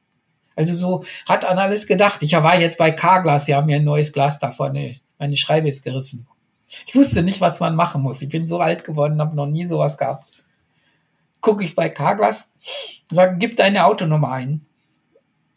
Also 0.56 0.74
so 0.74 1.04
hat 1.26 1.44
an 1.44 1.58
alles 1.58 1.86
gedacht. 1.86 2.22
Ich 2.22 2.32
war 2.32 2.58
jetzt 2.58 2.76
bei 2.76 2.90
K-Glas, 2.90 3.44
die 3.44 3.54
haben 3.54 3.66
mir 3.66 3.76
ein 3.76 3.84
neues 3.84 4.12
Glas 4.12 4.40
davon 4.40 4.74
meine 5.18 5.36
Schreibe 5.36 5.68
ist 5.68 5.82
gerissen. 5.82 6.26
Ich 6.86 6.94
wusste 6.94 7.22
nicht, 7.22 7.40
was 7.40 7.60
man 7.60 7.74
machen 7.74 8.02
muss. 8.02 8.22
Ich 8.22 8.28
bin 8.28 8.48
so 8.48 8.60
alt 8.60 8.84
geworden, 8.84 9.20
habe 9.20 9.34
noch 9.34 9.46
nie 9.46 9.64
sowas 9.64 9.96
gehabt. 9.96 10.26
gucke 11.40 11.64
ich 11.64 11.74
bei 11.74 11.88
Carglass, 11.88 12.50
sage, 13.10 13.36
gib 13.38 13.56
deine 13.56 13.84
Autonummer 13.84 14.32
ein. 14.32 14.66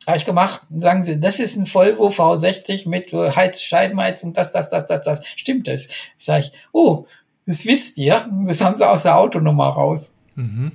Habe 0.07 0.17
ich 0.17 0.25
gemacht. 0.25 0.63
Sagen 0.75 1.03
sie, 1.03 1.19
das 1.19 1.39
ist 1.39 1.57
ein 1.57 1.65
Volvo 1.65 2.07
V60 2.07 2.89
mit 2.89 3.13
Heiz, 3.13 3.61
Scheibenheizung, 3.61 4.33
das, 4.33 4.51
das, 4.51 4.69
das, 4.69 4.87
das, 4.87 5.03
das. 5.03 5.25
Stimmt 5.25 5.67
es? 5.67 5.89
Sag 6.17 6.41
ich, 6.41 6.51
oh, 6.71 7.05
das 7.45 7.65
wisst 7.65 7.97
ihr. 7.97 8.27
Das 8.45 8.61
haben 8.61 8.75
sie 8.75 8.87
aus 8.87 9.03
der 9.03 9.17
Autonummer 9.17 9.69
raus. 9.69 10.13
Mhm. 10.35 10.71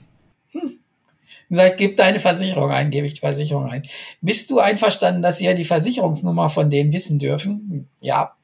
Hm. 0.52 0.78
Sag 1.50 1.72
ich, 1.72 1.76
gib 1.76 1.96
deine 1.96 2.20
Versicherung 2.20 2.70
ein, 2.70 2.90
gebe 2.90 3.06
ich 3.06 3.14
die 3.14 3.20
Versicherung 3.20 3.70
ein. 3.70 3.84
Bist 4.20 4.50
du 4.50 4.58
einverstanden, 4.58 5.22
dass 5.22 5.38
sie 5.38 5.46
ja 5.46 5.54
die 5.54 5.64
Versicherungsnummer 5.64 6.48
von 6.48 6.70
denen 6.70 6.92
wissen 6.92 7.18
dürfen? 7.18 7.88
Ja. 8.00 8.36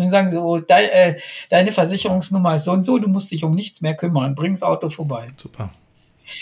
Dann 0.00 0.10
sagen 0.10 0.30
sie, 0.30 0.40
oh, 0.40 0.58
de, 0.58 0.76
äh, 0.76 1.16
deine 1.50 1.72
Versicherungsnummer 1.72 2.54
ist 2.54 2.64
so 2.64 2.72
und 2.72 2.84
so, 2.84 2.98
du 2.98 3.08
musst 3.08 3.30
dich 3.30 3.44
um 3.44 3.54
nichts 3.54 3.82
mehr 3.82 3.94
kümmern, 3.94 4.34
bring 4.34 4.52
das 4.52 4.62
Auto 4.62 4.88
vorbei. 4.88 5.28
Super. 5.36 5.70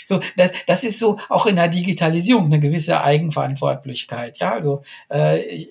So, 0.05 0.19
das, 0.37 0.51
das 0.67 0.83
ist 0.83 0.99
so 0.99 1.19
auch 1.29 1.45
in 1.45 1.55
der 1.55 1.67
Digitalisierung 1.67 2.45
eine 2.45 2.59
gewisse 2.59 3.03
Eigenverantwortlichkeit. 3.03 4.37
Ja, 4.39 4.53
also 4.53 4.83
äh, 5.11 5.41
ich, 5.41 5.69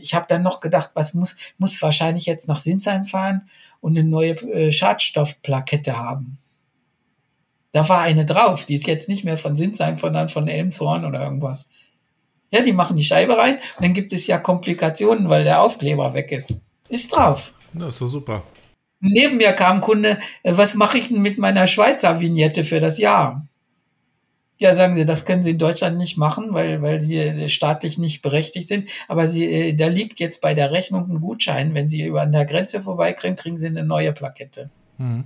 ich 0.00 0.14
habe 0.14 0.26
dann 0.28 0.42
noch 0.42 0.60
gedacht, 0.60 0.90
was 0.94 1.14
muss 1.14 1.36
muss 1.56 1.80
wahrscheinlich 1.80 2.26
jetzt 2.26 2.48
nach 2.48 2.58
Sinsheim 2.58 3.06
fahren 3.06 3.48
und 3.80 3.96
eine 3.96 4.06
neue 4.06 4.32
äh, 4.32 4.72
Schadstoffplakette 4.72 5.96
haben. 5.96 6.38
Da 7.72 7.88
war 7.88 8.00
eine 8.00 8.26
drauf, 8.26 8.66
die 8.66 8.74
ist 8.74 8.86
jetzt 8.86 9.08
nicht 9.08 9.24
mehr 9.24 9.38
von 9.38 9.56
Sinsheim, 9.56 9.96
sondern 9.96 10.28
von 10.28 10.48
Elmshorn 10.48 11.04
oder 11.04 11.22
irgendwas. 11.22 11.68
Ja, 12.50 12.62
die 12.62 12.72
machen 12.72 12.96
die 12.96 13.04
Scheibe 13.04 13.38
rein 13.38 13.54
und 13.76 13.84
dann 13.84 13.94
gibt 13.94 14.12
es 14.12 14.26
ja 14.26 14.38
Komplikationen, 14.38 15.28
weil 15.28 15.44
der 15.44 15.62
Aufkleber 15.62 16.12
weg 16.14 16.32
ist. 16.32 16.60
Ist 16.90 17.14
drauf. 17.14 17.54
Das 17.72 17.90
ist 17.90 17.98
so 17.98 18.08
super. 18.08 18.42
Neben 19.00 19.38
mir 19.38 19.52
kam 19.52 19.76
ein 19.76 19.80
Kunde, 19.80 20.18
äh, 20.42 20.52
was 20.56 20.74
mache 20.74 20.98
ich 20.98 21.08
denn 21.08 21.22
mit 21.22 21.38
meiner 21.38 21.66
Schweizer 21.66 22.20
Vignette 22.20 22.64
für 22.64 22.80
das 22.80 22.98
Jahr? 22.98 23.46
Ja, 24.58 24.74
sagen 24.74 24.94
Sie, 24.94 25.06
das 25.06 25.24
können 25.24 25.42
Sie 25.42 25.52
in 25.52 25.58
Deutschland 25.58 25.96
nicht 25.96 26.18
machen, 26.18 26.52
weil, 26.52 26.82
weil 26.82 27.00
Sie 27.00 27.48
staatlich 27.48 27.96
nicht 27.96 28.20
berechtigt 28.20 28.68
sind. 28.68 28.90
Aber 29.08 29.26
Sie, 29.26 29.44
äh, 29.46 29.72
da 29.74 29.86
liegt 29.86 30.20
jetzt 30.20 30.42
bei 30.42 30.52
der 30.52 30.70
Rechnung 30.70 31.08
ein 31.08 31.20
Gutschein. 31.20 31.72
Wenn 31.72 31.88
Sie 31.88 32.04
über 32.04 32.20
an 32.20 32.32
der 32.32 32.44
Grenze 32.44 32.82
vorbeikriegen, 32.82 33.36
kriegen 33.36 33.56
Sie 33.56 33.68
eine 33.68 33.84
neue 33.84 34.12
Plakette. 34.12 34.68
Mhm. 34.98 35.24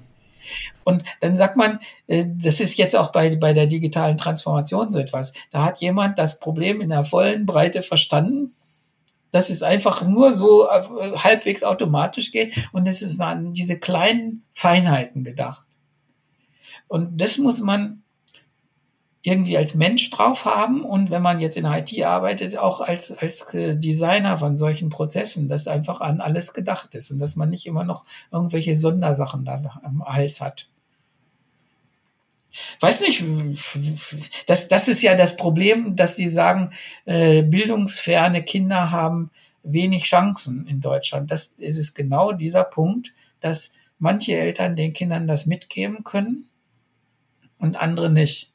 Und 0.85 1.03
dann 1.21 1.37
sagt 1.37 1.57
man, 1.57 1.81
äh, 2.07 2.27
das 2.29 2.61
ist 2.61 2.77
jetzt 2.77 2.95
auch 2.95 3.11
bei, 3.11 3.35
bei 3.37 3.53
der 3.55 3.67
digitalen 3.67 4.19
Transformation 4.19 4.91
so 4.93 4.99
etwas. 4.99 5.33
Da 5.51 5.65
hat 5.65 5.81
jemand 5.81 6.19
das 6.19 6.39
Problem 6.39 6.81
in 6.81 6.91
der 6.91 7.05
vollen 7.05 7.47
Breite 7.47 7.83
verstanden, 7.83 8.53
dass 9.35 9.51
es 9.51 9.65
einfach 9.65 10.07
nur 10.07 10.33
so 10.33 10.69
äh, 10.69 11.17
halbwegs 11.17 11.65
automatisch 11.65 12.31
geht 12.31 12.69
und 12.71 12.87
es 12.87 13.03
ist 13.03 13.21
an 13.21 13.53
diese 13.53 13.81
kleinen 13.81 14.45
Feinheiten 14.53 15.25
gedacht. 15.25 15.67
Und 16.87 17.21
das 17.21 17.39
muss 17.39 17.61
man 17.61 18.05
irgendwie 19.23 19.59
als 19.59 19.75
Mensch 19.75 20.09
drauf 20.11 20.45
haben 20.45 20.85
und 20.85 21.11
wenn 21.11 21.21
man 21.21 21.41
jetzt 21.41 21.57
in 21.57 21.65
IT 21.65 22.01
arbeitet, 22.05 22.57
auch 22.57 22.81
als, 22.81 23.11
als 23.11 23.49
Designer 23.51 24.39
von 24.39 24.57
solchen 24.57 24.89
Prozessen, 24.89 25.49
dass 25.49 25.67
einfach 25.67 26.01
an 26.01 26.21
alles 26.21 26.55
gedacht 26.55 26.95
ist 26.95 27.11
und 27.11 27.19
dass 27.19 27.35
man 27.35 27.51
nicht 27.51 27.67
immer 27.67 27.83
noch 27.83 28.05
irgendwelche 28.31 28.79
Sondersachen 28.79 29.45
da 29.45 29.81
am 29.83 30.05
Hals 30.05 30.41
hat. 30.41 30.69
Weiß 32.81 33.01
nicht, 33.01 33.25
das, 34.47 34.69
das 34.69 34.89
ist 34.89 35.03
ja 35.03 35.15
das 35.17 35.37
Problem, 35.37 35.97
dass 35.97 36.17
die 36.17 36.29
sagen, 36.29 36.71
äh, 37.05 37.43
bildungsferne 37.43 38.43
Kinder 38.43 38.91
haben 38.91 39.31
wenig 39.63 40.05
Chancen 40.05 40.67
in 40.67 40.81
Deutschland. 40.81 41.31
Das 41.31 41.53
ist 41.57 41.95
genau 41.95 42.33
dieser 42.33 42.65
Punkt, 42.65 43.13
dass 43.41 43.73
manche 43.99 44.37
Eltern 44.37 44.77
den 44.77 44.93
Kindern 44.93 45.27
das 45.27 45.47
mitgeben 45.47 46.05
können 46.05 46.49
und 47.59 47.77
andere 47.77 48.11
nicht. 48.11 48.53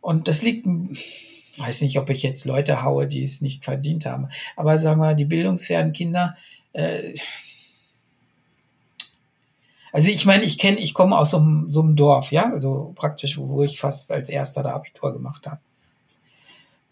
Und 0.00 0.28
das 0.28 0.42
liegt, 0.42 0.66
weiß 0.66 1.80
nicht, 1.82 1.98
ob 1.98 2.10
ich 2.10 2.22
jetzt 2.22 2.44
Leute 2.44 2.82
haue, 2.82 3.06
die 3.06 3.24
es 3.24 3.40
nicht 3.40 3.64
verdient 3.64 4.06
haben. 4.06 4.28
Aber 4.56 4.78
sagen 4.78 5.00
wir, 5.00 5.14
die 5.14 5.24
bildungsfernen 5.24 5.92
Kinder, 5.92 6.36
äh, 6.72 7.14
also 9.92 10.10
ich 10.10 10.26
meine, 10.26 10.44
ich 10.44 10.58
kenne, 10.58 10.78
ich 10.78 10.94
komme 10.94 11.16
aus 11.18 11.30
so 11.30 11.38
einem, 11.38 11.68
so 11.68 11.82
einem 11.82 11.96
Dorf, 11.96 12.32
ja, 12.32 12.52
also 12.52 12.92
praktisch, 12.94 13.38
wo 13.38 13.62
ich 13.64 13.80
fast 13.80 14.12
als 14.12 14.28
erster 14.28 14.62
da 14.62 14.74
Abitur 14.74 15.12
gemacht 15.12 15.46
habe. 15.46 15.60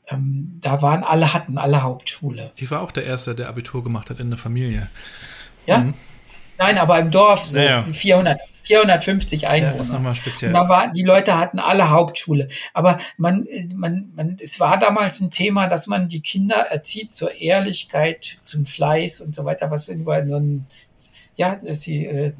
Ähm, 0.09 0.59
da 0.63 0.81
waren 0.81 1.05
alle, 1.05 1.35
hatten 1.35 1.59
alle 1.59 1.83
Hauptschule. 1.83 2.53
Ich 2.57 2.71
war 2.71 2.81
auch 2.81 2.93
der 2.93 3.05
Erste, 3.05 3.35
der 3.35 3.49
Abitur 3.49 3.85
gemacht 3.85 4.11
hat 4.11 4.21
in 4.21 4.31
der 4.31 4.39
Familie. 4.39 4.89
Ja? 5.67 5.79
Mhm. 5.79 5.95
Nein, 6.57 6.79
aber 6.79 6.99
im 6.99 7.11
Dorf 7.11 7.45
so 7.45 7.59
ja, 7.59 7.65
ja. 7.65 7.83
400, 7.83 8.41
450 8.63 9.47
Einwohner. 9.47 9.75
Ja, 9.75 9.81
ist 9.81 9.93
nochmal 9.93 10.15
speziell. 10.15 10.53
Da 10.53 10.69
war, 10.69 10.93
die 10.93 11.03
Leute 11.03 11.39
hatten 11.39 11.59
alle 11.59 11.91
Hauptschule. 11.91 12.49
Aber 12.75 12.99
man, 13.17 13.47
man, 13.75 14.11
man, 14.15 14.37
es 14.43 14.59
war 14.59 14.79
damals 14.79 15.21
ein 15.21 15.31
Thema, 15.31 15.69
dass 15.69 15.87
man 15.87 16.09
die 16.09 16.21
Kinder 16.21 16.57
erzieht 16.57 17.15
zur 17.15 17.35
Ehrlichkeit, 17.35 18.39
zum 18.45 18.67
Fleiß 18.67 19.21
und 19.21 19.35
so 19.35 19.45
weiter, 19.45 19.71
was 19.71 19.89
über 19.89 20.23
nur 20.23 20.41
ein, 20.41 20.67
ja, 21.37 21.57
dass 21.63 21.83
sie, 21.83 22.07
äh, 22.07 22.33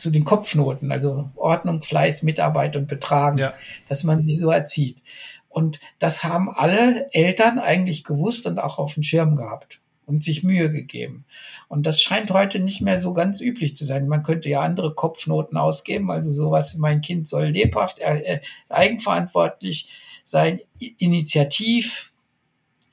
zu 0.00 0.10
den 0.10 0.24
Kopfnoten, 0.24 0.90
also 0.90 1.30
Ordnung, 1.36 1.82
Fleiß, 1.82 2.22
Mitarbeit 2.22 2.76
und 2.76 2.88
Betragen, 2.88 3.38
ja. 3.38 3.52
dass 3.88 4.02
man 4.02 4.22
sie 4.22 4.34
so 4.34 4.50
erzieht. 4.50 5.02
Und 5.48 5.80
das 5.98 6.24
haben 6.24 6.48
alle 6.48 7.12
Eltern 7.12 7.58
eigentlich 7.58 8.04
gewusst 8.04 8.46
und 8.46 8.58
auch 8.58 8.78
auf 8.78 8.94
dem 8.94 9.02
Schirm 9.02 9.36
gehabt 9.36 9.80
und 10.06 10.24
sich 10.24 10.42
Mühe 10.42 10.70
gegeben. 10.70 11.24
Und 11.68 11.86
das 11.86 12.00
scheint 12.00 12.30
heute 12.30 12.60
nicht 12.60 12.80
mehr 12.80 13.00
so 13.00 13.12
ganz 13.12 13.40
üblich 13.40 13.76
zu 13.76 13.84
sein. 13.84 14.08
Man 14.08 14.22
könnte 14.22 14.48
ja 14.48 14.60
andere 14.60 14.94
Kopfnoten 14.94 15.58
ausgeben, 15.58 16.10
also 16.10 16.32
sowas, 16.32 16.76
mein 16.76 17.00
Kind 17.02 17.28
soll 17.28 17.46
lebhaft, 17.46 17.98
äh, 17.98 18.40
eigenverantwortlich 18.68 19.90
sein, 20.24 20.60
initiativ, 20.98 22.12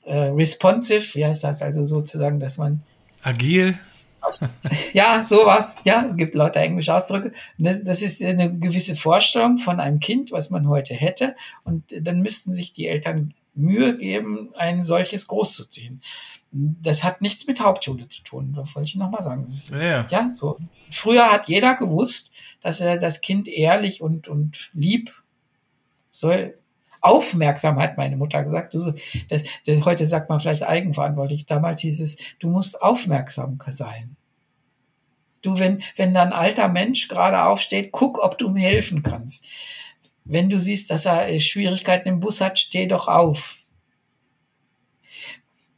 äh, 0.04 0.28
responsive, 0.28 1.14
wie 1.14 1.24
heißt 1.24 1.44
das 1.44 1.62
also 1.62 1.84
sozusagen, 1.84 2.38
dass 2.38 2.58
man 2.58 2.82
agil. 3.22 3.78
Ja, 4.92 5.24
sowas. 5.24 5.76
Ja, 5.84 6.04
es 6.04 6.16
gibt 6.16 6.34
lauter 6.34 6.60
englische 6.60 6.94
Ausdrücke. 6.94 7.32
Das, 7.56 7.82
das, 7.84 8.02
ist 8.02 8.22
eine 8.22 8.58
gewisse 8.58 8.96
Vorstellung 8.96 9.58
von 9.58 9.80
einem 9.80 10.00
Kind, 10.00 10.32
was 10.32 10.50
man 10.50 10.68
heute 10.68 10.94
hätte. 10.94 11.34
Und 11.64 11.84
dann 12.00 12.20
müssten 12.20 12.52
sich 12.52 12.72
die 12.72 12.86
Eltern 12.86 13.34
Mühe 13.54 13.98
geben, 13.98 14.50
ein 14.54 14.84
solches 14.84 15.26
großzuziehen 15.26 16.00
das 16.50 17.04
hat 17.04 17.20
nichts 17.20 17.46
mit 17.46 17.60
Hauptschule 17.60 18.08
zu 18.08 18.22
tun, 18.22 18.52
das 18.54 18.74
wollte 18.74 18.88
ich 18.88 18.94
nochmal 18.96 19.22
sagen. 19.22 19.46
Ist, 19.48 19.70
ja. 19.70 20.06
ja, 20.08 20.32
so. 20.32 20.58
Früher 20.90 21.30
hat 21.30 21.48
jeder 21.48 21.74
gewusst, 21.74 22.30
dass 22.62 22.80
er 22.80 22.96
das 22.96 23.20
Kind 23.20 23.48
ehrlich 23.48 24.00
und, 24.00 24.28
und 24.28 24.70
lieb 24.72 25.12
soll. 26.10 26.58
Aufmerksam 27.08 27.80
hat 27.80 27.96
meine 27.96 28.16
Mutter 28.16 28.44
gesagt. 28.44 28.74
Du, 28.74 28.92
das, 29.28 29.42
das, 29.66 29.84
heute 29.84 30.06
sagt 30.06 30.28
man 30.28 30.40
vielleicht 30.40 30.62
eigenverantwortlich. 30.62 31.46
Damals 31.46 31.80
hieß 31.80 32.00
es, 32.00 32.16
du 32.38 32.48
musst 32.48 32.82
aufmerksam 32.82 33.58
sein. 33.68 34.16
Du, 35.42 35.58
wenn, 35.58 35.82
wenn 35.96 36.14
da 36.14 36.22
ein 36.22 36.32
alter 36.32 36.68
Mensch 36.68 37.08
gerade 37.08 37.44
aufsteht, 37.44 37.92
guck, 37.92 38.22
ob 38.22 38.38
du 38.38 38.48
ihm 38.48 38.56
helfen 38.56 39.02
kannst. 39.02 39.44
Wenn 40.24 40.50
du 40.50 40.58
siehst, 40.58 40.90
dass 40.90 41.06
er 41.06 41.28
äh, 41.28 41.40
Schwierigkeiten 41.40 42.08
im 42.08 42.20
Bus 42.20 42.40
hat, 42.40 42.58
steh 42.58 42.86
doch 42.86 43.08
auf 43.08 43.58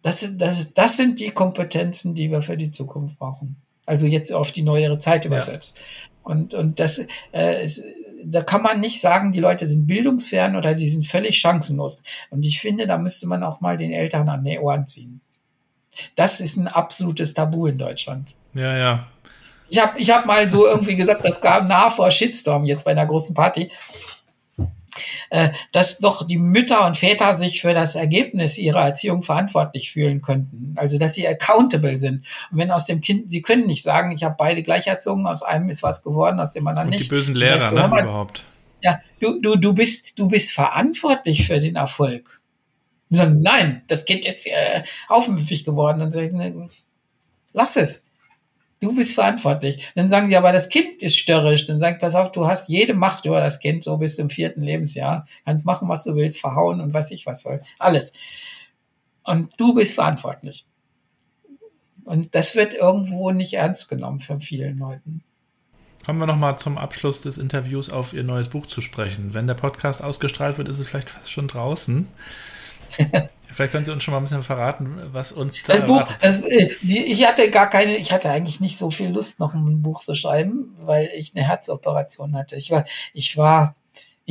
das, 0.03 0.26
das, 0.37 0.72
das 0.72 0.97
sind 0.97 1.18
die 1.18 1.31
Kompetenzen, 1.31 2.14
die 2.14 2.31
wir 2.31 2.43
für 2.43 2.57
die 2.57 2.70
Zukunft 2.70 3.18
brauchen. 3.18 3.57
Also 3.87 4.07
jetzt 4.07 4.33
auf 4.33 4.53
die 4.53 4.62
neuere 4.62 4.99
Zeit 4.99 5.24
übersetzt. 5.24 5.78
Ja. 5.78 5.85
Und, 6.22 6.55
und 6.55 6.78
das, 6.81 7.01
äh, 7.33 7.64
ist, 7.64 7.85
da 8.25 8.43
kann 8.43 8.62
man 8.62 8.81
nicht 8.81 9.01
sagen, 9.01 9.33
die 9.33 9.41
Leute 9.41 9.66
sind 9.66 9.87
bildungsfern 9.87 10.57
oder 10.57 10.75
die 10.75 10.89
sind 10.89 11.07
völlig 11.07 11.39
chancenlos. 11.39 12.03
Und 12.31 12.45
ich 12.45 12.61
finde, 12.61 12.87
da 12.87 12.99
müsste 12.99 13.27
man 13.27 13.43
auch 13.43 13.61
mal 13.61 13.77
den 13.77 13.93
Eltern 13.93 14.29
an 14.29 14.45
die 14.45 14.59
Ohren 14.59 14.87
ziehen. 14.87 15.21
Das 16.16 16.41
ist 16.41 16.57
ein 16.57 16.68
absolutes 16.68 17.35
Tabu 17.35 17.66
in 17.66 17.79
Deutschland. 17.79 18.35
Ja, 18.55 18.77
ja. 18.77 19.07
Ich 19.68 19.81
habe 19.81 19.99
ich 19.99 20.11
hab 20.11 20.27
mal 20.27 20.51
so 20.51 20.66
irgendwie 20.66 20.97
gesagt, 20.97 21.25
das 21.25 21.41
gab 21.41 21.68
nah 21.68 21.91
vor 21.91 22.11
Shitstorm 22.11 22.64
jetzt 22.64 22.85
bei 22.85 22.91
einer 22.91 23.07
großen 23.07 23.35
Party 23.35 23.71
dass 25.72 25.99
doch 25.99 26.26
die 26.26 26.38
Mütter 26.38 26.86
und 26.86 26.97
Väter 26.97 27.34
sich 27.34 27.61
für 27.61 27.74
das 27.74 27.95
Ergebnis 27.95 28.59
ihrer 28.59 28.84
Erziehung 28.84 29.22
verantwortlich 29.22 29.93
fühlen 29.93 30.22
könnten. 30.22 30.74
Also 30.76 30.99
dass 30.99 31.14
sie 31.14 31.26
accountable 31.26 31.99
sind. 31.99 32.24
Und 32.51 32.59
wenn 32.59 32.70
aus 32.70 32.86
dem 32.86 33.01
Kind, 33.01 33.30
sie 33.30 33.43
können 33.43 33.66
nicht 33.66 33.82
sagen, 33.82 34.12
ich 34.12 34.24
habe 34.24 34.36
beide 34.38 34.62
gleich 34.62 34.86
erzogen, 34.86 35.26
aus 35.26 35.43
einem 35.43 35.68
ist 35.68 35.82
was 35.82 36.03
geworden, 36.03 36.41
aus 36.41 36.53
dem 36.53 36.66
anderen 36.66 36.88
und 36.88 36.95
nicht. 36.95 37.07
Die 37.07 37.14
bösen 37.14 37.34
Lehrer, 37.34 37.72
ne, 37.72 37.88
man, 37.88 38.05
überhaupt. 38.05 38.45
Ja, 38.82 39.01
du, 39.20 39.41
du, 39.41 39.57
du 39.57 39.72
bist, 39.72 40.12
du 40.16 40.28
bist 40.28 40.53
verantwortlich 40.53 41.47
für 41.47 41.61
den 41.61 41.76
Erfolg. 41.76 42.41
Und 43.11 43.16
sagen, 43.16 43.41
nein, 43.43 43.82
das 43.88 44.05
Kind 44.05 44.24
ist 44.24 44.47
äh, 44.47 44.82
aufmüpfig 45.09 45.64
geworden. 45.64 46.01
Und 46.01 46.12
sagen, 46.12 46.70
lass 47.53 47.76
es. 47.76 48.05
Du 48.81 48.97
bist 48.97 49.14
verantwortlich. 49.14 49.93
Dann 49.95 50.09
sagen 50.09 50.28
sie, 50.28 50.37
aber 50.37 50.53
das 50.53 50.70
Kind 50.70 51.03
ist 51.03 51.18
störrisch. 51.18 51.66
Dann 51.66 51.81
sagen, 51.81 51.99
pass 52.01 52.14
auf, 52.14 52.33
du 52.33 52.47
hast 52.47 52.68
jede 52.68 52.95
Macht 52.95 53.26
über 53.26 53.41
das 53.41 53.61
Kind, 53.61 53.85
so 53.85 53.99
bis 53.99 54.16
zum 54.16 54.31
vierten 54.31 54.62
Lebensjahr. 54.62 55.26
Kannst 55.45 55.66
machen, 55.66 55.89
was 55.89 56.05
du 56.05 56.14
willst, 56.14 56.41
verhauen 56.41 56.81
und 56.81 56.95
was 56.95 57.11
ich 57.11 57.26
was 57.26 57.43
soll. 57.43 57.61
Alles. 57.78 58.14
Und 59.22 59.53
du 59.59 59.74
bist 59.74 59.95
verantwortlich. 59.95 60.66
Und 62.05 62.35
das 62.35 62.57
wird 62.57 62.72
irgendwo 62.72 63.31
nicht 63.33 63.53
ernst 63.53 63.91
genommen 63.91 64.18
von 64.18 64.41
vielen 64.41 64.78
Leuten. 64.78 65.22
Kommen 66.05 66.18
wir 66.18 66.26
nochmal 66.26 66.59
zum 66.59 66.78
Abschluss 66.78 67.20
des 67.20 67.37
Interviews 67.37 67.91
auf 67.91 68.14
Ihr 68.14 68.24
neues 68.24 68.49
Buch 68.49 68.66
zu 68.66 68.81
sprechen. 68.81 69.35
Wenn 69.35 69.47
der 69.47 69.55
Podcast 69.55 70.03
ausgestrahlt 70.03 70.57
wird, 70.57 70.68
ist 70.68 70.78
es 70.78 70.89
vielleicht 70.89 71.11
fast 71.11 71.31
schon 71.31 71.49
draußen. 71.49 72.09
vielleicht 73.53 73.73
können 73.73 73.85
Sie 73.85 73.93
uns 73.93 74.03
schon 74.03 74.13
mal 74.13 74.19
ein 74.19 74.25
bisschen 74.25 74.43
verraten, 74.43 75.01
was 75.13 75.33
uns 75.33 75.63
da 75.65 75.75
das 75.75 75.87
Buch, 75.87 76.05
das, 76.21 76.39
äh, 76.43 76.71
ich 76.83 77.27
hatte 77.27 77.51
gar 77.51 77.69
keine, 77.69 77.97
ich 77.97 78.13
hatte 78.13 78.31
eigentlich 78.31 78.61
nicht 78.61 78.79
so 78.79 78.91
viel 78.91 79.11
Lust, 79.11 79.41
noch 79.41 79.55
ein 79.55 79.83
Buch 79.83 80.03
zu 80.03 80.15
schreiben, 80.15 80.77
weil 80.81 81.11
ich 81.17 81.35
eine 81.35 81.47
Herzoperation 81.47 82.37
hatte. 82.37 82.57
Ich 82.57 82.71
war, 82.71 82.85
ich 83.13 83.37
war 83.37 83.75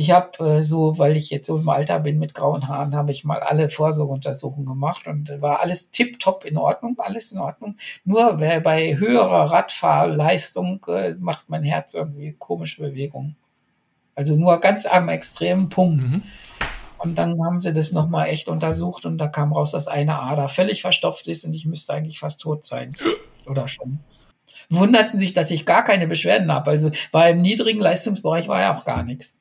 ich 0.00 0.12
habe 0.12 0.38
äh, 0.46 0.62
so, 0.62 0.98
weil 0.98 1.14
ich 1.18 1.28
jetzt 1.28 1.46
so 1.46 1.58
im 1.58 1.68
Alter 1.68 2.00
bin 2.00 2.18
mit 2.18 2.32
grauen 2.32 2.68
Haaren, 2.68 2.94
habe 2.94 3.12
ich 3.12 3.24
mal 3.24 3.40
alle 3.40 3.68
Vorsorgeuntersuchungen 3.68 4.64
gemacht 4.64 5.06
und 5.06 5.30
war 5.42 5.60
alles 5.60 5.90
tipptopp 5.90 6.46
in 6.46 6.56
Ordnung, 6.56 6.96
alles 6.98 7.32
in 7.32 7.38
Ordnung. 7.38 7.76
Nur 8.06 8.38
bei 8.38 8.96
höherer 8.96 9.50
Radfahrleistung 9.52 10.86
äh, 10.88 11.16
macht 11.18 11.50
mein 11.50 11.64
Herz 11.64 11.92
irgendwie 11.92 12.34
komische 12.38 12.80
Bewegungen. 12.80 13.36
Also 14.14 14.36
nur 14.36 14.58
ganz 14.60 14.86
am 14.86 15.10
extremen 15.10 15.68
Punkt. 15.68 16.02
Mhm. 16.02 16.22
Und 17.02 17.14
dann 17.14 17.42
haben 17.42 17.62
sie 17.62 17.72
das 17.72 17.92
nochmal 17.92 18.28
echt 18.28 18.48
untersucht 18.48 19.06
und 19.06 19.16
da 19.16 19.26
kam 19.26 19.54
raus, 19.54 19.70
dass 19.70 19.88
eine 19.88 20.20
Ader 20.20 20.48
völlig 20.48 20.82
verstopft 20.82 21.28
ist 21.28 21.46
und 21.46 21.54
ich 21.54 21.64
müsste 21.64 21.94
eigentlich 21.94 22.18
fast 22.18 22.42
tot 22.42 22.66
sein. 22.66 22.94
Oder 23.46 23.68
schon. 23.68 24.00
Wunderten 24.68 25.18
sich, 25.18 25.32
dass 25.32 25.50
ich 25.50 25.64
gar 25.64 25.82
keine 25.82 26.06
Beschwerden 26.06 26.52
habe. 26.52 26.70
Also 26.70 26.90
war 27.10 27.30
im 27.30 27.40
niedrigen 27.40 27.80
Leistungsbereich 27.80 28.48
war 28.48 28.60
ja 28.60 28.76
auch 28.76 28.84
gar 28.84 29.02
nichts. 29.02 29.38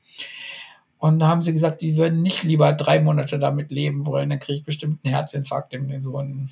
Und 1.00 1.20
da 1.20 1.28
haben 1.28 1.42
sie 1.42 1.52
gesagt, 1.52 1.82
die 1.82 1.98
würden 1.98 2.22
nicht 2.22 2.44
lieber 2.44 2.72
drei 2.72 3.02
Monate 3.02 3.38
damit 3.40 3.72
leben 3.72 4.06
wollen, 4.06 4.30
dann 4.30 4.40
kriege 4.40 4.60
ich 4.60 4.66
bestimmt 4.66 5.00
einen 5.04 5.14
Herzinfarkt 5.14 5.74
in 5.74 6.02
so 6.02 6.18
einen. 6.18 6.50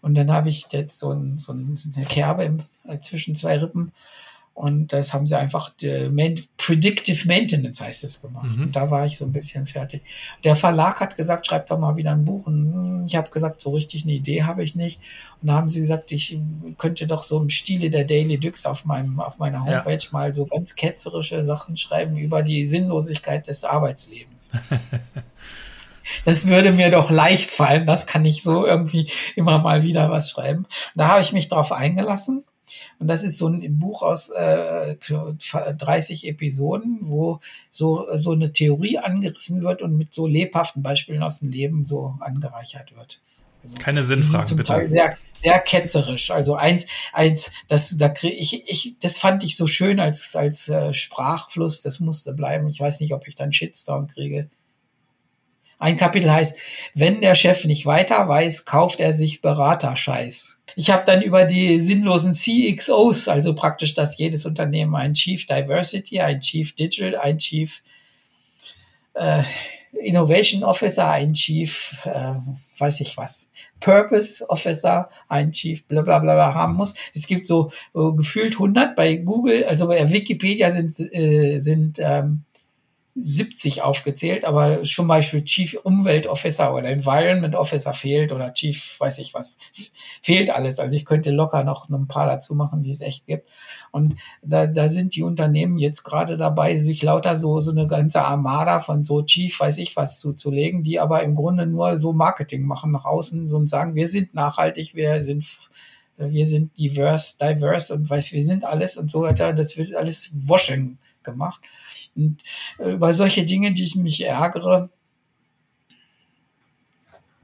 Und 0.00 0.16
dann 0.16 0.32
habe 0.32 0.48
ich 0.48 0.66
jetzt 0.72 0.98
so, 0.98 1.12
ein, 1.12 1.38
so 1.38 1.52
eine 1.52 2.06
Kerbe 2.08 2.42
im, 2.42 2.58
äh, 2.88 2.98
zwischen 3.00 3.36
zwei 3.36 3.58
Rippen 3.58 3.92
und 4.54 4.92
das 4.92 5.14
haben 5.14 5.26
sie 5.26 5.36
einfach 5.36 5.72
Predictive 6.58 7.26
Maintenance 7.26 7.80
heißt 7.80 8.04
es 8.04 8.20
gemacht. 8.20 8.54
Mhm. 8.54 8.64
Und 8.64 8.76
da 8.76 8.90
war 8.90 9.06
ich 9.06 9.16
so 9.16 9.24
ein 9.24 9.32
bisschen 9.32 9.66
fertig. 9.66 10.02
Der 10.44 10.56
Verlag 10.56 11.00
hat 11.00 11.16
gesagt, 11.16 11.46
schreib 11.46 11.68
doch 11.68 11.78
mal 11.78 11.96
wieder 11.96 12.12
ein 12.12 12.24
Buch. 12.24 12.46
Und 12.46 12.72
hm, 12.72 13.04
ich 13.06 13.16
habe 13.16 13.30
gesagt, 13.30 13.62
so 13.62 13.70
richtig 13.70 14.04
eine 14.04 14.12
Idee 14.12 14.42
habe 14.42 14.62
ich 14.62 14.74
nicht. 14.74 15.00
Und 15.40 15.48
da 15.48 15.54
haben 15.54 15.70
sie 15.70 15.80
gesagt, 15.80 16.12
ich 16.12 16.38
könnte 16.76 17.06
doch 17.06 17.22
so 17.22 17.40
im 17.40 17.48
Stile 17.48 17.88
der 17.90 18.04
Daily 18.04 18.38
Dux 18.38 18.66
auf 18.66 18.84
meinem 18.84 19.20
auf 19.20 19.38
meiner 19.38 19.64
Homepage 19.64 19.98
ja. 20.04 20.08
mal 20.12 20.34
so 20.34 20.44
ganz 20.44 20.76
ketzerische 20.76 21.44
Sachen 21.44 21.76
schreiben 21.76 22.16
über 22.18 22.42
die 22.42 22.66
Sinnlosigkeit 22.66 23.46
des 23.46 23.64
Arbeitslebens. 23.64 24.52
das 26.26 26.46
würde 26.46 26.72
mir 26.72 26.90
doch 26.90 27.10
leicht 27.10 27.50
fallen. 27.50 27.86
Das 27.86 28.06
kann 28.06 28.24
ich 28.26 28.42
so 28.42 28.66
irgendwie 28.66 29.10
immer 29.34 29.58
mal 29.60 29.82
wieder 29.82 30.10
was 30.10 30.30
schreiben. 30.30 30.66
Da 30.94 31.08
habe 31.08 31.22
ich 31.22 31.32
mich 31.32 31.48
drauf 31.48 31.72
eingelassen 31.72 32.44
und 32.98 33.08
das 33.08 33.24
ist 33.24 33.38
so 33.38 33.48
ein 33.48 33.78
Buch 33.78 34.02
aus 34.02 34.30
äh, 34.30 34.96
30 34.96 36.26
Episoden, 36.26 36.98
wo 37.02 37.40
so, 37.70 38.06
so 38.16 38.32
eine 38.32 38.52
Theorie 38.52 38.98
angerissen 38.98 39.62
wird 39.62 39.82
und 39.82 39.96
mit 39.96 40.14
so 40.14 40.26
lebhaften 40.26 40.82
Beispielen 40.82 41.22
aus 41.22 41.40
dem 41.40 41.50
Leben 41.50 41.86
so 41.86 42.16
angereichert 42.20 42.94
wird. 42.96 43.20
Also, 43.64 43.78
Keine 43.78 44.04
Sinnfragen, 44.04 44.56
bitte. 44.56 44.72
Teil 44.72 44.90
sehr, 44.90 45.16
sehr 45.32 45.58
ketzerisch. 45.60 46.30
Also 46.30 46.56
eins, 46.56 46.86
eins, 47.12 47.52
das, 47.68 47.96
da 47.96 48.08
krieg 48.08 48.34
ich, 48.36 48.68
ich, 48.68 48.96
das 49.00 49.18
fand 49.18 49.44
ich 49.44 49.56
so 49.56 49.66
schön 49.66 50.00
als, 50.00 50.34
als 50.34 50.68
äh, 50.68 50.92
Sprachfluss, 50.92 51.82
das 51.82 52.00
musste 52.00 52.32
bleiben. 52.32 52.68
Ich 52.68 52.80
weiß 52.80 53.00
nicht, 53.00 53.12
ob 53.12 53.28
ich 53.28 53.36
dann 53.36 53.52
Shitstorm 53.52 54.08
kriege. 54.08 54.50
Ein 55.78 55.96
Kapitel 55.96 56.30
heißt, 56.30 56.56
wenn 56.94 57.20
der 57.20 57.34
Chef 57.34 57.64
nicht 57.64 57.86
weiter 57.86 58.28
weiß, 58.28 58.64
kauft 58.64 59.00
er 59.00 59.12
sich 59.12 59.42
Beraterscheiß. 59.42 60.60
Ich 60.76 60.90
habe 60.90 61.04
dann 61.04 61.22
über 61.22 61.44
die 61.44 61.78
sinnlosen 61.78 62.32
CXOs, 62.32 63.28
also 63.28 63.54
praktisch, 63.54 63.94
dass 63.94 64.16
jedes 64.18 64.46
Unternehmen 64.46 64.94
ein 64.94 65.14
Chief 65.14 65.46
Diversity, 65.46 66.20
ein 66.20 66.40
Chief 66.40 66.74
Digital, 66.74 67.16
ein 67.16 67.38
Chief 67.38 67.82
äh, 69.14 69.42
Innovation 69.92 70.64
Officer, 70.64 71.10
ein 71.10 71.34
Chief, 71.34 72.00
äh, 72.06 72.34
weiß 72.78 73.00
ich 73.00 73.16
was, 73.16 73.50
Purpose 73.80 74.48
Officer, 74.48 75.10
ein 75.28 75.52
Chief, 75.52 75.84
bla 75.84 76.02
bla 76.02 76.18
bla, 76.18 76.34
bla 76.34 76.54
haben 76.54 76.74
muss. 76.74 76.94
Es 77.14 77.26
gibt 77.26 77.46
so 77.46 77.70
äh, 77.94 78.12
gefühlt 78.16 78.54
100 78.54 78.96
bei 78.96 79.16
Google, 79.16 79.64
also 79.64 79.86
bei 79.86 80.10
Wikipedia 80.10 80.70
sind, 80.70 80.98
äh, 81.12 81.58
sind 81.58 81.98
ähm, 82.00 82.44
70 83.14 83.82
aufgezählt, 83.82 84.44
aber 84.44 84.84
schon 84.86 85.06
Beispiel 85.06 85.44
Chief 85.44 85.76
Umwelt 85.82 86.26
Officer 86.26 86.74
oder 86.74 86.88
Environment 86.88 87.54
Officer 87.54 87.92
fehlt 87.92 88.32
oder 88.32 88.54
Chief, 88.54 88.98
weiß 88.98 89.18
ich 89.18 89.34
was, 89.34 89.58
fehlt 90.22 90.48
alles. 90.48 90.78
Also 90.78 90.96
ich 90.96 91.04
könnte 91.04 91.30
locker 91.30 91.62
noch 91.62 91.90
ein 91.90 92.08
paar 92.08 92.26
dazu 92.26 92.54
machen, 92.54 92.82
die 92.82 92.90
es 92.90 93.02
echt 93.02 93.26
gibt. 93.26 93.50
Und 93.90 94.16
da, 94.42 94.66
da 94.66 94.88
sind 94.88 95.14
die 95.14 95.22
Unternehmen 95.22 95.78
jetzt 95.78 96.04
gerade 96.04 96.38
dabei, 96.38 96.78
sich 96.78 97.02
lauter 97.02 97.36
so, 97.36 97.60
so 97.60 97.70
eine 97.70 97.86
ganze 97.86 98.22
Armada 98.22 98.80
von 98.80 99.04
so 99.04 99.22
Chief, 99.22 99.60
weiß 99.60 99.76
ich 99.78 99.94
was 99.94 100.18
zuzulegen, 100.18 100.82
die 100.82 100.98
aber 100.98 101.22
im 101.22 101.34
Grunde 101.34 101.66
nur 101.66 101.98
so 102.00 102.14
Marketing 102.14 102.62
machen 102.62 102.92
nach 102.92 103.04
außen 103.04 103.52
und 103.52 103.68
sagen, 103.68 103.94
wir 103.94 104.08
sind 104.08 104.32
nachhaltig, 104.34 104.94
wir 104.94 105.22
sind 105.22 105.44
wir 106.16 106.46
sind 106.46 106.76
diverse, 106.78 107.36
diverse 107.38 107.94
und 107.94 108.08
weiß, 108.08 108.32
wir 108.32 108.44
sind 108.44 108.64
alles 108.64 108.96
und 108.96 109.10
so 109.10 109.22
weiter. 109.22 109.52
Das 109.52 109.76
wird 109.76 109.94
alles 109.94 110.30
Washing 110.34 110.98
gemacht. 111.22 111.60
Und 112.16 112.38
äh, 112.78 112.92
über 112.92 113.12
solche 113.12 113.44
Dinge, 113.44 113.72
die 113.72 113.84
ich 113.84 113.96
mich 113.96 114.24
ärgere, 114.24 114.90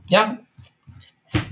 ja, 0.08 0.38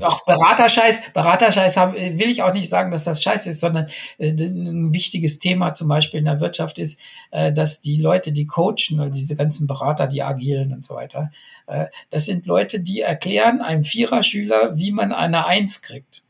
auch 0.01 0.25
Beraterscheiß, 0.25 1.12
Beraterscheiß 1.12 1.77
haben, 1.77 1.95
äh, 1.95 2.19
will 2.19 2.31
ich 2.31 2.43
auch 2.43 2.53
nicht 2.53 2.69
sagen, 2.69 2.91
dass 2.91 3.05
das 3.05 3.23
scheiße 3.23 3.51
ist, 3.51 3.61
sondern 3.61 3.87
äh, 4.19 4.31
ein 4.31 4.93
wichtiges 4.93 5.39
Thema 5.39 5.75
zum 5.75 5.89
Beispiel 5.89 6.19
in 6.19 6.27
der 6.27 6.41
Wirtschaft 6.41 6.79
ist, 6.79 7.01
äh, 7.31 7.53
dass 7.53 7.81
die 7.81 7.97
Leute, 7.97 8.33
die 8.33 8.47
coachen, 8.47 9.01
oder 9.01 9.11
diese 9.11 9.37
ganzen 9.37 9.67
Berater, 9.67 10.07
die 10.07 10.23
agilen 10.23 10.73
und 10.73 10.85
so 10.85 10.95
weiter, 10.95 11.31
äh, 11.67 11.87
das 12.11 12.27
sind 12.27 12.47
Leute, 12.47 12.81
die 12.81 13.01
erklären 13.01 13.61
einem 13.61 13.85
Viererschüler, 13.85 14.77
wie 14.77 14.93
man 14.93 15.12
eine 15.12 15.47
Eins 15.47 15.83
kriegt. 15.83 16.26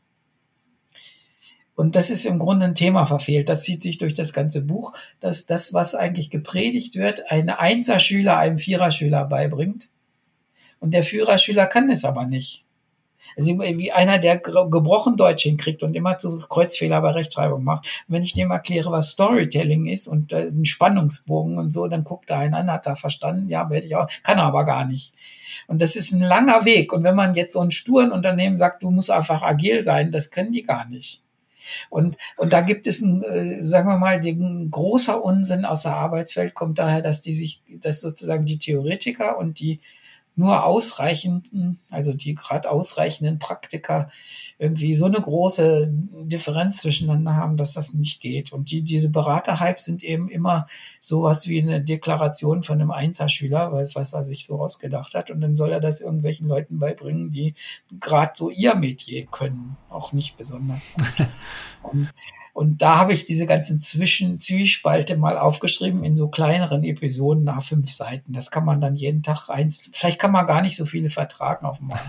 Und 1.77 1.95
das 1.95 2.09
ist 2.09 2.25
im 2.25 2.39
Grunde 2.39 2.65
ein 2.65 2.73
Thema 2.73 3.05
verfehlt. 3.05 3.49
Das 3.49 3.61
zieht 3.61 3.83
sich 3.83 3.99
durch 3.99 4.15
das 4.15 4.33
ganze 4.33 4.61
Buch, 4.61 4.93
dass 5.19 5.45
das, 5.45 5.75
was 5.75 5.93
eigentlich 5.93 6.31
gepredigt 6.31 6.95
wird, 6.95 7.31
ein 7.31 7.51
Einserschüler 7.51 8.35
einem 8.35 8.57
Viererschüler 8.57 9.25
beibringt. 9.25 9.87
Und 10.79 10.95
der 10.95 11.03
Führerschüler 11.03 11.67
kann 11.67 11.91
es 11.91 12.03
aber 12.03 12.25
nicht. 12.25 12.65
Also 13.37 13.59
wie 13.59 13.91
einer, 13.91 14.17
der 14.17 14.37
gebrochen 14.39 15.17
Deutsch 15.17 15.43
hinkriegt 15.43 15.83
und 15.83 15.95
immer 15.95 16.17
zu 16.17 16.39
Kreuzfehler 16.39 16.99
bei 16.99 17.11
Rechtschreibung 17.11 17.63
macht. 17.63 17.85
Und 18.07 18.15
wenn 18.15 18.23
ich 18.23 18.33
dem 18.33 18.49
erkläre, 18.49 18.89
was 18.89 19.09
Storytelling 19.09 19.85
ist 19.85 20.07
und 20.07 20.33
äh, 20.33 20.47
ein 20.47 20.65
Spannungsbogen 20.65 21.59
und 21.59 21.71
so, 21.71 21.87
dann 21.87 22.03
guckt 22.03 22.31
er 22.31 22.39
einen 22.39 22.55
an, 22.55 22.71
hat 22.71 22.87
er 22.87 22.95
verstanden, 22.95 23.49
ja, 23.49 23.69
werde 23.69 23.85
ich 23.85 23.95
auch, 23.95 24.07
kann 24.23 24.39
er 24.39 24.45
aber 24.45 24.65
gar 24.65 24.85
nicht. 24.85 25.13
Und 25.67 25.79
das 25.83 25.95
ist 25.95 26.11
ein 26.11 26.21
langer 26.21 26.65
Weg. 26.65 26.91
Und 26.91 27.03
wenn 27.03 27.15
man 27.15 27.35
jetzt 27.35 27.53
so 27.53 27.61
ein 27.61 27.69
sturen 27.69 28.11
Unternehmen 28.11 28.57
sagt, 28.57 28.81
du 28.81 28.89
musst 28.89 29.11
einfach 29.11 29.43
agil 29.43 29.83
sein, 29.83 30.11
das 30.11 30.31
können 30.31 30.53
die 30.53 30.63
gar 30.63 30.87
nicht. 30.87 31.21
Und, 31.89 32.17
und 32.37 32.53
da 32.53 32.61
gibt 32.61 32.87
es 32.87 33.01
ein, 33.01 33.23
äh, 33.23 33.63
sagen 33.63 33.87
wir 33.87 33.97
mal, 33.97 34.19
den 34.19 34.69
großer 34.71 35.23
Unsinn 35.23 35.65
aus 35.65 35.83
der 35.83 35.93
Arbeitswelt 35.95 36.53
kommt 36.53 36.79
daher, 36.79 37.01
dass 37.01 37.21
die 37.21 37.33
sich, 37.33 37.61
dass 37.81 38.01
sozusagen 38.01 38.45
die 38.45 38.59
Theoretiker 38.59 39.37
und 39.37 39.59
die 39.59 39.79
nur 40.37 40.63
ausreichenden, 40.63 41.79
also 41.89 42.13
die 42.13 42.35
gerade 42.35 42.69
ausreichenden 42.69 43.39
Praktiker 43.39 44.09
irgendwie 44.59 44.93
so 44.93 45.05
eine 45.05 45.19
große 45.19 45.89
Differenz 45.91 46.77
zwischeneinander 46.77 47.35
haben, 47.35 47.57
dass 47.57 47.73
das 47.73 47.95
nicht 47.95 48.21
geht. 48.21 48.53
Und 48.53 48.69
die, 48.69 48.83
diese 48.83 49.09
Beraterhypes 49.09 49.85
sind 49.85 50.03
eben 50.03 50.29
immer 50.29 50.67
sowas 51.01 51.47
wie 51.47 51.59
eine 51.59 51.83
Deklaration 51.83 52.61
von 52.61 52.79
einem 52.79 52.91
Einserschüler, 52.91 53.71
was, 53.71 53.95
was 53.95 54.13
er 54.13 54.23
sich 54.23 54.45
so 54.45 54.61
ausgedacht 54.61 55.15
hat. 55.15 55.31
Und 55.31 55.41
dann 55.41 55.57
soll 55.57 55.71
er 55.71 55.81
das 55.81 56.01
irgendwelchen 56.01 56.47
Leuten 56.47 56.77
beibringen, 56.77 57.31
die 57.31 57.55
gerade 57.99 58.33
so 58.35 58.51
ihr 58.51 58.75
Metier 58.75 59.25
können. 59.25 59.75
Auch 59.89 60.13
nicht 60.13 60.37
besonders. 60.37 60.91
Und 61.81 62.09
und 62.57 62.81
da 62.81 62.97
habe 62.97 63.13
ich 63.13 63.23
diese 63.23 63.45
ganzen 63.45 63.79
Zwischen 63.79 64.39
Zwiespalte 64.39 65.15
mal 65.15 65.37
aufgeschrieben 65.37 66.03
in 66.03 66.17
so 66.17 66.27
kleineren 66.27 66.83
Episoden 66.83 67.43
nach 67.43 67.61
fünf 67.61 67.93
Seiten. 67.93 68.33
Das 68.33 68.49
kann 68.49 68.65
man 68.65 68.81
dann 68.81 68.95
jeden 68.95 69.21
Tag 69.21 69.49
eins, 69.49 69.91
vielleicht 69.93 70.17
kann 70.17 70.31
man 70.31 70.47
gar 70.47 70.63
nicht 70.63 70.75
so 70.75 70.87
viele 70.87 71.11
vertragen 71.11 71.67
auf 71.67 71.79
einmal. 71.79 71.99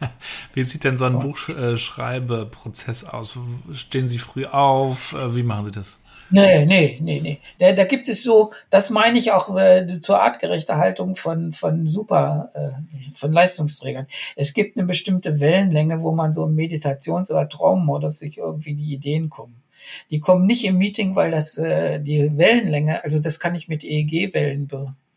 Wie 0.52 0.62
sieht 0.62 0.84
denn 0.84 0.98
so 0.98 1.06
ein 1.06 1.20
Buchschreibeprozess 1.20 3.04
aus? 3.04 3.38
Stehen 3.72 4.06
Sie 4.06 4.18
früh 4.18 4.44
auf? 4.44 5.14
Äh, 5.14 5.34
wie 5.34 5.42
machen 5.42 5.64
Sie 5.64 5.70
das? 5.70 5.98
Nee, 6.28 6.66
nee, 6.66 6.98
nee, 7.00 7.20
nee. 7.22 7.40
Da, 7.58 7.72
da 7.72 7.84
gibt 7.84 8.06
es 8.06 8.22
so, 8.22 8.52
das 8.68 8.90
meine 8.90 9.18
ich 9.18 9.32
auch 9.32 9.56
äh, 9.56 10.02
zur 10.02 10.20
artgerechten 10.20 10.76
Haltung 10.76 11.16
von, 11.16 11.54
von 11.54 11.88
super, 11.88 12.50
äh, 12.52 13.16
von 13.16 13.32
Leistungsträgern. 13.32 14.06
Es 14.36 14.52
gibt 14.52 14.76
eine 14.76 14.86
bestimmte 14.86 15.40
Wellenlänge, 15.40 16.02
wo 16.02 16.12
man 16.12 16.34
so 16.34 16.44
im 16.44 16.54
Meditations- 16.54 17.30
oder 17.30 17.48
Traummodus 17.48 18.18
sich 18.18 18.36
irgendwie 18.36 18.74
die 18.74 18.92
Ideen 18.92 19.30
kommen. 19.30 19.63
Die 20.10 20.20
kommen 20.20 20.46
nicht 20.46 20.64
im 20.64 20.78
Meeting, 20.78 21.14
weil 21.14 21.30
das 21.30 21.58
äh, 21.58 22.00
die 22.00 22.36
Wellenlänge, 22.36 23.02
also 23.04 23.18
das 23.18 23.40
kann 23.40 23.54
ich 23.54 23.68
mit 23.68 23.84
EEG-Wellen 23.84 24.68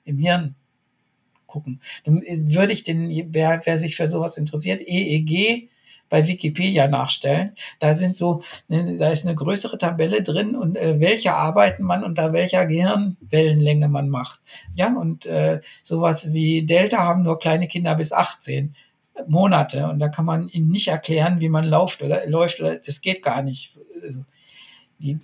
im 0.06 0.18
Hirn 0.18 0.56
gucken. 1.46 1.82
Dann 2.04 2.22
würde 2.22 2.74
ich 2.74 2.84
den, 2.84 3.10
wer, 3.34 3.62
wer 3.64 3.78
sich 3.80 3.96
für 3.96 4.10
sowas 4.10 4.38
interessiert, 4.38 4.82
EEG 4.82 5.70
bei 6.10 6.28
Wikipedia 6.28 6.88
nachstellen. 6.88 7.54
Da 7.80 7.94
sind 7.94 8.16
so, 8.16 8.42
ne, 8.68 8.98
da 8.98 9.10
ist 9.10 9.26
eine 9.26 9.36
größere 9.36 9.78
Tabelle 9.78 10.24
drin 10.24 10.56
und 10.56 10.78
äh, 10.78 11.00
welche 11.00 11.34
Arbeiten 11.34 11.84
man 11.84 12.04
unter 12.04 12.34
welcher 12.34 12.66
Gehirnwellenlänge 12.66 13.90
man 13.90 14.10
macht. 14.10 14.40
Ja, 14.76 14.94
und 14.96 15.26
äh, 15.26 15.62
sowas 15.84 16.34
wie 16.34 16.66
Delta 16.66 17.00
haben 17.00 17.24
nur 17.24 17.40
kleine 17.40 17.68
Kinder 17.68 17.96
bis 17.96 18.14
18 18.14 18.76
Monate 19.28 19.90
und 19.90 20.00
da 20.00 20.10
kann 20.10 20.26
man 20.26 20.48
ihnen 20.50 20.70
nicht 20.70 20.90
erklären, 20.90 21.42
wie 21.42 21.50
man 21.50 21.66
läuft 21.66 22.04
oder 22.04 22.28
läuft 22.28 22.60
oder 22.60 22.80
es 22.86 23.02
geht 23.02 23.24
gar 23.24 23.42
nicht. 23.42 23.80
Die, 25.00 25.20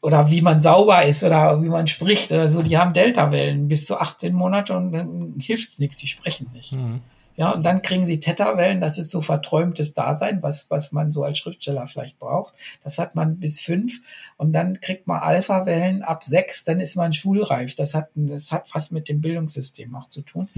oder 0.00 0.30
wie 0.30 0.42
man 0.42 0.60
sauber 0.60 1.04
ist 1.04 1.24
oder 1.24 1.62
wie 1.62 1.68
man 1.68 1.86
spricht 1.86 2.32
oder 2.32 2.48
so, 2.48 2.62
die 2.62 2.78
haben 2.78 2.92
Delta-Wellen 2.92 3.68
bis 3.68 3.86
zu 3.86 3.98
18 3.98 4.34
Monate 4.34 4.76
und 4.76 4.92
dann 4.92 5.34
hilft's 5.40 5.78
nichts, 5.78 5.96
die 5.96 6.06
sprechen 6.06 6.50
nicht. 6.52 6.72
Mhm. 6.72 7.00
Ja, 7.38 7.50
und 7.50 7.64
dann 7.64 7.82
kriegen 7.82 8.04
sie 8.04 8.18
Theta-Wellen, 8.18 8.80
das 8.80 8.98
ist 8.98 9.10
so 9.10 9.20
verträumtes 9.20 9.94
Dasein, 9.94 10.42
was, 10.42 10.72
was 10.72 10.90
man 10.90 11.12
so 11.12 11.22
als 11.22 11.38
Schriftsteller 11.38 11.86
vielleicht 11.86 12.18
braucht. 12.18 12.52
Das 12.82 12.98
hat 12.98 13.14
man 13.14 13.38
bis 13.38 13.60
fünf. 13.60 14.00
Und 14.38 14.52
dann 14.52 14.80
kriegt 14.80 15.08
man 15.08 15.18
Alpha-Wellen 15.18 16.02
ab 16.04 16.22
sechs, 16.22 16.62
dann 16.62 16.78
ist 16.78 16.94
man 16.94 17.12
schulreif. 17.12 17.74
Das 17.74 17.94
hat, 17.94 18.10
das 18.14 18.52
hat 18.52 18.68
fast 18.68 18.92
mit 18.92 19.08
dem 19.08 19.20
Bildungssystem 19.20 19.94
auch 19.96 20.08
zu 20.08 20.22
tun. 20.22 20.48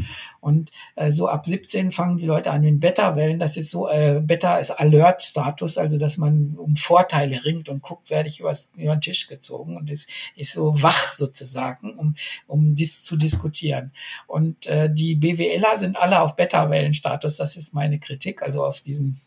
Und 0.40 0.70
äh, 0.97 1.11
so 1.11 1.28
ab 1.28 1.47
17 1.47 1.90
fangen 1.90 2.19
die 2.19 2.27
Leute 2.27 2.51
an 2.51 2.61
mit 2.61 2.78
Beta-Wellen. 2.78 3.39
Das 3.39 3.57
ist 3.57 3.70
so, 3.70 3.89
äh, 3.89 4.20
Beta 4.23 4.59
ist 4.59 4.70
Alert-Status, 4.70 5.78
also 5.78 5.97
dass 5.97 6.19
man 6.19 6.57
um 6.59 6.77
Vorteile 6.77 7.43
ringt 7.43 7.70
und 7.70 7.82
guckt, 7.82 8.11
werde 8.11 8.28
ich 8.28 8.40
übers, 8.40 8.69
über 8.77 8.94
den 8.94 9.01
Tisch 9.01 9.28
gezogen 9.28 9.78
und 9.78 9.89
ist, 9.89 10.11
ist 10.36 10.52
so 10.52 10.82
wach 10.82 11.15
sozusagen, 11.15 11.97
um, 11.97 12.15
um 12.47 12.74
dies 12.74 13.02
zu 13.02 13.16
diskutieren. 13.16 13.93
Und 14.27 14.66
äh, 14.66 14.93
die 14.93 15.15
BWLer 15.15 15.78
sind 15.78 15.97
alle 15.97 16.20
auf 16.20 16.36
Beta 16.36 16.69
Wellenstatus. 16.69 17.39
Das 17.39 17.57
ist 17.57 17.73
meine 17.73 17.98
Kritik, 17.98 18.43
also 18.43 18.62
auf 18.62 18.82
diesen 18.82 19.19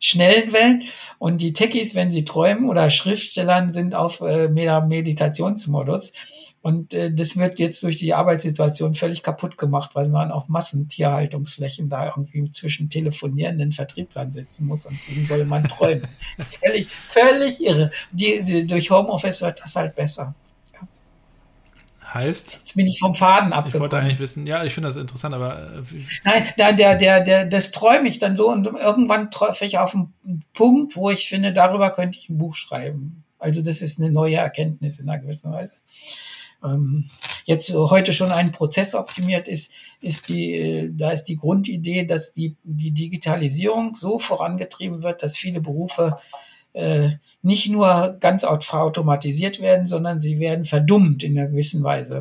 schnellen 0.00 0.52
Wellen. 0.52 0.82
Und 1.18 1.40
die 1.40 1.52
Techies, 1.52 1.94
wenn 1.94 2.10
sie 2.10 2.24
träumen 2.24 2.68
oder 2.68 2.90
Schriftstellern, 2.90 3.72
sind 3.72 3.94
auf 3.94 4.20
äh, 4.22 4.48
Meditationsmodus. 4.48 6.12
Und 6.62 6.92
äh, 6.92 7.12
das 7.12 7.36
wird 7.36 7.58
jetzt 7.58 7.82
durch 7.82 7.96
die 7.96 8.12
Arbeitssituation 8.12 8.94
völlig 8.94 9.22
kaputt 9.22 9.56
gemacht, 9.56 9.90
weil 9.94 10.08
man 10.08 10.30
auf 10.30 10.48
Massentierhaltungsflächen 10.48 11.88
da 11.88 12.06
irgendwie 12.06 12.50
zwischen 12.52 12.90
telefonierenden 12.90 13.72
Vertrieblern 13.72 14.32
sitzen 14.32 14.66
muss 14.66 14.84
und 14.84 14.98
denen 15.08 15.26
soll 15.26 15.44
man 15.44 15.64
träumen. 15.64 16.08
Das 16.36 16.52
ist 16.52 16.56
völlig, 16.58 16.88
völlig 16.88 17.64
irre. 17.64 17.90
Die, 18.12 18.42
die, 18.42 18.66
durch 18.66 18.90
Homeoffice 18.90 19.40
wird 19.40 19.60
das 19.60 19.74
halt 19.74 19.94
besser. 19.94 20.34
Heißt? 22.12 22.52
Jetzt 22.52 22.76
bin 22.76 22.86
ich 22.86 22.98
vom 22.98 23.14
Faden 23.14 23.52
abgekommen. 23.52 23.86
Ich 23.86 23.92
wollte 23.92 23.98
eigentlich 23.98 24.18
wissen, 24.18 24.46
ja, 24.46 24.64
ich 24.64 24.74
finde 24.74 24.88
das 24.88 24.96
interessant, 24.96 25.34
aber. 25.34 25.84
Äh, 25.92 26.04
Nein, 26.24 26.44
da, 26.56 26.72
der, 26.72 26.96
der, 26.96 27.20
der, 27.20 27.46
das 27.46 27.70
träume 27.70 28.08
ich 28.08 28.18
dann 28.18 28.36
so 28.36 28.48
und 28.48 28.66
irgendwann 28.66 29.30
treffe 29.30 29.64
ich 29.64 29.78
auf 29.78 29.94
einen 29.94 30.44
Punkt, 30.52 30.96
wo 30.96 31.10
ich 31.10 31.28
finde, 31.28 31.52
darüber 31.52 31.90
könnte 31.90 32.18
ich 32.18 32.28
ein 32.28 32.38
Buch 32.38 32.54
schreiben. 32.54 33.24
Also 33.38 33.62
das 33.62 33.80
ist 33.80 34.00
eine 34.00 34.10
neue 34.10 34.36
Erkenntnis 34.36 34.98
in 34.98 35.08
einer 35.08 35.22
gewissen 35.22 35.52
Weise. 35.52 35.72
Ähm, 36.64 37.08
jetzt 37.44 37.72
heute 37.72 38.12
schon 38.12 38.32
ein 38.32 38.52
Prozess 38.52 38.94
optimiert 38.94 39.48
ist, 39.48 39.70
ist 40.02 40.28
die, 40.28 40.54
äh, 40.54 40.90
da 40.92 41.10
ist 41.10 41.24
die 41.24 41.36
Grundidee, 41.36 42.04
dass 42.04 42.34
die, 42.34 42.56
die 42.64 42.90
Digitalisierung 42.90 43.94
so 43.94 44.18
vorangetrieben 44.18 45.02
wird, 45.02 45.22
dass 45.22 45.38
viele 45.38 45.60
Berufe 45.60 46.18
äh, 46.72 47.10
nicht 47.42 47.68
nur 47.68 48.16
ganz 48.20 48.44
automatisiert 48.44 49.60
werden, 49.60 49.88
sondern 49.88 50.20
sie 50.20 50.38
werden 50.40 50.64
verdummt 50.64 51.22
in 51.22 51.38
einer 51.38 51.48
gewissen 51.48 51.82
Weise. 51.82 52.20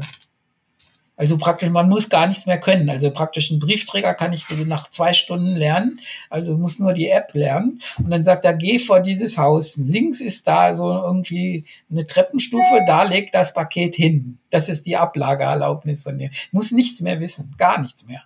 Also 1.19 1.37
praktisch, 1.37 1.69
man 1.69 1.89
muss 1.89 2.07
gar 2.07 2.27
nichts 2.27 2.45
mehr 2.45 2.61
können. 2.61 2.89
Also 2.89 3.11
praktisch 3.11 3.51
ein 3.51 3.59
Briefträger 3.59 4.13
kann 4.13 4.31
ich 4.31 4.45
nach 4.65 4.89
zwei 4.89 5.13
Stunden 5.13 5.57
lernen. 5.57 5.99
Also 6.29 6.57
muss 6.57 6.79
nur 6.79 6.93
die 6.93 7.09
App 7.09 7.33
lernen. 7.33 7.81
Und 7.97 8.09
dann 8.09 8.23
sagt 8.23 8.45
er, 8.45 8.53
geh 8.53 8.79
vor 8.79 9.01
dieses 9.01 9.37
Haus. 9.37 9.75
Links 9.75 10.21
ist 10.21 10.47
da 10.47 10.73
so 10.73 10.89
irgendwie 10.89 11.65
eine 11.91 12.07
Treppenstufe, 12.07 12.85
da 12.87 13.03
legt 13.03 13.35
das 13.35 13.53
Paket 13.53 13.95
hin. 13.95 14.37
Das 14.49 14.69
ist 14.69 14.85
die 14.85 14.95
Ablageerlaubnis 14.95 16.03
von 16.03 16.17
dir. 16.17 16.29
Muss 16.53 16.71
nichts 16.71 17.01
mehr 17.01 17.19
wissen, 17.19 17.53
gar 17.57 17.81
nichts 17.81 18.07
mehr. 18.07 18.23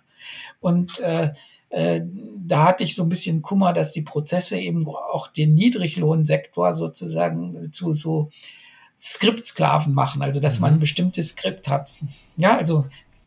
Und 0.60 1.00
äh, 1.00 1.32
äh, 1.74 2.02
da 2.46 2.64
hatte 2.64 2.84
ich 2.84 2.94
so 2.94 3.02
ein 3.02 3.08
bisschen 3.08 3.42
Kummer, 3.42 3.72
dass 3.72 3.92
die 3.92 4.02
Prozesse 4.02 4.58
eben 4.58 4.86
auch 4.86 5.28
den 5.28 5.54
Niedriglohnsektor 5.54 6.72
sozusagen 6.74 7.72
zu 7.72 7.94
so 7.94 8.30
Skriptsklaven 9.00 9.92
machen, 9.92 10.22
also 10.22 10.40
dass 10.40 10.60
man 10.60 10.72
mhm. 10.72 10.76
ein 10.76 10.80
bestimmtes 10.80 11.30
Skript 11.30 11.68
hat. 11.68 11.90
Ja, 12.36 12.56
also, 12.56 12.86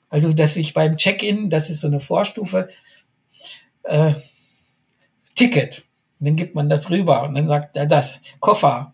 also 0.09 0.31
dass 0.31 0.55
ich 0.55 0.73
beim 0.73 0.97
Check-in, 0.97 1.49
das 1.49 1.69
ist 1.69 1.81
so 1.81 1.87
eine 1.87 1.99
Vorstufe, 1.99 2.69
äh, 3.83 4.13
Ticket, 5.35 5.85
dann 6.19 6.35
gibt 6.35 6.55
man 6.55 6.69
das 6.69 6.89
rüber 6.89 7.23
und 7.23 7.35
dann 7.35 7.47
sagt 7.47 7.75
er 7.75 7.85
das, 7.85 8.21
Koffer, 8.39 8.93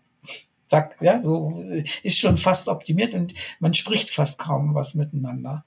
sagt, 0.66 1.00
ja, 1.00 1.20
so 1.20 1.62
ist 2.02 2.18
schon 2.18 2.38
fast 2.38 2.68
optimiert 2.68 3.14
und 3.14 3.34
man 3.60 3.72
spricht 3.72 4.10
fast 4.10 4.38
kaum 4.38 4.74
was 4.74 4.94
miteinander. 4.94 5.64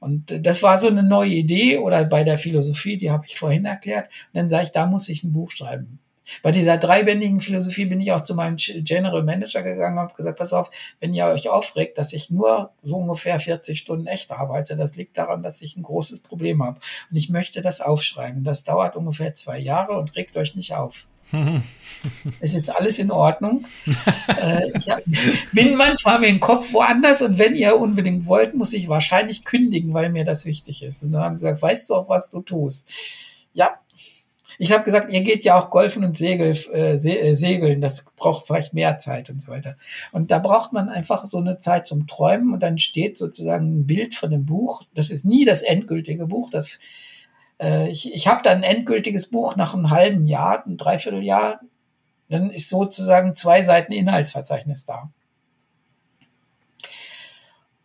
Und 0.00 0.30
äh, 0.30 0.40
das 0.40 0.62
war 0.62 0.80
so 0.80 0.88
eine 0.88 1.02
neue 1.02 1.30
Idee 1.30 1.78
oder 1.78 2.04
bei 2.04 2.24
der 2.24 2.38
Philosophie, 2.38 2.96
die 2.96 3.10
habe 3.10 3.26
ich 3.28 3.38
vorhin 3.38 3.64
erklärt. 3.64 4.06
Und 4.32 4.40
dann 4.40 4.48
sage 4.48 4.64
ich, 4.64 4.72
da 4.72 4.86
muss 4.86 5.08
ich 5.08 5.22
ein 5.22 5.32
Buch 5.32 5.50
schreiben. 5.50 6.00
Bei 6.42 6.52
dieser 6.52 6.78
dreibändigen 6.78 7.40
Philosophie 7.40 7.86
bin 7.86 8.00
ich 8.00 8.12
auch 8.12 8.22
zu 8.22 8.34
meinem 8.34 8.56
General 8.56 9.22
Manager 9.22 9.62
gegangen 9.62 9.98
und 9.98 10.04
habe 10.04 10.14
gesagt, 10.14 10.38
pass 10.38 10.52
auf, 10.52 10.70
wenn 11.00 11.14
ihr 11.14 11.26
euch 11.26 11.48
aufregt, 11.48 11.98
dass 11.98 12.12
ich 12.12 12.30
nur 12.30 12.72
so 12.82 12.96
ungefähr 12.96 13.38
40 13.38 13.78
Stunden 13.78 14.06
echt 14.06 14.30
arbeite, 14.30 14.76
das 14.76 14.96
liegt 14.96 15.18
daran, 15.18 15.42
dass 15.42 15.60
ich 15.60 15.76
ein 15.76 15.82
großes 15.82 16.20
Problem 16.20 16.62
habe. 16.62 16.78
Und 17.10 17.16
ich 17.16 17.30
möchte 17.30 17.62
das 17.62 17.80
aufschreiben. 17.80 18.44
Das 18.44 18.64
dauert 18.64 18.96
ungefähr 18.96 19.34
zwei 19.34 19.58
Jahre 19.58 19.98
und 19.98 20.14
regt 20.14 20.36
euch 20.36 20.54
nicht 20.54 20.74
auf. 20.74 21.08
es 22.40 22.54
ist 22.54 22.70
alles 22.70 22.98
in 22.98 23.10
Ordnung. 23.10 23.66
äh, 24.40 24.70
ich 24.76 24.88
hab, 24.88 25.02
bin 25.52 25.76
manchmal 25.76 26.20
mit 26.20 26.30
dem 26.30 26.40
Kopf 26.40 26.72
woanders 26.72 27.22
und 27.22 27.38
wenn 27.38 27.54
ihr 27.54 27.76
unbedingt 27.76 28.26
wollt, 28.26 28.54
muss 28.54 28.72
ich 28.72 28.88
wahrscheinlich 28.88 29.44
kündigen, 29.44 29.94
weil 29.94 30.10
mir 30.10 30.24
das 30.24 30.46
wichtig 30.46 30.82
ist. 30.82 31.02
Und 31.02 31.12
dann 31.12 31.22
haben 31.22 31.36
sie 31.36 31.46
gesagt, 31.46 31.62
weißt 31.62 31.90
du 31.90 31.94
auch, 31.94 32.08
was 32.08 32.30
du 32.30 32.40
tust? 32.40 32.90
Ja. 33.52 33.80
Ich 34.62 34.72
habe 34.72 34.84
gesagt, 34.84 35.10
ihr 35.10 35.22
geht 35.22 35.46
ja 35.46 35.58
auch 35.58 35.70
Golfen 35.70 36.04
und 36.04 36.18
Segel, 36.18 36.54
äh, 36.74 36.92
äh, 36.92 37.34
Segeln, 37.34 37.80
das 37.80 38.04
braucht 38.16 38.46
vielleicht 38.46 38.74
mehr 38.74 38.98
Zeit 38.98 39.30
und 39.30 39.40
so 39.40 39.50
weiter. 39.50 39.76
Und 40.12 40.30
da 40.30 40.38
braucht 40.38 40.74
man 40.74 40.90
einfach 40.90 41.24
so 41.24 41.38
eine 41.38 41.56
Zeit 41.56 41.86
zum 41.86 42.06
Träumen 42.06 42.52
und 42.52 42.62
dann 42.62 42.76
steht 42.76 43.16
sozusagen 43.16 43.80
ein 43.80 43.86
Bild 43.86 44.14
von 44.14 44.30
dem 44.30 44.44
Buch. 44.44 44.82
Das 44.92 45.10
ist 45.10 45.24
nie 45.24 45.46
das 45.46 45.62
endgültige 45.62 46.26
Buch, 46.26 46.50
das 46.50 46.80
äh, 47.60 47.88
ich, 47.88 48.12
ich 48.12 48.26
habe 48.26 48.42
dann 48.42 48.58
ein 48.58 48.62
endgültiges 48.62 49.30
Buch 49.30 49.56
nach 49.56 49.74
einem 49.74 49.90
halben 49.90 50.26
Jahr, 50.26 50.64
ein 50.66 50.76
Dreivierteljahr, 50.76 51.60
dann 52.28 52.50
ist 52.50 52.70
sozusagen 52.70 53.34
zwei 53.34 53.62
Seiten 53.62 53.92
Inhaltsverzeichnis 53.92 54.84
da. 54.84 55.10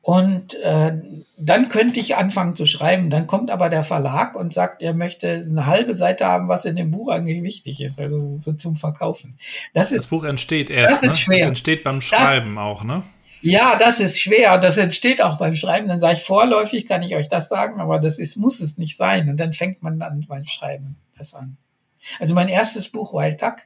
Und 0.06 0.54
äh, 0.62 0.94
dann 1.40 1.68
könnte 1.68 2.00
ich 2.00 2.16
anfangen 2.16 2.56
zu 2.56 2.68
schreiben. 2.68 3.10
Dann 3.10 3.26
kommt 3.26 3.50
aber 3.50 3.70
der 3.70 3.84
Verlag 3.84 4.36
und 4.36 4.54
sagt, 4.54 4.84
er 4.84 4.94
möchte 4.94 5.44
eine 5.50 5.66
halbe 5.66 5.96
Seite 5.96 6.28
haben, 6.28 6.48
was 6.48 6.66
in 6.66 6.76
dem 6.76 6.92
Buch 6.92 7.10
eigentlich 7.10 7.42
wichtig 7.42 7.82
ist, 7.82 8.00
also 8.00 8.32
so 8.34 8.54
zum 8.54 8.76
Verkaufen. 8.76 9.40
Das, 9.74 9.90
das 9.90 9.98
ist, 9.98 10.10
Buch 10.12 10.24
entsteht 10.24 10.70
erst. 10.70 10.98
Das 10.98 11.02
ist 11.02 11.10
ne? 11.10 11.16
schwer. 11.16 11.40
Das 11.40 11.48
entsteht 11.48 11.84
beim 11.84 12.02
Schreiben 12.02 12.54
das, 12.54 12.64
auch, 12.64 12.84
ne? 12.84 13.02
Ja, 13.48 13.76
das 13.78 14.00
ist 14.00 14.20
schwer. 14.20 14.58
Das 14.58 14.76
entsteht 14.76 15.22
auch 15.22 15.38
beim 15.38 15.54
Schreiben. 15.54 15.88
Dann 15.88 16.00
sage 16.00 16.18
ich 16.18 16.24
vorläufig, 16.24 16.88
kann 16.88 17.04
ich 17.04 17.16
euch 17.16 17.30
das 17.30 17.48
sagen, 17.48 17.80
aber 17.80 18.00
das 18.00 18.18
ist, 18.18 18.38
muss 18.38 18.60
es 18.60 18.80
nicht 18.80 18.98
sein. 18.98 19.30
Und 19.30 19.38
dann 19.38 19.54
fängt 19.54 19.84
man 19.84 20.00
dann 20.00 20.26
beim 20.28 20.48
Schreiben 20.48 20.96
das 21.16 21.36
an. 21.36 21.56
Also 22.20 22.34
mein 22.34 22.50
erstes 22.50 22.90
Buch 22.90 23.14
Wild 23.14 23.44
Duck, 23.44 23.58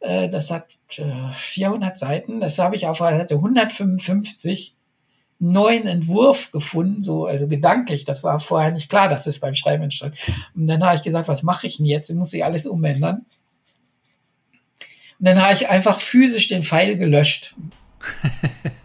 äh, 0.00 0.28
das 0.28 0.50
hat 0.50 0.66
äh, 0.98 1.32
400 1.32 1.96
Seiten. 1.96 2.38
Das 2.38 2.58
habe 2.58 2.76
ich 2.76 2.86
auf 2.86 2.98
Seite 2.98 3.36
155 3.36 4.74
neuen 5.38 5.86
Entwurf 5.86 6.52
gefunden, 6.52 7.02
so 7.02 7.24
also 7.24 7.48
gedanklich. 7.48 8.04
Das 8.04 8.24
war 8.24 8.38
vorher 8.40 8.72
nicht 8.72 8.90
klar, 8.90 9.08
dass 9.08 9.24
das 9.24 9.38
beim 9.38 9.54
Schreiben 9.54 9.84
entstand. 9.84 10.18
Und 10.54 10.66
dann 10.66 10.84
habe 10.84 10.96
ich 10.96 11.02
gesagt, 11.02 11.28
was 11.28 11.42
mache 11.42 11.66
ich 11.66 11.78
denn 11.78 11.86
jetzt? 11.86 12.10
Ich 12.10 12.16
muss 12.16 12.34
ich 12.34 12.44
alles 12.44 12.66
umändern. 12.66 13.24
Und 15.18 15.24
dann 15.24 15.40
habe 15.40 15.54
ich 15.54 15.70
einfach 15.70 15.98
physisch 15.98 16.48
den 16.48 16.62
Pfeil 16.62 16.98
gelöscht. 16.98 17.56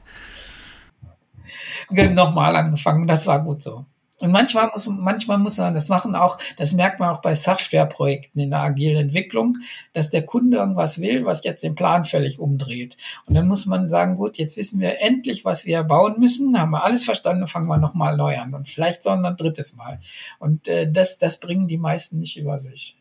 nochmal 2.14 2.56
angefangen. 2.56 3.08
Das 3.08 3.28
war 3.28 3.44
gut 3.44 3.64
so. 3.64 3.86
Und 4.24 4.32
manchmal 4.32 4.70
muss, 4.72 4.88
manchmal 4.88 5.38
muss 5.38 5.58
man 5.58 5.74
das 5.74 5.90
machen 5.90 6.16
auch, 6.16 6.38
das 6.58 6.72
merkt 6.72 7.00
man 7.02 7.10
auch 7.10 7.22
bei 7.22 7.36
Softwareprojekten 7.36 8.40
in 8.40 8.52
der 8.52 8.62
agilen 8.62 8.96
Entwicklung, 8.96 9.58
dass 9.92 10.12
der 10.12 10.26
Kunde 10.26 10.58
irgendwas 10.58 11.02
will, 11.02 11.26
was 11.26 11.44
jetzt 11.44 11.62
den 11.62 11.76
Plan 11.76 12.06
völlig 12.06 12.40
umdreht. 12.40 12.96
Und 13.26 13.34
dann 13.34 13.50
muss 13.50 13.66
man 13.66 13.90
sagen, 13.90 14.16
gut, 14.16 14.38
jetzt 14.38 14.56
wissen 14.56 14.80
wir 14.80 15.02
endlich, 15.02 15.44
was 15.44 15.66
wir 15.66 15.84
bauen 15.84 16.20
müssen, 16.20 16.58
haben 16.58 16.72
wir 16.72 16.86
alles 16.86 17.04
verstanden, 17.04 17.48
fangen 17.48 17.68
wir 17.68 17.80
nochmal 17.80 18.16
neu 18.16 18.38
an. 18.38 18.54
Und 18.54 18.70
vielleicht 18.70 19.04
sondern 19.04 19.34
ein 19.34 19.38
drittes 19.38 19.76
Mal. 19.76 20.00
Und 20.40 20.70
äh, 20.70 20.90
das, 20.90 21.18
das 21.18 21.42
bringen 21.42 21.68
die 21.68 21.78
meisten 21.78 22.18
nicht 22.18 22.38
über 22.38 22.60
sich. 22.60 22.98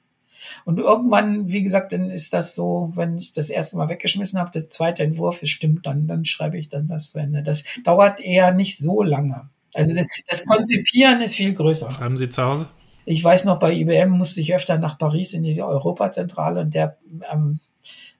Und 0.64 0.78
irgendwann, 0.78 1.50
wie 1.50 1.62
gesagt, 1.62 1.92
dann 1.92 2.10
ist 2.10 2.32
das 2.32 2.54
so, 2.54 2.92
wenn 2.94 3.16
ich 3.16 3.32
das 3.32 3.50
erste 3.50 3.76
Mal 3.76 3.88
weggeschmissen 3.88 4.38
habe, 4.38 4.50
das 4.52 4.68
zweite 4.68 5.02
Entwurf, 5.02 5.42
es 5.42 5.50
stimmt 5.50 5.86
dann, 5.86 6.06
dann 6.06 6.24
schreibe 6.24 6.58
ich 6.58 6.68
dann 6.68 6.88
das 6.88 7.10
zu 7.10 7.18
Ende. 7.18 7.42
Das 7.42 7.64
dauert 7.84 8.20
eher 8.20 8.52
nicht 8.52 8.78
so 8.78 9.02
lange. 9.02 9.48
Also 9.74 9.94
das, 9.94 10.06
das 10.28 10.44
Konzipieren 10.46 11.20
ist 11.22 11.36
viel 11.36 11.54
größer. 11.54 11.90
Schreiben 11.90 12.18
Sie 12.18 12.28
zu 12.28 12.42
Hause? 12.42 12.68
ich 13.04 13.22
weiß 13.22 13.44
noch, 13.44 13.58
bei 13.58 13.72
IBM 13.74 14.10
musste 14.10 14.40
ich 14.40 14.54
öfter 14.54 14.78
nach 14.78 14.98
Paris 14.98 15.32
in 15.32 15.42
die 15.42 15.60
Europazentrale 15.62 16.60
und 16.60 16.74
der 16.74 16.98
am, 17.28 17.58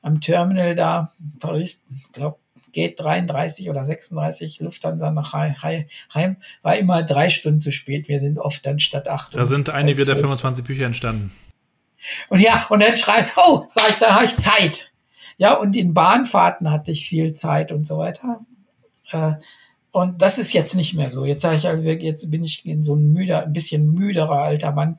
am 0.00 0.20
Terminal 0.20 0.74
da, 0.74 1.12
Paris, 1.38 1.82
glaube 2.12 2.38
geht 2.72 2.98
33 3.00 3.68
oder 3.68 3.84
36 3.84 4.60
Lufthansa 4.60 5.10
nach 5.10 5.34
Heim, 5.34 6.36
war 6.62 6.76
immer 6.76 7.02
drei 7.02 7.28
Stunden 7.28 7.60
zu 7.60 7.70
spät. 7.70 8.08
Wir 8.08 8.18
sind 8.18 8.38
oft 8.38 8.64
dann 8.64 8.78
statt 8.78 9.08
acht. 9.08 9.36
Da 9.36 9.44
sind 9.44 9.68
einige 9.68 10.06
der 10.06 10.16
25 10.16 10.64
Bücher 10.64 10.86
entstanden. 10.86 11.32
Und 12.28 12.40
ja, 12.40 12.66
und 12.68 12.80
dann 12.80 12.96
schreibe 12.96 13.30
oh, 13.36 13.64
sag 13.68 13.90
ich, 13.90 13.98
da 13.98 14.14
habe 14.14 14.24
ich 14.24 14.36
Zeit. 14.36 14.92
Ja, 15.38 15.54
und 15.54 15.76
in 15.76 15.94
Bahnfahrten 15.94 16.70
hatte 16.70 16.92
ich 16.92 17.06
viel 17.06 17.34
Zeit 17.34 17.72
und 17.72 17.86
so 17.86 17.98
weiter. 17.98 18.40
Äh, 19.10 19.34
und 19.90 20.22
das 20.22 20.38
ist 20.38 20.52
jetzt 20.52 20.74
nicht 20.74 20.94
mehr 20.94 21.10
so. 21.10 21.24
Jetzt 21.24 21.42
sage 21.42 21.56
ich, 21.56 21.66
also, 21.66 21.82
jetzt 21.82 22.30
bin 22.30 22.44
ich 22.44 22.64
in 22.64 22.82
so 22.82 22.94
ein 22.94 23.12
müder, 23.12 23.42
ein 23.42 23.52
bisschen 23.52 23.92
müderer 23.92 24.42
alter 24.42 24.72
Mann 24.72 24.98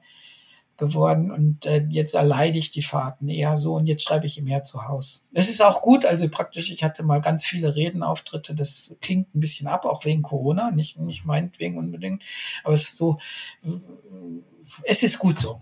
geworden 0.77 1.31
und 1.31 1.65
äh, 1.65 1.85
jetzt 1.89 2.15
erleide 2.15 2.57
ich 2.57 2.71
die 2.71 2.81
Fahrten 2.81 3.30
eher 3.30 3.57
so 3.57 3.75
und 3.75 3.85
jetzt 3.85 4.03
schreibe 4.03 4.25
ich 4.25 4.41
mehr 4.41 4.63
zu 4.63 4.88
Hause. 4.88 5.21
Es 5.31 5.49
ist 5.49 5.61
auch 5.61 5.81
gut, 5.81 6.03
also 6.03 6.27
praktisch, 6.30 6.71
ich 6.71 6.84
hatte 6.84 7.03
mal 7.03 7.21
ganz 7.21 7.45
viele 7.45 7.75
Redenauftritte, 7.75 8.55
das 8.55 8.95
klingt 8.99 9.34
ein 9.35 9.39
bisschen 9.39 9.67
ab, 9.67 9.85
auch 9.85 10.03
wegen 10.05 10.23
Corona, 10.23 10.71
nicht, 10.71 10.99
nicht 10.99 11.25
meinetwegen 11.25 11.77
unbedingt, 11.77 12.23
aber 12.63 12.73
es 12.73 12.89
ist 12.89 12.97
so, 12.97 13.19
es 14.84 15.03
ist 15.03 15.19
gut 15.19 15.39
so. 15.39 15.61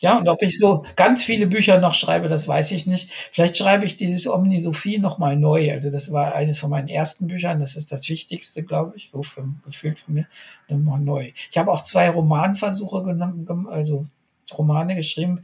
Ja, 0.00 0.18
und 0.18 0.28
ob 0.28 0.42
ich 0.42 0.56
so 0.58 0.84
ganz 0.96 1.24
viele 1.24 1.46
Bücher 1.48 1.80
noch 1.80 1.94
schreibe, 1.94 2.28
das 2.28 2.46
weiß 2.46 2.70
ich 2.72 2.86
nicht. 2.86 3.10
Vielleicht 3.32 3.56
schreibe 3.56 3.84
ich 3.84 3.96
dieses 3.96 4.28
Omni 4.28 4.60
Sophie 4.60 4.98
nochmal 4.98 5.36
neu. 5.36 5.72
Also 5.72 5.90
das 5.90 6.12
war 6.12 6.34
eines 6.34 6.60
von 6.60 6.70
meinen 6.70 6.88
ersten 6.88 7.26
Büchern. 7.26 7.58
Das 7.60 7.74
ist 7.76 7.90
das 7.90 8.08
Wichtigste, 8.08 8.62
glaube 8.62 8.92
ich, 8.96 9.10
so 9.10 9.22
für, 9.22 9.48
gefühlt 9.64 9.98
von 9.98 10.14
mir. 10.14 10.26
Nochmal 10.68 11.00
neu. 11.00 11.32
Ich 11.50 11.58
habe 11.58 11.72
auch 11.72 11.82
zwei 11.82 12.10
Romanversuche 12.10 13.02
genommen, 13.02 13.66
also 13.68 14.06
Romane 14.56 14.94
geschrieben. 14.94 15.42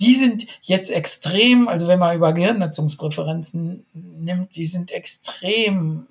Die 0.00 0.14
sind 0.14 0.46
jetzt 0.62 0.90
extrem, 0.90 1.68
also 1.68 1.86
wenn 1.88 1.98
man 1.98 2.16
über 2.16 2.32
Gehirnnutzungspräferenzen 2.32 3.84
nimmt, 3.92 4.54
die 4.56 4.66
sind 4.66 4.90
extrem 4.92 6.06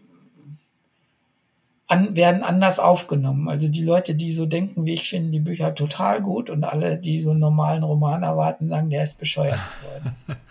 an, 1.87 2.15
werden 2.15 2.43
anders 2.43 2.79
aufgenommen. 2.79 3.49
Also 3.49 3.69
die 3.69 3.83
Leute, 3.83 4.15
die 4.15 4.31
so 4.31 4.45
denken 4.45 4.85
wie 4.85 4.93
ich, 4.93 5.09
finden 5.09 5.31
die 5.31 5.39
Bücher 5.39 5.73
total 5.73 6.21
gut 6.21 6.49
und 6.49 6.63
alle, 6.63 6.97
die 6.97 7.19
so 7.19 7.31
einen 7.31 7.39
normalen 7.39 7.83
Roman 7.83 8.23
erwarten, 8.23 8.69
sagen, 8.69 8.89
der 8.89 9.03
ist 9.03 9.19
bescheuert 9.19 9.59
geworden. 9.81 10.41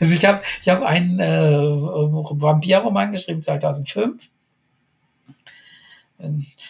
also 0.00 0.14
ich 0.14 0.24
habe 0.24 0.40
ich 0.60 0.68
hab 0.68 0.82
einen 0.82 1.18
äh, 1.20 1.58
Vampirroman 1.58 3.12
geschrieben 3.12 3.42
2005 3.42 4.30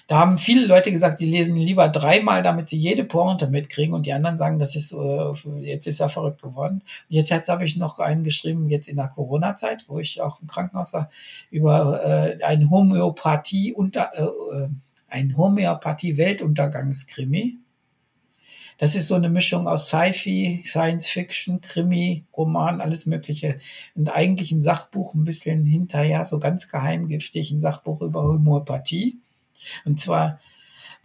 da 0.08 0.18
haben 0.18 0.38
viele 0.38 0.66
Leute 0.66 0.90
gesagt, 0.90 1.20
sie 1.20 1.30
lesen 1.30 1.54
lieber 1.56 1.88
dreimal, 1.88 2.42
damit 2.42 2.68
sie 2.68 2.76
jede 2.76 3.04
Pointe 3.04 3.46
mitkriegen 3.46 3.94
und 3.94 4.06
die 4.06 4.12
anderen 4.12 4.38
sagen, 4.38 4.58
das 4.58 4.74
ist 4.74 4.92
äh, 4.92 5.32
jetzt 5.60 5.86
ist 5.86 6.00
er 6.00 6.08
verrückt 6.08 6.42
geworden. 6.42 6.82
Jetzt, 7.08 7.30
jetzt 7.30 7.48
habe 7.48 7.64
ich 7.64 7.76
noch 7.76 8.00
einen 8.00 8.24
geschrieben, 8.24 8.68
jetzt 8.68 8.88
in 8.88 8.96
der 8.96 9.06
Corona-Zeit, 9.08 9.84
wo 9.88 10.00
ich 10.00 10.20
auch 10.20 10.40
im 10.40 10.48
Krankenhaus 10.48 10.92
war, 10.92 11.10
über 11.50 12.04
äh, 12.04 12.42
ein 12.42 12.70
Homöopathie 12.70 13.72
unter 13.72 14.10
äh, 14.14 14.24
äh, 14.24 14.68
ein 15.08 15.36
Homöopathie-Weltuntergangskrimi. 15.36 17.58
Das 18.78 18.94
ist 18.94 19.08
so 19.08 19.14
eine 19.14 19.30
Mischung 19.30 19.68
aus 19.68 19.88
Sci-Fi, 19.88 20.62
Science-Fiction, 20.66 21.62
Krimi, 21.62 22.26
Roman, 22.36 22.82
alles 22.82 23.06
Mögliche. 23.06 23.58
Und 23.94 24.10
eigentlich 24.10 24.52
ein 24.52 24.60
Sachbuch, 24.60 25.14
ein 25.14 25.24
bisschen 25.24 25.64
hinterher, 25.64 26.26
so 26.26 26.38
ganz 26.38 26.68
geheimgiftig, 26.68 27.52
ein 27.52 27.62
Sachbuch 27.62 28.02
über 28.02 28.24
Homöopathie. 28.24 29.18
Und 29.84 29.98
zwar, 30.00 30.40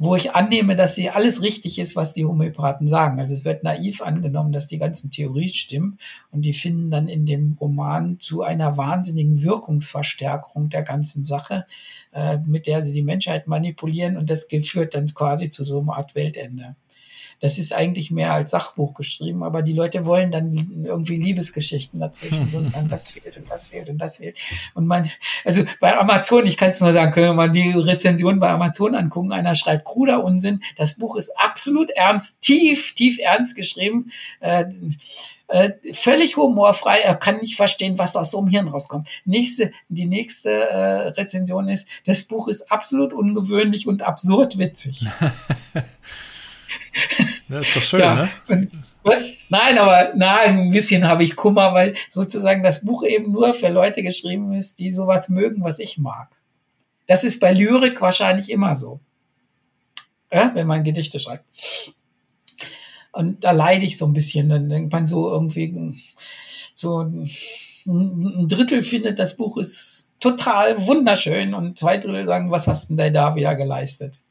wo 0.03 0.15
ich 0.15 0.33
annehme, 0.33 0.75
dass 0.75 0.95
sie 0.95 1.11
alles 1.11 1.43
richtig 1.43 1.77
ist, 1.77 1.95
was 1.95 2.13
die 2.13 2.25
Homöopathen 2.25 2.87
sagen. 2.87 3.19
Also 3.19 3.35
es 3.35 3.45
wird 3.45 3.61
naiv 3.61 4.01
angenommen, 4.01 4.51
dass 4.51 4.67
die 4.67 4.79
ganzen 4.79 5.11
Theorien 5.11 5.49
stimmen 5.49 5.99
und 6.31 6.41
die 6.41 6.53
finden 6.53 6.89
dann 6.89 7.07
in 7.07 7.27
dem 7.27 7.55
Roman 7.61 8.19
zu 8.19 8.41
einer 8.41 8.77
wahnsinnigen 8.77 9.43
Wirkungsverstärkung 9.43 10.71
der 10.71 10.81
ganzen 10.81 11.23
Sache, 11.23 11.67
äh, 12.13 12.39
mit 12.39 12.65
der 12.65 12.83
sie 12.83 12.93
die 12.93 13.03
Menschheit 13.03 13.45
manipulieren 13.45 14.17
und 14.17 14.31
das 14.31 14.47
führt 14.63 14.95
dann 14.95 15.05
quasi 15.13 15.51
zu 15.51 15.65
so 15.65 15.81
einer 15.81 15.97
Art 15.97 16.15
Weltende. 16.15 16.75
Das 17.41 17.57
ist 17.57 17.73
eigentlich 17.73 18.11
mehr 18.11 18.33
als 18.33 18.51
Sachbuch 18.51 18.93
geschrieben, 18.93 19.43
aber 19.43 19.63
die 19.63 19.73
Leute 19.73 20.05
wollen 20.05 20.29
dann 20.29 20.83
irgendwie 20.85 21.17
Liebesgeschichten 21.17 21.99
dazwischen 21.99 22.53
und 22.53 22.69
sagen, 22.69 22.87
das 22.87 23.11
fehlt 23.13 23.35
und 23.35 23.49
das 23.49 23.69
fehlt 23.69 23.89
und 23.89 23.97
das 23.97 24.17
fehlt. 24.17 24.37
Und 24.75 24.85
man, 24.85 25.09
also 25.43 25.63
bei 25.79 25.97
Amazon, 25.97 26.45
ich 26.45 26.55
kann 26.55 26.69
es 26.69 26.81
nur 26.81 26.93
sagen, 26.93 27.11
können 27.11 27.29
wir 27.29 27.33
mal 27.33 27.49
die 27.49 27.71
Rezension 27.71 28.39
bei 28.39 28.51
Amazon 28.51 28.93
angucken. 28.93 29.31
Einer 29.31 29.55
schreibt 29.55 29.85
kruder 29.91 30.23
Unsinn. 30.23 30.61
Das 30.77 30.97
Buch 30.97 31.15
ist 31.15 31.31
absolut 31.37 31.89
ernst, 31.91 32.41
tief, 32.41 32.95
tief 32.95 33.19
ernst 33.19 33.55
geschrieben. 33.55 34.11
Äh, 34.39 34.65
äh, 35.47 35.71
völlig 35.93 36.37
humorfrei. 36.37 36.99
Er 36.99 37.15
kann 37.15 37.37
nicht 37.37 37.55
verstehen, 37.55 37.97
was 37.97 38.15
aus 38.15 38.31
so 38.31 38.39
einem 38.39 38.47
Hirn 38.47 38.67
rauskommt. 38.69 39.09
Nächste, 39.25 39.71
die 39.89 40.05
nächste 40.05 40.49
äh, 40.49 41.07
Rezension 41.09 41.67
ist, 41.67 41.87
das 42.05 42.23
Buch 42.23 42.47
ist 42.47 42.71
absolut 42.71 43.13
ungewöhnlich 43.13 43.87
und 43.87 44.01
absurd 44.01 44.57
witzig. 44.57 45.05
Das 47.49 47.67
ist 47.67 47.75
doch 47.75 47.81
schön, 47.81 47.99
ja. 47.99 48.29
ne? 48.47 48.69
Was? 49.03 49.25
Nein, 49.49 49.77
aber 49.77 50.13
na, 50.15 50.41
ein 50.41 50.71
bisschen 50.71 51.07
habe 51.07 51.23
ich 51.23 51.35
Kummer, 51.35 51.73
weil 51.73 51.95
sozusagen 52.09 52.63
das 52.63 52.85
Buch 52.85 53.03
eben 53.03 53.31
nur 53.31 53.53
für 53.53 53.69
Leute 53.69 54.03
geschrieben 54.03 54.53
ist, 54.53 54.79
die 54.79 54.91
sowas 54.91 55.27
mögen, 55.27 55.63
was 55.63 55.79
ich 55.79 55.97
mag. 55.97 56.29
Das 57.07 57.23
ist 57.23 57.39
bei 57.39 57.51
Lyrik 57.51 57.99
wahrscheinlich 57.99 58.49
immer 58.49 58.75
so. 58.75 58.99
Ja, 60.33 60.51
wenn 60.53 60.67
man 60.67 60.83
Gedichte 60.83 61.19
schreibt. 61.19 61.45
Und 63.11 63.43
da 63.43 63.51
leide 63.51 63.85
ich 63.85 63.97
so 63.97 64.05
ein 64.05 64.13
bisschen. 64.13 64.49
Dann 64.49 64.69
denkt 64.69 64.93
man 64.93 65.07
so 65.07 65.29
irgendwie, 65.29 65.93
so 66.75 67.01
ein 67.01 67.27
Drittel 68.47 68.81
findet, 68.81 69.19
das 69.19 69.35
Buch 69.35 69.57
ist 69.57 70.11
total 70.19 70.85
wunderschön 70.87 71.53
und 71.53 71.77
zwei 71.77 71.97
Drittel 71.97 72.25
sagen, 72.25 72.51
was 72.51 72.67
hast 72.67 72.89
denn 72.89 72.97
der 72.97 73.11
da 73.11 73.35
wieder 73.35 73.55
geleistet? 73.55 74.21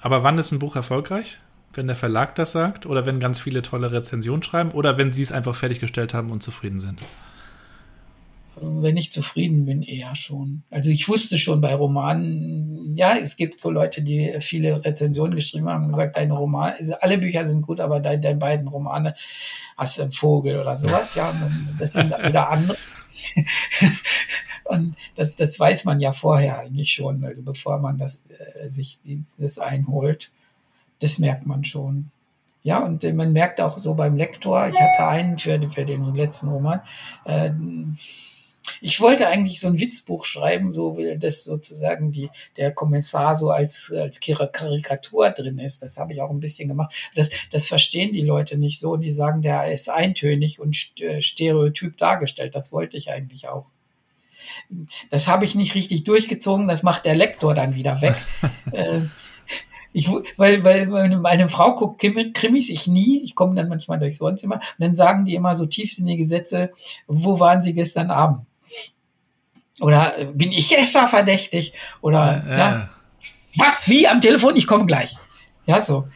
Aber 0.00 0.24
wann 0.24 0.38
ist 0.38 0.52
ein 0.52 0.58
Buch 0.58 0.74
erfolgreich? 0.76 1.38
Wenn 1.72 1.86
der 1.86 1.96
Verlag 1.96 2.34
das 2.34 2.52
sagt 2.52 2.84
oder 2.84 3.06
wenn 3.06 3.20
ganz 3.20 3.40
viele 3.40 3.62
tolle 3.62 3.92
Rezensionen 3.92 4.42
schreiben 4.42 4.72
oder 4.72 4.98
wenn 4.98 5.12
sie 5.12 5.22
es 5.22 5.32
einfach 5.32 5.54
fertiggestellt 5.54 6.12
haben 6.12 6.30
und 6.30 6.42
zufrieden 6.42 6.80
sind? 6.80 7.00
Wenn 8.64 8.96
ich 8.96 9.12
zufrieden 9.12 9.66
bin, 9.66 9.82
eher 9.82 10.14
schon. 10.14 10.62
Also 10.70 10.90
ich 10.90 11.08
wusste 11.08 11.36
schon 11.36 11.60
bei 11.60 11.74
Romanen, 11.74 12.96
ja, 12.96 13.16
es 13.16 13.36
gibt 13.36 13.58
so 13.58 13.70
Leute, 13.70 14.02
die 14.02 14.36
viele 14.40 14.84
Rezensionen 14.84 15.34
geschrieben 15.34 15.68
haben, 15.68 15.88
gesagt, 15.88 16.16
deine 16.16 16.34
Romane, 16.34 16.76
also 16.78 16.94
alle 17.00 17.18
Bücher 17.18 17.46
sind 17.46 17.62
gut, 17.62 17.80
aber 17.80 18.00
deine, 18.00 18.20
deine 18.20 18.38
beiden 18.38 18.68
Romane 18.68 19.14
hast 19.76 19.98
du 19.98 20.02
einen 20.02 20.12
Vogel 20.12 20.60
oder 20.60 20.76
sowas, 20.76 21.14
ja, 21.14 21.34
das 21.78 21.94
sind 21.94 22.10
wieder 22.10 22.48
andere. 22.48 22.78
Und 24.64 24.96
das, 25.16 25.34
das 25.34 25.58
weiß 25.58 25.84
man 25.84 26.00
ja 26.00 26.12
vorher 26.12 26.60
eigentlich 26.60 26.92
schon, 26.92 27.24
also 27.24 27.42
bevor 27.42 27.78
man 27.78 27.98
das 27.98 28.24
äh, 28.28 28.68
sich 28.68 29.00
das 29.38 29.58
einholt. 29.58 30.30
Das 31.00 31.18
merkt 31.18 31.46
man 31.46 31.64
schon. 31.64 32.10
Ja, 32.62 32.78
und 32.78 33.02
man 33.14 33.32
merkt 33.32 33.60
auch 33.60 33.76
so 33.76 33.94
beim 33.94 34.16
Lektor, 34.16 34.68
ich 34.68 34.80
hatte 34.80 35.04
einen 35.04 35.36
für, 35.36 35.60
für 35.68 35.84
den 35.84 36.14
letzten 36.14 36.48
Roman, 36.48 36.80
äh, 37.24 37.50
ich 38.82 39.00
wollte 39.00 39.28
eigentlich 39.28 39.60
so 39.60 39.68
ein 39.68 39.78
Witzbuch 39.78 40.24
schreiben, 40.24 40.74
so 40.74 40.98
wie 40.98 41.16
das 41.16 41.44
sozusagen 41.44 42.10
die, 42.10 42.30
der 42.56 42.72
Kommissar 42.72 43.36
so 43.36 43.50
als, 43.50 43.92
als 43.94 44.20
Karikatur 44.20 45.30
drin 45.30 45.58
ist. 45.60 45.82
Das 45.82 45.98
habe 45.98 46.12
ich 46.12 46.20
auch 46.20 46.30
ein 46.30 46.40
bisschen 46.40 46.68
gemacht. 46.68 46.92
Das, 47.14 47.30
das 47.52 47.68
verstehen 47.68 48.12
die 48.12 48.22
Leute 48.22 48.58
nicht 48.58 48.80
so. 48.80 48.96
Die 48.96 49.12
sagen, 49.12 49.40
der 49.40 49.72
ist 49.72 49.88
eintönig 49.88 50.58
und 50.58 51.00
äh, 51.00 51.22
stereotyp 51.22 51.96
dargestellt. 51.96 52.56
Das 52.56 52.72
wollte 52.72 52.96
ich 52.96 53.10
eigentlich 53.10 53.48
auch. 53.48 53.70
Das 55.10 55.28
habe 55.28 55.44
ich 55.44 55.54
nicht 55.54 55.76
richtig 55.76 56.02
durchgezogen, 56.02 56.66
das 56.66 56.82
macht 56.82 57.04
der 57.04 57.14
Lektor 57.14 57.54
dann 57.54 57.74
wieder 57.74 58.02
weg. 58.02 58.16
Äh, 58.72 59.02
ich, 59.92 60.08
weil, 60.38 60.64
weil 60.64 60.86
meine 61.18 61.50
Frau 61.50 61.76
guckt 61.76 62.00
Krimis, 62.00 62.70
ich 62.70 62.86
nie. 62.86 63.22
Ich 63.22 63.34
komme 63.34 63.54
dann 63.54 63.68
manchmal 63.68 63.98
durchs 63.98 64.18
Wohnzimmer 64.18 64.54
und 64.54 64.62
dann 64.78 64.94
sagen 64.94 65.26
die 65.26 65.34
immer 65.34 65.54
so 65.54 65.66
tiefsinnige 65.66 66.24
Sätze, 66.24 66.72
wo 67.06 67.38
waren 67.38 67.60
sie 67.60 67.74
gestern 67.74 68.10
Abend? 68.10 68.46
Oder 69.82 70.16
äh, 70.16 70.24
bin 70.26 70.52
ich 70.52 70.78
etwa 70.78 71.06
verdächtig? 71.08 71.72
Oder 72.00 72.44
ja, 72.48 72.56
ja. 72.56 72.90
was, 73.56 73.88
wie 73.88 74.06
am 74.06 74.20
Telefon? 74.20 74.56
Ich 74.56 74.66
komme 74.66 74.86
gleich. 74.86 75.16
Ja, 75.66 75.80
so. 75.80 76.06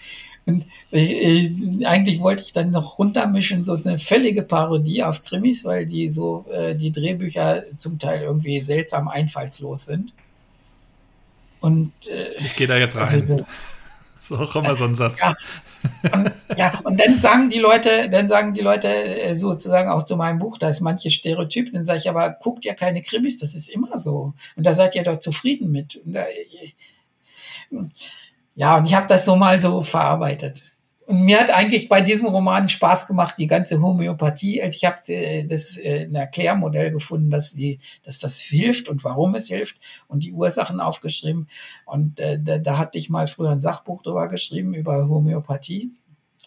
Und 0.46 0.64
äh, 0.92 1.84
eigentlich 1.84 2.20
wollte 2.20 2.44
ich 2.44 2.52
dann 2.52 2.70
noch 2.70 3.00
runtermischen, 3.00 3.64
so 3.64 3.74
eine 3.74 3.98
völlige 3.98 4.44
Parodie 4.44 5.02
auf 5.02 5.24
Krimis, 5.24 5.64
weil 5.64 5.86
die 5.86 6.08
so, 6.08 6.46
äh, 6.52 6.76
die 6.76 6.92
Drehbücher 6.92 7.64
zum 7.78 7.98
Teil 7.98 8.22
irgendwie 8.22 8.60
seltsam 8.60 9.08
einfallslos 9.08 9.86
sind. 9.86 10.12
Und 11.60 11.92
äh, 12.06 12.34
ich 12.38 12.54
gehe 12.54 12.68
da 12.68 12.76
jetzt 12.76 12.94
rein. 12.94 13.02
Also, 13.02 13.38
so, 13.38 13.46
ist 14.30 14.32
auch 14.38 14.56
immer 14.56 14.76
so 14.76 14.84
ein 14.84 14.94
Satz. 14.94 15.20
Ja. 15.20 15.36
Und, 16.12 16.32
ja, 16.56 16.80
und 16.84 17.00
dann 17.00 17.20
sagen 17.20 17.50
die 17.50 17.58
Leute, 17.58 18.10
dann 18.10 18.28
sagen 18.28 18.54
die 18.54 18.60
Leute 18.60 18.88
äh, 18.88 19.34
sozusagen 19.34 19.90
auch 19.90 20.04
zu 20.04 20.16
meinem 20.16 20.38
Buch, 20.38 20.58
da 20.58 20.68
ist 20.68 20.80
manche 20.80 21.10
Stereotypen, 21.10 21.74
dann 21.74 21.86
sage 21.86 21.98
ich, 21.98 22.08
aber 22.08 22.30
guckt 22.30 22.64
ja 22.64 22.74
keine 22.74 23.02
Krimis, 23.02 23.38
das 23.38 23.54
ist 23.54 23.68
immer 23.68 23.98
so. 23.98 24.34
Und 24.56 24.66
da 24.66 24.74
seid 24.74 24.94
ihr 24.94 25.04
doch 25.04 25.20
zufrieden 25.20 25.70
mit. 25.70 25.96
Und 25.96 26.14
da, 26.14 26.24
Ja, 28.54 28.78
und 28.78 28.86
ich 28.86 28.94
habe 28.94 29.06
das 29.06 29.24
so 29.24 29.36
mal 29.36 29.60
so 29.60 29.82
verarbeitet. 29.82 30.62
Und 31.06 31.24
mir 31.24 31.38
hat 31.38 31.50
eigentlich 31.50 31.88
bei 31.88 32.00
diesem 32.00 32.26
Roman 32.26 32.68
Spaß 32.68 33.06
gemacht, 33.06 33.36
die 33.38 33.46
ganze 33.46 33.80
Homöopathie. 33.80 34.60
Also 34.60 34.74
ich 34.74 34.84
habe 34.84 35.00
äh, 35.06 35.44
das 35.44 35.76
äh, 35.76 36.04
ein 36.04 36.14
Erklärmodell 36.16 36.90
gefunden, 36.90 37.30
dass 37.30 37.52
die, 37.52 37.78
dass 38.02 38.18
das 38.18 38.40
hilft 38.40 38.88
und 38.88 39.04
warum 39.04 39.36
es 39.36 39.46
hilft 39.46 39.78
und 40.08 40.24
die 40.24 40.32
Ursachen 40.32 40.80
aufgeschrieben. 40.80 41.48
Und 41.84 42.18
äh, 42.18 42.40
da, 42.42 42.58
da 42.58 42.78
hatte 42.78 42.98
ich 42.98 43.08
mal 43.08 43.28
früher 43.28 43.50
ein 43.50 43.60
Sachbuch 43.60 44.02
drüber 44.02 44.26
geschrieben 44.28 44.74
über 44.74 45.08
Homöopathie. 45.08 45.92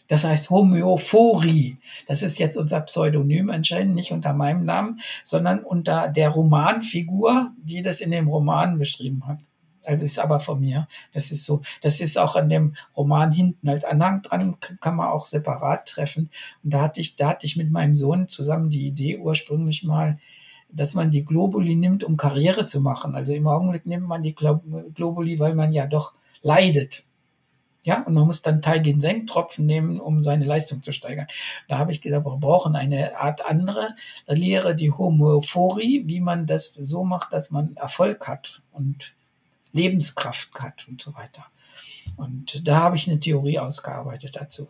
Das 0.09 0.25
heißt 0.25 0.49
Homöophorie. 0.49 1.77
Das 2.07 2.21
ist 2.21 2.37
jetzt 2.37 2.57
unser 2.57 2.81
Pseudonym 2.81 3.49
anscheinend, 3.49 3.95
nicht 3.95 4.11
unter 4.11 4.33
meinem 4.33 4.65
Namen, 4.65 4.99
sondern 5.23 5.59
unter 5.59 6.09
der 6.09 6.29
Romanfigur, 6.29 7.51
die 7.63 7.81
das 7.81 8.01
in 8.01 8.11
dem 8.11 8.27
Roman 8.27 8.77
geschrieben 8.77 9.25
hat. 9.25 9.37
Also 9.83 10.05
ist 10.05 10.19
aber 10.19 10.39
von 10.39 10.59
mir. 10.59 10.87
Das 11.13 11.31
ist 11.31 11.45
so, 11.45 11.61
das 11.81 12.01
ist 12.01 12.17
auch 12.17 12.35
an 12.35 12.49
dem 12.49 12.75
Roman 12.95 13.31
hinten 13.31 13.69
als 13.69 13.85
Anhang 13.85 14.21
dran, 14.21 14.57
kann 14.81 14.95
man 14.95 15.07
auch 15.07 15.25
separat 15.25 15.87
treffen. 15.87 16.29
Und 16.63 16.73
da 16.73 16.81
hatte 16.81 16.99
ich, 16.99 17.15
da 17.15 17.29
hatte 17.29 17.45
ich 17.45 17.55
mit 17.55 17.71
meinem 17.71 17.95
Sohn 17.95 18.27
zusammen 18.27 18.69
die 18.69 18.87
Idee 18.87 19.17
ursprünglich 19.17 19.83
mal, 19.83 20.19
dass 20.71 20.93
man 20.93 21.11
die 21.11 21.25
Globuli 21.25 21.75
nimmt, 21.75 22.03
um 22.03 22.17
Karriere 22.17 22.65
zu 22.65 22.81
machen. 22.81 23.15
Also 23.15 23.33
im 23.33 23.47
Augenblick 23.47 23.85
nimmt 23.85 24.07
man 24.07 24.21
die 24.21 24.35
Globuli, 24.35 25.39
weil 25.39 25.55
man 25.55 25.73
ja 25.73 25.87
doch 25.87 26.13
leidet. 26.41 27.05
Ja, 27.83 28.03
und 28.03 28.13
man 28.13 28.27
muss 28.27 28.41
dann 28.41 28.61
Teilgensenktropfen 28.61 29.65
nehmen, 29.65 29.99
um 29.99 30.21
seine 30.21 30.45
Leistung 30.45 30.83
zu 30.83 30.91
steigern. 30.91 31.27
Da 31.69 31.77
habe 31.77 31.91
ich 31.91 32.01
gesagt, 32.01 32.25
wir 32.25 32.37
brauchen 32.37 32.75
eine 32.75 33.17
Art 33.17 33.49
andere 33.49 33.95
Lehre, 34.27 34.75
die 34.75 34.91
Homophorie, 34.91 36.03
wie 36.05 36.19
man 36.19 36.45
das 36.45 36.73
so 36.73 37.05
macht, 37.05 37.31
dass 37.31 37.51
man 37.51 37.75
Erfolg 37.77 38.27
hat 38.27 38.61
und 38.71 39.15
Lebenskraft 39.73 40.59
hat 40.59 40.87
und 40.87 41.01
so 41.01 41.13
weiter. 41.15 41.45
Und 42.17 42.67
da 42.67 42.77
habe 42.77 42.95
ich 42.97 43.07
eine 43.07 43.19
Theorie 43.19 43.59
ausgearbeitet 43.59 44.35
dazu. 44.35 44.69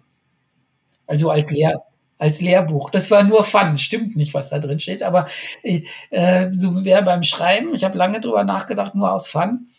Also 1.08 1.30
als 1.32 1.50
Lehr 1.50 1.84
als 2.20 2.42
Lehrbuch. 2.42 2.92
Das 2.92 3.10
war 3.10 3.24
nur 3.24 3.44
Fun, 3.44 3.78
stimmt 3.78 4.16
nicht, 4.16 4.34
was 4.34 4.50
da 4.50 4.60
drin 4.60 4.80
steht, 4.80 5.02
aber 5.04 5.28
äh, 5.64 6.52
so 6.52 6.84
wäre 6.84 7.02
beim 7.02 7.24
Schreiben, 7.24 7.74
ich 7.74 7.86
habe 7.86 7.98
lange 7.98 8.20
drüber 8.20 8.44
nachgedacht, 8.44 8.94
nur 8.94 9.12
aus 9.12 9.30
Fun. 9.30 9.70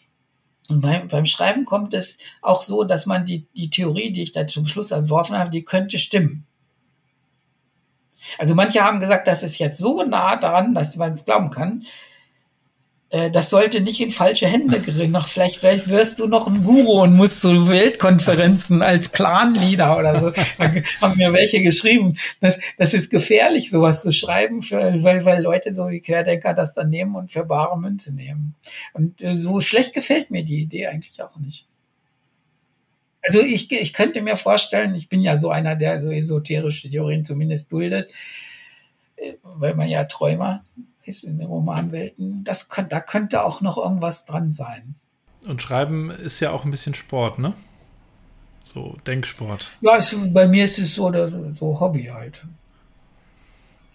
Und 0.68 0.80
beim, 0.80 1.08
beim 1.08 1.26
Schreiben 1.26 1.64
kommt 1.66 1.94
es 1.94 2.18
auch 2.40 2.62
so, 2.62 2.84
dass 2.84 3.04
man 3.04 3.26
die, 3.26 3.46
die 3.54 3.70
Theorie, 3.70 4.12
die 4.12 4.22
ich 4.22 4.32
da 4.32 4.46
zum 4.46 4.66
Schluss 4.66 4.90
entworfen 4.90 5.36
habe, 5.36 5.50
die 5.50 5.64
könnte 5.64 5.98
stimmen. 5.98 6.46
Also 8.38 8.54
manche 8.54 8.82
haben 8.82 9.00
gesagt, 9.00 9.28
das 9.28 9.42
ist 9.42 9.58
jetzt 9.58 9.78
so 9.78 10.02
nah 10.02 10.36
daran, 10.36 10.74
dass 10.74 10.96
man 10.96 11.12
es 11.12 11.24
glauben 11.24 11.50
kann. 11.50 11.84
Äh, 13.10 13.30
das 13.30 13.50
sollte 13.50 13.80
nicht 13.80 14.00
in 14.00 14.10
falsche 14.10 14.46
Hände 14.46 14.80
gerinnen. 14.80 15.12
Noch 15.12 15.28
vielleicht, 15.28 15.56
vielleicht 15.56 15.88
wirst 15.88 16.20
du 16.20 16.26
noch 16.26 16.46
ein 16.46 16.62
Guru 16.62 17.02
und 17.02 17.16
musst 17.16 17.40
zu 17.40 17.68
Weltkonferenzen 17.68 18.82
als 18.82 19.10
Clan-Leader 19.12 19.98
oder 19.98 20.20
so. 20.20 20.30
Da 20.30 20.72
haben 21.00 21.18
mir 21.18 21.32
welche 21.32 21.60
geschrieben. 21.60 22.16
Das, 22.40 22.58
das 22.78 22.94
ist 22.94 23.10
gefährlich, 23.10 23.70
sowas 23.70 24.02
zu 24.02 24.12
schreiben, 24.12 24.62
für, 24.62 25.02
weil, 25.02 25.24
weil 25.24 25.42
Leute 25.42 25.74
so 25.74 25.88
wie 25.88 26.00
Querdenker 26.00 26.54
das 26.54 26.74
dann 26.74 26.90
nehmen 26.90 27.16
und 27.16 27.32
für 27.32 27.44
bare 27.44 27.78
Münze 27.78 28.14
nehmen. 28.14 28.54
Und 28.92 29.20
äh, 29.22 29.36
so 29.36 29.60
schlecht 29.60 29.92
gefällt 29.92 30.30
mir 30.30 30.44
die 30.44 30.60
Idee 30.62 30.86
eigentlich 30.86 31.20
auch 31.22 31.36
nicht. 31.38 31.66
Also 33.22 33.40
ich, 33.40 33.70
ich 33.70 33.92
könnte 33.92 34.22
mir 34.22 34.36
vorstellen, 34.36 34.94
ich 34.94 35.08
bin 35.08 35.20
ja 35.20 35.38
so 35.38 35.50
einer, 35.50 35.76
der 35.76 36.00
so 36.00 36.10
esoterische 36.10 36.88
Theorien 36.88 37.24
zumindest 37.24 37.70
duldet, 37.72 38.14
äh, 39.16 39.34
weil 39.42 39.74
man 39.74 39.88
ja 39.88 40.04
Träumer 40.04 40.64
ist 41.04 41.24
in 41.24 41.38
den 41.38 41.46
Romanwelten. 41.46 42.44
Das 42.44 42.68
da 42.88 43.00
könnte 43.00 43.44
auch 43.44 43.60
noch 43.60 43.78
irgendwas 43.78 44.24
dran 44.24 44.52
sein. 44.52 44.94
Und 45.46 45.62
Schreiben 45.62 46.10
ist 46.10 46.40
ja 46.40 46.50
auch 46.50 46.64
ein 46.64 46.70
bisschen 46.70 46.94
Sport, 46.94 47.38
ne? 47.38 47.54
So 48.62 48.96
Denksport. 49.06 49.70
Ja, 49.80 49.96
es, 49.96 50.14
bei 50.32 50.46
mir 50.46 50.64
ist 50.64 50.78
es 50.78 50.94
so, 50.94 51.10
so 51.52 51.80
Hobby 51.80 52.04
halt. 52.04 52.46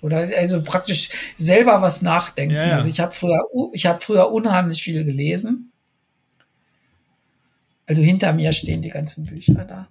Oder 0.01 0.29
also 0.37 0.61
praktisch 0.61 1.09
selber 1.35 1.81
was 1.81 2.01
nachdenken. 2.01 2.55
Ja, 2.55 2.67
ja. 2.67 2.77
Also 2.77 2.89
ich 2.89 2.99
habe 2.99 3.11
früher, 3.11 3.41
ich 3.73 3.85
habe 3.85 4.01
früher 4.01 4.31
unheimlich 4.31 4.83
viel 4.83 5.03
gelesen. 5.03 5.71
Also 7.87 8.01
hinter 8.01 8.33
mir 8.33 8.51
stehen 8.51 8.81
die 8.81 8.89
ganzen 8.89 9.25
Bücher 9.25 9.65
da. 9.65 9.87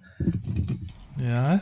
Ja. 1.21 1.61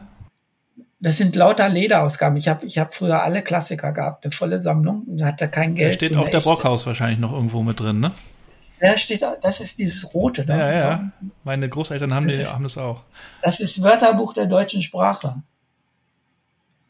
Das 1.03 1.17
sind 1.17 1.35
lauter 1.35 1.67
Lederausgaben. 1.67 2.37
Ich 2.37 2.47
habe 2.47 2.65
ich 2.65 2.79
hab 2.79 2.95
früher 2.95 3.21
alle 3.23 3.41
Klassiker 3.41 3.91
gehabt, 3.91 4.23
eine 4.23 4.31
volle 4.31 4.61
Sammlung 4.61 5.03
und 5.03 5.21
hatte 5.21 5.49
kein 5.49 5.75
Geld. 5.75 6.01
Da 6.01 6.05
steht 6.05 6.17
auch 6.17 6.29
der 6.29 6.39
Brockhaus 6.39 6.85
wahrscheinlich 6.85 7.19
noch 7.19 7.33
irgendwo 7.33 7.61
mit 7.61 7.77
drin, 7.77 7.99
ne? 7.99 8.13
Ja, 8.81 8.97
steht, 8.97 9.21
das 9.41 9.59
ist 9.59 9.79
dieses 9.79 10.13
rote 10.13 10.45
da. 10.45 10.57
Ja, 10.57 10.71
ja. 10.71 11.11
Meine 11.43 11.67
Großeltern 11.67 12.13
haben, 12.13 12.25
das, 12.25 12.37
die, 12.37 12.43
ist, 12.43 12.53
haben 12.53 12.63
das 12.63 12.77
auch. 12.77 13.03
Das 13.41 13.59
ist 13.59 13.83
Wörterbuch 13.83 14.33
der 14.33 14.45
deutschen 14.45 14.81
Sprache. 14.81 15.43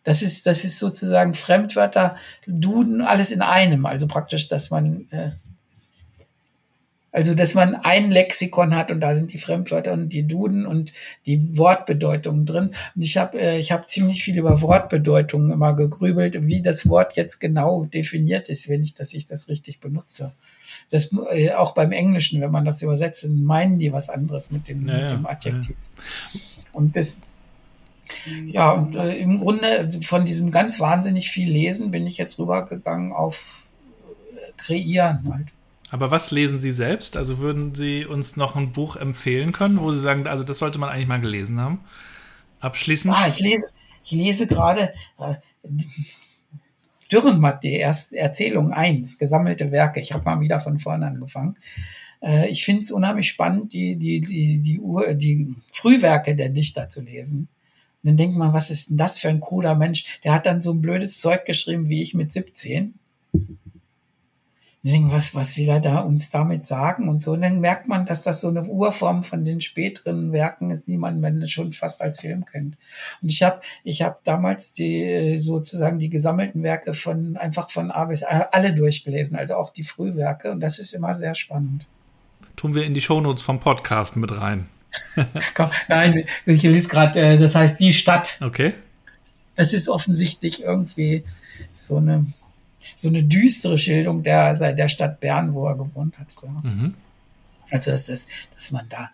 Das 0.03 0.21
ist, 0.21 0.45
das 0.45 0.63
ist 0.63 0.77
sozusagen 0.77 1.33
Fremdwörter, 1.33 2.15
Duden, 2.45 3.01
alles 3.01 3.31
in 3.31 3.41
einem. 3.41 3.87
Also 3.87 4.05
praktisch, 4.05 4.47
dass 4.47 4.69
man 4.69 5.07
äh, 5.09 5.31
also, 7.13 7.35
dass 7.35 7.53
man 7.53 7.75
ein 7.75 8.09
Lexikon 8.09 8.75
hat 8.75 8.91
und 8.91 8.99
da 8.99 9.13
sind 9.13 9.31
die 9.31 9.37
Fremdwörter 9.37 9.93
und 9.93 10.09
die 10.09 10.23
Duden 10.23 10.65
und 10.65 10.93
die 11.27 11.57
Wortbedeutungen 11.59 12.47
drin. 12.47 12.71
Und 12.95 13.01
ich 13.03 13.17
habe 13.17 13.39
äh, 13.39 13.59
ich 13.59 13.71
hab 13.71 13.87
ziemlich 13.87 14.23
viel 14.23 14.35
über 14.35 14.61
Wortbedeutungen 14.61 15.51
immer 15.51 15.75
gegrübelt, 15.75 16.47
wie 16.47 16.63
das 16.63 16.89
Wort 16.89 17.15
jetzt 17.15 17.39
genau 17.39 17.85
definiert 17.85 18.49
ist, 18.49 18.67
wenn 18.67 18.83
ich, 18.83 18.95
dass 18.95 19.13
ich 19.13 19.27
das 19.27 19.47
richtig 19.47 19.79
benutze. 19.79 20.33
Das 20.89 21.15
äh, 21.29 21.51
auch 21.51 21.75
beim 21.75 21.91
Englischen, 21.91 22.41
wenn 22.41 22.49
man 22.49 22.65
das 22.65 22.81
übersetzt, 22.81 23.23
dann 23.23 23.43
meinen 23.43 23.77
die 23.77 23.93
was 23.93 24.09
anderes 24.09 24.49
mit 24.49 24.67
dem, 24.67 24.87
ja, 24.87 24.97
mit 24.97 25.11
dem 25.11 25.27
Adjektiv. 25.27 25.75
Ja. 26.33 26.39
Und 26.73 26.97
das, 26.97 27.19
ja, 28.47 28.71
und 28.71 28.95
äh, 28.95 29.17
im 29.17 29.39
Grunde 29.39 29.91
von 30.01 30.25
diesem 30.25 30.49
ganz 30.49 30.79
wahnsinnig 30.79 31.29
viel 31.29 31.51
Lesen 31.51 31.91
bin 31.91 32.07
ich 32.07 32.17
jetzt 32.17 32.39
rübergegangen 32.39 33.11
auf 33.11 33.67
äh, 34.35 34.51
Kreieren 34.57 35.31
halt. 35.31 35.53
Aber 35.93 36.09
was 36.09 36.31
lesen 36.31 36.59
Sie 36.59 36.71
selbst? 36.71 37.17
Also 37.17 37.37
würden 37.37 37.75
Sie 37.75 38.03
uns 38.03 38.35
noch 38.35 38.55
ein 38.55 38.71
Buch 38.71 38.95
empfehlen 38.95 39.51
können, 39.51 39.79
wo 39.79 39.91
Sie 39.91 39.99
sagen, 39.99 40.25
also 40.25 40.43
das 40.43 40.57
sollte 40.57 40.79
man 40.79 40.89
eigentlich 40.89 41.07
mal 41.07 41.21
gelesen 41.21 41.61
haben? 41.61 41.81
Abschließend? 42.61 43.13
Ah, 43.15 43.27
ich 43.27 43.39
lese, 43.39 43.67
ich 44.03 44.11
lese 44.11 44.47
gerade 44.47 44.91
äh, 45.19 45.35
Dürrenmatt, 47.11 47.63
die 47.63 47.73
erste 47.73 48.17
Erzählung 48.17 48.73
1, 48.73 49.19
gesammelte 49.19 49.69
Werke. 49.69 49.99
Ich 49.99 50.13
habe 50.13 50.25
mal 50.25 50.41
wieder 50.41 50.59
von 50.59 50.79
vorne 50.79 51.05
angefangen. 51.05 51.57
Äh, 52.23 52.49
ich 52.49 52.65
finde 52.65 52.81
es 52.81 52.91
unheimlich 52.91 53.29
spannend, 53.29 53.71
die, 53.71 53.95
die, 53.95 54.19
die, 54.21 54.61
die, 54.61 54.79
Ur, 54.79 55.13
die 55.13 55.53
Frühwerke 55.71 56.35
der 56.35 56.49
Dichter 56.49 56.89
zu 56.89 57.01
lesen. 57.01 57.49
Und 58.01 58.09
dann 58.09 58.17
denkt 58.17 58.35
man, 58.35 58.51
was 58.51 58.71
ist 58.71 58.89
denn 58.89 58.97
das 58.97 59.19
für 59.19 59.29
ein 59.29 59.41
cooler 59.41 59.75
Mensch? 59.75 60.19
Der 60.23 60.33
hat 60.33 60.47
dann 60.47 60.63
so 60.63 60.73
ein 60.73 60.81
blödes 60.81 61.21
Zeug 61.21 61.45
geschrieben 61.45 61.87
wie 61.87 62.01
ich 62.01 62.15
mit 62.15 62.31
17 62.31 62.95
denken, 64.83 65.11
was, 65.11 65.33
was 65.33 65.57
will 65.57 65.69
er 65.69 65.79
da 65.79 65.99
uns 65.99 66.29
damit 66.29 66.65
sagen 66.65 67.07
und 67.07 67.23
so. 67.23 67.31
Und 67.31 67.41
dann 67.41 67.61
merkt 67.61 67.87
man, 67.87 68.05
dass 68.05 68.23
das 68.23 68.41
so 68.41 68.49
eine 68.49 68.63
Urform 68.63 69.23
von 69.23 69.45
den 69.45 69.61
späteren 69.61 70.33
Werken 70.33 70.71
ist, 70.71 70.87
die 70.87 70.97
man, 70.97 71.21
man 71.21 71.47
schon 71.47 71.71
fast 71.71 72.01
als 72.01 72.19
Film 72.19 72.43
kennt. 72.45 72.75
Und 73.21 73.31
ich 73.31 73.41
habe 73.43 73.61
ich 73.85 74.01
hab 74.01 74.23
damals 74.25 74.73
die 74.73 75.37
sozusagen 75.39 75.99
die 75.99 76.09
gesammelten 76.09 76.63
Werke 76.63 76.93
von 76.93 77.37
einfach 77.37 77.69
von 77.69 77.91
A 77.91 78.05
bis 78.05 78.23
A 78.23 78.49
alle 78.51 78.73
durchgelesen, 78.73 79.37
also 79.37 79.55
auch 79.55 79.71
die 79.71 79.83
Frühwerke. 79.83 80.51
Und 80.51 80.59
das 80.59 80.79
ist 80.79 80.93
immer 80.93 81.15
sehr 81.15 81.35
spannend. 81.35 81.85
Tun 82.57 82.75
wir 82.75 82.83
in 82.83 82.93
die 82.93 83.01
Shownotes 83.01 83.41
vom 83.41 83.61
Podcast 83.61 84.17
mit 84.17 84.37
rein. 84.37 84.67
Nein, 85.87 86.25
ich 86.45 86.61
lese 86.61 86.87
gerade, 86.87 87.19
äh, 87.19 87.37
das 87.37 87.55
heißt 87.55 87.79
die 87.79 87.93
Stadt. 87.93 88.37
Okay. 88.41 88.73
Das 89.55 89.71
ist 89.73 89.87
offensichtlich 89.87 90.61
irgendwie 90.63 91.23
so 91.71 91.97
eine 91.97 92.25
so 92.95 93.07
eine 93.07 93.23
düstere 93.23 93.77
Schilderung 93.77 94.23
der, 94.23 94.73
der 94.73 94.89
Stadt 94.89 95.19
Bern, 95.19 95.53
wo 95.53 95.67
er 95.67 95.75
gewohnt 95.75 96.17
hat 96.19 96.31
früher. 96.31 96.61
Mhm. 96.63 96.95
Also, 97.71 97.91
dass, 97.91 98.05
dass, 98.05 98.27
dass 98.53 98.71
man 98.71 98.87
da 98.89 99.09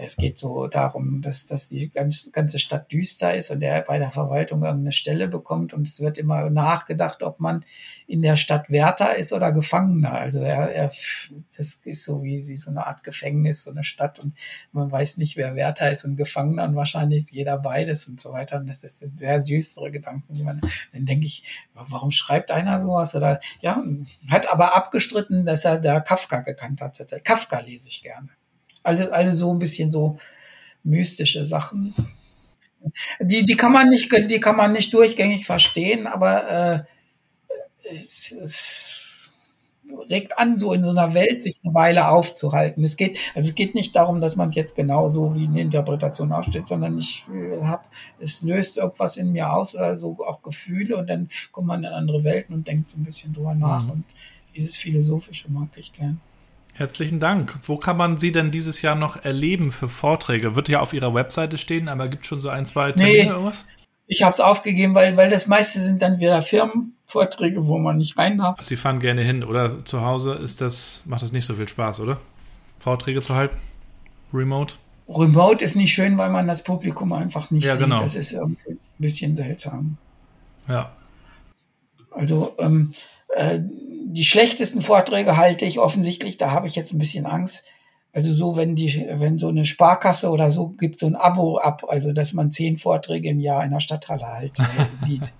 es 0.00 0.16
geht 0.16 0.38
so 0.38 0.68
darum, 0.68 1.22
dass, 1.22 1.46
dass 1.46 1.68
die 1.68 1.90
ganze, 1.90 2.30
ganze 2.30 2.60
Stadt 2.60 2.92
düster 2.92 3.34
ist 3.34 3.50
und 3.50 3.62
er 3.62 3.82
bei 3.82 3.98
der 3.98 4.12
Verwaltung 4.12 4.62
irgendeine 4.62 4.92
Stelle 4.92 5.26
bekommt 5.26 5.74
und 5.74 5.88
es 5.88 6.00
wird 6.00 6.18
immer 6.18 6.50
nachgedacht, 6.50 7.24
ob 7.24 7.40
man 7.40 7.64
in 8.06 8.22
der 8.22 8.36
Stadt 8.36 8.70
Wärter 8.70 9.16
ist 9.16 9.32
oder 9.32 9.50
Gefangener. 9.50 10.12
Also 10.12 10.38
er, 10.38 10.70
er 10.70 10.84
das 10.86 11.80
ist 11.82 12.04
so 12.04 12.22
wie, 12.22 12.46
wie 12.46 12.56
so 12.56 12.70
eine 12.70 12.86
Art 12.86 13.02
Gefängnis, 13.02 13.64
so 13.64 13.72
eine 13.72 13.82
Stadt 13.82 14.20
und 14.20 14.34
man 14.70 14.90
weiß 14.90 15.16
nicht, 15.16 15.36
wer 15.36 15.56
Wärter 15.56 15.90
ist 15.90 16.04
und 16.04 16.16
Gefangener 16.16 16.64
und 16.64 16.76
wahrscheinlich 16.76 17.24
ist 17.24 17.32
jeder 17.32 17.58
beides 17.58 18.06
und 18.06 18.20
so 18.20 18.32
weiter. 18.32 18.58
Und 18.58 18.68
das 18.68 18.80
sind 18.80 19.18
sehr 19.18 19.40
düstere 19.40 19.90
Gedanken, 19.90 20.32
die 20.32 20.44
man, 20.44 20.60
dann 20.92 21.06
denke 21.06 21.26
ich, 21.26 21.42
warum 21.74 22.12
schreibt 22.12 22.52
einer 22.52 22.78
sowas 22.78 23.16
oder, 23.16 23.40
ja, 23.60 23.82
hat 24.30 24.48
aber 24.48 24.76
abgestritten, 24.76 25.44
dass 25.44 25.64
er 25.64 25.80
da 25.80 25.98
Kafka 25.98 26.40
gekannt 26.40 26.80
hat. 26.80 27.04
Kafka 27.24 27.58
lese 27.60 27.88
ich 27.88 28.02
gerne 28.02 28.37
alle, 28.88 29.12
alle 29.12 29.32
so 29.32 29.52
ein 29.52 29.58
bisschen 29.58 29.90
so 29.90 30.18
mystische 30.82 31.46
Sachen. 31.46 31.94
Die, 33.20 33.44
die 33.44 33.56
kann 33.56 33.72
man 33.72 33.88
nicht, 33.88 34.10
die 34.12 34.40
kann 34.40 34.56
man 34.56 34.72
nicht 34.72 34.94
durchgängig 34.94 35.44
verstehen, 35.44 36.06
aber 36.06 36.50
äh, 36.50 36.80
es, 37.92 38.32
es, 38.32 38.88
regt 40.10 40.38
an, 40.38 40.58
so 40.58 40.72
in 40.72 40.84
so 40.84 40.90
einer 40.90 41.14
Welt 41.14 41.42
sich 41.42 41.58
eine 41.64 41.74
Weile 41.74 42.08
aufzuhalten. 42.08 42.84
Es 42.84 42.96
geht, 42.96 43.18
also 43.34 43.48
es 43.48 43.54
geht 43.54 43.74
nicht 43.74 43.96
darum, 43.96 44.20
dass 44.20 44.36
man 44.36 44.52
jetzt 44.52 44.76
genau 44.76 45.08
so 45.08 45.34
wie 45.34 45.46
eine 45.46 45.60
Interpretation 45.60 46.32
aufsteht, 46.32 46.68
sondern 46.68 46.98
ich 46.98 47.24
äh, 47.34 47.62
habe, 47.64 47.84
es 48.20 48.42
löst 48.42 48.76
irgendwas 48.76 49.16
in 49.16 49.32
mir 49.32 49.52
aus 49.52 49.74
oder 49.74 49.98
so 49.98 50.16
auch 50.26 50.42
Gefühle 50.42 50.96
und 50.96 51.08
dann 51.08 51.28
kommt 51.52 51.66
man 51.66 51.84
in 51.84 51.90
andere 51.90 52.22
Welten 52.24 52.54
und 52.54 52.68
denkt 52.68 52.90
so 52.90 52.98
ein 52.98 53.04
bisschen 53.04 53.32
drüber 53.32 53.54
nach 53.54 53.84
mhm. 53.84 53.90
und 53.90 54.04
dieses 54.54 54.76
Philosophische 54.76 55.50
mag 55.50 55.68
ich 55.76 55.92
gern. 55.92 56.20
Herzlichen 56.78 57.18
Dank. 57.18 57.58
Wo 57.64 57.76
kann 57.76 57.96
man 57.96 58.18
Sie 58.18 58.30
denn 58.30 58.52
dieses 58.52 58.82
Jahr 58.82 58.94
noch 58.94 59.24
erleben 59.24 59.72
für 59.72 59.88
Vorträge? 59.88 60.54
Wird 60.54 60.68
ja 60.68 60.78
auf 60.78 60.92
Ihrer 60.92 61.12
Webseite 61.12 61.58
stehen, 61.58 61.88
aber 61.88 62.06
gibt 62.06 62.22
es 62.22 62.28
schon 62.28 62.38
so 62.38 62.50
ein, 62.50 62.66
zwei 62.66 62.92
Termine 62.92 63.18
nee, 63.18 63.28
irgendwas? 63.28 63.64
Ich 64.06 64.22
habe 64.22 64.32
es 64.32 64.38
aufgegeben, 64.38 64.94
weil, 64.94 65.16
weil 65.16 65.28
das 65.28 65.48
meiste 65.48 65.80
sind 65.80 66.02
dann 66.02 66.20
wieder 66.20 66.40
Firmenvorträge, 66.40 67.66
wo 67.66 67.78
man 67.78 67.96
nicht 67.96 68.16
rein 68.16 68.38
darf. 68.38 68.62
Sie 68.62 68.76
fahren 68.76 69.00
gerne 69.00 69.22
hin, 69.22 69.42
oder? 69.42 69.84
Zu 69.84 70.02
Hause 70.02 70.34
ist 70.34 70.60
das, 70.60 71.02
macht 71.04 71.22
das 71.22 71.32
nicht 71.32 71.46
so 71.46 71.54
viel 71.54 71.66
Spaß, 71.66 71.98
oder? 71.98 72.20
Vorträge 72.78 73.22
zu 73.22 73.34
halten? 73.34 73.56
Remote? 74.32 74.74
Remote 75.08 75.64
ist 75.64 75.74
nicht 75.74 75.92
schön, 75.92 76.16
weil 76.16 76.30
man 76.30 76.46
das 76.46 76.62
Publikum 76.62 77.12
einfach 77.12 77.50
nicht 77.50 77.64
ja, 77.64 77.72
sieht. 77.72 77.82
Genau. 77.82 78.00
Das 78.00 78.14
ist 78.14 78.32
irgendwie 78.32 78.70
ein 78.70 78.78
bisschen 78.98 79.34
seltsam. 79.34 79.96
Ja. 80.68 80.92
Also, 82.12 82.54
ähm, 82.60 82.94
äh, 83.34 83.58
die 84.12 84.24
schlechtesten 84.24 84.80
Vorträge 84.80 85.36
halte 85.36 85.64
ich 85.64 85.78
offensichtlich, 85.78 86.38
da 86.38 86.50
habe 86.50 86.66
ich 86.66 86.74
jetzt 86.74 86.92
ein 86.92 86.98
bisschen 86.98 87.26
Angst. 87.26 87.64
Also 88.12 88.32
so, 88.32 88.56
wenn 88.56 88.74
die, 88.74 89.06
wenn 89.10 89.38
so 89.38 89.48
eine 89.48 89.66
Sparkasse 89.66 90.30
oder 90.30 90.50
so 90.50 90.70
gibt 90.70 90.98
so 90.98 91.06
ein 91.06 91.14
Abo 91.14 91.58
ab, 91.58 91.84
also 91.88 92.12
dass 92.12 92.32
man 92.32 92.50
zehn 92.50 92.78
Vorträge 92.78 93.28
im 93.28 93.38
Jahr 93.38 93.62
in 93.64 93.70
der 93.70 93.80
Stadthalle 93.80 94.26
halt 94.26 94.58
äh, 94.58 94.62
sieht. 94.92 95.34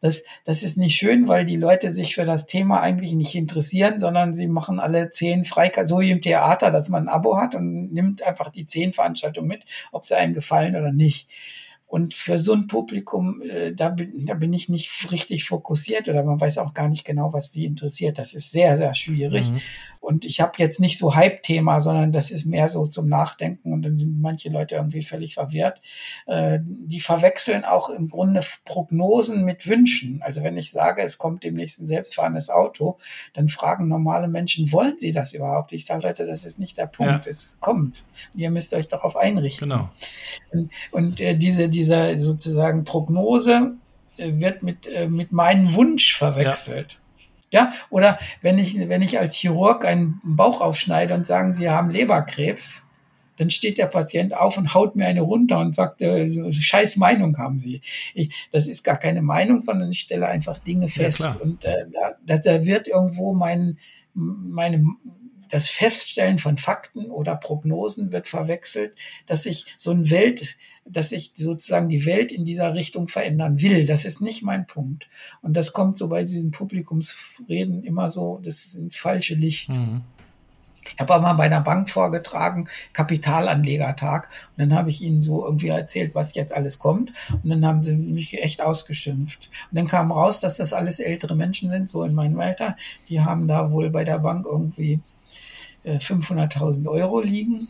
Das, 0.00 0.22
das 0.44 0.62
ist 0.62 0.76
nicht 0.76 0.96
schön, 0.96 1.26
weil 1.26 1.44
die 1.44 1.56
Leute 1.56 1.90
sich 1.90 2.14
für 2.14 2.24
das 2.24 2.46
Thema 2.46 2.80
eigentlich 2.80 3.14
nicht 3.14 3.34
interessieren, 3.34 3.98
sondern 3.98 4.34
sie 4.34 4.46
machen 4.46 4.78
alle 4.78 5.10
zehn 5.10 5.44
Freikarten, 5.44 5.88
so 5.88 6.00
wie 6.00 6.10
im 6.10 6.20
Theater, 6.20 6.70
dass 6.70 6.88
man 6.88 7.04
ein 7.04 7.08
Abo 7.08 7.36
hat 7.36 7.54
und 7.54 7.92
nimmt 7.92 8.22
einfach 8.22 8.50
die 8.50 8.66
zehn 8.66 8.92
Veranstaltungen 8.92 9.48
mit, 9.48 9.64
ob 9.90 10.04
sie 10.04 10.16
einem 10.16 10.34
gefallen 10.34 10.76
oder 10.76 10.92
nicht. 10.92 11.28
Und 11.88 12.12
für 12.12 12.38
so 12.38 12.52
ein 12.52 12.66
Publikum, 12.66 13.40
äh, 13.40 13.72
da, 13.72 13.88
bin, 13.88 14.26
da 14.26 14.34
bin 14.34 14.52
ich 14.52 14.68
nicht 14.68 15.10
richtig 15.10 15.46
fokussiert 15.46 16.06
oder 16.06 16.22
man 16.22 16.38
weiß 16.38 16.58
auch 16.58 16.74
gar 16.74 16.86
nicht 16.86 17.06
genau, 17.06 17.32
was 17.32 17.50
die 17.50 17.64
interessiert. 17.64 18.18
Das 18.18 18.34
ist 18.34 18.50
sehr, 18.50 18.76
sehr 18.76 18.94
schwierig. 18.94 19.50
Mhm. 19.50 19.60
Und 20.08 20.24
ich 20.24 20.40
habe 20.40 20.52
jetzt 20.56 20.80
nicht 20.80 20.96
so 20.96 21.14
Hype-Thema, 21.14 21.80
sondern 21.80 22.12
das 22.12 22.30
ist 22.30 22.46
mehr 22.46 22.70
so 22.70 22.86
zum 22.86 23.10
Nachdenken 23.10 23.74
und 23.74 23.82
dann 23.82 23.98
sind 23.98 24.22
manche 24.22 24.48
Leute 24.48 24.76
irgendwie 24.76 25.02
völlig 25.02 25.34
verwirrt. 25.34 25.82
Äh, 26.24 26.60
die 26.62 27.00
verwechseln 27.00 27.66
auch 27.66 27.90
im 27.90 28.08
Grunde 28.08 28.40
Prognosen 28.64 29.44
mit 29.44 29.66
Wünschen. 29.66 30.22
Also 30.22 30.42
wenn 30.42 30.56
ich 30.56 30.70
sage, 30.70 31.02
es 31.02 31.18
kommt 31.18 31.44
demnächst 31.44 31.78
ein 31.78 31.84
selbstfahrendes 31.84 32.48
Auto, 32.48 32.96
dann 33.34 33.48
fragen 33.48 33.86
normale 33.88 34.28
Menschen, 34.28 34.72
wollen 34.72 34.96
sie 34.96 35.12
das 35.12 35.34
überhaupt? 35.34 35.72
Ich 35.72 35.84
sage, 35.84 36.06
Leute, 36.06 36.24
das 36.24 36.46
ist 36.46 36.58
nicht 36.58 36.78
der 36.78 36.86
Punkt. 36.86 37.26
Ja. 37.26 37.30
Es 37.30 37.58
kommt. 37.60 38.02
Ihr 38.34 38.50
müsst 38.50 38.72
euch 38.72 38.88
darauf 38.88 39.14
einrichten. 39.14 39.68
Genau. 39.68 39.90
Und, 40.52 40.70
und 40.90 41.20
äh, 41.20 41.36
diese, 41.36 41.68
diese 41.68 42.18
sozusagen 42.18 42.84
Prognose 42.84 43.72
äh, 44.16 44.32
wird 44.36 44.62
mit, 44.62 44.88
mit 45.10 45.32
meinem 45.32 45.74
Wunsch 45.74 46.16
verwechselt. 46.16 46.94
Ja. 46.94 47.07
Ja, 47.50 47.72
oder 47.88 48.18
wenn 48.42 48.58
ich, 48.58 48.78
wenn 48.88 49.02
ich 49.02 49.18
als 49.18 49.36
Chirurg 49.36 49.84
einen 49.84 50.20
Bauch 50.22 50.60
aufschneide 50.60 51.14
und 51.14 51.26
sagen, 51.26 51.54
Sie 51.54 51.70
haben 51.70 51.90
Leberkrebs, 51.90 52.82
dann 53.38 53.50
steht 53.50 53.78
der 53.78 53.86
Patient 53.86 54.36
auf 54.36 54.58
und 54.58 54.74
haut 54.74 54.96
mir 54.96 55.06
eine 55.06 55.22
runter 55.22 55.58
und 55.58 55.74
sagt, 55.74 56.02
äh, 56.02 56.28
scheiß 56.52 56.96
Meinung 56.96 57.38
haben 57.38 57.58
Sie. 57.58 57.80
Ich, 58.12 58.48
das 58.50 58.66
ist 58.66 58.82
gar 58.84 58.96
keine 58.96 59.22
Meinung, 59.22 59.60
sondern 59.60 59.90
ich 59.90 60.00
stelle 60.00 60.26
einfach 60.26 60.58
Dinge 60.58 60.88
fest. 60.88 61.20
Ja, 61.20 61.36
und 61.40 61.64
äh, 61.64 61.86
da, 62.26 62.38
da 62.38 62.66
wird 62.66 62.88
irgendwo 62.88 63.32
mein, 63.32 63.78
meine, 64.14 64.84
das 65.50 65.68
Feststellen 65.68 66.38
von 66.38 66.58
Fakten 66.58 67.10
oder 67.10 67.36
Prognosen 67.36 68.12
wird 68.12 68.26
verwechselt, 68.28 68.98
dass 69.26 69.46
ich 69.46 69.66
so 69.78 69.92
ein 69.92 70.10
Welt, 70.10 70.56
dass 70.90 71.12
ich 71.12 71.32
sozusagen 71.34 71.88
die 71.88 72.06
Welt 72.06 72.32
in 72.32 72.44
dieser 72.44 72.74
Richtung 72.74 73.08
verändern 73.08 73.60
will. 73.60 73.86
Das 73.86 74.04
ist 74.04 74.20
nicht 74.20 74.42
mein 74.42 74.66
Punkt. 74.66 75.08
Und 75.42 75.56
das 75.56 75.72
kommt 75.72 75.98
so 75.98 76.08
bei 76.08 76.24
diesen 76.24 76.50
Publikumsreden 76.50 77.84
immer 77.84 78.10
so, 78.10 78.40
das 78.42 78.64
ist 78.64 78.74
ins 78.74 78.96
falsche 78.96 79.34
Licht. 79.34 79.70
Mhm. 79.70 80.02
Ich 80.84 80.98
habe 80.98 81.14
auch 81.14 81.20
mal 81.20 81.34
bei 81.34 81.44
einer 81.44 81.60
Bank 81.60 81.90
vorgetragen, 81.90 82.66
Kapitalanlegertag. 82.94 84.28
Und 84.56 84.58
dann 84.58 84.74
habe 84.74 84.88
ich 84.88 85.02
ihnen 85.02 85.20
so 85.20 85.44
irgendwie 85.44 85.68
erzählt, 85.68 86.14
was 86.14 86.34
jetzt 86.34 86.54
alles 86.54 86.78
kommt. 86.78 87.12
Und 87.42 87.50
dann 87.50 87.66
haben 87.66 87.80
sie 87.80 87.94
mich 87.94 88.42
echt 88.42 88.62
ausgeschimpft. 88.62 89.50
Und 89.70 89.78
dann 89.78 89.86
kam 89.86 90.10
raus, 90.10 90.40
dass 90.40 90.56
das 90.56 90.72
alles 90.72 90.98
ältere 90.98 91.36
Menschen 91.36 91.68
sind, 91.68 91.90
so 91.90 92.04
in 92.04 92.14
meinem 92.14 92.40
Alter. 92.40 92.76
Die 93.08 93.20
haben 93.20 93.48
da 93.48 93.70
wohl 93.70 93.90
bei 93.90 94.04
der 94.04 94.18
Bank 94.18 94.46
irgendwie 94.46 95.00
500.000 95.84 96.84
äh, 96.84 96.88
Euro 96.88 97.20
liegen 97.20 97.68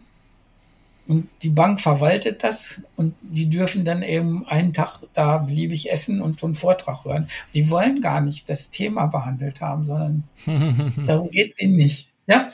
und 1.09 1.29
die 1.43 1.49
Bank 1.49 1.81
verwaltet 1.81 2.45
das 2.45 2.83
und 2.97 3.15
die 3.23 3.49
dürfen 3.49 3.85
dann 3.85 4.03
eben 4.03 4.47
einen 4.47 4.75
Tag 4.75 5.01
da 5.15 5.39
beliebig 5.39 5.91
essen 5.91 6.21
und 6.21 6.39
so 6.39 6.47
einen 6.47 6.55
Vortrag 6.55 7.05
hören. 7.05 7.29
Die 7.55 7.71
wollen 7.71 8.01
gar 8.03 8.21
nicht 8.21 8.49
das 8.51 8.71
Thema 8.71 9.07
behandelt 9.07 9.61
haben, 9.61 9.85
sondern 9.85 10.25
darum 11.07 11.31
geht's 11.31 11.61
ihnen 11.61 11.77
nicht. 11.77 12.13
Ja, 12.27 12.47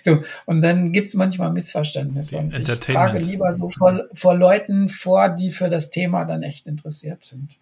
so. 0.00 0.20
Und 0.46 0.62
dann 0.62 0.92
gibt's 0.92 1.12
manchmal 1.14 1.52
Missverständnisse. 1.52 2.38
Und 2.38 2.56
ich 2.56 2.80
trage 2.80 3.18
lieber 3.18 3.54
so 3.54 3.68
vor, 3.68 4.04
vor 4.14 4.34
Leuten 4.34 4.88
vor, 4.88 5.28
die 5.28 5.50
für 5.50 5.68
das 5.68 5.90
Thema 5.90 6.24
dann 6.24 6.42
echt 6.42 6.66
interessiert 6.66 7.22
sind. 7.22 7.58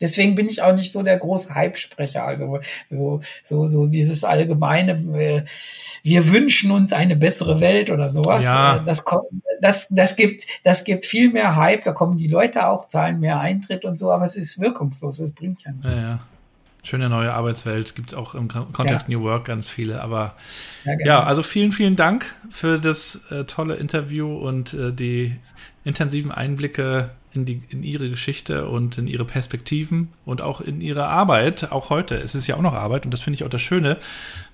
Deswegen 0.00 0.34
bin 0.34 0.48
ich 0.48 0.62
auch 0.62 0.74
nicht 0.74 0.92
so 0.92 1.02
der 1.02 1.18
große 1.18 1.54
Hype-Sprecher. 1.54 2.24
Also 2.24 2.60
so, 2.88 3.20
so, 3.42 3.68
so 3.68 3.86
dieses 3.86 4.24
allgemeine, 4.24 4.92
äh, 5.18 5.44
wir 6.02 6.30
wünschen 6.30 6.70
uns 6.70 6.92
eine 6.92 7.16
bessere 7.16 7.60
Welt 7.60 7.90
oder 7.90 8.10
sowas. 8.10 8.44
Ja. 8.44 8.76
Äh, 8.76 8.84
das, 8.84 9.04
das, 9.60 9.86
das 9.90 10.16
gibt, 10.16 10.46
das 10.64 10.84
gibt 10.84 11.06
viel 11.06 11.30
mehr 11.30 11.56
Hype. 11.56 11.84
Da 11.84 11.92
kommen 11.92 12.16
die 12.18 12.28
Leute 12.28 12.66
auch, 12.66 12.88
zahlen 12.88 13.20
mehr 13.20 13.40
Eintritt 13.40 13.84
und 13.84 13.98
so, 13.98 14.10
aber 14.10 14.24
es 14.24 14.36
ist 14.36 14.60
wirkungslos. 14.60 15.18
Es 15.18 15.32
bringt 15.32 15.62
ja 15.64 15.72
nichts. 15.72 15.98
Ja, 16.00 16.04
ja. 16.04 16.20
Schöne 16.82 17.10
neue 17.10 17.34
Arbeitswelt 17.34 17.94
gibt 17.94 18.12
es 18.12 18.16
auch 18.16 18.34
im 18.34 18.48
Kontext 18.48 19.08
ja. 19.08 19.18
New 19.18 19.24
Work 19.24 19.44
ganz 19.44 19.68
viele. 19.68 20.00
Aber 20.00 20.34
ja, 20.84 20.92
ja, 21.04 21.22
also 21.22 21.42
vielen, 21.42 21.72
vielen 21.72 21.94
Dank 21.94 22.24
für 22.50 22.78
das 22.78 23.20
äh, 23.30 23.44
tolle 23.44 23.74
Interview 23.74 24.34
und 24.34 24.72
äh, 24.72 24.90
die 24.90 25.36
intensiven 25.84 26.32
Einblicke 26.32 27.10
in, 27.32 27.44
die, 27.44 27.62
in 27.68 27.82
ihre 27.82 28.10
Geschichte 28.10 28.68
und 28.68 28.98
in 28.98 29.06
ihre 29.06 29.24
Perspektiven 29.24 30.08
und 30.24 30.42
auch 30.42 30.60
in 30.60 30.80
ihre 30.80 31.06
Arbeit, 31.06 31.70
auch 31.70 31.90
heute. 31.90 32.16
Es 32.16 32.34
ist 32.34 32.46
ja 32.46 32.56
auch 32.56 32.62
noch 32.62 32.74
Arbeit 32.74 33.04
und 33.04 33.12
das 33.12 33.20
finde 33.20 33.36
ich 33.36 33.44
auch 33.44 33.50
das 33.50 33.62
Schöne, 33.62 33.98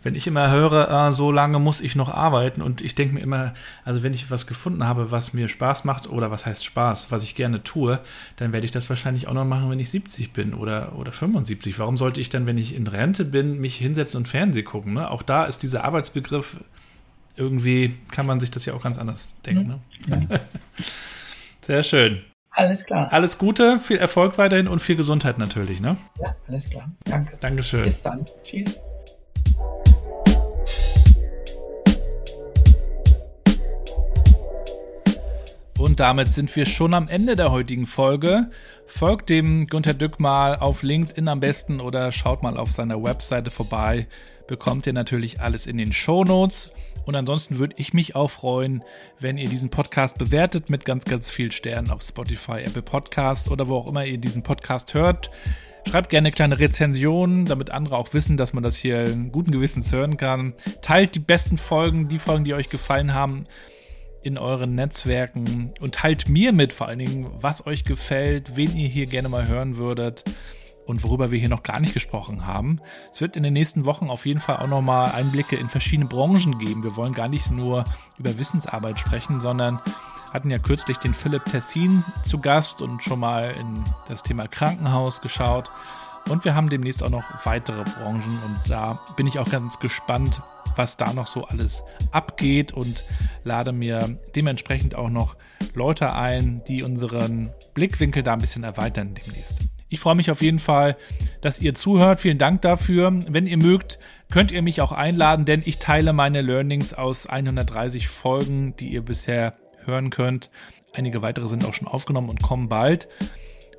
wenn 0.03 0.15
ich 0.15 0.27
immer 0.27 0.51
höre, 0.51 0.91
äh, 0.91 1.13
so 1.13 1.33
lange 1.33 1.59
muss 1.59 1.81
ich 1.81 1.97
noch 1.97 2.13
arbeiten 2.13 2.61
und 2.61 2.83
ich 2.83 2.95
denke 2.95 3.15
mir 3.15 3.21
immer, 3.21 3.55
also 3.85 4.03
wenn 4.03 4.13
ich 4.13 4.31
was 4.31 4.47
gefunden 4.47 4.85
habe, 4.85 5.11
was 5.11 5.33
mir 5.33 5.49
Spaß 5.49 5.85
macht 5.85 6.09
oder 6.09 6.31
was 6.31 6.45
heißt 6.45 6.65
Spaß, 6.65 7.11
was 7.11 7.23
ich 7.23 7.35
gerne 7.35 7.65
tue, 7.65 7.99
dann 8.37 8.53
werde 8.53 8.67
ich 8.67 8.73
das 8.73 8.89
wahrscheinlich 8.91 9.27
auch 9.27 9.35
noch 9.35 9.47
machen, 9.47 9.71
wenn 9.71 9.81
ich 9.81 9.91
70 9.91 10.33
bin 10.33 10.53
oder, 10.53 10.97
oder 10.99 11.13
75. 11.13 11.79
Warum 11.79 11.97
sollte 11.97 12.21
ich 12.21 12.29
dann, 12.29 12.47
wenn 12.47 12.59
ich 12.59 12.75
in 12.75 12.87
Rente 12.87 13.25
bin, 13.25 13.59
mich 13.59 13.77
hinsetzen 13.77 14.19
und 14.19 14.29
Fernsehen 14.29 14.67
gucken? 14.67 14.95
Ne? 14.95 15.11
Auch 15.11 15.23
da 15.23 15.45
ist 15.45 15.63
dieser 15.63 15.85
Arbeitsbegriff 15.85 16.59
irgendwie, 17.37 17.95
kann 18.11 18.27
man 18.27 18.39
sich 18.39 18.51
das 18.51 18.67
ja 18.67 18.75
auch 18.75 18.83
ganz 18.83 18.99
anders 18.99 19.35
denken. 19.45 19.69
Ne? 19.69 19.81
Ja. 20.31 20.41
Sehr 21.63 21.83
schön. 21.83 22.23
Alles 22.57 22.85
klar. 22.87 23.13
Alles 23.13 23.37
Gute, 23.37 23.79
viel 23.81 23.99
Erfolg 23.99 24.39
weiterhin 24.39 24.67
und 24.67 24.81
viel 24.81 24.97
Gesundheit 24.97 25.37
natürlich, 25.37 25.79
ne? 25.79 25.99
Ja, 26.19 26.35
alles 26.49 26.71
klar. 26.71 26.91
Danke. 27.05 27.37
Dankeschön. 27.39 27.85
Bis 27.85 28.01
dann. 28.01 28.25
Tschüss. 28.45 28.87
Und 35.77 36.01
damit 36.01 36.29
sind 36.29 36.57
wir 36.57 36.65
schon 36.65 36.95
am 36.95 37.09
Ende 37.09 37.37
der 37.37 37.53
heutigen 37.53 37.87
Folge. 37.87 38.51
Folgt 38.87 39.29
dem 39.29 39.67
Gunter 39.67 39.93
Dück 39.93 40.19
mal 40.19 40.57
auf 40.57 40.83
LinkedIn 40.83 41.29
am 41.29 41.41
besten 41.41 41.79
oder 41.79 42.11
schaut 42.11 42.43
mal 42.43 42.57
auf 42.57 42.73
seiner 42.73 43.03
Webseite 43.03 43.51
vorbei. 43.51 44.07
Bekommt 44.47 44.87
ihr 44.87 44.95
natürlich 44.95 45.43
alles 45.43 45.67
in 45.67 45.77
den 45.77 45.93
Show 45.93 46.25
Notes. 46.25 46.73
Und 47.07 47.15
ansonsten 47.15 47.59
würde 47.59 47.77
ich 47.79 47.95
mich 47.95 48.15
auch 48.15 48.31
freuen, 48.31 48.83
wenn 49.21 49.39
ihr 49.39 49.49
diesen 49.49 49.71
Podcast 49.71 50.19
bewertet 50.19 50.69
mit 50.69 50.85
ganz, 50.85 51.05
ganz 51.05 51.31
vielen 51.31 51.53
Sternen 51.53 51.91
auf 51.91 52.03
Spotify, 52.03 52.63
Apple 52.65 52.83
Podcasts 52.83 53.49
oder 53.49 53.69
wo 53.69 53.77
auch 53.77 53.89
immer 53.89 54.05
ihr 54.05 54.19
diesen 54.19 54.43
Podcast 54.43 54.93
hört. 54.93 55.31
Schreibt 55.89 56.11
gerne 56.11 56.33
kleine 56.33 56.59
Rezensionen, 56.59 57.47
damit 57.47 57.71
andere 57.71 57.97
auch 57.97 58.13
wissen, 58.13 58.37
dass 58.37 58.53
man 58.53 58.65
das 58.65 58.77
hier 58.77 59.05
in 59.05 59.31
guten 59.31 59.53
Gewissens 59.53 59.93
hören 59.93 60.17
kann. 60.17 60.53
Teilt 60.83 61.15
die 61.15 61.21
besten 61.21 61.59
Folgen, 61.59 62.09
die 62.09 62.19
Folgen, 62.19 62.45
die 62.45 62.55
euch 62.55 62.69
gefallen 62.69 63.15
haben, 63.15 63.47
in 64.25 64.37
euren 64.37 64.75
Netzwerken 64.75 65.73
und 65.79 65.95
teilt 65.95 66.29
mir 66.29 66.53
mit 66.53 66.73
vor 66.73 66.89
allen 66.89 66.99
Dingen, 66.99 67.31
was 67.41 67.65
euch 67.67 67.85
gefällt, 67.85 68.57
wen 68.57 68.77
ihr 68.77 68.89
hier 68.89 69.07
gerne 69.07 69.29
mal 69.29 69.47
hören 69.47 69.77
würdet 69.77 70.25
und 70.87 71.03
worüber 71.03 71.31
wir 71.31 71.39
hier 71.39 71.49
noch 71.49 71.63
gar 71.63 71.81
nicht 71.81 71.95
gesprochen 71.95 72.47
haben. 72.47 72.81
Es 73.13 73.21
wird 73.21 73.37
in 73.37 73.43
den 73.43 73.53
nächsten 73.53 73.85
Wochen 73.85 74.09
auf 74.09 74.25
jeden 74.25 74.41
Fall 74.41 74.57
auch 74.57 74.69
nochmal 74.69 75.13
Einblicke 75.13 75.57
in 75.57 75.69
verschiedene 75.69 76.09
Branchen 76.09 76.59
geben. 76.59 76.83
Wir 76.83 76.97
wollen 76.97 77.13
gar 77.13 77.29
nicht 77.29 77.51
nur 77.51 77.85
über 78.19 78.39
Wissensarbeit 78.39 78.99
sprechen, 78.99 79.41
sondern 79.41 79.81
hatten 80.33 80.51
ja 80.51 80.59
kürzlich 80.59 80.99
den 80.99 81.15
Philipp 81.15 81.45
Tessin 81.45 82.05
zu 82.23 82.39
Gast 82.39 82.83
und 82.83 83.03
schon 83.03 83.21
mal 83.21 83.55
in 83.59 83.85
das 84.09 84.23
Thema 84.23 84.47
Krankenhaus 84.49 85.21
geschaut. 85.21 85.71
Und 86.29 86.45
wir 86.45 86.55
haben 86.55 86.69
demnächst 86.69 87.03
auch 87.03 87.11
noch 87.11 87.25
weitere 87.45 87.85
Branchen 87.85 88.39
und 88.45 88.59
da 88.69 89.01
bin 89.17 89.27
ich 89.27 89.39
auch 89.39 89.49
ganz 89.49 89.79
gespannt, 89.79 90.43
was 90.75 90.97
da 90.97 91.13
noch 91.13 91.29
so 91.29 91.45
alles 91.45 91.83
abgeht 92.11 92.73
und 92.73 93.05
lade 93.45 93.73
mir 93.73 94.19
dementsprechend 94.35 94.95
auch 94.97 95.09
noch 95.09 95.37
Leute 95.75 96.13
ein, 96.13 96.63
die 96.67 96.83
unseren 96.83 97.51
Blickwinkel 97.75 98.23
da 98.23 98.33
ein 98.33 98.41
bisschen 98.41 98.65
erweitern 98.65 99.15
demnächst. 99.15 99.59
Ich 99.89 100.01
freue 100.01 100.17
mich 100.17 100.31
auf 100.31 100.43
jeden 100.43 100.59
Fall, 100.59 100.97
dass 101.41 101.61
ihr 101.61 101.75
zuhört. 101.75 102.21
Vielen 102.21 102.39
Dank 102.39 102.63
dafür. 102.63 103.13
Wenn 103.29 103.47
ihr 103.47 103.57
mögt, 103.57 103.99
könnt 104.31 104.51
ihr 104.51 104.63
mich 104.63 104.81
auch 104.81 104.93
einladen, 104.93 105.45
denn 105.45 105.63
ich 105.65 105.79
teile 105.79 106.13
meine 106.13 106.41
Learnings 106.41 106.93
aus 106.93 107.27
130 107.27 108.09
Folgen, 108.09 108.75
die 108.77 108.89
ihr 108.89 109.03
bisher 109.03 109.55
hören 109.85 110.11
könnt. 110.11 110.51
Einige 110.93 111.23
weitere 111.23 111.47
sind 111.47 111.65
auch 111.65 111.75
schon 111.75 111.87
aufgenommen 111.87 112.31
und 112.31 112.43
kommen 112.43 112.69
bald. 112.69 113.09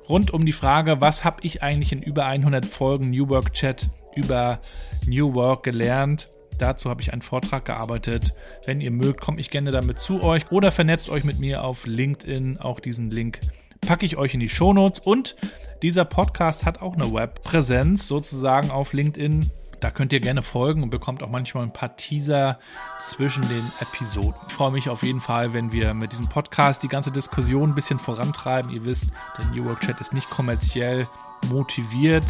Rund 0.08 0.30
um 0.30 0.46
die 0.46 0.52
Frage, 0.52 1.02
was 1.02 1.24
habe 1.24 1.42
ich 1.42 1.62
eigentlich 1.62 1.92
in 1.92 2.00
über 2.00 2.24
100 2.24 2.64
Folgen 2.64 3.10
New 3.10 3.28
Work 3.28 3.52
Chat 3.52 3.90
über 4.16 4.60
New 5.06 5.34
Work 5.34 5.64
gelernt? 5.64 6.30
Dazu 6.56 6.88
habe 6.88 7.02
ich 7.02 7.12
einen 7.12 7.22
Vortrag 7.22 7.66
gearbeitet. 7.66 8.34
Wenn 8.64 8.80
ihr 8.80 8.90
mögt, 8.90 9.20
komme 9.20 9.40
ich 9.40 9.50
gerne 9.50 9.70
damit 9.70 9.98
zu 9.98 10.22
euch 10.22 10.50
oder 10.50 10.72
vernetzt 10.72 11.10
euch 11.10 11.24
mit 11.24 11.38
mir 11.38 11.62
auf 11.62 11.86
LinkedIn. 11.86 12.58
Auch 12.58 12.80
diesen 12.80 13.10
Link 13.10 13.40
packe 13.80 14.06
ich 14.06 14.16
euch 14.16 14.34
in 14.34 14.40
die 14.40 14.48
Shownotes. 14.48 15.00
Und 15.00 15.36
dieser 15.82 16.04
Podcast 16.04 16.64
hat 16.64 16.82
auch 16.82 16.94
eine 16.94 17.12
Webpräsenz 17.12 18.08
sozusagen 18.08 18.70
auf 18.70 18.92
LinkedIn. 18.92 19.50
Da 19.80 19.90
könnt 19.92 20.12
ihr 20.12 20.18
gerne 20.20 20.42
folgen 20.42 20.82
und 20.82 20.90
bekommt 20.90 21.22
auch 21.22 21.30
manchmal 21.30 21.62
ein 21.62 21.72
paar 21.72 21.96
Teaser 21.96 22.58
zwischen 23.00 23.48
den 23.48 23.62
Episoden. 23.80 24.34
Ich 24.48 24.54
freue 24.54 24.72
mich 24.72 24.88
auf 24.88 25.04
jeden 25.04 25.20
Fall, 25.20 25.52
wenn 25.52 25.70
wir 25.70 25.94
mit 25.94 26.10
diesem 26.10 26.28
Podcast 26.28 26.82
die 26.82 26.88
ganze 26.88 27.12
Diskussion 27.12 27.70
ein 27.70 27.74
bisschen 27.76 28.00
vorantreiben. 28.00 28.72
Ihr 28.72 28.84
wisst, 28.84 29.10
der 29.38 29.46
New 29.46 29.64
Work 29.66 29.82
Chat 29.82 30.00
ist 30.00 30.12
nicht 30.12 30.28
kommerziell 30.30 31.06
motiviert, 31.48 32.24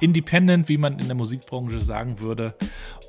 independent, 0.00 0.70
wie 0.70 0.78
man 0.78 0.98
in 0.98 1.06
der 1.06 1.14
Musikbranche 1.14 1.82
sagen 1.82 2.20
würde. 2.20 2.54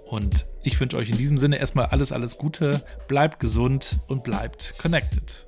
Und 0.05 0.45
ich 0.61 0.79
wünsche 0.79 0.97
euch 0.97 1.09
in 1.09 1.17
diesem 1.17 1.37
Sinne 1.37 1.57
erstmal 1.57 1.85
alles, 1.87 2.11
alles 2.11 2.37
Gute. 2.37 2.83
Bleibt 3.07 3.39
gesund 3.39 3.99
und 4.07 4.23
bleibt 4.23 4.77
connected. 4.77 5.44